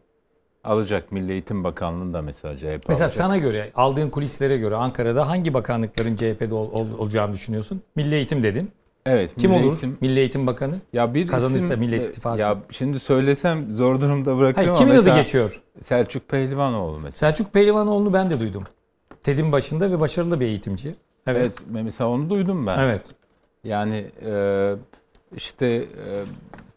alacak. 0.65 1.13
Milli 1.13 1.33
Eğitim 1.33 1.65
Bakanlığı'nda 1.65 2.23
mesela 2.23 2.57
CHP 2.57 2.89
Mesela 2.89 3.07
alacak. 3.07 3.11
sana 3.11 3.39
göre, 3.39 3.71
aldığın 3.75 4.11
kulislere 4.11 4.57
göre 4.57 4.77
Ankara'da 4.77 5.29
hangi 5.29 5.55
bakanlıkların 5.55 6.17
CHP'de 6.17 6.55
ol- 6.55 6.73
ol- 6.73 6.99
olacağını 6.99 7.33
düşünüyorsun? 7.33 7.83
Milli 7.97 8.15
Eğitim 8.15 8.43
dedin. 8.43 8.71
Evet. 9.07 9.31
Kim 9.39 9.51
Milli 9.51 9.63
olur? 9.67 9.73
Eğitim- 9.73 9.97
Milli 10.01 10.19
Eğitim 10.21 10.47
Bakanı. 10.47 10.81
Ya 10.93 11.15
bir 11.15 11.27
Kazanırsa 11.27 11.75
isim- 11.75 11.79
Millet 11.81 12.09
İttifakı. 12.09 12.41
Ya 12.41 12.59
şimdi 12.71 12.99
söylesem 12.99 13.73
zor 13.73 14.01
durumda 14.01 14.39
bırakıyorum 14.39 14.75
Hayır, 14.75 14.87
kimin 14.91 15.03
adı 15.03 15.15
geçiyor? 15.21 15.63
Selçuk 15.83 16.29
Pehlivanoğlu 16.29 17.01
mesela. 17.01 17.13
Selçuk 17.31 17.53
Pehlivanoğlu'nu 17.53 18.13
ben 18.13 18.31
de 18.31 18.41
duydum. 18.41 18.65
TED'in 19.23 19.53
başında 19.53 19.91
ve 19.91 20.01
başarılı 20.01 20.41
bir 20.41 20.47
eğitimci. 20.47 20.89
Evet. 21.27 21.41
Evet. 21.41 21.59
mesela 21.69 22.11
onu 22.11 22.31
duydum 22.31 22.67
ben. 22.67 22.79
Evet. 22.79 23.03
Yani 23.65 24.07
e, 24.27 24.75
işte 25.37 25.67
e, 25.67 25.85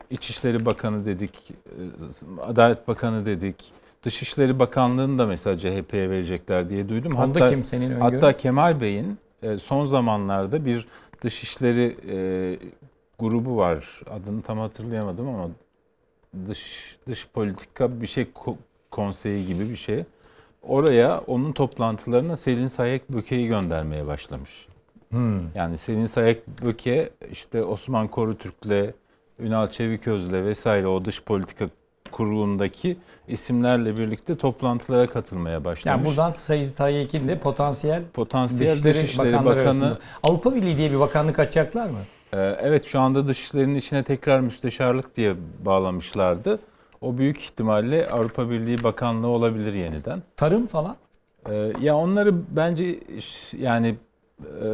İçişleri 0.09 0.65
Bakanı 0.65 1.05
dedik, 1.05 1.51
e, 1.51 2.41
Adalet 2.41 2.87
Bakanı 2.87 3.25
dedik. 3.25 3.55
Dışişleri 4.03 4.59
Bakanlığı'nı 4.59 5.19
da 5.19 5.25
mesela 5.25 5.57
CHP'ye 5.57 6.09
verecekler 6.09 6.69
diye 6.69 6.89
duydum. 6.89 7.13
Onda 7.17 7.49
kim 7.49 7.63
senin 7.63 7.91
öngörün? 7.91 7.99
Hatta 8.01 8.37
Kemal 8.37 8.81
Bey'in 8.81 9.17
e, 9.43 9.57
son 9.57 9.85
zamanlarda 9.85 10.65
bir 10.65 10.87
Dışişleri 11.21 11.97
e, 12.09 12.17
grubu 13.19 13.57
var. 13.57 14.01
Adını 14.09 14.41
tam 14.41 14.59
hatırlayamadım 14.59 15.27
ama 15.29 15.49
dış 16.47 16.95
dış 17.07 17.27
politika 17.33 18.01
bir 18.01 18.07
şey 18.07 18.23
ko- 18.23 18.55
konseyi 18.91 19.45
gibi 19.45 19.69
bir 19.69 19.75
şey. 19.75 20.03
Oraya 20.63 21.21
onun 21.27 21.51
toplantılarına 21.51 22.37
Selin 22.37 22.67
Sayek 22.67 23.09
Böke'yi 23.09 23.47
göndermeye 23.47 24.07
başlamış. 24.07 24.67
Hmm. 25.09 25.39
Yani 25.55 25.77
Selin 25.77 26.05
Sayek 26.05 26.47
Böke 26.47 27.09
işte 27.31 27.63
Osman 27.63 28.07
Korutürk'le 28.07 28.93
Ünal 29.39 29.67
Çeviköz'le 29.67 30.33
vesaire 30.33 30.87
o 30.87 31.05
dış 31.05 31.23
politika 31.23 31.65
kurulundaki 32.11 32.97
isimlerle 33.27 33.97
birlikte 33.97 34.37
toplantılara 34.37 35.07
katılmaya 35.09 35.65
başlamış. 35.65 35.85
Yani 35.85 36.05
buradan 36.05 36.31
Sayın 36.33 36.67
Sayyekin 36.67 37.27
de 37.27 37.39
potansiyel, 37.39 38.03
Potansiyel 38.13 38.71
Dışişleri, 38.73 39.03
Dışişleri 39.03 39.33
Bakanları 39.33 39.55
Bakanı- 39.59 39.63
arasında. 39.85 39.97
Avrupa 40.23 40.55
Birliği 40.55 40.77
diye 40.77 40.91
bir 40.91 40.99
bakanlık 40.99 41.39
açacaklar 41.39 41.89
mı? 41.89 41.97
Ee, 42.33 42.37
Evet 42.61 42.85
şu 42.85 42.99
anda 42.99 43.27
dışişlerin 43.27 43.75
içine 43.75 44.03
tekrar 44.03 44.39
müsteşarlık 44.39 45.17
diye 45.17 45.35
bağlamışlardı. 45.65 46.59
O 47.01 47.17
büyük 47.17 47.41
ihtimalle 47.41 48.07
Avrupa 48.09 48.49
Birliği 48.49 48.83
Bakanlığı 48.83 49.27
olabilir 49.27 49.73
yeniden. 49.73 50.23
Tarım 50.37 50.67
falan? 50.67 50.95
Ee, 51.49 51.71
Ya 51.81 51.95
onları 51.95 52.33
bence 52.55 52.99
yani 53.57 53.95
e, 54.43 54.65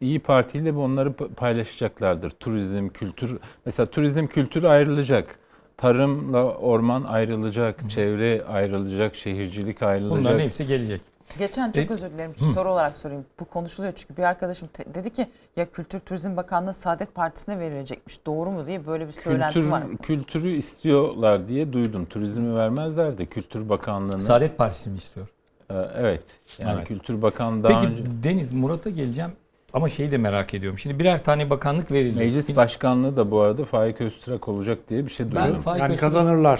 İyi 0.00 0.18
Parti 0.20 0.58
ile 0.58 0.72
onları 0.72 1.12
paylaşacaklardır. 1.12 2.30
Turizm, 2.30 2.88
kültür. 2.88 3.38
Mesela 3.64 3.86
turizm 3.86 4.26
kültürü 4.26 4.66
ayrılacak. 4.66 5.38
Tarımla 5.76 6.44
orman 6.44 7.02
ayrılacak, 7.04 7.90
çevre 7.90 8.44
ayrılacak, 8.44 9.14
şehircilik 9.14 9.82
ayrılacak. 9.82 10.18
Bunların 10.20 10.40
hepsi 10.40 10.66
gelecek. 10.66 11.00
Geçen 11.38 11.72
çok 11.72 11.90
E- 11.90 11.94
özür 11.94 12.10
dilerim 12.10 12.32
Hı. 12.38 12.52
soru 12.52 12.72
olarak 12.72 12.96
sorayım. 12.96 13.24
Bu 13.40 13.44
konuşuluyor 13.44 13.92
çünkü 13.96 14.16
bir 14.16 14.22
arkadaşım 14.22 14.68
te- 14.68 14.94
dedi 14.94 15.10
ki 15.10 15.26
ya 15.56 15.70
Kültür 15.70 15.98
Turizm 15.98 16.36
Bakanlığı 16.36 16.74
Saadet 16.74 17.14
Partisi'ne 17.14 17.58
verilecekmiş. 17.58 18.26
Doğru 18.26 18.50
mu 18.50 18.66
diye 18.66 18.86
böyle 18.86 19.06
bir 19.06 19.12
söylenti 19.12 19.54
Kültür, 19.54 19.70
var. 19.70 19.82
kültürü 20.02 20.48
istiyorlar 20.48 21.48
diye 21.48 21.72
duydum. 21.72 22.04
Turizmi 22.06 22.56
vermezler 22.56 23.18
de 23.18 23.26
Kültür 23.26 23.68
Bakanlığı'nı. 23.68 24.22
Saadet 24.22 24.58
Partisi 24.58 24.90
mi 24.90 24.96
istiyor? 24.96 25.26
Ee, 25.70 25.74
Evet. 25.96 26.22
Yani 26.58 26.74
Evet. 26.76 26.88
Kültür 26.88 27.22
Bakanlığı 27.22 27.64
daha 27.64 27.80
Peki 27.80 27.92
önce... 27.92 28.02
Deniz 28.22 28.52
Murat'a 28.52 28.90
geleceğim 28.90 29.30
ama 29.76 29.88
şeyi 29.88 30.10
de 30.12 30.18
merak 30.18 30.54
ediyorum. 30.54 30.78
Şimdi 30.78 30.98
birer 30.98 31.24
tane 31.24 31.50
bakanlık 31.50 31.90
verildi. 31.92 32.18
Meclis 32.18 32.56
Başkanlığı 32.56 33.16
da 33.16 33.30
bu 33.30 33.40
arada 33.40 33.64
Faik 33.64 34.00
Öztürk 34.00 34.48
olacak 34.48 34.78
diye 34.88 35.06
bir 35.06 35.10
şey 35.10 35.26
duydum. 35.26 35.42
Ben 35.54 35.60
Faik 35.60 35.82
Öztürk- 35.82 35.96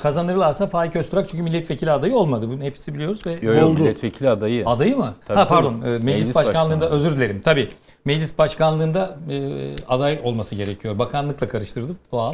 Kazanırlarsa 0.02 0.66
Faik 0.66 0.96
Öztürk 0.96 1.28
çünkü 1.28 1.42
milletvekili 1.42 1.90
adayı 1.90 2.16
olmadı. 2.16 2.48
Bunu 2.48 2.62
hepsi 2.62 2.94
biliyoruz 2.94 3.26
ve 3.26 3.38
Yo, 3.42 3.54
yo, 3.54 3.70
milletvekili 3.72 4.28
adayı. 4.28 4.66
Adayı 4.68 4.96
mı? 4.96 5.14
Tabii, 5.26 5.38
ha 5.38 5.46
tabii. 5.48 5.54
pardon. 5.64 5.72
e, 5.82 5.90
Meclis, 5.90 6.04
Meclis 6.04 6.34
başkanlığında 6.34 6.80
başkanlığı. 6.80 6.96
özür 6.96 7.16
dilerim. 7.16 7.40
Tabii. 7.44 7.68
Meclis 8.04 8.38
başkanlığında 8.38 9.18
e, 9.30 9.36
aday 9.88 10.20
olması 10.24 10.54
gerekiyor. 10.54 10.98
Bakanlıkla 10.98 11.48
karıştırdım. 11.48 11.98
Doğal. 12.12 12.32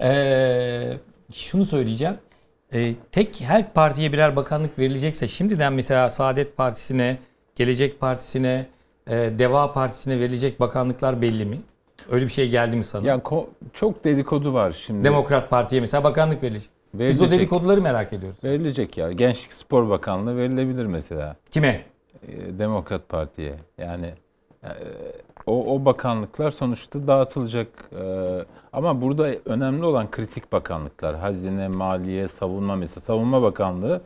E, 0.00 0.92
şunu 1.32 1.64
söyleyeceğim. 1.64 2.14
E, 2.74 2.94
tek 3.12 3.40
her 3.40 3.72
partiye 3.72 4.12
birer 4.12 4.36
bakanlık 4.36 4.78
verilecekse 4.78 5.28
şimdiden 5.28 5.72
mesela 5.72 6.10
Saadet 6.10 6.56
Partisi'ne, 6.56 7.18
Gelecek 7.56 8.00
Partisi'ne, 8.00 8.66
e, 9.06 9.32
Deva 9.38 9.72
Partisi'ne 9.72 10.20
verilecek 10.20 10.60
bakanlıklar 10.60 11.22
belli 11.22 11.44
mi? 11.44 11.60
Öyle 12.10 12.24
bir 12.24 12.30
şey 12.30 12.48
geldi 12.50 12.76
mi 12.76 12.84
sana? 12.84 13.06
Ya 13.06 13.16
ko- 13.16 13.46
çok 13.72 14.04
dedikodu 14.04 14.54
var 14.54 14.72
şimdi. 14.86 15.04
Demokrat 15.04 15.50
Parti'ye 15.50 15.80
mesela 15.80 16.04
bakanlık 16.04 16.42
verilecek. 16.42 16.70
Biz 16.94 17.00
o 17.00 17.04
Verilecek. 17.04 17.30
dedikoduları 17.30 17.82
merak 17.82 18.12
ediyoruz. 18.12 18.38
Verilecek 18.44 18.98
ya. 18.98 19.12
Gençlik 19.12 19.52
Spor 19.52 19.88
Bakanlığı 19.88 20.36
verilebilir 20.36 20.86
mesela. 20.86 21.36
Kime? 21.50 21.84
Ee, 22.28 22.58
Demokrat 22.58 23.08
Parti'ye. 23.08 23.54
Yani 23.78 24.14
e, 24.64 24.68
o, 25.46 25.74
o 25.74 25.84
bakanlıklar 25.84 26.50
sonuçta 26.50 27.06
dağıtılacak. 27.06 27.68
Ee, 28.00 28.44
ama 28.72 29.00
burada 29.02 29.34
önemli 29.44 29.84
olan 29.84 30.10
kritik 30.10 30.52
bakanlıklar. 30.52 31.16
Hazine, 31.16 31.68
Maliye, 31.68 32.28
Savunma 32.28 32.76
mesela. 32.76 33.00
Savunma 33.00 33.42
Bakanlığı 33.42 34.00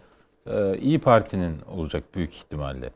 e, 0.50 0.78
İyi 0.78 0.98
Parti'nin 0.98 1.56
olacak 1.76 2.04
büyük 2.14 2.34
ihtimalle. 2.34 2.90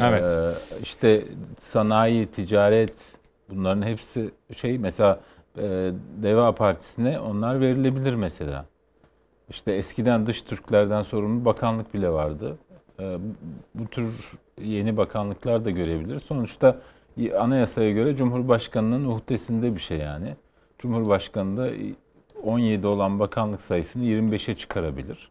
Evet. 0.00 0.30
Ee, 0.30 0.52
işte 0.82 1.24
sanayi, 1.58 2.26
ticaret 2.26 3.12
bunların 3.50 3.82
hepsi 3.82 4.30
şey 4.56 4.78
mesela 4.78 5.20
e, 5.58 5.92
Deva 6.22 6.54
Partisi'ne 6.54 7.20
onlar 7.20 7.60
verilebilir 7.60 8.14
mesela. 8.14 8.64
İşte 9.50 9.72
eskiden 9.72 10.26
dış 10.26 10.42
Türklerden 10.42 11.02
sorumlu 11.02 11.44
bakanlık 11.44 11.94
bile 11.94 12.10
vardı. 12.10 12.58
Ee, 13.00 13.18
bu 13.74 13.86
tür 13.86 14.32
yeni 14.62 14.96
bakanlıklar 14.96 15.64
da 15.64 15.70
görebilir. 15.70 16.18
Sonuçta 16.18 16.78
anayasaya 17.38 17.92
göre 17.92 18.14
Cumhurbaşkanı'nın 18.14 19.04
uhdesinde 19.04 19.74
bir 19.74 19.80
şey 19.80 19.98
yani. 19.98 20.36
Cumhurbaşkanı 20.78 21.56
da 21.56 21.70
17 22.42 22.86
olan 22.86 23.18
bakanlık 23.18 23.60
sayısını 23.60 24.04
25'e 24.04 24.54
çıkarabilir. 24.54 25.30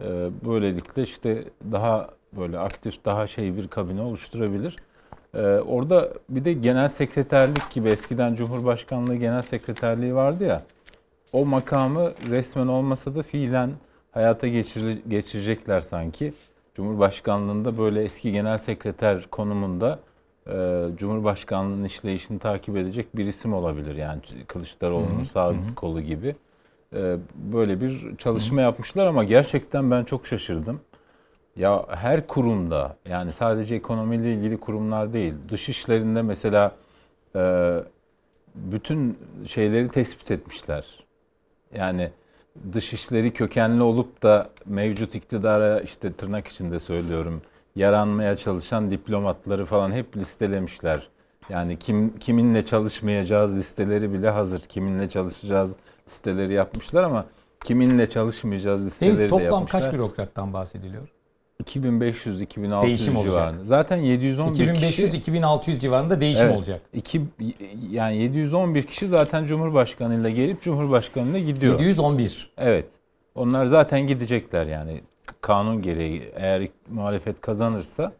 Ee, 0.00 0.30
Böylelikle 0.44 1.02
işte 1.02 1.44
daha 1.72 2.08
böyle 2.32 2.58
aktif, 2.58 3.04
daha 3.04 3.26
şey 3.26 3.56
bir 3.56 3.68
kabine 3.68 4.02
oluşturabilir. 4.02 4.76
Ee, 5.34 5.40
Orada 5.42 6.12
bir 6.28 6.44
de 6.44 6.52
genel 6.52 6.88
sekreterlik 6.88 7.70
gibi 7.70 7.88
eskiden 7.88 8.34
Cumhurbaşkanlığı 8.34 9.16
genel 9.16 9.42
sekreterliği 9.42 10.14
vardı 10.14 10.44
ya. 10.44 10.62
O 11.32 11.46
makamı 11.46 12.12
resmen 12.30 12.66
olmasa 12.66 13.14
da 13.14 13.22
fiilen 13.22 13.70
hayata 14.12 14.46
geçir- 14.48 15.02
geçirecekler 15.08 15.80
sanki. 15.80 16.34
Cumhurbaşkanlığında 16.74 17.78
böyle 17.78 18.02
eski 18.02 18.32
genel 18.32 18.58
sekreter 18.58 19.26
konumunda 19.30 19.98
e, 20.46 20.84
Cumhurbaşkanlığının 20.96 21.84
işleyişini 21.84 22.38
takip 22.38 22.76
edecek 22.76 23.16
bir 23.16 23.26
isim 23.26 23.54
olabilir. 23.54 23.94
Yani 23.96 24.20
Kılıçdaroğlu'nun 24.46 25.16
Hı 25.16 25.20
hı, 25.20 25.26
sağ 25.26 25.48
hı 25.48 25.52
hı. 25.52 25.74
kolu 25.76 26.00
gibi. 26.00 26.36
E, 26.94 27.16
böyle 27.34 27.80
bir 27.80 28.16
çalışma 28.16 28.60
yapmışlar 28.60 29.06
ama 29.06 29.24
gerçekten 29.24 29.90
ben 29.90 30.04
çok 30.04 30.26
şaşırdım. 30.26 30.80
Ya 31.56 31.86
her 31.88 32.26
kurumda 32.26 32.96
yani 33.08 33.32
sadece 33.32 33.74
ekonomiyle 33.74 34.34
ilgili 34.34 34.56
kurumlar 34.60 35.12
değil, 35.12 35.34
dış 35.48 35.68
işlerinde 35.68 36.22
mesela 36.22 36.72
e, 37.36 37.74
bütün 38.54 39.18
şeyleri 39.46 39.88
tespit 39.88 40.30
etmişler. 40.30 41.04
Yani 41.74 42.10
dışişleri 42.72 43.32
kökenli 43.32 43.82
olup 43.82 44.22
da 44.22 44.50
mevcut 44.66 45.14
iktidara 45.14 45.80
işte 45.80 46.12
tırnak 46.12 46.48
içinde 46.48 46.78
söylüyorum 46.78 47.42
yaranmaya 47.76 48.36
çalışan 48.36 48.90
diplomatları 48.90 49.64
falan 49.64 49.92
hep 49.92 50.16
listelemişler. 50.16 51.08
Yani 51.48 51.78
kim 51.78 52.18
kiminle 52.18 52.66
çalışmayacağız 52.66 53.56
listeleri 53.56 54.12
bile 54.12 54.30
hazır. 54.30 54.60
Kiminle 54.60 55.10
çalışacağız 55.10 55.74
listeleri 56.08 56.52
yapmışlar 56.52 57.04
ama 57.04 57.26
kiminle 57.64 58.10
çalışmayacağız 58.10 58.86
listeleri 58.86 59.10
Deniz 59.10 59.20
de 59.20 59.28
toplam 59.28 59.44
yapmışlar. 59.44 59.82
kaç 59.82 59.92
bürokrattan 59.92 60.52
bahsediliyor? 60.52 61.08
2500-2600 61.64 62.82
Değişim 62.82 63.16
olacak. 63.16 63.32
civarında. 63.32 63.64
Zaten 63.64 63.96
711 63.96 64.74
kişi 64.74 65.06
2500-2600 65.06 65.78
civarında 65.78 66.20
değişim 66.20 66.46
Evet. 66.46 66.56
olacak. 66.56 66.80
İki, 66.94 67.22
yani 67.90 68.16
711 68.16 68.82
kişi 68.82 69.08
zaten 69.08 69.44
Cumhurbaşkanıyla 69.44 70.30
gelip 70.30 70.62
Cumhurbaşkanıyla 70.62 71.38
gidiyor. 71.38 71.72
711. 71.72 72.50
Evet. 72.58 72.86
Onlar 73.34 73.66
zaten 73.66 74.06
gidecekler 74.06 74.66
yani 74.66 75.00
kanun 75.40 75.82
gereği 75.82 76.22
eğer 76.34 76.68
muhalefet 76.90 77.40
kazanırsa 77.40 78.12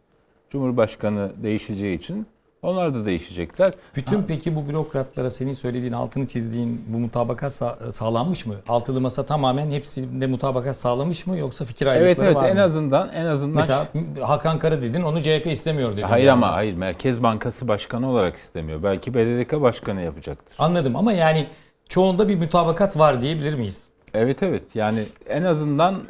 Cumhurbaşkanı 0.49 1.31
değişeceği 1.43 1.97
için 1.97 2.27
onlar 2.61 2.93
da 2.93 3.05
değişecekler. 3.05 3.73
Bütün 3.95 4.23
peki 4.23 4.55
bu 4.55 4.67
bürokratlara 4.69 5.29
senin 5.29 5.53
söylediğin, 5.53 5.91
altını 5.93 6.27
çizdiğin 6.27 6.85
bu 6.87 6.97
mutabakat 6.99 7.51
sa- 7.51 7.93
sağlanmış 7.93 8.45
mı? 8.45 8.55
Altılı 8.67 9.01
masa 9.01 9.25
tamamen 9.25 9.71
hepsinde 9.71 10.27
mutabakat 10.27 10.75
sağlamış 10.75 11.27
mı 11.27 11.37
yoksa 11.37 11.65
fikir 11.65 11.87
ayrılıkları 11.87 12.07
Evet 12.09 12.19
evet 12.25 12.35
var 12.35 12.49
en 12.49 12.55
mı? 12.55 12.61
azından 12.61 13.09
en 13.09 13.25
azından 13.25 13.55
Mesela 13.55 13.87
Hakan 14.21 14.59
Kara 14.59 14.81
dedin 14.81 15.01
onu 15.03 15.21
CHP 15.21 15.47
istemiyor 15.47 15.91
dedin. 15.93 16.01
Hayır 16.03 16.25
yani. 16.25 16.33
ama 16.33 16.51
hayır 16.53 16.73
Merkez 16.73 17.23
Bankası 17.23 17.67
Başkanı 17.67 18.09
olarak 18.11 18.35
istemiyor. 18.35 18.83
Belki 18.83 19.13
BDDK 19.13 19.61
Başkanı 19.61 20.01
yapacaktır. 20.01 20.55
Anladım 20.59 20.95
ama 20.95 21.13
yani 21.13 21.47
çoğunda 21.89 22.27
bir 22.27 22.35
mutabakat 22.37 22.97
var 22.97 23.21
diyebilir 23.21 23.53
miyiz? 23.55 23.89
Evet 24.13 24.43
evet 24.43 24.63
yani 24.75 25.03
en 25.29 25.43
azından 25.43 26.01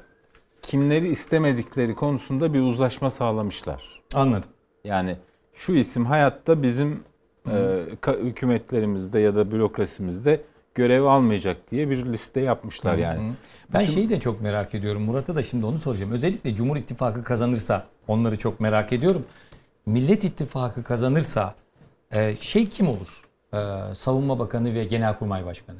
kimleri 0.61 1.07
istemedikleri 1.07 1.95
konusunda 1.95 2.53
bir 2.53 2.61
uzlaşma 2.61 3.11
sağlamışlar. 3.11 4.01
Anladım. 4.15 4.49
Yani 4.83 5.15
şu 5.57 5.73
isim 5.73 6.05
hayatta 6.05 6.63
bizim 6.63 7.03
e, 7.51 7.79
hükümetlerimizde 8.23 9.19
ya 9.19 9.35
da 9.35 9.51
bürokrasimizde 9.51 10.41
görev 10.75 11.03
almayacak 11.03 11.71
diye 11.71 11.89
bir 11.89 12.05
liste 12.05 12.41
yapmışlar 12.41 12.93
Hı 12.93 12.97
hı. 12.97 13.01
yani. 13.01 13.31
Ben 13.73 13.81
Bütün- 13.81 13.93
şeyi 13.93 14.09
de 14.09 14.19
çok 14.19 14.41
merak 14.41 14.75
ediyorum. 14.75 15.01
Murat'a 15.01 15.35
da 15.35 15.43
şimdi 15.43 15.65
onu 15.65 15.77
soracağım. 15.77 16.11
Özellikle 16.11 16.55
Cumhur 16.55 16.77
İttifakı 16.77 17.23
kazanırsa 17.23 17.85
onları 18.07 18.37
çok 18.37 18.59
merak 18.59 18.93
ediyorum. 18.93 19.25
Millet 19.85 20.23
İttifakı 20.23 20.83
kazanırsa 20.83 21.55
e, 22.11 22.35
şey 22.39 22.65
kim 22.65 22.87
olur? 22.89 23.23
E, 23.53 23.57
Savunma 23.95 24.39
Bakanı 24.39 24.73
ve 24.73 24.83
Genelkurmay 24.83 25.45
Başkanı. 25.45 25.77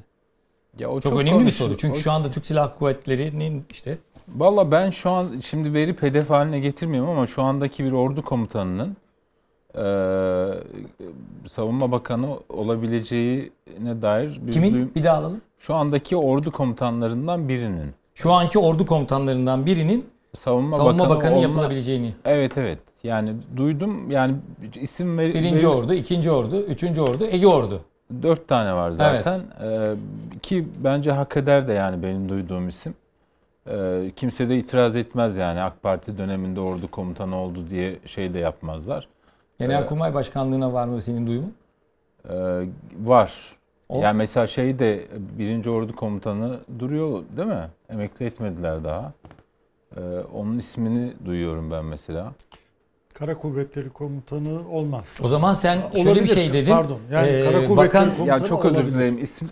Ya 0.80 0.90
o 0.90 0.94
çok, 1.02 1.12
çok 1.12 1.22
önemli 1.22 1.40
bir 1.40 1.44
konuşul- 1.52 1.58
soru. 1.68 1.78
Çünkü 1.78 1.98
o- 1.98 2.02
şu 2.02 2.12
anda 2.12 2.32
Türk 2.32 2.46
Silahlı 2.48 2.76
Kuvvetleri'nin 2.76 3.66
işte 3.70 3.98
Valla 4.28 4.72
ben 4.72 4.90
şu 4.90 5.10
an 5.10 5.40
şimdi 5.46 5.74
verip 5.74 6.02
hedef 6.02 6.30
haline 6.30 6.60
getirmiyorum 6.60 7.10
ama 7.10 7.28
şu 7.28 7.42
andaki 7.44 7.84
bir 7.86 7.92
ordu 7.92 8.22
komutanının 8.26 8.98
e, 9.76 9.80
savunma 11.50 11.92
bakanı 11.92 12.28
olabileceğine 12.50 14.02
dair 14.02 14.40
bir 14.42 14.52
Kimin? 14.52 14.74
duyum- 14.74 14.92
Bir 14.96 15.04
daha 15.04 15.18
alalım. 15.18 15.42
Şu 15.60 15.76
andaki 15.76 16.16
ordu 16.18 16.52
komutanlarından 16.52 17.50
birinin. 17.50 17.94
şu 18.16 18.32
anki 18.34 18.60
ordu 18.60 18.86
komutanlarından 18.86 19.66
birinin 19.66 20.06
savunma, 20.36 20.72
savunma 20.78 21.04
bakanı, 21.04 21.16
bakanı 21.16 21.36
olma- 21.36 21.42
yapılabileceğini. 21.42 22.14
Evet 22.26 22.58
evet. 22.58 22.80
Yani 23.04 23.34
duydum 23.58 24.12
yani 24.12 24.36
isim 24.82 25.18
ver, 25.18 25.34
Birinci 25.34 25.68
verir- 25.68 25.76
ordu, 25.78 25.94
ikinci 25.94 26.32
ordu, 26.32 26.60
üçüncü 26.62 27.02
ordu, 27.02 27.26
Ege 27.26 27.48
ordu. 27.48 27.82
Dört 28.24 28.48
tane 28.48 28.74
var 28.74 28.92
zaten. 28.92 29.40
Ee, 29.64 29.94
ki 30.42 30.68
bence 30.84 31.12
hak 31.12 31.38
eder 31.38 31.68
de 31.68 31.74
yani 31.74 32.04
benim 32.04 32.30
duyduğum 32.30 32.68
isim. 32.70 32.94
Ee, 33.70 34.12
kimse 34.16 34.50
de 34.50 34.58
itiraz 34.58 34.96
etmez 34.96 35.38
yani 35.38 35.62
AK 35.62 35.84
Parti 35.84 36.18
döneminde 36.18 36.60
ordu 36.60 36.92
komutanı 36.92 37.36
oldu 37.38 37.60
diye 37.70 37.96
şey 38.06 38.34
de 38.34 38.40
yapmazlar. 38.40 39.08
Genelkurmay 39.60 40.14
Başkanlığı'na 40.14 40.74
var 40.74 40.88
mı 40.88 41.02
senin 41.02 41.28
duyumun? 41.28 41.54
Ee, 42.30 42.34
var. 43.04 43.34
O- 43.90 44.02
Yani 44.02 44.18
mesela 44.18 44.48
şey 44.48 44.80
de 44.80 45.08
birinci 45.40 45.70
ordu 45.70 45.96
komutanı 45.96 46.60
duruyor 46.80 47.24
değil 47.38 47.48
mi? 47.48 47.68
Emekli 47.90 48.26
etmediler 48.26 48.84
daha. 48.84 49.12
Ee, 49.98 50.00
onun 50.34 50.60
ismini 50.60 51.14
duyuyorum 51.26 51.72
ben 51.72 51.86
mesela. 51.86 52.34
Kara 53.14 53.38
Kuvvetleri 53.38 53.90
Komutanı 53.90 54.70
olmaz. 54.72 55.20
O 55.24 55.30
zaman 55.30 55.54
sen 55.54 55.78
Ha, 55.78 55.90
şöyle 55.94 56.06
bir 56.06 56.12
olabilir. 56.12 56.28
şey 56.34 56.54
dedin. 56.54 56.72
Pardon. 56.72 57.00
Yani 57.12 57.28
Ee, 57.30 57.42
Kara 57.46 57.54
Kuvvetleri 57.68 57.78
bakan- 57.78 58.06
Komutanı 58.16 58.28
Ya 58.28 58.40
çok 58.48 58.66
özür 58.66 58.76
olabilir. 58.76 58.94
dilerim 58.96 59.24
isim 59.24 59.50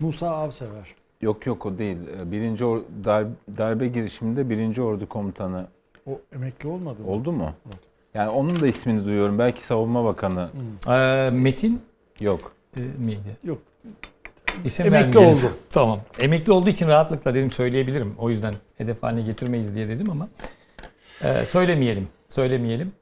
Musa 0.00 0.30
Avsever. 0.30 0.94
yok 1.20 1.46
yok 1.46 1.66
o 1.66 1.78
değil. 1.78 1.98
Ee, 2.18 2.30
Birinci 2.32 2.64
or- 2.64 2.82
dar- 3.04 3.26
darbe 3.58 3.88
girişiminde 3.88 4.50
birinci 4.50 4.82
ordu 4.82 5.08
komutanı 5.08 5.66
O 6.06 6.20
emekli 6.34 6.68
olmadı 6.68 7.02
mı? 7.02 7.10
oldu 7.10 7.32
mu? 7.32 7.50
Yani 8.14 8.30
onun 8.30 8.60
da 8.60 8.66
ismini 8.66 9.04
duyuyorum. 9.04 9.38
Belki 9.38 9.62
savunma 9.62 10.04
bakanı. 10.04 10.48
Ee, 10.88 11.30
Metin 11.32 11.82
Yok. 12.20 12.52
e, 12.76 12.80
miydi? 12.98 13.36
Yok. 13.44 13.58
İsim 14.64 14.86
Emekli 14.86 15.06
vermeyelim. 15.16 15.38
oldu. 15.38 15.52
tamam. 15.72 16.00
Emekli 16.18 16.52
olduğu 16.52 16.68
için 16.68 16.88
rahatlıkla 16.88 17.34
dedim 17.34 17.50
söyleyebilirim. 17.50 18.14
O 18.18 18.30
yüzden 18.30 18.54
hedef 18.78 19.02
haline 19.02 19.22
getirmeyiz 19.22 19.74
diye 19.74 19.88
dedim 19.88 20.10
ama 20.10 20.28
e, 21.24 21.44
söylemeyelim. 21.46 22.08
Söylemeyelim. 22.28 22.92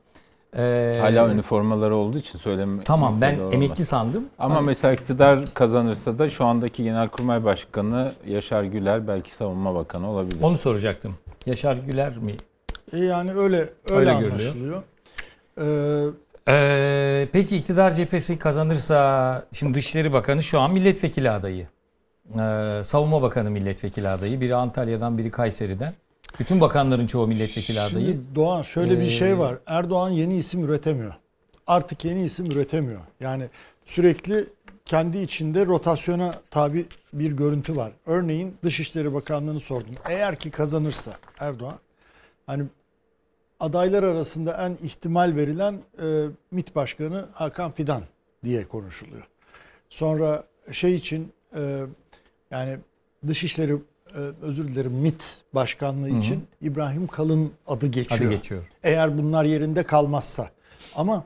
Ee, 0.56 0.98
Hala 1.00 1.28
üniformaları 1.32 1.96
olduğu 1.96 2.18
için 2.18 2.38
söyleme. 2.38 2.84
Tamam 2.84 3.20
ben 3.20 3.38
olmaz. 3.38 3.54
emekli 3.54 3.84
sandım. 3.84 4.24
Ama 4.38 4.54
Hani- 4.56 4.66
mesela 4.66 4.94
iktidar 4.94 5.44
kazanırsa 5.54 6.18
da 6.18 6.30
şu 6.30 6.44
andaki 6.44 6.82
Genelkurmay 6.84 7.44
Başkanı 7.44 8.12
Yaşar 8.26 8.64
Güler 8.64 9.08
belki 9.08 9.34
Savunma 9.34 9.74
Bakanı 9.74 10.10
olabilir. 10.10 10.38
Onu 10.42 10.58
soracaktım. 10.58 11.14
Yaşar 11.46 11.76
Güler 11.76 12.16
mi? 12.18 12.34
E 12.92 12.98
yani 12.98 13.34
öyle 13.34 13.68
öyle, 13.90 14.10
Öyle 14.10 14.20
görülüyor. 14.20 14.82
Ee, 15.60 16.04
Ee, 16.48 17.28
peki 17.32 17.56
iktidar 17.56 17.92
cephesi 17.92 18.38
kazanırsa 18.38 19.44
şimdi 19.52 19.74
Dışişleri 19.74 20.12
Bakanı 20.12 20.42
şu 20.42 20.60
an 20.60 20.72
milletvekili 20.72 21.30
adayı. 21.30 21.66
Ee, 22.38 22.82
Savunma 22.84 23.22
Bakanı 23.22 23.50
milletvekili 23.50 24.08
adayı. 24.08 24.40
Biri 24.40 24.54
Antalya'dan 24.54 25.18
biri 25.18 25.30
Kayseri'den. 25.30 25.94
Bütün 26.40 26.60
bakanların 26.60 27.06
çoğu 27.06 27.26
milletvekili 27.26 27.80
adayı. 27.80 28.06
Şimdi 28.06 28.34
Doğan 28.34 28.62
şöyle 28.62 28.98
bir 29.00 29.04
Ee, 29.06 29.10
şey 29.10 29.38
var. 29.38 29.54
Erdoğan 29.66 30.10
yeni 30.10 30.36
isim 30.36 30.64
üretemiyor. 30.64 31.14
Artık 31.66 32.04
yeni 32.04 32.24
isim 32.24 32.46
üretemiyor. 32.46 33.00
Yani 33.20 33.44
sürekli 33.86 34.44
kendi 34.84 35.18
içinde 35.18 35.66
rotasyona 35.66 36.34
tabi 36.50 36.86
bir 37.12 37.32
görüntü 37.32 37.76
var. 37.76 37.92
Örneğin 38.06 38.56
Dışişleri 38.64 39.14
Bakanlığı'nı 39.14 39.60
sordum. 39.60 39.94
Eğer 40.08 40.36
ki 40.36 40.50
kazanırsa 40.50 41.12
Erdoğan 41.40 41.76
hani 42.46 42.62
adaylar 43.60 44.02
arasında 44.02 44.66
en 44.66 44.86
ihtimal 44.86 45.36
verilen 45.36 45.80
e, 46.02 46.26
MİT 46.50 46.76
Başkanı 46.76 47.26
Hakan 47.32 47.72
Fidan 47.72 48.02
diye 48.44 48.64
konuşuluyor. 48.64 49.28
Sonra 49.90 50.44
şey 50.72 50.94
için 50.94 51.32
e, 51.56 51.80
yani 52.50 52.78
Dışişleri 53.26 53.72
e, 54.14 54.18
özür 54.42 54.68
dilerim 54.68 54.92
MİT 54.92 55.42
Başkanlığı 55.52 56.08
Hı 56.08 56.14
hı. 56.14 56.18
için 56.18 56.46
İbrahim 56.62 57.06
Kalın 57.06 57.52
adı 57.66 57.86
geçiyor. 57.86 58.30
Adı 58.30 58.36
geçiyor. 58.36 58.62
Eğer 58.82 59.18
bunlar 59.18 59.44
yerinde 59.44 59.82
kalmazsa. 59.82 60.50
Ama 60.94 61.24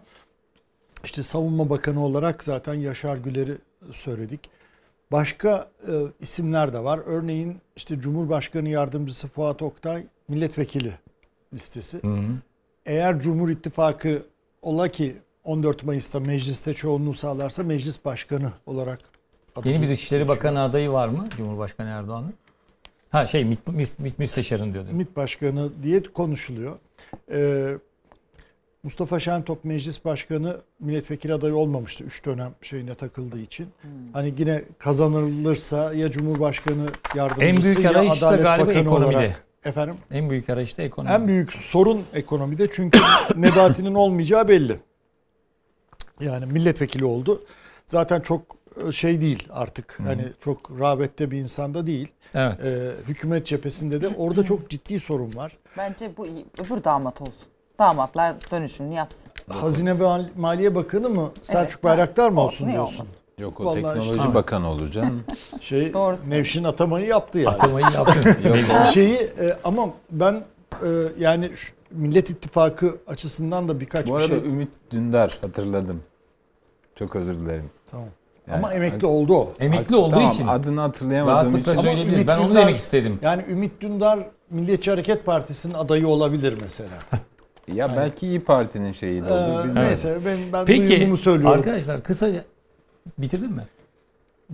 işte 1.05 1.23
Savunma 1.23 1.70
Bakanı 1.70 2.05
olarak 2.05 2.44
zaten 2.44 2.74
Yaşar 2.74 3.16
Güler'i 3.16 3.59
söyledik. 3.93 4.51
Başka 5.12 5.70
e, 5.89 5.93
isimler 6.20 6.73
de 6.73 6.85
var. 6.85 7.01
Örneğin 7.07 7.59
işte 7.77 8.01
Cumhurbaşkanı 8.01 8.69
Yardımcısı 8.69 9.28
Fuat 9.28 9.62
Oktay 9.62 10.05
milletvekili 10.28 10.93
listesi. 11.55 12.02
Hı 12.02 12.06
hı. 12.09 12.22
Eğer 12.86 13.20
Cumhur 13.20 13.48
İttifakı 13.48 14.22
ola 14.62 14.89
ki 14.89 15.16
14 15.44 15.85
Mayıs'ta 15.85 16.20
mecliste 16.20 16.74
çoğunluğu 16.74 17.14
sağlarsa 17.14 17.62
meclis 17.62 18.05
başkanı 18.05 18.52
olarak 18.66 18.98
adı 19.56 19.68
Yeni 19.68 19.82
bir. 19.82 19.89
Dışişleri 19.89 20.28
Bakanı 20.28 20.62
adayı 20.62 20.90
var 20.90 21.09
mı 21.09 21.28
Cumhurbaşkanı 21.36 21.89
Erdoğan'ın? 21.89 22.35
Ha 23.10 23.27
şey 23.27 23.44
MİT, 23.44 23.68
MİT, 23.68 23.98
MİT 23.98 24.18
müsteşarın 24.18 24.72
diyordu. 24.72 24.89
MİT 24.93 25.16
Başkanı 25.16 25.70
diye 25.82 26.02
konuşuluyor. 26.02 26.77
Ee, 27.31 27.74
Mustafa 28.82 29.20
Şentop 29.20 29.64
Meclis 29.64 30.05
Başkanı 30.05 30.60
milletvekili 30.81 31.35
adayı 31.35 31.55
olmamıştı. 31.55 32.05
Üç 32.05 32.24
dönem 32.27 32.52
şeyine 32.62 32.94
takıldığı 32.94 33.40
için. 33.40 33.68
Hani 34.12 34.35
yine 34.39 34.62
kazanılırsa 34.78 35.94
ya 35.94 36.10
Cumhurbaşkanı 36.10 36.86
yardımcısı 37.14 37.44
En 37.47 37.62
büyük 37.62 37.85
ya 37.85 37.90
arayış 37.90 38.22
da 38.22 38.28
Adalet 38.28 38.43
galiba 38.43 38.66
Bakanı 38.66 38.82
ekonomide. 38.82 39.16
olarak. 39.16 39.44
Efendim? 39.65 39.97
En 40.11 40.31
büyük 40.31 40.51
arayış 40.51 40.78
da 40.78 40.82
ekonomi. 40.82 41.15
En 41.15 41.28
büyük 41.28 41.53
sorun 41.53 42.05
ekonomide 42.15 42.70
çünkü 42.73 42.99
Nebati'nin 43.37 43.95
olmayacağı 43.95 44.49
belli. 44.49 44.81
Yani 46.20 46.47
milletvekili 46.47 47.05
oldu. 47.05 47.43
Zaten 47.87 48.20
çok 48.20 48.43
e, 48.89 48.93
şey 48.93 49.20
değil 49.20 49.49
artık. 49.51 49.99
Hı. 49.99 50.03
Hani 50.03 50.24
çok 50.45 50.70
rağbette 50.81 51.31
bir 51.31 51.39
insanda 51.39 51.87
değil. 51.87 52.09
Evet. 52.35 52.61
Ee, 52.65 52.91
hükümet 53.09 53.47
cephesinde 53.47 54.01
de 54.03 54.09
orada 54.09 54.45
çok 54.45 54.70
ciddi 54.70 55.01
sorun 55.01 55.35
var. 55.37 55.57
Bence 55.77 56.16
bu 56.16 56.27
iyi. 56.27 56.47
Öbür 56.59 56.85
damat 56.85 57.20
olsun. 57.20 57.35
Damatlar 57.78 58.35
dönüşümünü 58.51 58.95
yapsın. 58.95 59.31
Hazine 59.49 59.99
ve 59.99 60.03
Mal- 60.05 60.28
Maliye 60.37 60.74
Bakanı 60.74 61.11
mı 61.11 61.31
Selçuk 61.43 61.74
Evet, 61.74 61.85
Bayraktar 61.85 62.31
mı 62.31 62.41
olsun, 62.41 62.65
olsun 62.65 62.73
diyorsun? 62.73 62.95
olmasın? 62.95 63.16
Yok 63.41 63.61
o 63.61 63.65
Vallahi 63.65 63.75
teknoloji 63.75 64.11
işte- 64.11 64.35
bakanı 64.35 64.69
olur 64.69 64.91
canım. 64.91 65.25
Şey 65.61 65.93
Doğru 65.93 66.17
Nevşin 66.29 66.65
atamayı 66.65 67.07
yaptı 67.07 67.39
yani. 67.39 67.49
Atamayı 67.55 67.87
yaptı. 67.95 68.37
Yok 68.49 68.57
Şeyi 68.95 69.15
e, 69.17 69.57
ama 69.65 69.89
ben 70.11 70.43
e, 70.83 70.89
yani 71.19 71.51
şu 71.55 71.73
Millet 71.91 72.31
İttifakı 72.31 72.97
açısından 73.07 73.69
da 73.69 73.81
birkaç 73.81 74.07
Bu 74.07 74.11
bir 74.11 74.15
arada 74.17 74.27
şey. 74.29 74.39
Ümit 74.39 74.69
Dündar 74.91 75.39
hatırladım. 75.43 76.03
Çok 76.95 77.17
özür 77.17 77.37
dilerim. 77.37 77.71
Tamam. 77.91 78.07
Yani- 78.49 78.59
ama 78.59 78.75
emekli 78.75 79.07
oldu 79.07 79.35
o. 79.35 79.53
Emekli 79.61 79.97
olduğu 79.97 80.11
Tamam, 80.15 80.31
için. 80.31 80.47
adını 80.47 80.81
hatırlayamadığım 80.81 81.37
Rahatlıkla 81.37 81.73
için. 81.73 81.83
söyleyebiliriz. 81.83 82.27
Ben 82.27 82.39
onu 82.39 82.55
demek 82.55 82.77
istedim. 82.77 83.19
Yani 83.23 83.45
Ümit 83.51 83.81
Dündar 83.81 84.19
Milliyetçi 84.51 84.91
Hareket 84.91 85.27
Partisi'nin 85.27 85.75
adayı 85.75 86.09
olabilir 86.09 86.55
mesela. 86.61 86.89
Ya 87.75 87.97
belki 87.97 88.27
İyi 88.27 88.41
Parti'nin 88.41 88.93
şeyi 88.93 89.25
de 89.25 89.29
Ee, 89.29 89.33
olur. 89.33 89.65
bilmiyorum. 89.65 89.75
neyse 89.89 90.19
ben, 90.27 90.39
ben 90.53 90.65
Peki 90.65 91.17
söylüyorum. 91.17 91.59
arkadaşlar 91.59 92.03
kısaca 92.03 92.45
bitirdin 93.19 93.53
mi? 93.53 93.62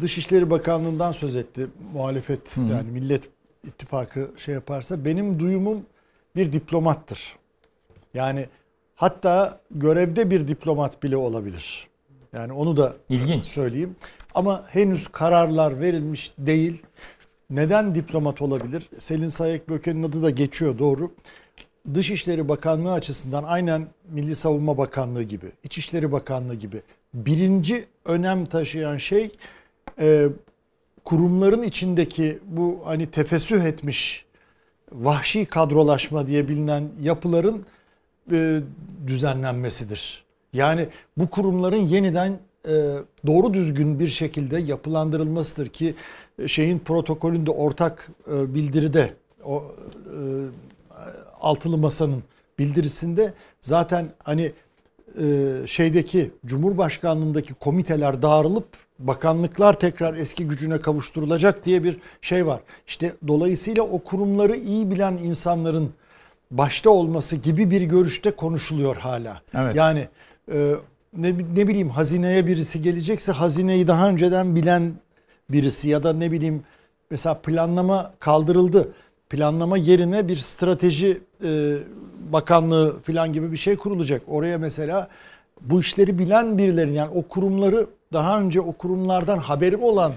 Dışişleri 0.01 0.51
Bakanlığı'ndan 0.51 1.13
söz 1.13 1.37
etti 1.37 1.67
muhalefet 1.93 2.57
Hı. 2.57 2.61
yani 2.61 2.91
Millet 2.91 3.29
İttifakı 3.67 4.31
şey 4.37 4.55
yaparsa 4.55 5.05
benim 5.05 5.39
duyumum 5.39 5.83
bir 6.37 6.53
diplomattır. 6.53 7.37
Yani 8.15 8.47
hatta 8.95 9.61
görevde 9.71 10.31
bir 10.31 10.49
diplomat 10.49 11.03
bile 11.03 11.17
olabilir. 11.17 11.89
Yani 12.33 12.53
onu 12.53 12.77
da 12.77 12.95
İlginç. 13.09 13.47
söyleyeyim. 13.47 13.97
Ama 14.35 14.65
henüz 14.69 15.09
kararlar 15.09 15.81
verilmiş 15.81 16.33
değil. 16.39 16.83
Neden 17.51 17.95
diplomat 17.95 18.43
olabilir? 18.43 18.89
Selin 18.99 19.29
Sayek 19.29 19.69
Böke'nin 19.69 20.03
adı 20.03 20.23
da 20.23 20.31
geçiyor 20.31 20.79
doğru. 20.79 21.13
Dışişleri 21.95 22.49
Bakanlığı 22.49 22.93
açısından 22.93 23.45
aynen 23.45 23.87
Milli 24.11 24.35
Savunma 24.35 24.79
Bakanlığı 24.79 25.23
gibi, 25.23 25.47
İçişleri 25.65 26.13
Bakanlığı 26.13 26.55
gibi 26.55 26.83
birinci 27.15 27.85
önem 28.07 28.47
taşıyan 28.47 28.97
şey 28.97 29.31
e, 29.99 30.29
kurumların 31.05 31.63
içindeki 31.63 32.39
bu 32.47 32.81
hani 32.85 33.11
tefessüh 33.11 33.65
etmiş 33.65 34.25
vahşi 34.93 35.47
kadrolaşma 35.47 36.27
diye 36.27 36.49
bilinen 36.49 36.89
yapıların 37.03 37.67
e, 38.33 38.61
düzenlenmesidir. 39.07 40.25
Yani 40.53 40.89
bu 41.17 41.27
kurumların 41.27 41.77
yeniden 41.77 42.39
e, 42.69 42.97
doğru 43.27 43.55
düzgün 43.55 43.99
bir 43.99 44.09
şekilde 44.09 44.59
yapılandırılmasıdır 44.59 45.69
ki 45.69 45.95
e, 46.39 46.49
şeyin 46.49 46.79
protokolünde 46.79 47.51
ortak 47.51 48.09
e, 48.33 48.55
bildiride 48.55 49.13
o 49.45 49.65
e, 50.07 50.19
altılı 51.41 51.79
masanın 51.79 52.23
bildirisinde 52.59 53.35
zaten 53.61 54.07
hani 54.23 54.53
şeydeki 55.67 56.31
Cumhurbaşkanlığındaki 56.47 57.55
komiteler 57.55 58.23
dağırılıp 58.23 58.67
bakanlıklar 58.99 59.79
tekrar 59.79 60.15
eski 60.15 60.49
gücüne 60.49 60.79
kavuşturulacak 60.81 61.65
diye 61.65 61.85
bir 61.85 61.99
şey 62.23 62.47
var. 62.47 62.61
İşte 62.87 63.13
dolayısıyla 63.29 63.83
o 63.83 63.99
kurumları 63.99 64.57
iyi 64.57 64.91
bilen 64.91 65.13
insanların 65.13 65.91
başta 66.51 66.91
olması 66.91 67.37
gibi 67.37 67.71
bir 67.71 67.83
görüşte 67.83 68.31
konuşuluyor 68.31 68.97
hala. 68.97 69.43
Evet. 69.55 69.77
Yani 69.77 70.09
e, 70.53 70.75
ne, 71.17 71.33
ne 71.55 71.69
bileyim 71.69 71.89
hazineye 71.89 72.47
birisi 72.47 72.83
gelecekse 72.83 73.33
hazineyi 73.33 73.89
daha 73.89 74.09
önceden 74.09 74.57
bilen 74.57 74.93
birisi 75.51 75.89
ya 75.89 76.03
da 76.03 76.13
ne 76.13 76.33
bileyim 76.33 76.63
mesela 77.11 77.35
planlama 77.35 78.13
kaldırıldı. 78.19 78.93
Planlama 79.31 79.77
yerine 79.77 80.29
bir 80.29 80.37
strateji 80.37 81.21
e, 81.45 81.77
bakanlığı 82.33 83.01
falan 83.01 83.33
gibi 83.33 83.53
bir 83.53 83.57
şey 83.57 83.77
kurulacak. 83.77 84.23
Oraya 84.29 84.59
mesela 84.59 85.09
bu 85.61 85.81
işleri 85.81 86.19
bilen 86.19 86.59
birilerin 86.59 86.93
yani 86.93 87.11
o 87.15 87.23
kurumları 87.23 87.87
daha 88.13 88.41
önce 88.41 88.61
o 88.61 88.73
kurumlardan 88.73 89.39
haberi 89.39 89.77
olan 89.77 90.13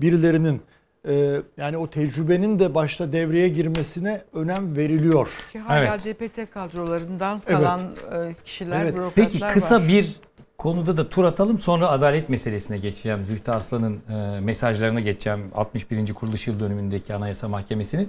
birilerinin 0.00 0.60
e, 1.08 1.40
yani 1.56 1.76
o 1.76 1.86
tecrübenin 1.86 2.58
de 2.58 2.74
başta 2.74 3.12
devreye 3.12 3.48
girmesine 3.48 4.22
önem 4.32 4.76
veriliyor. 4.76 5.30
Ki 5.52 5.58
hala 5.58 5.78
Evet. 5.78 6.04
DPT 6.04 6.50
kadrolarından 6.50 7.40
Evet. 7.46 7.58
kalan 7.58 7.80
e, 7.80 8.34
kişiler, 8.44 8.80
Evet. 8.82 8.96
bürokratlar 8.96 9.28
Peki 9.32 9.40
kısa 9.54 9.80
var. 9.80 9.88
bir 9.88 10.16
konuda 10.58 10.96
da 10.96 11.08
tur 11.08 11.24
atalım 11.24 11.58
sonra 11.58 11.88
adalet 11.88 12.28
meselesine 12.28 12.78
geçeceğim. 12.78 13.24
Zühtü 13.24 13.50
Aslan'ın 13.50 14.00
e, 14.10 14.40
mesajlarına 14.40 15.00
geçeceğim. 15.00 15.40
61. 15.54 16.14
kuruluş 16.14 16.46
yıl 16.46 16.60
dönümündeki 16.60 17.14
Anayasa 17.14 17.48
Mahkemesi'nin 17.48 18.08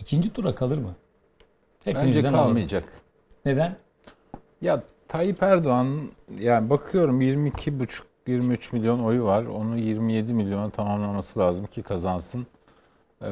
ikinci 0.00 0.32
tura 0.32 0.54
kalır 0.54 0.78
mı? 0.78 0.94
Bence 1.86 1.98
Hepinizden 1.98 2.24
alalım. 2.32 2.44
kalmayacak. 2.44 2.84
Neden? 3.44 3.76
Ya 4.60 4.82
Tayyip 5.08 5.42
Erdoğan 5.42 6.00
yani 6.38 6.70
bakıyorum 6.70 7.20
22,5-23 7.22 8.72
milyon 8.72 9.04
oyu 9.04 9.24
var. 9.24 9.44
Onu 9.44 9.78
27 9.78 10.34
milyona 10.34 10.70
tamamlaması 10.70 11.38
lazım 11.40 11.66
ki 11.66 11.82
kazansın. 11.82 12.46
Ee, 13.22 13.26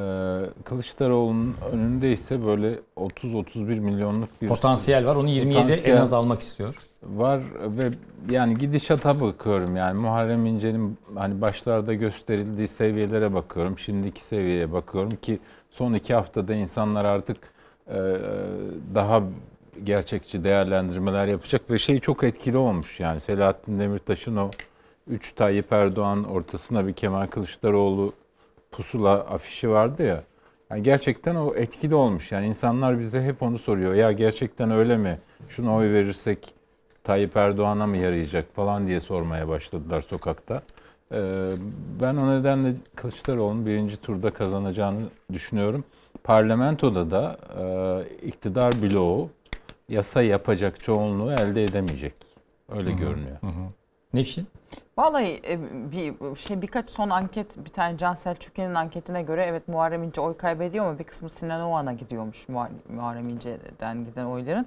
Kılıçdaroğlu'nun 0.63 1.55
önünde 1.71 2.11
ise 2.11 2.45
böyle 2.45 2.79
30-31 2.97 3.79
milyonluk 3.79 4.41
bir 4.41 4.47
Potansiyel 4.47 5.05
var. 5.05 5.15
Onu 5.15 5.29
27'ye 5.29 5.93
en 5.93 5.97
az 5.97 6.13
almak 6.13 6.39
istiyor. 6.39 6.75
Var 7.03 7.41
ve 7.61 7.89
yani 8.29 8.57
gidişata 8.57 9.21
bakıyorum 9.21 9.75
yani 9.75 9.99
Muharrem 9.99 10.45
İnce'nin 10.45 10.97
hani 11.15 11.41
başlarda 11.41 11.93
gösterildiği 11.93 12.67
seviyelere 12.67 13.33
bakıyorum. 13.33 13.79
Şimdiki 13.79 14.25
seviyeye 14.25 14.71
bakıyorum 14.71 15.15
ki 15.21 15.39
son 15.69 15.93
iki 15.93 16.13
haftada 16.13 16.53
insanlar 16.53 17.05
artık 17.05 17.37
e, 17.87 17.97
daha 18.95 19.23
gerçekçi 19.83 20.43
değerlendirmeler 20.43 21.27
yapacak 21.27 21.71
ve 21.71 21.77
şey 21.77 21.99
çok 21.99 22.23
etkili 22.23 22.57
olmuş 22.57 22.99
yani 22.99 23.19
Selahattin 23.19 23.79
Demirtaş'ın 23.79 24.35
o 24.35 24.51
3 25.07 25.31
Tayyip 25.31 25.73
Erdoğan 25.73 26.23
ortasına 26.23 26.87
bir 26.87 26.93
Kemal 26.93 27.27
Kılıçdaroğlu 27.27 28.13
pusula 28.71 29.11
afişi 29.11 29.69
vardı 29.69 30.03
ya. 30.03 30.23
Yani 30.69 30.83
gerçekten 30.83 31.35
o 31.35 31.55
etkili 31.55 31.95
olmuş. 31.95 32.31
Yani 32.31 32.47
insanlar 32.47 32.99
bize 32.99 33.21
hep 33.21 33.43
onu 33.43 33.57
soruyor. 33.57 33.93
Ya 33.93 34.11
gerçekten 34.11 34.71
öyle 34.71 34.97
mi? 34.97 35.19
Şuna 35.49 35.75
oy 35.75 35.93
verirsek 35.93 36.53
Tayyip 37.03 37.37
Erdoğan'a 37.37 37.87
mı 37.87 37.97
yarayacak 37.97 38.55
falan 38.55 38.87
diye 38.87 38.99
sormaya 38.99 39.47
başladılar 39.47 40.01
sokakta. 40.01 40.61
Ee, 41.11 41.49
ben 42.01 42.15
o 42.15 42.39
nedenle 42.39 42.73
Kılıçdaroğlu'nun 42.95 43.65
birinci 43.65 43.97
turda 43.97 44.33
kazanacağını 44.33 45.01
düşünüyorum. 45.33 45.83
Parlamentoda 46.23 47.11
da 47.11 47.37
e, 47.59 48.27
iktidar 48.27 48.73
bloğu 48.81 49.29
yasa 49.89 50.21
yapacak 50.21 50.79
çoğunluğu 50.79 51.31
elde 51.31 51.63
edemeyecek. 51.63 52.13
Öyle 52.69 52.89
Hı 52.89 52.93
hı, 52.93 52.99
görünüyor. 52.99 53.37
Nevşin? 54.13 54.47
Vallahi 54.97 55.41
e, 55.47 55.59
bir 55.91 56.35
şey 56.35 56.61
birkaç 56.61 56.89
son 56.89 57.09
anket 57.09 57.65
bir 57.65 57.69
tane 57.69 57.97
Can 57.97 58.13
Selçukyan'ın 58.13 58.75
anketine 58.75 59.21
göre 59.23 59.45
evet 59.45 59.67
Muharrem 59.67 60.03
İnce 60.03 60.21
oy 60.21 60.37
kaybediyor 60.37 60.85
ama 60.85 60.99
bir 60.99 61.03
kısmı 61.03 61.29
Sinan 61.29 61.61
Oğan'a 61.61 61.93
gidiyormuş 61.93 62.49
Muhar- 62.49 62.93
Muharrem 62.95 63.29
İnce'den 63.29 64.05
giden 64.05 64.25
oyların. 64.25 64.65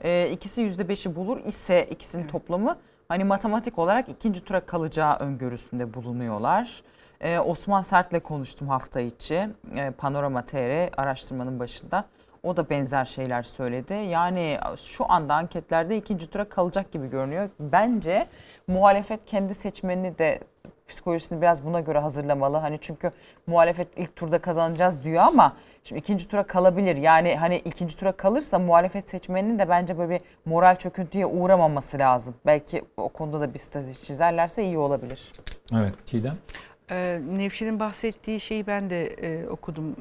E, 0.00 0.30
ikisi 0.30 0.62
%5'i 0.62 1.16
bulur 1.16 1.40
ise 1.46 1.86
ikisinin 1.90 2.28
toplamı 2.28 2.76
hani 3.12 3.24
matematik 3.24 3.78
olarak 3.78 4.08
ikinci 4.08 4.44
tura 4.44 4.60
kalacağı 4.66 5.16
öngörüsünde 5.16 5.94
bulunuyorlar. 5.94 6.82
E, 7.20 7.38
Osman 7.38 7.82
Sert'le 7.82 8.22
konuştum 8.22 8.68
hafta 8.68 9.00
içi 9.00 9.48
e, 9.76 9.90
Panorama 9.90 10.42
TR 10.44 11.00
araştırmanın 11.00 11.60
başında. 11.60 12.04
O 12.42 12.56
da 12.56 12.70
benzer 12.70 13.04
şeyler 13.04 13.42
söyledi. 13.42 13.94
Yani 13.94 14.58
şu 14.76 15.12
anda 15.12 15.34
anketlerde 15.34 15.96
ikinci 15.96 16.30
tura 16.30 16.48
kalacak 16.48 16.92
gibi 16.92 17.10
görünüyor. 17.10 17.50
Bence 17.60 18.28
muhalefet 18.66 19.20
kendi 19.26 19.54
seçmenini 19.54 20.18
de 20.18 20.40
psikolojisini 20.88 21.42
biraz 21.42 21.64
buna 21.64 21.80
göre 21.80 21.98
hazırlamalı. 21.98 22.56
Hani 22.56 22.78
çünkü 22.80 23.10
muhalefet 23.46 23.88
ilk 23.96 24.16
turda 24.16 24.38
kazanacağız 24.38 25.04
diyor 25.04 25.22
ama 25.22 25.56
şimdi 25.84 25.98
ikinci 25.98 26.28
tura 26.28 26.42
kalabilir. 26.42 26.96
Yani 26.96 27.36
hani 27.36 27.56
ikinci 27.56 27.96
tura 27.96 28.12
kalırsa 28.12 28.58
muhalefet 28.58 29.08
seçmeninin 29.08 29.58
de 29.58 29.68
bence 29.68 29.98
böyle 29.98 30.10
bir 30.10 30.20
moral 30.44 30.76
çöküntüye 30.76 31.26
uğramaması 31.26 31.98
lazım. 31.98 32.34
Belki 32.46 32.82
o 32.96 33.08
konuda 33.08 33.40
da 33.40 33.54
bir 33.54 33.58
strateji 33.58 34.02
çizerlerse 34.02 34.64
iyi 34.64 34.78
olabilir. 34.78 35.32
Evet. 35.74 35.94
Çiğdem? 36.06 36.36
Ee, 36.90 37.20
Nevşin'in 37.32 37.80
bahsettiği 37.80 38.40
şeyi 38.40 38.66
ben 38.66 38.90
de 38.90 39.06
e, 39.06 39.48
okudum. 39.48 39.96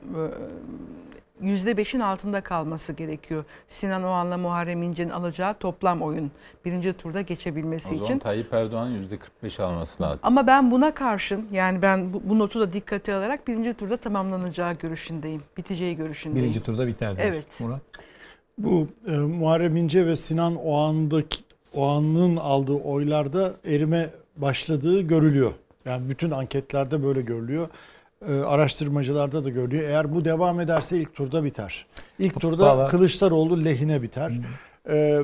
Ee, 1.42 1.46
%5'in 1.46 2.00
altında 2.00 2.42
kalması 2.42 2.94
gerekiyor. 2.94 3.44
Sinan 3.68 4.04
Oğan'la 4.04 4.38
Muharrem 4.38 4.84
İnce'nin 4.84 5.10
alacağı 5.10 5.54
toplam 5.54 6.02
oyun 6.02 6.32
birinci 6.66 6.94
turda 6.94 7.22
geçebilmesi 7.22 7.88
O 7.88 7.92
zaman 7.92 8.06
için. 8.06 8.20
Tayyip 8.20 8.54
Erdoğan'ın 8.54 9.08
%45 9.44 9.64
alması 9.64 10.04
lazım. 10.04 10.20
Ama 10.24 10.48
ben 10.48 10.72
buna 10.72 10.94
karşın 10.94 11.48
yani 11.52 11.82
ben 11.82 12.14
bu, 12.14 12.22
bu 12.26 12.40
notu 12.40 12.60
da 12.60 12.74
dikkate 12.74 13.14
alarak 13.14 13.48
birinci 13.48 13.74
turda 13.74 13.98
tamamlanacağı 13.98 14.74
görüşündeyim. 14.74 15.42
Biteceği 15.58 15.96
görüşündeyim. 15.96 16.44
Birinci 16.44 16.64
turda 16.64 16.88
biter. 16.88 17.16
Evet. 17.20 17.60
Murat? 17.60 17.82
Bu 18.58 18.88
e, 19.08 19.12
Muharrem 19.12 19.76
İnce 19.76 20.06
ve 20.06 20.16
Sinan 20.16 20.56
Oğan'daki 20.56 21.38
Oğan'ın 21.74 22.38
aldığı 22.38 22.74
oylarda 22.74 23.54
erime 23.66 24.10
başladığı 24.36 25.02
görülüyor. 25.02 25.52
Yani 25.86 26.10
bütün 26.10 26.32
anketlerde 26.32 27.04
böyle 27.04 27.22
görülüyor. 27.22 27.68
E, 28.30 28.34
araştırmacılarda 28.34 29.44
da 29.44 29.50
görülüyor. 29.50 29.84
Eğer 29.84 30.16
bu 30.16 30.26
devam 30.26 30.60
ederse 30.60 30.98
ilk 30.98 31.16
turda 31.16 31.44
biter. 31.44 31.86
İlk 32.20 32.40
turda 32.40 32.64
Vallahi- 32.66 32.90
Kılıçdaroğlu 32.92 33.66
lehine 33.66 34.02
biter. 34.02 34.32
E, 34.90 35.24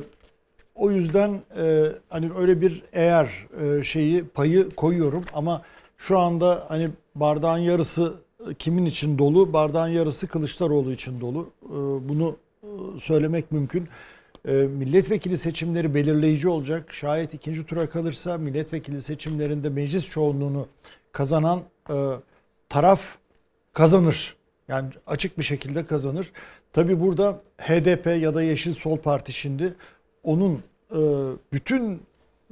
o 0.76 0.92
yüzden 0.92 1.42
e, 1.58 1.86
hani 2.10 2.30
öyle 2.40 2.62
bir 2.62 2.84
eğer 2.94 3.30
e, 3.80 3.84
şeyi 3.84 4.24
payı 4.24 4.70
koyuyorum 4.70 5.24
ama 5.34 5.62
şu 5.98 6.20
anda 6.20 6.66
hani 6.68 6.90
bardağın 7.16 7.58
yarısı 7.58 8.14
kimin 8.60 8.86
için 8.86 9.18
dolu, 9.18 9.54
bardağın 9.54 9.88
yarısı 9.88 10.28
Kılıçdaroğlu 10.28 10.92
için 10.92 11.22
dolu. 11.22 11.50
E, 11.66 11.70
bunu 12.10 12.36
söylemek 13.00 13.52
mümkün. 13.52 13.88
E, 14.48 14.52
Milletvekili 14.54 15.38
seçimleri 15.38 15.96
belirleyici 15.96 16.50
olacak. 16.50 16.94
Şayet 16.94 17.34
ikinci 17.34 17.66
tura 17.66 17.90
kalırsa 17.90 18.38
milletvekili 18.38 19.02
seçimlerinde 19.02 19.70
meclis 19.70 20.10
çoğunluğunu 20.10 20.68
kazanan 21.12 21.60
e, 21.90 21.94
taraf 22.70 23.02
kazanır. 23.74 24.36
Yani 24.68 24.90
açık 25.08 25.38
bir 25.38 25.44
şekilde 25.44 25.86
kazanır. 25.86 26.32
Tabi 26.74 27.02
burada 27.02 27.40
HDP 27.58 28.22
ya 28.22 28.36
da 28.36 28.44
Yeşil 28.44 28.74
Sol 28.74 28.98
Parti 28.98 29.34
şimdi 29.34 29.74
onun 30.24 30.64
e, 30.92 31.00
bütün 31.54 32.02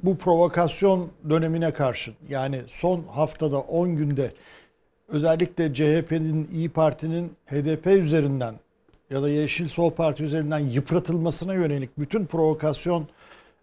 bu 0.02 0.18
provokasyon 0.18 1.10
dönemine 1.30 1.72
karşın 1.72 2.14
yani 2.28 2.62
son 2.68 3.02
haftada 3.02 3.58
10 3.58 3.96
günde 3.96 4.32
özellikle 5.08 5.74
CHP'nin, 5.74 6.48
İyi 6.52 6.68
Parti'nin 6.68 7.32
HDP 7.46 7.86
üzerinden 7.86 8.54
ya 9.10 9.22
da 9.22 9.28
Yeşil 9.28 9.68
Sol 9.68 9.90
Parti 9.90 10.22
üzerinden 10.22 10.58
yıpratılmasına 10.58 11.54
yönelik 11.54 11.98
bütün 11.98 12.26
provokasyon 12.26 13.08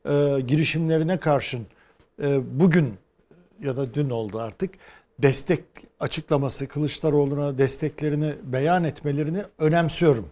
e, 0.05 0.41
girişimlerine 0.47 1.17
karşın 1.17 1.65
e, 2.23 2.39
bugün 2.59 2.93
ya 3.63 3.77
da 3.77 3.93
dün 3.93 4.09
oldu 4.09 4.39
artık 4.39 4.71
destek 5.19 5.64
açıklaması 5.99 6.68
Kılıçdaroğlu'na 6.68 7.57
desteklerini 7.57 8.34
beyan 8.44 8.84
etmelerini 8.84 9.41
önemsiyorum. 9.60 10.27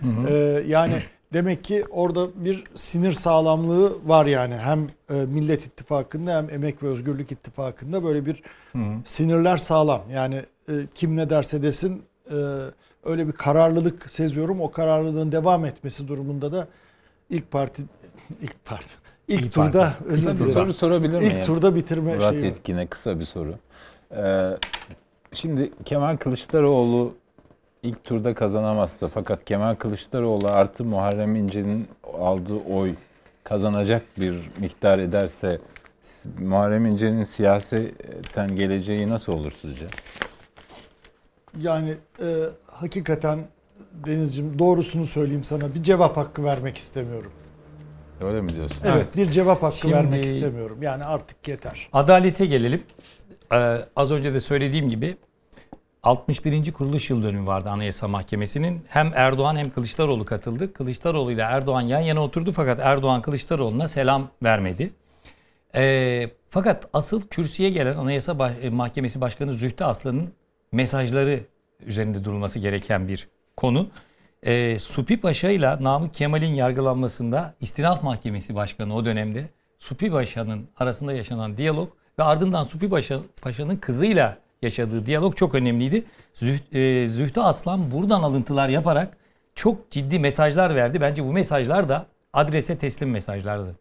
hı. 0.00 0.28
E, 0.30 0.34
yani 0.66 1.02
demek 1.32 1.64
ki 1.64 1.84
orada 1.90 2.44
bir 2.44 2.64
sinir 2.74 3.12
sağlamlığı 3.12 4.08
var 4.08 4.26
yani 4.26 4.56
hem 4.56 4.86
e, 5.10 5.14
Millet 5.14 5.66
İttifakı'nda 5.66 6.36
hem 6.36 6.50
Emek 6.50 6.82
ve 6.82 6.88
Özgürlük 6.88 7.32
İttifakı'nda 7.32 8.04
böyle 8.04 8.26
bir 8.26 8.42
Hı 8.72 8.78
hı. 8.78 8.82
sinirler 9.04 9.56
sağlam. 9.56 10.02
Yani 10.12 10.42
e, 10.68 10.72
kim 10.94 11.16
ne 11.16 11.30
derse 11.30 11.62
desin 11.62 12.02
e, 12.30 12.34
öyle 13.04 13.26
bir 13.26 13.32
kararlılık 13.32 14.12
seziyorum. 14.12 14.60
O 14.60 14.70
kararlılığın 14.70 15.32
devam 15.32 15.64
etmesi 15.64 16.08
durumunda 16.08 16.52
da 16.52 16.68
ilk 17.30 17.50
parti 17.50 17.82
ilk 18.42 18.64
parti 18.64 18.88
ilk 19.28 19.40
İyi 19.44 19.50
turda 19.50 19.72
Parti. 19.82 20.04
özür 20.04 20.24
Kısa 20.26 20.34
bir 20.34 20.38
dilerim. 20.38 20.52
soru 20.52 20.72
sorabilir 20.72 21.18
miyim? 21.18 21.36
İlk 21.36 21.46
turda 21.46 21.74
bitirme 21.74 22.14
Murat 22.16 22.32
şeyi. 22.32 22.44
Yetkin'e 22.44 22.86
kısa 22.86 23.20
bir 23.20 23.24
soru. 23.24 23.54
Ee, 24.16 24.50
şimdi 25.32 25.72
Kemal 25.84 26.16
Kılıçdaroğlu 26.16 27.14
ilk 27.82 28.04
turda 28.04 28.34
kazanamazsa 28.34 29.08
fakat 29.08 29.44
Kemal 29.44 29.74
Kılıçdaroğlu 29.74 30.48
artı 30.48 30.84
Muharrem 30.84 31.36
İnce'nin 31.36 31.88
aldığı 32.20 32.56
oy 32.56 32.94
kazanacak 33.44 34.02
bir 34.18 34.50
miktar 34.60 34.98
ederse 34.98 35.60
Muharrem 36.38 36.86
İnce'nin 36.86 37.22
siyaseten 37.22 38.56
geleceği 38.56 39.08
nasıl 39.08 39.32
olur 39.32 39.52
sizce? 39.60 39.86
Yani 41.60 41.94
e, 42.20 42.44
hakikaten 42.66 43.38
Denizciğim 44.06 44.58
doğrusunu 44.58 45.06
söyleyeyim 45.06 45.44
sana 45.44 45.74
bir 45.74 45.82
cevap 45.82 46.16
hakkı 46.16 46.44
vermek 46.44 46.78
istemiyorum. 46.78 47.32
Öyle 48.20 48.40
mi 48.40 48.48
diyorsun? 48.48 48.78
Evet, 48.84 49.16
bir 49.16 49.26
cevap 49.26 49.62
hakkı 49.62 49.76
Şimdi- 49.76 49.94
vermek 49.94 50.24
istemiyorum. 50.24 50.82
Yani 50.82 51.04
artık 51.04 51.48
yeter. 51.48 51.88
Adalete 51.92 52.46
gelelim. 52.46 52.82
Ee, 53.52 53.78
az 53.96 54.10
önce 54.10 54.34
de 54.34 54.40
söylediğim 54.40 54.90
gibi 54.90 55.16
61. 56.02 56.72
kuruluş 56.72 57.10
yıl 57.10 57.22
dönümü 57.22 57.46
vardı 57.46 57.70
Anayasa 57.70 58.08
Mahkemesi'nin. 58.08 58.84
Hem 58.88 59.12
Erdoğan 59.14 59.56
hem 59.56 59.70
Kılıçdaroğlu 59.70 60.24
katıldı. 60.24 60.72
Kılıçdaroğlu 60.72 61.32
ile 61.32 61.42
Erdoğan 61.42 61.80
yan 61.80 62.00
yana 62.00 62.22
oturdu 62.22 62.52
fakat 62.52 62.80
Erdoğan 62.80 63.22
Kılıçdaroğlu'na 63.22 63.88
selam 63.88 64.30
vermedi. 64.42 64.90
Ee, 65.74 66.30
Fakat 66.56 66.88
asıl 66.92 67.22
kürsüye 67.22 67.70
gelen 67.70 67.92
Anayasa 67.92 68.52
e, 68.62 68.70
Mahkemesi 68.70 69.20
Başkanı 69.20 69.52
Zühtü 69.52 69.84
Aslan'ın 69.84 70.32
mesajları 70.72 71.40
üzerinde 71.80 72.24
durulması 72.24 72.58
gereken 72.58 73.08
bir 73.08 73.28
konu. 73.56 73.88
Ee, 74.42 74.78
Supi 74.78 75.20
Paşa 75.20 75.50
ile 75.50 75.82
Namık 75.82 76.14
Kemal'in 76.14 76.54
yargılanmasında 76.54 77.54
İstinaf 77.60 78.02
Mahkemesi 78.02 78.54
Başkanı 78.54 78.94
o 78.94 79.04
dönemde 79.04 79.48
Supi 79.78 80.10
Paşa'nın 80.10 80.68
arasında 80.76 81.12
yaşanan 81.12 81.56
diyalog 81.56 81.90
ve 82.18 82.24
ardından 82.24 82.62
Supi 82.62 82.88
Paşa, 82.88 83.20
Paşa'nın 83.42 83.76
kızıyla 83.76 84.38
yaşadığı 84.62 85.06
diyalog 85.06 85.36
çok 85.36 85.54
önemliydi. 85.54 86.04
Züht, 86.34 86.74
e, 86.74 87.08
Zühtü 87.08 87.40
Aslan 87.40 87.90
buradan 87.90 88.22
alıntılar 88.22 88.68
yaparak 88.68 89.16
çok 89.54 89.90
ciddi 89.90 90.18
mesajlar 90.18 90.74
verdi. 90.74 91.00
Bence 91.00 91.24
bu 91.24 91.32
mesajlar 91.32 91.88
da 91.88 92.06
adrese 92.32 92.78
teslim 92.78 93.10
mesajlardı. 93.10 93.76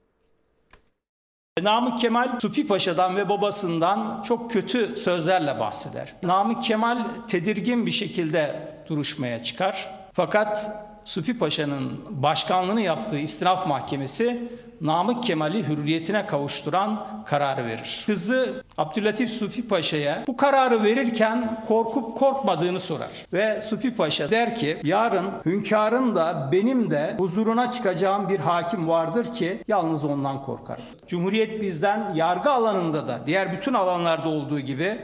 Namık 1.62 2.00
Kemal 2.00 2.40
Supi 2.40 2.68
Paşa'dan 2.68 3.16
ve 3.16 3.30
babasından 3.30 4.24
çok 4.24 4.52
kötü 4.52 4.96
sözlerle 4.96 5.60
bahseder. 5.60 6.14
Namık 6.24 6.62
Kemal 6.62 7.08
tedirgin 7.28 7.86
bir 7.86 7.92
şekilde 7.92 8.70
duruşmaya 8.90 9.44
çıkar. 9.44 9.90
Fakat 10.14 10.72
Supi 11.06 11.38
Paşa'nın 11.38 12.06
başkanlığını 12.10 12.82
yaptığı 12.82 13.18
istinaf 13.18 13.68
mahkemesi 13.68 14.50
Namık 14.82 15.24
Kemal'i 15.24 15.68
hürriyetine 15.68 16.26
kavuşturan 16.26 17.08
kararı 17.26 17.66
verir. 17.66 18.04
Kızı 18.06 18.64
Abdülatif 18.78 19.32
Supi 19.32 19.68
Paşa'ya 19.68 20.24
bu 20.28 20.38
kararı 20.38 20.84
verirken 20.84 21.64
korkup 21.68 22.18
korkmadığını 22.18 22.80
sorar. 22.80 23.10
Ve 23.34 23.62
Supi 23.62 23.96
Paşa 23.96 24.32
der 24.32 24.56
ki 24.56 24.78
yarın 24.84 25.32
hünkârın 25.46 26.16
da 26.16 26.50
benim 26.52 26.92
de 26.92 27.16
huzuruna 27.18 27.72
çıkacağım 27.72 28.30
bir 28.30 28.40
hakim 28.40 28.88
vardır 28.88 29.34
ki 29.34 29.64
yalnız 29.68 30.06
ondan 30.06 30.42
korkarım. 30.42 30.84
Cumhuriyet 31.08 31.62
bizden 31.62 32.14
yargı 32.16 32.52
alanında 32.52 33.08
da 33.08 33.20
diğer 33.26 33.54
bütün 33.54 33.74
alanlarda 33.74 34.30
olduğu 34.30 34.60
gibi 34.60 35.02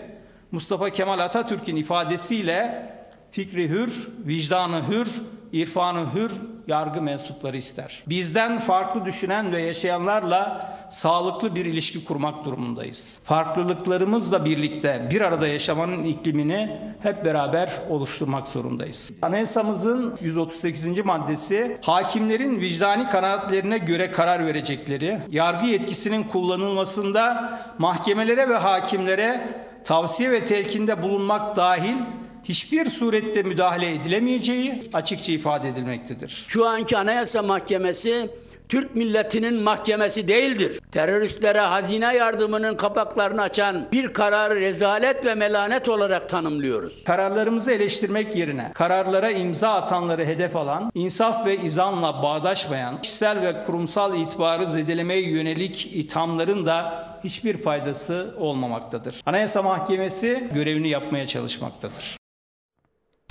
Mustafa 0.51 0.89
Kemal 0.89 1.19
Atatürk'ün 1.19 1.75
ifadesiyle 1.75 2.89
fikri 3.31 3.69
hür, 3.69 4.09
vicdanı 4.25 4.87
hür, 4.89 5.21
irfanı 5.53 6.13
hür 6.13 6.31
yargı 6.67 7.01
mensupları 7.01 7.57
ister. 7.57 8.03
Bizden 8.07 8.59
farklı 8.59 9.05
düşünen 9.05 9.51
ve 9.51 9.61
yaşayanlarla 9.61 10.71
sağlıklı 10.91 11.55
bir 11.55 11.65
ilişki 11.65 12.05
kurmak 12.05 12.45
durumundayız. 12.45 13.19
Farklılıklarımızla 13.23 14.45
birlikte 14.45 15.07
bir 15.11 15.21
arada 15.21 15.47
yaşamanın 15.47 16.03
iklimini 16.03 16.79
hep 17.03 17.25
beraber 17.25 17.71
oluşturmak 17.89 18.47
zorundayız. 18.47 19.11
Anayasamızın 19.21 20.17
138. 20.21 21.05
maddesi 21.05 21.77
hakimlerin 21.81 22.59
vicdani 22.59 23.07
kanaatlerine 23.07 23.77
göre 23.77 24.11
karar 24.11 24.45
verecekleri, 24.45 25.19
yargı 25.29 25.67
yetkisinin 25.67 26.23
kullanılmasında 26.23 27.51
mahkemelere 27.77 28.49
ve 28.49 28.57
hakimlere 28.57 29.47
tavsiye 29.83 30.31
ve 30.31 30.45
telkinde 30.45 31.01
bulunmak 31.01 31.55
dahil 31.55 31.95
hiçbir 32.43 32.85
surette 32.85 33.43
müdahale 33.43 33.95
edilemeyeceği 33.95 34.79
açıkça 34.93 35.33
ifade 35.33 35.69
edilmektedir. 35.69 36.45
Şu 36.47 36.67
anki 36.67 36.97
Anayasa 36.97 37.41
Mahkemesi 37.41 38.29
Türk 38.71 38.95
milletinin 38.95 39.63
mahkemesi 39.63 40.27
değildir. 40.27 40.79
Teröristlere 40.91 41.59
hazine 41.59 42.15
yardımının 42.15 42.75
kapaklarını 42.75 43.41
açan 43.41 43.85
bir 43.91 44.07
kararı 44.07 44.55
rezalet 44.55 45.25
ve 45.25 45.35
melanet 45.35 45.89
olarak 45.89 46.29
tanımlıyoruz. 46.29 47.03
Kararlarımızı 47.03 47.71
eleştirmek 47.71 48.35
yerine 48.35 48.71
kararlara 48.73 49.31
imza 49.31 49.69
atanları 49.69 50.25
hedef 50.25 50.55
alan, 50.55 50.91
insaf 50.95 51.45
ve 51.45 51.57
izanla 51.57 52.23
bağdaşmayan, 52.23 53.01
kişisel 53.01 53.41
ve 53.41 53.65
kurumsal 53.65 54.17
itibarı 54.17 54.67
zedelemeye 54.67 55.29
yönelik 55.29 55.89
ithamların 55.93 56.65
da 56.65 57.05
hiçbir 57.23 57.61
faydası 57.61 58.35
olmamaktadır. 58.37 59.21
Anayasa 59.25 59.61
Mahkemesi 59.61 60.49
görevini 60.53 60.89
yapmaya 60.89 61.27
çalışmaktadır. 61.27 62.20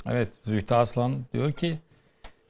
Evet 0.05 0.27
Zühtü 0.43 0.75
Aslan 0.75 1.13
diyor 1.33 1.51
ki 1.51 1.79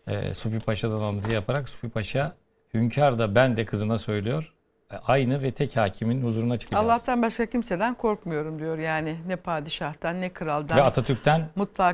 e, 0.08 0.34
Supi 0.34 0.60
Paşa'dan 0.60 1.02
alıntı 1.02 1.34
yaparak 1.34 1.70
Supi 1.70 1.90
Paşa 1.90 2.36
hünkâr 2.74 3.20
da 3.20 3.36
ben 3.36 3.58
de 3.58 3.66
kızına 3.66 3.98
söylüyor. 3.98 4.54
e, 4.92 4.96
aynı 4.96 5.42
ve 5.42 5.52
tek 5.52 5.78
hakimin 5.78 6.24
huzuruna 6.24 6.58
çıkacağız. 6.58 6.86
Allah'tan 6.86 7.22
başka 7.22 7.46
kimseden 7.46 7.94
korkmuyorum 7.94 8.60
diyor. 8.60 8.78
Yani 8.78 9.16
ne 9.28 9.36
padişahtan 9.36 10.22
ne 10.22 10.30
kraldan. 10.30 10.78
Ve 10.78 10.82
Atatürk'ten 10.82 11.50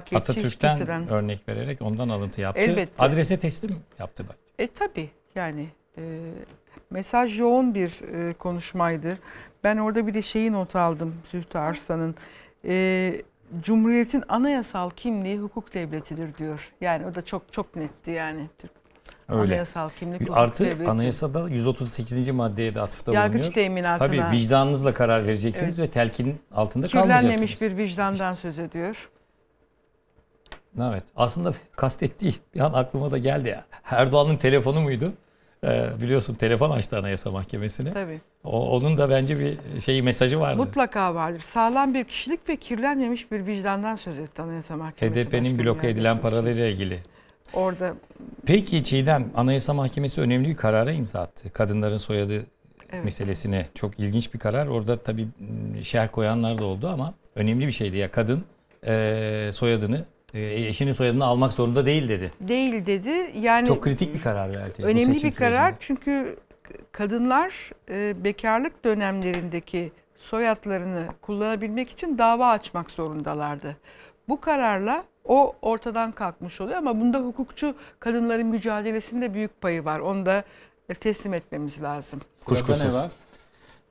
hiç 0.05 0.13
Atatürk'ten 0.13 0.77
kimseden. 0.77 1.09
örnek 1.09 1.49
vererek 1.49 1.81
ondan 1.81 2.09
alıntı 2.09 2.41
yaptı. 2.41 2.61
Elbette. 2.61 2.93
Adrese 2.99 3.39
teslim 3.39 3.69
yaptı 3.99 4.23
bence. 4.29 4.39
E 4.59 4.67
tabi 4.67 5.09
yani 5.35 5.67
e, 5.97 6.31
mesaj 6.89 7.39
yoğun 7.39 7.75
bir 7.75 8.01
e, 8.13 8.33
konuşmaydı. 8.33 9.17
Ben 9.63 9.77
orada 9.77 10.07
bir 10.07 10.13
de 10.13 10.21
şeyi 10.21 10.51
not 10.51 10.75
aldım 10.75 11.15
Zühtü 11.31 11.57
Arslan'ın. 11.57 12.15
E, 12.65 13.21
Cumhuriyetin 13.61 14.23
anayasal 14.29 14.89
kimliği 14.89 15.37
hukuk 15.39 15.73
devletidir 15.73 16.35
diyor. 16.37 16.73
Yani 16.81 17.05
o 17.05 17.15
da 17.15 17.21
çok 17.25 17.53
çok 17.53 17.75
netti 17.75 18.11
yani. 18.11 18.47
Öyle. 19.29 19.41
Anayasal 19.41 19.89
kimlik 19.89 20.21
hukuk 20.21 20.37
Artı 20.37 20.65
devleti. 20.65 20.89
anayasada 20.89 21.49
138. 21.49 22.29
maddeye 22.29 22.75
de 22.75 22.81
atıfta 22.81 23.13
Yargıç 23.13 23.33
bulunuyor. 23.33 23.53
teminatına. 23.53 24.07
Tabii 24.07 24.37
vicdanınızla 24.37 24.93
karar 24.93 25.23
vereceksiniz 25.27 25.79
Evet. 25.79 25.89
ve 25.89 25.93
telkin 25.93 26.39
altında 26.51 26.87
kalmayacaksınız. 26.87 27.21
Kirlenmemiş 27.21 27.61
bir 27.61 27.77
vicdandan 27.77 28.33
söz 28.33 28.59
ediyor. 28.59 29.09
Evet. 30.81 31.03
Aslında 31.15 31.53
kastettiği 31.75 32.35
bir 32.55 32.59
an 32.59 32.73
aklıma 32.73 33.11
da 33.11 33.17
geldi 33.17 33.49
ya. 33.49 33.63
Erdoğan'ın 33.91 34.37
telefonu 34.37 34.81
muydu? 34.81 35.13
Ee, 35.63 35.89
biliyorsun 36.01 36.35
telefon 36.35 36.69
açtı 36.71 36.97
Anayasa 36.97 37.31
Mahkemesi'ne. 37.31 37.93
Tabii. 37.93 38.21
O, 38.43 38.69
onun 38.69 38.97
da 38.97 39.09
bence 39.09 39.39
bir 39.39 39.81
şeyi 39.81 40.03
mesajı 40.03 40.39
vardı. 40.39 40.57
Mutlaka 40.57 41.15
vardır. 41.15 41.39
Sağlam 41.39 41.93
bir 41.93 42.03
kişilik 42.03 42.49
ve 42.49 42.55
kirlenmemiş 42.55 43.31
bir 43.31 43.45
vicdandan 43.45 43.95
söz 43.95 44.19
etti 44.19 44.41
Anayasa 44.41 44.77
Mahkemesi. 44.77 45.23
HDP'nin 45.23 45.59
bloke 45.59 45.89
edilen 45.89 46.19
paralarıyla 46.21 46.67
ilgili. 46.67 46.99
Orada 47.53 47.93
Peki 48.45 48.83
Çiğdem, 48.83 49.31
Anayasa 49.35 49.73
Mahkemesi 49.73 50.21
önemli 50.21 50.49
bir 50.49 50.55
karara 50.55 50.91
imza 50.91 51.21
attı. 51.21 51.49
Kadınların 51.53 51.97
soyadı 51.97 52.45
Evet. 52.91 53.05
meselesine. 53.05 53.65
Çok 53.75 53.99
ilginç 53.99 54.33
bir 54.33 54.39
karar. 54.39 54.67
Orada 54.67 54.97
tabii 55.03 55.27
şerh 55.83 56.11
koyanlar 56.11 56.57
da 56.57 56.65
oldu 56.65 56.87
ama 56.87 57.13
önemli 57.35 57.67
bir 57.67 57.71
şeydi 57.71 57.97
ya. 57.97 58.11
Kadın 58.11 58.43
e, 58.87 59.49
soyadını, 59.53 60.05
eşinin 60.33 60.91
soyadını 60.91 61.25
almak 61.25 61.53
zorunda 61.53 61.85
değil 61.85 62.09
dedi. 62.09 62.31
değil 62.41 62.85
dedi. 62.85 63.31
Yani 63.39 63.67
Çok 63.67 63.83
kritik 63.83 64.13
bir 64.13 64.21
karar 64.21 64.49
verdi. 64.49 64.83
Önemli 64.83 65.23
bir 65.23 65.31
karar 65.31 65.71
sürecinde. 65.71 65.77
çünkü 65.79 66.37
kadınlar 66.91 67.71
e, 67.89 68.23
bekarlık 68.23 68.85
dönemlerindeki 68.85 69.91
soyadlarını 70.17 71.05
kullanabilmek 71.21 71.89
için 71.89 72.17
dava 72.17 72.49
açmak 72.49 72.91
zorundalardı. 72.91 73.77
Bu 74.29 74.41
kararla 74.41 75.03
o 75.25 75.55
ortadan 75.61 76.11
kalkmış 76.11 76.61
oluyor 76.61 76.77
ama 76.77 76.99
bunda 76.99 77.17
hukukçu 77.19 77.75
kadınların 77.99 78.47
mücadelesinde 78.47 79.33
büyük 79.33 79.61
payı 79.61 79.85
var. 79.85 79.99
Onu 79.99 80.25
da 80.25 80.43
e, 80.89 80.93
teslim 80.93 81.33
etmemiz 81.33 81.81
lazım. 81.81 82.21
Kuşkusuz. 82.45 82.83
ne 82.85 82.93
var? 82.93 83.11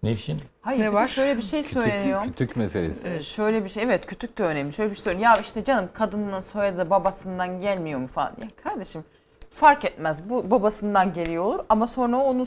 Nevşin? 0.07 0.41
Hayır 0.63 0.81
Ne 0.81 0.93
var? 0.93 1.07
şöyle 1.07 1.37
bir 1.37 1.43
şey 1.43 1.63
söyleniyor. 1.63 2.23
Kütük 2.25 2.57
meselesi. 2.57 3.09
Ee, 3.09 3.21
Şöyle 3.21 3.65
bir 3.65 3.69
şey 3.69 3.83
evet 3.83 4.07
kütük 4.07 4.39
de 4.39 4.43
önemli. 4.43 4.73
Şöyle 4.73 4.91
bir 4.91 4.95
şey 4.97 5.03
söyleniyor. 5.03 5.31
Ya 5.31 5.41
işte 5.41 5.65
canım 5.65 5.89
kadının 5.95 6.41
soyadı 6.41 6.91
babasından 6.91 7.61
gelmiyor 7.61 8.01
mu 8.01 8.07
falan. 8.07 8.33
Ya 8.43 8.49
kardeşim 8.65 9.05
fark 9.51 9.85
etmez. 9.85 10.31
Bu 10.31 10.51
babasından 10.51 11.13
geliyor 11.13 11.45
olur 11.45 11.61
ama 11.69 11.87
sonra 11.87 12.17
onun 12.17 12.47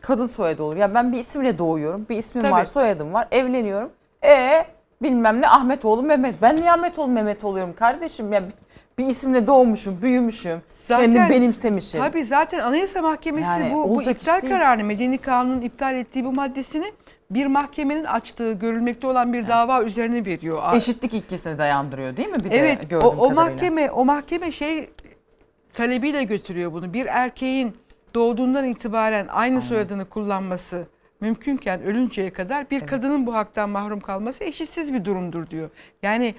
kadın 0.00 0.26
soyadı 0.26 0.62
olur. 0.62 0.76
Ya 0.76 0.94
ben 0.94 1.12
bir 1.12 1.18
isimle 1.18 1.58
doğuyorum. 1.58 2.06
Bir 2.10 2.16
ismim 2.16 2.42
Tabii. 2.44 2.52
var, 2.52 2.64
soyadım 2.64 3.12
var. 3.12 3.28
Evleniyorum. 3.30 3.90
E 4.24 4.66
bilmem 5.02 5.40
ne 5.40 5.48
Ahmetoğlu 5.48 6.02
Mehmet. 6.02 6.42
Ben 6.42 6.56
niye 6.56 6.72
Ahmetoğlu 6.72 7.08
Mehmet 7.08 7.44
oluyorum 7.44 7.74
kardeşim? 7.74 8.32
Ya 8.32 8.42
bir 8.98 9.06
isimle 9.06 9.46
doğmuşum, 9.46 10.02
büyümüşüm. 10.02 10.62
Kendim 10.88 11.28
benimsemişim. 11.28 12.00
Tabii 12.00 12.24
zaten 12.24 12.58
Anayasa 12.58 13.02
Mahkemesi 13.02 13.46
Yani 13.46 13.74
bu, 13.74 13.88
bu 13.88 14.02
iptal 14.02 14.40
kararını, 14.40 14.84
Medeni 14.84 15.18
Kanun'un 15.18 15.60
iptal 15.60 15.94
ettiği 15.94 16.24
bu 16.24 16.32
maddesini 16.32 16.92
bir 17.30 17.46
mahkemenin 17.46 18.04
açtığı, 18.04 18.52
görülmekte 18.52 19.06
olan 19.06 19.32
bir 19.32 19.48
dava 19.48 19.82
üzerine 19.82 20.26
veriyor. 20.26 20.74
Eşitlik 20.74 21.14
ilkesine 21.14 21.58
dayandırıyor 21.58 22.16
değil 22.16 22.28
mi? 22.28 22.38
Bir 22.44 22.50
de 22.50 22.56
evet, 22.58 22.84
o, 22.84 22.88
gördüğüm 22.88 23.06
o 23.06 23.10
kadarıyla. 23.10 23.34
mahkeme 23.34 23.90
o 23.90 24.04
mahkeme 24.04 24.52
şey 24.52 24.90
talebiyle 25.72 26.24
götürüyor 26.24 26.72
bunu. 26.72 26.92
Bir 26.92 27.06
erkeğin 27.06 27.76
doğduğundan 28.14 28.64
itibaren 28.64 29.26
aynı 29.30 29.62
soyadını 29.62 30.04
kullanması 30.04 30.86
mümkünken 31.20 31.82
ölünceye 31.82 32.32
kadar 32.32 32.70
bir 32.70 32.86
kadının 32.86 33.26
bu 33.26 33.34
haktan 33.34 33.70
mahrum 33.70 34.00
kalması 34.00 34.44
eşitsiz 34.44 34.92
bir 34.92 35.04
durumdur 35.04 35.50
diyor. 35.50 35.70
Yani 36.02 36.34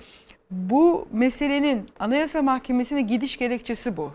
bu 0.52 1.08
meselenin 1.12 1.90
Anayasa 2.00 2.42
Mahkemesi'ne 2.42 3.02
gidiş 3.02 3.38
gerekçesi 3.38 3.98
bu. 3.98 4.12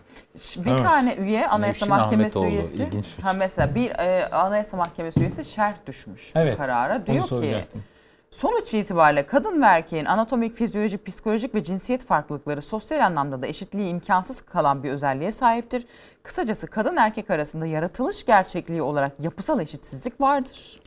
Bir 0.56 0.76
tane 0.76 1.14
üye 1.14 1.46
Anayasa 1.48 1.86
Nevşin 1.86 1.88
Mahkemesi 1.88 2.38
Ahmetoğlu, 2.38 2.56
üyesi. 2.56 2.82
ilginç 2.84 3.06
Ha 3.22 3.32
mesela 3.32 3.74
bir 3.74 3.90
e, 3.90 4.28
Anayasa 4.30 4.76
Mahkemesi 4.76 5.20
üyesi 5.20 5.44
şerh 5.44 5.74
düşmüş 5.86 6.32
Evet, 6.34 6.54
bu 6.54 6.58
karara. 6.62 6.96
onu 6.96 7.06
Diyor 7.06 7.22
ki 7.22 7.28
soracaktım. 7.28 7.82
sonuç 8.30 8.74
itibariyle 8.74 9.26
kadın 9.26 9.62
ve 9.62 9.66
erkeğin 9.66 10.04
anatomik, 10.04 10.54
fizyolojik, 10.54 11.06
psikolojik 11.06 11.54
ve 11.54 11.62
cinsiyet 11.62 12.04
farklılıkları 12.04 12.62
sosyal 12.62 13.06
anlamda 13.06 13.42
da 13.42 13.46
eşitliği 13.46 13.88
imkansız 13.88 14.40
kalan 14.40 14.82
bir 14.82 14.90
özelliğe 14.90 15.32
sahiptir. 15.32 15.86
Kısacası 16.22 16.66
kadın 16.66 16.96
erkek 16.96 17.30
arasında 17.30 17.66
yaratılış 17.66 18.24
gerçekliği 18.26 18.82
olarak 18.82 19.20
yapısal 19.20 19.60
eşitsizlik 19.60 20.20
vardır. 20.20 20.80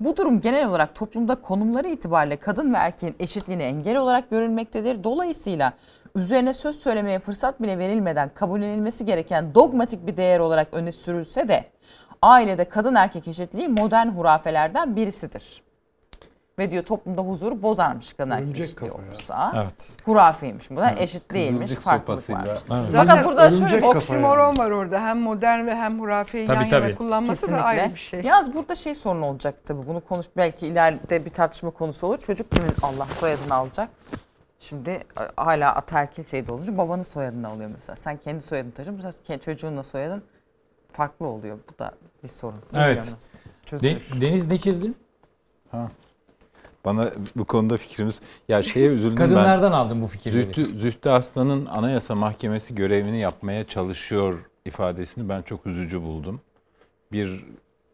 Bu 0.00 0.16
durum 0.16 0.40
genel 0.40 0.68
olarak 0.68 0.94
toplumda 0.94 1.34
konumları 1.34 1.88
itibariyle 1.88 2.36
kadın 2.36 2.74
ve 2.74 2.76
erkeğin 2.76 3.16
eşitliğine 3.20 3.64
engel 3.64 3.96
olarak 3.96 4.30
görülmektedir. 4.30 5.04
Dolayısıyla 5.04 5.72
üzerine 6.14 6.54
söz 6.54 6.80
söylemeye 6.80 7.18
fırsat 7.18 7.62
bile 7.62 7.78
verilmeden 7.78 8.28
kabullenilmesi 8.34 9.04
gereken 9.04 9.54
dogmatik 9.54 10.06
bir 10.06 10.16
değer 10.16 10.40
olarak 10.40 10.68
öne 10.72 10.92
sürülse 10.92 11.48
de 11.48 11.64
ailede 12.22 12.64
kadın 12.64 12.94
erkek 12.94 13.28
eşitliği 13.28 13.68
modern 13.68 14.06
hurafelerden 14.06 14.96
birisidir. 14.96 15.65
Ve 16.58 16.70
diyor 16.70 16.82
toplumda 16.84 17.22
huzuru 17.22 17.62
bozarmış 17.62 18.12
kadın 18.12 18.30
erkek 18.30 18.58
eşitliği 18.60 18.92
olursa. 18.92 19.52
Evet. 19.56 19.92
Hurafeymiş 20.04 20.70
bu 20.70 20.76
da 20.76 20.90
Evet. 20.90 21.00
eşit 21.00 21.30
değilmiş, 21.32 21.60
Kızılcık 21.60 21.84
farklılık 21.84 22.30
varmış. 22.30 22.48
Evet. 22.48 22.62
Fakat 22.68 23.06
Zaten 23.06 23.24
burada 23.24 23.50
şöyle 23.50 23.86
oksimoron 23.86 24.58
var 24.58 24.70
orada. 24.70 25.00
Hem 25.00 25.20
modern 25.20 25.66
ve 25.66 25.74
hem 25.76 26.00
hurafeyi 26.00 26.46
Tabii, 26.46 26.56
yan 26.56 26.62
yana 26.62 26.70
tabii. 26.84 26.94
kullanması 26.94 27.30
da 27.42 27.46
Kesinlikle. 27.46 27.62
ayrı 27.64 27.94
bir 27.94 27.98
şey. 28.00 28.20
Yalnız 28.22 28.54
burada 28.54 28.74
şey 28.74 28.94
sorun 28.94 29.22
olacak 29.22 29.54
tabii. 29.66 29.86
Bunu 29.86 30.00
konuş 30.00 30.26
belki 30.36 30.66
ileride 30.66 31.24
bir 31.24 31.30
tartışma 31.30 31.70
konusu 31.70 32.06
olur. 32.06 32.18
Çocuk 32.18 32.50
kimin 32.50 32.72
Allah 32.82 33.06
soyadını 33.20 33.54
alacak? 33.54 33.88
Şimdi 34.58 35.00
hala 35.36 35.74
ataerkil 35.74 36.24
şeyde 36.24 36.52
olunca 36.52 36.78
babanın 36.78 37.02
soyadını 37.02 37.48
alıyor 37.48 37.70
mesela. 37.74 37.96
Sen 37.96 38.16
kendi 38.16 38.40
soyadını 38.40 38.72
taşıyorsun. 38.72 39.04
Mesela 39.18 39.38
çocuğunla 39.40 39.82
soyadın 39.82 40.22
farklı 40.92 41.26
oluyor. 41.26 41.58
Bu 41.74 41.78
da 41.78 41.90
bir 42.22 42.28
sorun. 42.28 42.60
Evet. 42.74 43.14
Deniz 44.20 44.46
ne 44.46 44.58
çizdin? 44.58 44.96
Ha. 45.70 45.88
Bana 46.86 47.10
bu 47.36 47.44
konuda 47.44 47.76
fikrimiz 47.76 48.20
ya 48.48 48.62
şeye 48.62 48.88
üzüldüm 48.88 49.16
ben. 49.16 49.28
Kadınlardan 49.28 49.72
aldım 49.72 50.02
bu 50.02 50.06
fikirleri. 50.06 50.44
Zühtü, 50.44 50.78
Zühtü 50.78 51.08
Aslan'ın 51.08 51.66
Anayasa 51.66 52.14
Mahkemesi 52.14 52.74
görevini 52.74 53.20
yapmaya 53.20 53.64
çalışıyor 53.64 54.38
ifadesini 54.64 55.28
ben 55.28 55.42
çok 55.42 55.66
üzücü 55.66 56.02
buldum. 56.02 56.40
Bir 57.12 57.44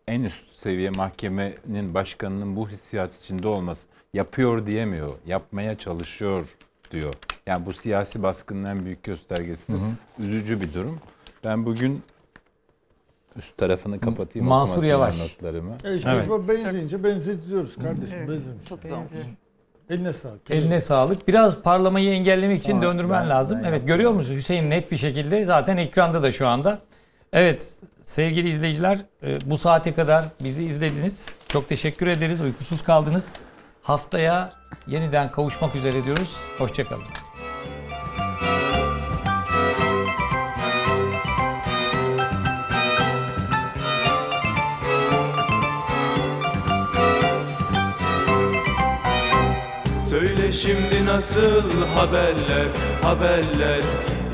en 0.09 0.23
üst 0.23 0.59
seviye 0.59 0.91
mahkemenin 0.91 1.95
başkanının 1.95 2.57
bu 2.57 2.69
hissiyat 2.69 3.23
içinde 3.23 3.49
olması 3.49 3.87
yapıyor 4.15 4.67
diyemiyor, 4.67 5.11
yapmaya 5.27 5.79
çalışıyor 5.79 6.47
diyor. 6.91 7.15
Yani 7.47 7.67
bu 7.67 7.73
siyasi 7.73 8.23
baskının 8.23 8.65
en 8.65 8.85
büyük 8.85 9.03
göstergesi. 9.03 9.73
Hı 9.73 9.77
hı. 9.77 10.27
Üzücü 10.27 10.61
bir 10.61 10.75
durum. 10.75 10.99
Ben 11.45 11.67
bugün 11.67 12.03
üst 13.37 13.57
tarafını 13.57 14.01
kapatayım. 14.01 14.49
Mansur 14.49 14.83
Yavaş. 14.85 15.21
Notlarımı. 15.21 15.77
E 15.85 15.95
işte 15.97 16.11
Evet. 16.15 16.29
bu 16.29 16.49
benzeyince 16.49 17.05
benzetiyoruz 17.05 17.75
kardeşim. 17.77 18.19
Evet. 18.19 18.29
Benzemiş. 18.29 18.69
Çok 18.69 18.85
olmuş. 18.85 19.11
Eline 19.91 20.13
sağlık. 20.13 20.51
Eline 20.51 20.81
sağlık. 20.81 21.29
Biraz 21.29 21.57
parlamayı 21.63 22.11
engellemek 22.11 22.61
için 22.61 22.73
Tamam, 22.73 22.83
döndürmen 22.83 23.23
ben- 23.23 23.31
lazım. 23.31 23.59
ben 23.63 23.69
evet 23.69 23.87
görüyor 23.87 24.13
musun 24.13 24.35
Hüseyin 24.35 24.71
net 24.71 24.93
bir 24.93 24.97
şekilde 24.97 25.45
zaten 25.45 25.77
ekranda 25.77 26.23
da 26.23 26.33
şu 26.33 26.49
anda. 26.49 26.79
Evet 27.33 27.73
sevgili 28.05 28.49
izleyiciler 28.49 28.99
e, 29.23 29.37
bu 29.51 29.59
saate 29.59 29.95
kadar 29.95 30.25
bizi 30.41 30.65
izlediniz. 30.65 31.29
Çok 31.49 31.69
teşekkür 31.69 32.07
ederiz. 32.07 32.41
Uykusuz 32.41 32.83
kaldınız. 32.83 33.33
Haftaya 33.83 34.53
yeniden 34.87 35.31
kavuşmak 35.31 35.75
üzere 35.75 36.05
diyoruz. 36.05 36.37
Hoşçakalın. 36.59 37.03
Şimdi 50.53 51.07
nasıl 51.07 51.87
haberler, 51.95 52.69
haberler? 53.03 53.81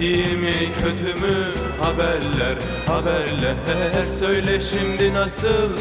İyi 0.01 0.36
mi 0.36 0.55
kötü 0.82 1.15
mü? 1.15 1.55
Haberler, 1.81 2.59
haberler. 2.86 4.09
Söyle 4.19 4.61
şimdi 4.61 5.15
nasıl 5.15 5.77